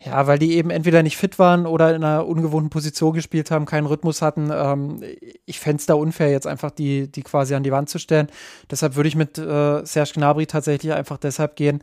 ja, 0.00 0.26
weil 0.26 0.38
die 0.38 0.54
eben 0.54 0.70
entweder 0.70 1.02
nicht 1.02 1.16
fit 1.16 1.38
waren 1.38 1.66
oder 1.66 1.94
in 1.94 2.04
einer 2.04 2.26
ungewohnten 2.26 2.70
Position 2.70 3.14
gespielt 3.14 3.50
haben, 3.50 3.64
keinen 3.64 3.86
Rhythmus 3.86 4.22
hatten. 4.22 4.50
Ähm, 4.52 5.02
ich 5.46 5.58
fände 5.58 5.80
es 5.80 5.86
da 5.86 5.94
unfair, 5.94 6.30
jetzt 6.30 6.46
einfach 6.46 6.70
die, 6.70 7.10
die 7.10 7.22
quasi 7.22 7.54
an 7.54 7.62
die 7.62 7.72
Wand 7.72 7.88
zu 7.88 7.98
stellen. 7.98 8.28
Deshalb 8.70 8.96
würde 8.96 9.08
ich 9.08 9.16
mit 9.16 9.38
äh, 9.38 9.84
Serge 9.84 10.12
Gnabry 10.14 10.46
tatsächlich 10.46 10.92
einfach 10.92 11.16
deshalb 11.16 11.56
gehen, 11.56 11.82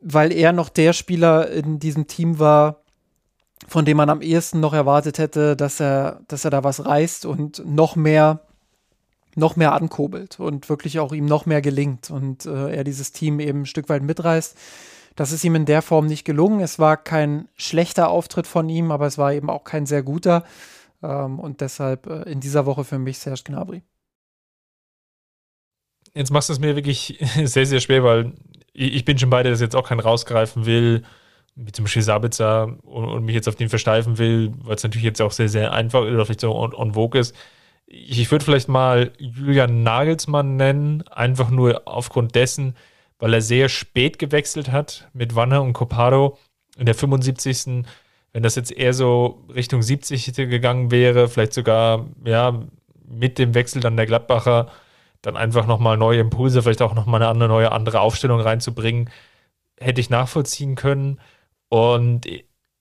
weil 0.00 0.32
er 0.32 0.52
noch 0.52 0.68
der 0.68 0.92
Spieler 0.92 1.50
in 1.50 1.78
diesem 1.78 2.08
Team 2.08 2.38
war, 2.38 2.82
von 3.68 3.84
dem 3.84 3.96
man 3.96 4.10
am 4.10 4.20
ehesten 4.20 4.60
noch 4.60 4.74
erwartet 4.74 5.18
hätte, 5.18 5.56
dass 5.56 5.80
er, 5.80 6.20
dass 6.28 6.44
er 6.44 6.50
da 6.50 6.62
was 6.62 6.84
reißt 6.84 7.26
und 7.26 7.62
noch 7.64 7.96
mehr 7.96 8.45
noch 9.36 9.56
mehr 9.56 9.72
ankurbelt 9.72 10.40
und 10.40 10.68
wirklich 10.68 10.98
auch 10.98 11.12
ihm 11.12 11.26
noch 11.26 11.46
mehr 11.46 11.60
gelingt 11.60 12.10
und 12.10 12.46
äh, 12.46 12.74
er 12.74 12.84
dieses 12.84 13.12
Team 13.12 13.38
eben 13.38 13.62
ein 13.62 13.66
Stück 13.66 13.88
weit 13.88 14.02
mitreißt. 14.02 14.56
Das 15.14 15.32
ist 15.32 15.44
ihm 15.44 15.54
in 15.54 15.66
der 15.66 15.82
Form 15.82 16.06
nicht 16.06 16.24
gelungen. 16.24 16.60
Es 16.60 16.78
war 16.78 16.96
kein 16.96 17.48
schlechter 17.56 18.08
Auftritt 18.08 18.46
von 18.46 18.68
ihm, 18.68 18.90
aber 18.90 19.06
es 19.06 19.18
war 19.18 19.32
eben 19.32 19.50
auch 19.50 19.64
kein 19.64 19.86
sehr 19.86 20.02
guter. 20.02 20.44
Ähm, 21.02 21.38
und 21.38 21.60
deshalb 21.60 22.06
äh, 22.06 22.22
in 22.30 22.40
dieser 22.40 22.66
Woche 22.66 22.84
für 22.84 22.98
mich 22.98 23.18
Serge 23.18 23.42
Gnabry. 23.44 23.82
Jetzt 26.14 26.30
machst 26.30 26.48
du 26.48 26.54
es 26.54 26.58
mir 26.58 26.74
wirklich 26.74 27.18
sehr, 27.44 27.66
sehr 27.66 27.80
schwer, 27.80 28.02
weil 28.04 28.32
ich 28.72 29.04
bin 29.04 29.18
schon 29.18 29.30
beide, 29.30 29.50
dass 29.50 29.60
jetzt 29.60 29.76
auch 29.76 29.88
keinen 29.88 30.00
rausgreifen 30.00 30.66
will, 30.66 31.02
wie 31.54 31.72
zum 31.72 31.84
Beispiel 31.84 32.02
Sabitzer 32.02 32.76
und, 32.84 33.04
und 33.04 33.24
mich 33.24 33.34
jetzt 33.34 33.48
auf 33.48 33.54
den 33.54 33.68
versteifen 33.70 34.18
will, 34.18 34.52
weil 34.64 34.76
es 34.76 34.82
natürlich 34.82 35.04
jetzt 35.04 35.22
auch 35.22 35.32
sehr, 35.32 35.48
sehr 35.48 35.72
einfach 35.72 36.00
oder 36.00 36.24
vielleicht 36.24 36.40
so 36.40 36.54
on, 36.54 36.74
on 36.74 36.92
vogue 36.94 37.18
ist 37.18 37.34
ich 37.86 38.30
würde 38.30 38.44
vielleicht 38.44 38.68
mal 38.68 39.12
Julian 39.18 39.82
Nagelsmann 39.82 40.56
nennen, 40.56 41.02
einfach 41.08 41.50
nur 41.50 41.82
aufgrund 41.86 42.34
dessen, 42.34 42.76
weil 43.18 43.32
er 43.32 43.40
sehr 43.40 43.68
spät 43.68 44.18
gewechselt 44.18 44.72
hat 44.72 45.08
mit 45.12 45.34
Wanner 45.36 45.62
und 45.62 45.72
Copado 45.72 46.38
in 46.76 46.86
der 46.86 46.94
75. 46.94 47.84
Wenn 48.32 48.42
das 48.42 48.56
jetzt 48.56 48.72
eher 48.72 48.92
so 48.92 49.44
Richtung 49.54 49.82
70 49.82 50.34
gegangen 50.34 50.90
wäre, 50.90 51.28
vielleicht 51.28 51.54
sogar 51.54 52.06
ja 52.24 52.60
mit 53.08 53.38
dem 53.38 53.54
Wechsel 53.54 53.80
dann 53.80 53.96
der 53.96 54.06
Gladbacher, 54.06 54.70
dann 55.22 55.36
einfach 55.36 55.66
nochmal 55.66 55.96
neue 55.96 56.20
Impulse, 56.20 56.62
vielleicht 56.62 56.82
auch 56.82 56.94
nochmal 56.94 57.22
eine 57.22 57.30
andere, 57.30 57.48
neue, 57.48 57.72
andere 57.72 58.00
Aufstellung 58.00 58.40
reinzubringen, 58.40 59.10
hätte 59.78 60.00
ich 60.00 60.10
nachvollziehen 60.10 60.74
können. 60.74 61.20
Und 61.68 62.26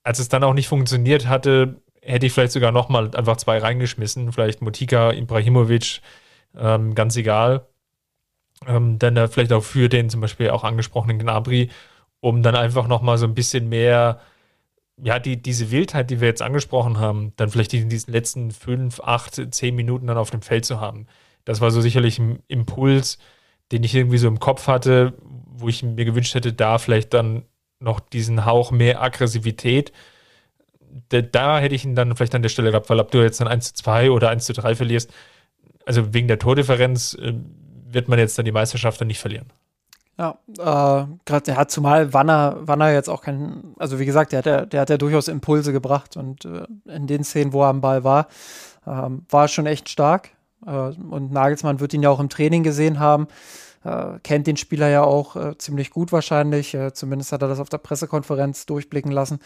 als 0.03 0.19
es 0.19 0.29
dann 0.29 0.43
auch 0.43 0.53
nicht 0.53 0.67
funktioniert 0.67 1.27
hatte, 1.27 1.81
hätte 2.05 2.25
ich 2.25 2.33
vielleicht 2.33 2.53
sogar 2.53 2.71
nochmal 2.71 3.11
einfach 3.15 3.37
zwei 3.37 3.57
reingeschmissen. 3.57 4.31
Vielleicht 4.31 4.61
Motika, 4.61 5.11
Ibrahimovic, 5.11 6.01
ähm, 6.57 6.95
ganz 6.95 7.15
egal. 7.17 7.67
Ähm, 8.67 8.99
dann 8.99 9.17
äh, 9.17 9.27
vielleicht 9.27 9.51
auch 9.53 9.63
für 9.63 9.89
den 9.89 10.09
zum 10.09 10.21
Beispiel 10.21 10.49
auch 10.49 10.63
angesprochenen 10.63 11.19
Gnabry, 11.19 11.69
um 12.21 12.41
dann 12.43 12.55
einfach 12.55 12.87
nochmal 12.87 13.17
so 13.17 13.25
ein 13.25 13.35
bisschen 13.35 13.69
mehr, 13.69 14.21
ja, 15.03 15.19
die, 15.19 15.41
diese 15.41 15.71
Wildheit, 15.71 16.09
die 16.09 16.21
wir 16.21 16.27
jetzt 16.27 16.41
angesprochen 16.41 16.99
haben, 16.99 17.33
dann 17.35 17.49
vielleicht 17.49 17.73
in 17.73 17.89
diesen 17.89 18.13
letzten 18.13 18.51
fünf, 18.51 19.01
acht, 19.01 19.41
zehn 19.53 19.75
Minuten 19.75 20.07
dann 20.07 20.17
auf 20.17 20.31
dem 20.31 20.41
Feld 20.41 20.65
zu 20.65 20.79
haben. 20.79 21.07
Das 21.43 21.61
war 21.61 21.71
so 21.71 21.81
sicherlich 21.81 22.17
ein 22.19 22.41
Impuls, 22.47 23.19
den 23.71 23.83
ich 23.83 23.93
irgendwie 23.93 24.17
so 24.17 24.27
im 24.27 24.39
Kopf 24.39 24.67
hatte, 24.67 25.13
wo 25.21 25.67
ich 25.67 25.83
mir 25.83 26.05
gewünscht 26.05 26.35
hätte, 26.35 26.53
da 26.53 26.77
vielleicht 26.77 27.13
dann 27.13 27.43
noch 27.79 27.99
diesen 27.99 28.45
Hauch 28.45 28.71
mehr 28.71 29.01
Aggressivität. 29.01 29.91
Da, 31.09 31.21
da 31.21 31.59
hätte 31.59 31.75
ich 31.75 31.83
ihn 31.83 31.95
dann 31.95 32.15
vielleicht 32.15 32.35
an 32.35 32.41
der 32.41 32.49
Stelle 32.49 32.71
gehabt, 32.71 32.89
weil 32.89 32.99
ob 32.99 33.11
du 33.11 33.21
jetzt 33.21 33.41
dann 33.41 33.47
1 33.47 33.73
zu 33.73 33.83
2 33.83 34.11
oder 34.11 34.29
1 34.29 34.45
zu 34.45 34.53
3 34.53 34.75
verlierst, 34.75 35.11
also 35.85 36.13
wegen 36.13 36.27
der 36.27 36.39
Tordifferenz 36.39 37.15
äh, 37.15 37.33
wird 37.89 38.07
man 38.07 38.19
jetzt 38.19 38.37
dann 38.37 38.45
die 38.45 38.51
Meisterschaft 38.51 38.99
dann 39.01 39.07
nicht 39.07 39.19
verlieren. 39.19 39.47
Ja, 40.17 40.37
äh, 40.47 41.07
gerade 41.25 41.43
der 41.45 41.57
hat 41.57 41.71
zumal 41.71 42.13
Wanner, 42.13 42.55
Wanner 42.61 42.91
jetzt 42.93 43.09
auch 43.09 43.21
kein, 43.21 43.75
also 43.77 43.99
wie 43.99 44.05
gesagt, 44.05 44.31
der 44.31 44.39
hat 44.39 44.45
ja, 44.45 44.65
der 44.65 44.81
hat 44.81 44.89
ja 44.89 44.97
durchaus 44.97 45.27
Impulse 45.27 45.73
gebracht 45.73 46.15
und 46.15 46.45
äh, 46.45 46.65
in 46.85 47.07
den 47.07 47.25
Szenen, 47.25 47.51
wo 47.51 47.63
er 47.63 47.69
am 47.69 47.81
Ball 47.81 48.05
war, 48.05 48.27
ähm, 48.87 49.25
war 49.29 49.49
schon 49.49 49.65
echt 49.65 49.89
stark. 49.89 50.29
Äh, 50.65 50.71
und 50.71 51.31
Nagelsmann 51.33 51.81
wird 51.81 51.93
ihn 51.93 52.03
ja 52.03 52.09
auch 52.09 52.21
im 52.21 52.29
Training 52.29 52.63
gesehen 52.63 52.99
haben, 52.99 53.27
äh, 53.83 54.19
kennt 54.23 54.47
den 54.47 54.55
Spieler 54.55 54.87
ja 54.87 55.03
auch 55.03 55.35
äh, 55.35 55.57
ziemlich 55.57 55.89
gut 55.91 56.13
wahrscheinlich. 56.13 56.73
Äh, 56.73 56.93
zumindest 56.93 57.33
hat 57.33 57.41
er 57.41 57.49
das 57.49 57.59
auf 57.59 57.69
der 57.69 57.79
Pressekonferenz 57.79 58.65
durchblicken 58.65 59.11
lassen 59.11 59.39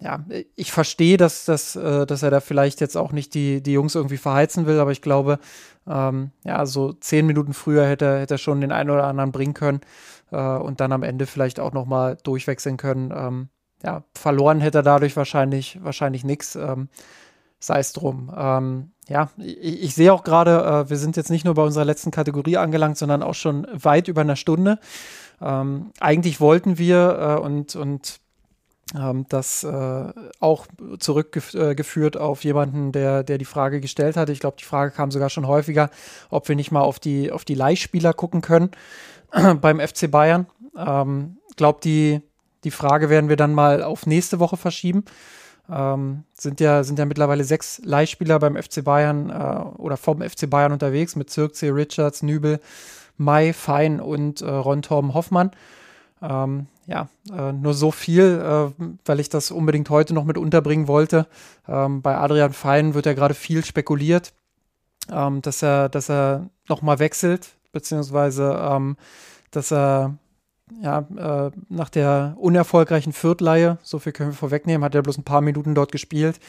ja, 0.00 0.24
ich 0.54 0.72
verstehe, 0.72 1.16
dass, 1.16 1.44
dass, 1.44 1.74
äh, 1.76 2.06
dass 2.06 2.22
er 2.22 2.30
da 2.30 2.40
vielleicht 2.40 2.80
jetzt 2.80 2.96
auch 2.96 3.12
nicht 3.12 3.34
die, 3.34 3.62
die 3.62 3.72
Jungs 3.72 3.94
irgendwie 3.94 4.18
verheizen 4.18 4.66
will, 4.66 4.78
aber 4.78 4.92
ich 4.92 5.02
glaube, 5.02 5.38
ähm, 5.86 6.32
ja, 6.44 6.66
so 6.66 6.92
zehn 6.92 7.26
Minuten 7.26 7.54
früher 7.54 7.86
hätte, 7.86 8.18
hätte 8.18 8.34
er 8.34 8.38
schon 8.38 8.60
den 8.60 8.72
einen 8.72 8.90
oder 8.90 9.04
anderen 9.04 9.32
bringen 9.32 9.54
können 9.54 9.80
äh, 10.32 10.36
und 10.36 10.80
dann 10.80 10.92
am 10.92 11.02
Ende 11.02 11.26
vielleicht 11.26 11.60
auch 11.60 11.72
nochmal 11.72 12.18
durchwechseln 12.22 12.76
können. 12.76 13.12
Ähm, 13.16 13.48
ja, 13.82 14.04
verloren 14.14 14.60
hätte 14.60 14.78
er 14.78 14.82
dadurch 14.82 15.16
wahrscheinlich, 15.16 15.78
wahrscheinlich 15.82 16.24
nichts. 16.24 16.56
Ähm, 16.56 16.88
sei 17.58 17.78
es 17.78 17.92
drum. 17.92 18.32
Ähm, 18.36 18.92
ja, 19.08 19.30
ich, 19.38 19.82
ich 19.82 19.94
sehe 19.94 20.12
auch 20.12 20.24
gerade, 20.24 20.84
äh, 20.86 20.90
wir 20.90 20.96
sind 20.96 21.16
jetzt 21.16 21.30
nicht 21.30 21.44
nur 21.44 21.54
bei 21.54 21.62
unserer 21.62 21.84
letzten 21.84 22.10
Kategorie 22.10 22.56
angelangt, 22.56 22.98
sondern 22.98 23.22
auch 23.22 23.34
schon 23.34 23.66
weit 23.72 24.08
über 24.08 24.20
einer 24.20 24.36
Stunde. 24.36 24.78
Ähm, 25.40 25.90
eigentlich 26.00 26.40
wollten 26.40 26.78
wir 26.78 27.38
äh, 27.38 27.42
und, 27.42 27.76
und 27.76 28.20
ähm, 28.94 29.26
das 29.28 29.64
äh, 29.64 30.12
auch 30.40 30.66
zurückgeführt 30.98 32.16
äh, 32.16 32.18
auf 32.18 32.44
jemanden, 32.44 32.92
der, 32.92 33.24
der 33.24 33.38
die 33.38 33.44
Frage 33.44 33.80
gestellt 33.80 34.16
hatte. 34.16 34.32
Ich 34.32 34.40
glaube, 34.40 34.56
die 34.58 34.64
Frage 34.64 34.92
kam 34.92 35.10
sogar 35.10 35.30
schon 35.30 35.46
häufiger, 35.46 35.90
ob 36.30 36.48
wir 36.48 36.56
nicht 36.56 36.70
mal 36.70 36.82
auf 36.82 37.00
die, 37.00 37.32
auf 37.32 37.44
die 37.44 37.54
Leihspieler 37.54 38.12
gucken 38.12 38.42
können 38.42 38.70
beim 39.60 39.80
FC 39.80 40.10
Bayern. 40.10 40.46
Ähm, 40.76 41.38
glaube, 41.56 41.80
die, 41.82 42.20
die 42.64 42.70
Frage 42.70 43.10
werden 43.10 43.28
wir 43.28 43.36
dann 43.36 43.54
mal 43.54 43.82
auf 43.82 44.06
nächste 44.06 44.38
Woche 44.38 44.56
verschieben. 44.56 45.04
Ähm, 45.68 46.22
sind 46.32 46.60
ja, 46.60 46.84
sind 46.84 46.98
ja 46.98 47.06
mittlerweile 47.06 47.42
sechs 47.42 47.80
Leihspieler 47.84 48.38
beim 48.38 48.56
FC 48.56 48.84
Bayern 48.84 49.30
äh, 49.30 49.78
oder 49.78 49.96
vom 49.96 50.22
FC 50.22 50.48
Bayern 50.48 50.72
unterwegs 50.72 51.16
mit 51.16 51.28
Zirkzee, 51.28 51.70
Richards, 51.70 52.22
Nübel, 52.22 52.60
Mai, 53.16 53.52
Fein 53.52 54.00
und 54.00 54.42
äh, 54.42 54.48
Ron 54.48 54.82
Torben 54.82 55.14
Hoffmann. 55.14 55.50
Ähm, 56.22 56.66
ja, 56.86 57.08
äh, 57.32 57.52
nur 57.52 57.74
so 57.74 57.90
viel, 57.90 58.40
äh, 58.78 58.84
weil 59.04 59.20
ich 59.20 59.28
das 59.28 59.50
unbedingt 59.50 59.90
heute 59.90 60.14
noch 60.14 60.24
mit 60.24 60.38
unterbringen 60.38 60.88
wollte. 60.88 61.26
Ähm, 61.68 62.00
bei 62.00 62.16
Adrian 62.16 62.52
Fein 62.52 62.94
wird 62.94 63.06
ja 63.06 63.12
gerade 63.12 63.34
viel 63.34 63.64
spekuliert, 63.64 64.32
ähm, 65.10 65.42
dass 65.42 65.62
er, 65.62 65.88
dass 65.88 66.08
er 66.08 66.48
nochmal 66.68 66.98
wechselt, 66.98 67.48
beziehungsweise 67.72 68.56
ähm, 68.60 68.96
dass 69.50 69.72
er 69.72 70.16
ja, 70.82 71.06
äh, 71.16 71.50
nach 71.68 71.88
der 71.88 72.36
unerfolgreichen 72.38 73.12
Viertleihe, 73.12 73.78
so 73.82 73.98
viel 73.98 74.12
können 74.12 74.30
wir 74.30 74.36
vorwegnehmen, 74.36 74.84
hat 74.84 74.94
er 74.94 75.02
bloß 75.02 75.18
ein 75.18 75.24
paar 75.24 75.40
Minuten 75.40 75.74
dort 75.74 75.92
gespielt, 75.92 76.40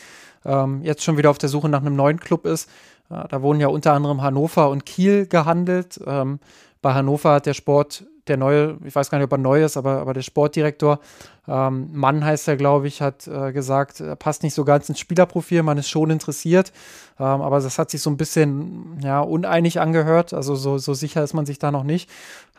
ähm, 0.45 0.81
jetzt 0.83 1.03
schon 1.03 1.17
wieder 1.17 1.29
auf 1.29 1.37
der 1.37 1.49
Suche 1.49 1.69
nach 1.69 1.81
einem 1.81 1.95
neuen 1.95 2.19
Club 2.19 2.45
ist. 2.45 2.69
Äh, 3.09 3.27
da 3.27 3.41
wurden 3.41 3.59
ja 3.59 3.67
unter 3.67 3.93
anderem 3.93 4.21
Hannover 4.21 4.69
und 4.69 4.85
Kiel 4.85 5.27
gehandelt. 5.27 5.99
Ähm, 6.05 6.39
bei 6.81 6.93
Hannover 6.93 7.33
hat 7.33 7.45
der 7.45 7.53
Sport 7.53 8.05
der 8.29 8.37
neue, 8.37 8.77
ich 8.83 8.95
weiß 8.95 9.09
gar 9.09 9.17
nicht, 9.17 9.25
ob 9.25 9.31
er 9.31 9.37
neu 9.37 9.63
ist, 9.63 9.77
aber, 9.77 9.99
aber 9.99 10.13
der 10.13 10.21
Sportdirektor, 10.21 10.99
ähm, 11.47 11.89
Mann 11.93 12.25
heißt 12.25 12.47
er, 12.47 12.57
glaube 12.57 12.87
ich, 12.87 13.01
hat 13.01 13.27
äh, 13.27 13.51
gesagt, 13.53 14.01
er 14.01 14.15
passt 14.15 14.43
nicht 14.43 14.53
so 14.53 14.65
ganz 14.65 14.89
ins 14.89 14.99
Spielerprofil, 14.99 15.63
man 15.63 15.77
ist 15.77 15.89
schon 15.89 16.09
interessiert, 16.09 16.73
ähm, 17.19 17.41
aber 17.41 17.59
das 17.59 17.79
hat 17.79 17.89
sich 17.89 18.01
so 18.01 18.09
ein 18.09 18.17
bisschen 18.17 18.99
ja, 19.01 19.21
uneinig 19.21 19.79
angehört, 19.79 20.33
also 20.33 20.55
so, 20.55 20.77
so 20.77 20.93
sicher 20.93 21.23
ist 21.23 21.33
man 21.33 21.45
sich 21.45 21.59
da 21.59 21.71
noch 21.71 21.83
nicht. 21.83 22.09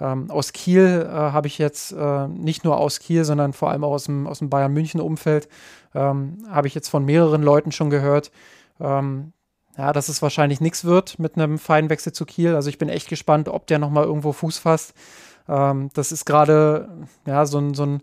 Ähm, 0.00 0.30
aus 0.30 0.52
Kiel 0.52 1.06
äh, 1.08 1.12
habe 1.12 1.46
ich 1.48 1.58
jetzt 1.58 1.92
äh, 1.92 2.28
nicht 2.28 2.64
nur 2.64 2.78
aus 2.78 3.00
Kiel, 3.00 3.24
sondern 3.24 3.52
vor 3.52 3.70
allem 3.70 3.84
auch 3.84 3.92
aus 3.92 4.04
dem, 4.04 4.26
aus 4.26 4.38
dem 4.38 4.48
Bayern-München-Umfeld, 4.48 5.48
ähm, 5.94 6.38
habe 6.50 6.68
ich 6.68 6.74
jetzt 6.74 6.88
von 6.88 7.04
mehreren 7.04 7.42
Leuten 7.42 7.72
schon 7.72 7.90
gehört, 7.90 8.30
ähm, 8.80 9.32
ja, 9.78 9.92
dass 9.92 10.08
es 10.08 10.22
wahrscheinlich 10.22 10.60
nichts 10.60 10.84
wird 10.84 11.20
mit 11.20 11.36
einem 11.36 11.56
feinen 11.56 11.88
Wechsel 11.88 12.12
zu 12.12 12.26
Kiel. 12.26 12.56
Also 12.56 12.68
ich 12.68 12.78
bin 12.78 12.88
echt 12.88 13.08
gespannt, 13.08 13.48
ob 13.48 13.68
der 13.68 13.78
nochmal 13.78 14.04
irgendwo 14.04 14.32
Fuß 14.32 14.58
fasst. 14.58 14.92
Ähm, 15.48 15.90
das 15.94 16.12
ist 16.12 16.24
gerade 16.24 16.88
ja, 17.26 17.46
so 17.46 17.58
ein, 17.58 17.74
so 17.74 17.84
ein 17.84 18.02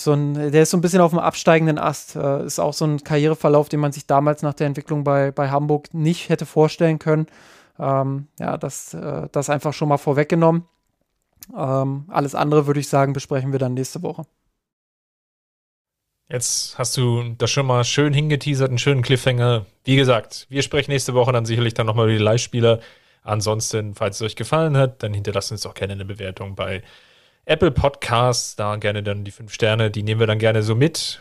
so 0.00 0.12
ein, 0.12 0.52
der 0.52 0.62
ist 0.62 0.70
so 0.70 0.76
ein 0.76 0.80
bisschen 0.80 1.00
auf 1.00 1.10
dem 1.10 1.18
absteigenden 1.18 1.78
Ast. 1.78 2.14
Äh, 2.16 2.44
ist 2.44 2.60
auch 2.60 2.72
so 2.72 2.84
ein 2.84 3.02
Karriereverlauf, 3.02 3.68
den 3.68 3.80
man 3.80 3.92
sich 3.92 4.06
damals 4.06 4.42
nach 4.42 4.54
der 4.54 4.68
Entwicklung 4.68 5.04
bei, 5.04 5.32
bei 5.32 5.50
Hamburg 5.50 5.92
nicht 5.92 6.28
hätte 6.28 6.46
vorstellen 6.46 6.98
können. 6.98 7.26
Ähm, 7.78 8.28
ja, 8.38 8.56
das, 8.56 8.94
äh, 8.94 9.28
das 9.32 9.50
einfach 9.50 9.72
schon 9.72 9.88
mal 9.88 9.98
vorweggenommen. 9.98 10.64
Ähm, 11.56 12.04
alles 12.08 12.34
andere 12.34 12.66
würde 12.66 12.80
ich 12.80 12.88
sagen, 12.88 13.12
besprechen 13.12 13.52
wir 13.52 13.58
dann 13.58 13.74
nächste 13.74 14.02
Woche. 14.02 14.24
Jetzt 16.30 16.78
hast 16.78 16.96
du 16.96 17.34
das 17.38 17.50
schon 17.50 17.66
mal 17.66 17.84
schön 17.84 18.12
hingeteasert, 18.12 18.68
einen 18.68 18.78
schönen 18.78 19.00
Cliffhanger. 19.02 19.64
Wie 19.84 19.96
gesagt, 19.96 20.46
wir 20.50 20.62
sprechen 20.62 20.90
nächste 20.90 21.14
Woche 21.14 21.32
dann 21.32 21.46
sicherlich 21.46 21.72
dann 21.72 21.86
nochmal 21.86 22.06
über 22.06 22.18
die 22.18 22.22
Live-Spieler. 22.22 22.80
Ansonsten, 23.22 23.94
falls 23.94 24.16
es 24.16 24.22
euch 24.22 24.36
gefallen 24.36 24.76
hat, 24.76 25.02
dann 25.02 25.14
hinterlasst 25.14 25.52
uns 25.52 25.66
auch 25.66 25.74
gerne 25.74 25.94
eine 25.94 26.04
Bewertung 26.04 26.54
bei 26.54 26.82
Apple 27.44 27.70
Podcasts. 27.70 28.56
Da 28.56 28.76
gerne 28.76 29.02
dann 29.02 29.24
die 29.24 29.30
fünf 29.30 29.52
Sterne, 29.52 29.90
die 29.90 30.02
nehmen 30.02 30.20
wir 30.20 30.26
dann 30.26 30.38
gerne 30.38 30.62
so 30.62 30.74
mit, 30.74 31.20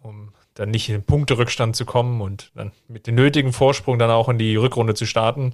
um 0.00 0.32
dann 0.54 0.70
nicht 0.70 0.88
in 0.88 0.96
den 0.96 1.04
Punkterückstand 1.04 1.76
zu 1.76 1.84
kommen 1.84 2.20
und 2.20 2.50
dann 2.54 2.72
mit 2.88 3.06
dem 3.06 3.14
nötigen 3.14 3.52
Vorsprung 3.52 3.98
dann 3.98 4.10
auch 4.10 4.28
in 4.28 4.38
die 4.38 4.56
Rückrunde 4.56 4.94
zu 4.94 5.06
starten. 5.06 5.52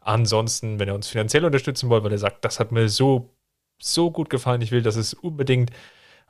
Ansonsten, 0.00 0.78
wenn 0.78 0.88
ihr 0.88 0.94
uns 0.94 1.08
finanziell 1.08 1.44
unterstützen 1.44 1.88
wollt, 1.88 2.04
weil 2.04 2.12
ihr 2.12 2.18
sagt, 2.18 2.44
das 2.44 2.60
hat 2.60 2.70
mir 2.70 2.88
so, 2.88 3.30
so 3.78 4.10
gut 4.10 4.30
gefallen, 4.30 4.60
ich 4.60 4.70
will, 4.70 4.82
dass 4.82 4.96
es 4.96 5.14
unbedingt 5.14 5.70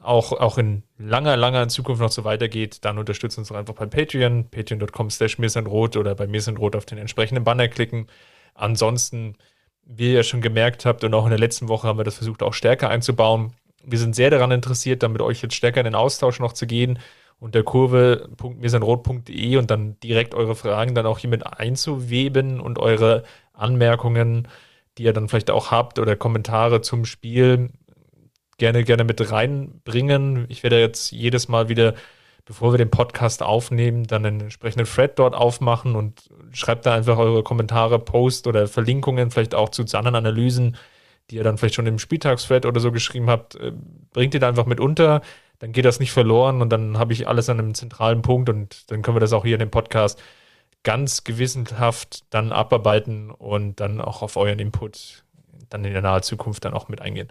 auch, 0.01 0.32
auch 0.32 0.59
in 0.59 0.82
langer, 0.99 1.37
langer 1.37 1.68
Zukunft 1.68 2.01
noch 2.01 2.12
so 2.12 2.24
weitergeht, 2.24 2.85
dann 2.85 2.99
unterstützt 2.99 3.39
uns 3.39 3.49
doch 3.49 3.57
einfach 3.57 3.74
bei 3.74 3.87
Patreon, 3.87 4.51
patreon.com 4.51 5.11
slash 5.11 5.39
mirsenrot 5.39 5.97
oder 5.97 6.14
bei 6.14 6.26
mirsenrot 6.26 6.76
auf 6.76 6.85
den 6.85 6.99
entsprechenden 6.99 7.45
Banner 7.45 7.68
klicken. 7.68 8.07
Ansonsten, 8.55 9.37
wie 9.85 10.13
ihr 10.13 10.23
schon 10.23 10.41
gemerkt 10.41 10.87
habt, 10.87 11.05
und 11.05 11.15
auch 11.15 11.25
in 11.25 11.31
der 11.31 11.39
letzten 11.39 11.69
Woche 11.69 11.89
haben 11.89 11.99
wir 11.99 12.05
das 12.05 12.17
versucht, 12.17 12.43
auch 12.43 12.55
stärker 12.55 12.89
einzubauen. 12.89 13.53
Wir 13.85 13.99
sind 13.99 14.15
sehr 14.17 14.31
daran 14.31 14.51
interessiert, 14.51 15.03
dann 15.03 15.13
mit 15.13 15.21
euch 15.21 15.43
jetzt 15.43 15.55
stärker 15.55 15.81
in 15.81 15.85
den 15.85 15.95
Austausch 15.95 16.41
noch 16.41 16.53
zu 16.53 16.67
gehen 16.67 16.99
unter 17.41 17.63
kurve.mirsanrot.de 17.63 19.57
und 19.57 19.71
dann 19.71 19.99
direkt 20.01 20.35
eure 20.35 20.55
Fragen 20.55 20.95
dann 20.95 21.05
auch 21.05 21.19
hier 21.19 21.31
mit 21.31 21.47
einzuweben 21.47 22.61
und 22.61 22.79
eure 22.79 23.25
Anmerkungen, 23.53 24.49
die 24.97 25.05
ihr 25.05 25.12
dann 25.12 25.28
vielleicht 25.28 25.51
auch 25.51 25.70
habt 25.70 25.99
oder 25.99 26.16
Kommentare 26.16 26.81
zum 26.81 27.05
Spiel 27.05 27.70
gerne, 28.57 28.85
gerne 28.85 29.05
mit 29.05 29.31
reinbringen. 29.31 30.47
Ich 30.49 30.62
werde 30.62 30.81
jetzt 30.81 31.11
jedes 31.11 31.49
Mal 31.49 31.69
wieder 31.69 31.95
bevor 32.45 32.73
wir 32.73 32.79
den 32.79 32.91
Podcast 32.91 33.43
aufnehmen, 33.43 34.05
dann 34.05 34.27
einen 34.27 34.41
entsprechenden 34.41 34.87
Thread 34.87 35.19
dort 35.19 35.35
aufmachen 35.35 35.97
und 35.97 36.31
schreibt 36.53 36.87
da 36.87 36.95
einfach 36.95 37.16
eure 37.19 37.43
Kommentare, 37.43 37.99
Post 37.99 38.47
oder 38.47 38.66
Verlinkungen, 38.69 39.31
vielleicht 39.31 39.55
auch 39.55 39.71
zu, 39.71 39.83
anderen 39.97 40.16
Analysen, 40.16 40.77
die 41.31 41.37
ihr 41.37 41.45
dann 41.45 41.57
vielleicht 41.57 41.75
schon 41.75 41.87
im 41.87 41.99
Spieltagsthread 41.99 42.66
oder 42.66 42.81
so 42.81 42.93
geschrieben 42.93 43.31
habt, 43.31 43.55
äh, 43.55 43.73
bringt 44.12 44.35
ihr 44.35 44.41
da 44.41 44.49
einfach 44.49 44.66
mit 44.66 44.81
unter, 44.81 45.23
dann 45.59 45.73
geht 45.73 45.87
das 45.87 46.01
nicht 46.01 46.12
verloren 46.12 46.61
und 46.61 46.71
dann 46.71 46.99
habe 46.99 47.12
ich 47.12 47.27
alles 47.27 47.49
an 47.49 47.59
einem 47.59 47.75
zentralen 47.75 48.21
Punkt 48.21 48.51
und 48.51 48.91
dann 48.91 49.01
können 49.03 49.16
wir 49.16 49.21
das 49.21 49.33
auch 49.33 49.45
hier 49.45 49.55
in 49.55 49.61
dem 49.61 49.71
Podcast 49.71 50.21
ganz 50.83 51.25
gewissenhaft 51.25 52.25
dann 52.29 52.53
abarbeiten 52.53 53.31
und 53.31 53.81
dann 53.81 54.03
auch 54.03 54.21
auf 54.21 54.37
euren 54.37 54.59
Input 54.59 55.25
dann 55.71 55.85
in 55.85 55.95
der 55.95 56.03
nahen 56.03 56.23
Zukunft 56.23 56.65
dann 56.66 56.75
auch 56.75 56.89
mit 56.89 57.01
eingehen. 57.01 57.29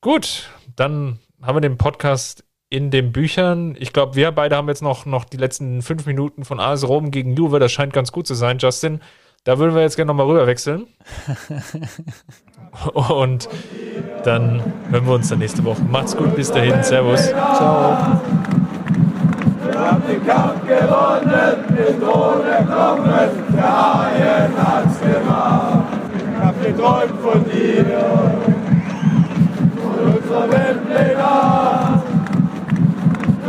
Gut, 0.00 0.48
dann 0.74 1.18
haben 1.42 1.56
wir 1.56 1.60
den 1.60 1.76
Podcast 1.76 2.45
in 2.68 2.90
den 2.90 3.12
Büchern. 3.12 3.76
Ich 3.78 3.92
glaube, 3.92 4.16
wir 4.16 4.32
beide 4.32 4.56
haben 4.56 4.68
jetzt 4.68 4.82
noch, 4.82 5.06
noch 5.06 5.24
die 5.24 5.36
letzten 5.36 5.82
fünf 5.82 6.06
Minuten 6.06 6.44
von 6.44 6.60
AS 6.60 6.86
Rom 6.86 7.10
gegen 7.10 7.34
Juve. 7.34 7.58
Das 7.58 7.72
scheint 7.72 7.92
ganz 7.92 8.12
gut 8.12 8.26
zu 8.26 8.34
sein, 8.34 8.58
Justin. 8.58 9.00
Da 9.44 9.58
würden 9.58 9.74
wir 9.74 9.82
jetzt 9.82 9.94
gerne 9.96 10.08
nochmal 10.08 10.26
rüber 10.26 10.46
wechseln. 10.46 10.86
Und 12.94 13.48
dann 14.24 14.60
hören 14.90 15.06
wir 15.06 15.14
uns 15.14 15.28
dann 15.28 15.38
nächste 15.38 15.64
Woche. 15.64 15.82
Macht's 15.82 16.16
gut, 16.16 16.34
bis 16.34 16.50
dahin. 16.50 16.82
Servus. 16.82 17.28
Ciao. 17.28 18.20
Wir 19.62 19.78
haben 19.78 20.02
den 20.08 20.26
Kampf 20.26 20.66
gewonnen, 20.66 21.66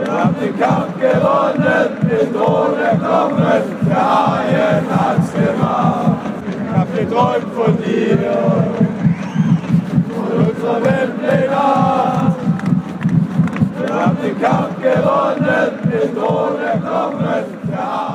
wir 0.07 0.23
haben 0.23 0.35
den 0.39 0.57
Kampf 0.57 0.97
gewonnen, 1.01 1.97
den 2.01 2.33
ohne 2.37 2.97
Knochen, 2.97 3.63
der 3.89 4.03
Haien 4.09 4.85
hat's 4.89 5.33
gemacht. 5.33 6.15
Ich 6.47 6.77
hab 6.77 6.95
geträumt 6.95 7.53
von 7.53 7.77
dir, 7.83 8.17
von 10.15 10.45
unserer 10.47 10.81
Welt 10.85 11.21
Weltpläne. 11.21 11.57
Wir 13.79 13.95
haben 13.95 14.17
den 14.23 14.41
Kampf 14.41 14.75
gewonnen, 14.81 15.71
den 15.91 16.17
ohne 16.17 16.71
Knochen, 16.79 17.43
der 17.69 17.77
Haien 17.77 18.06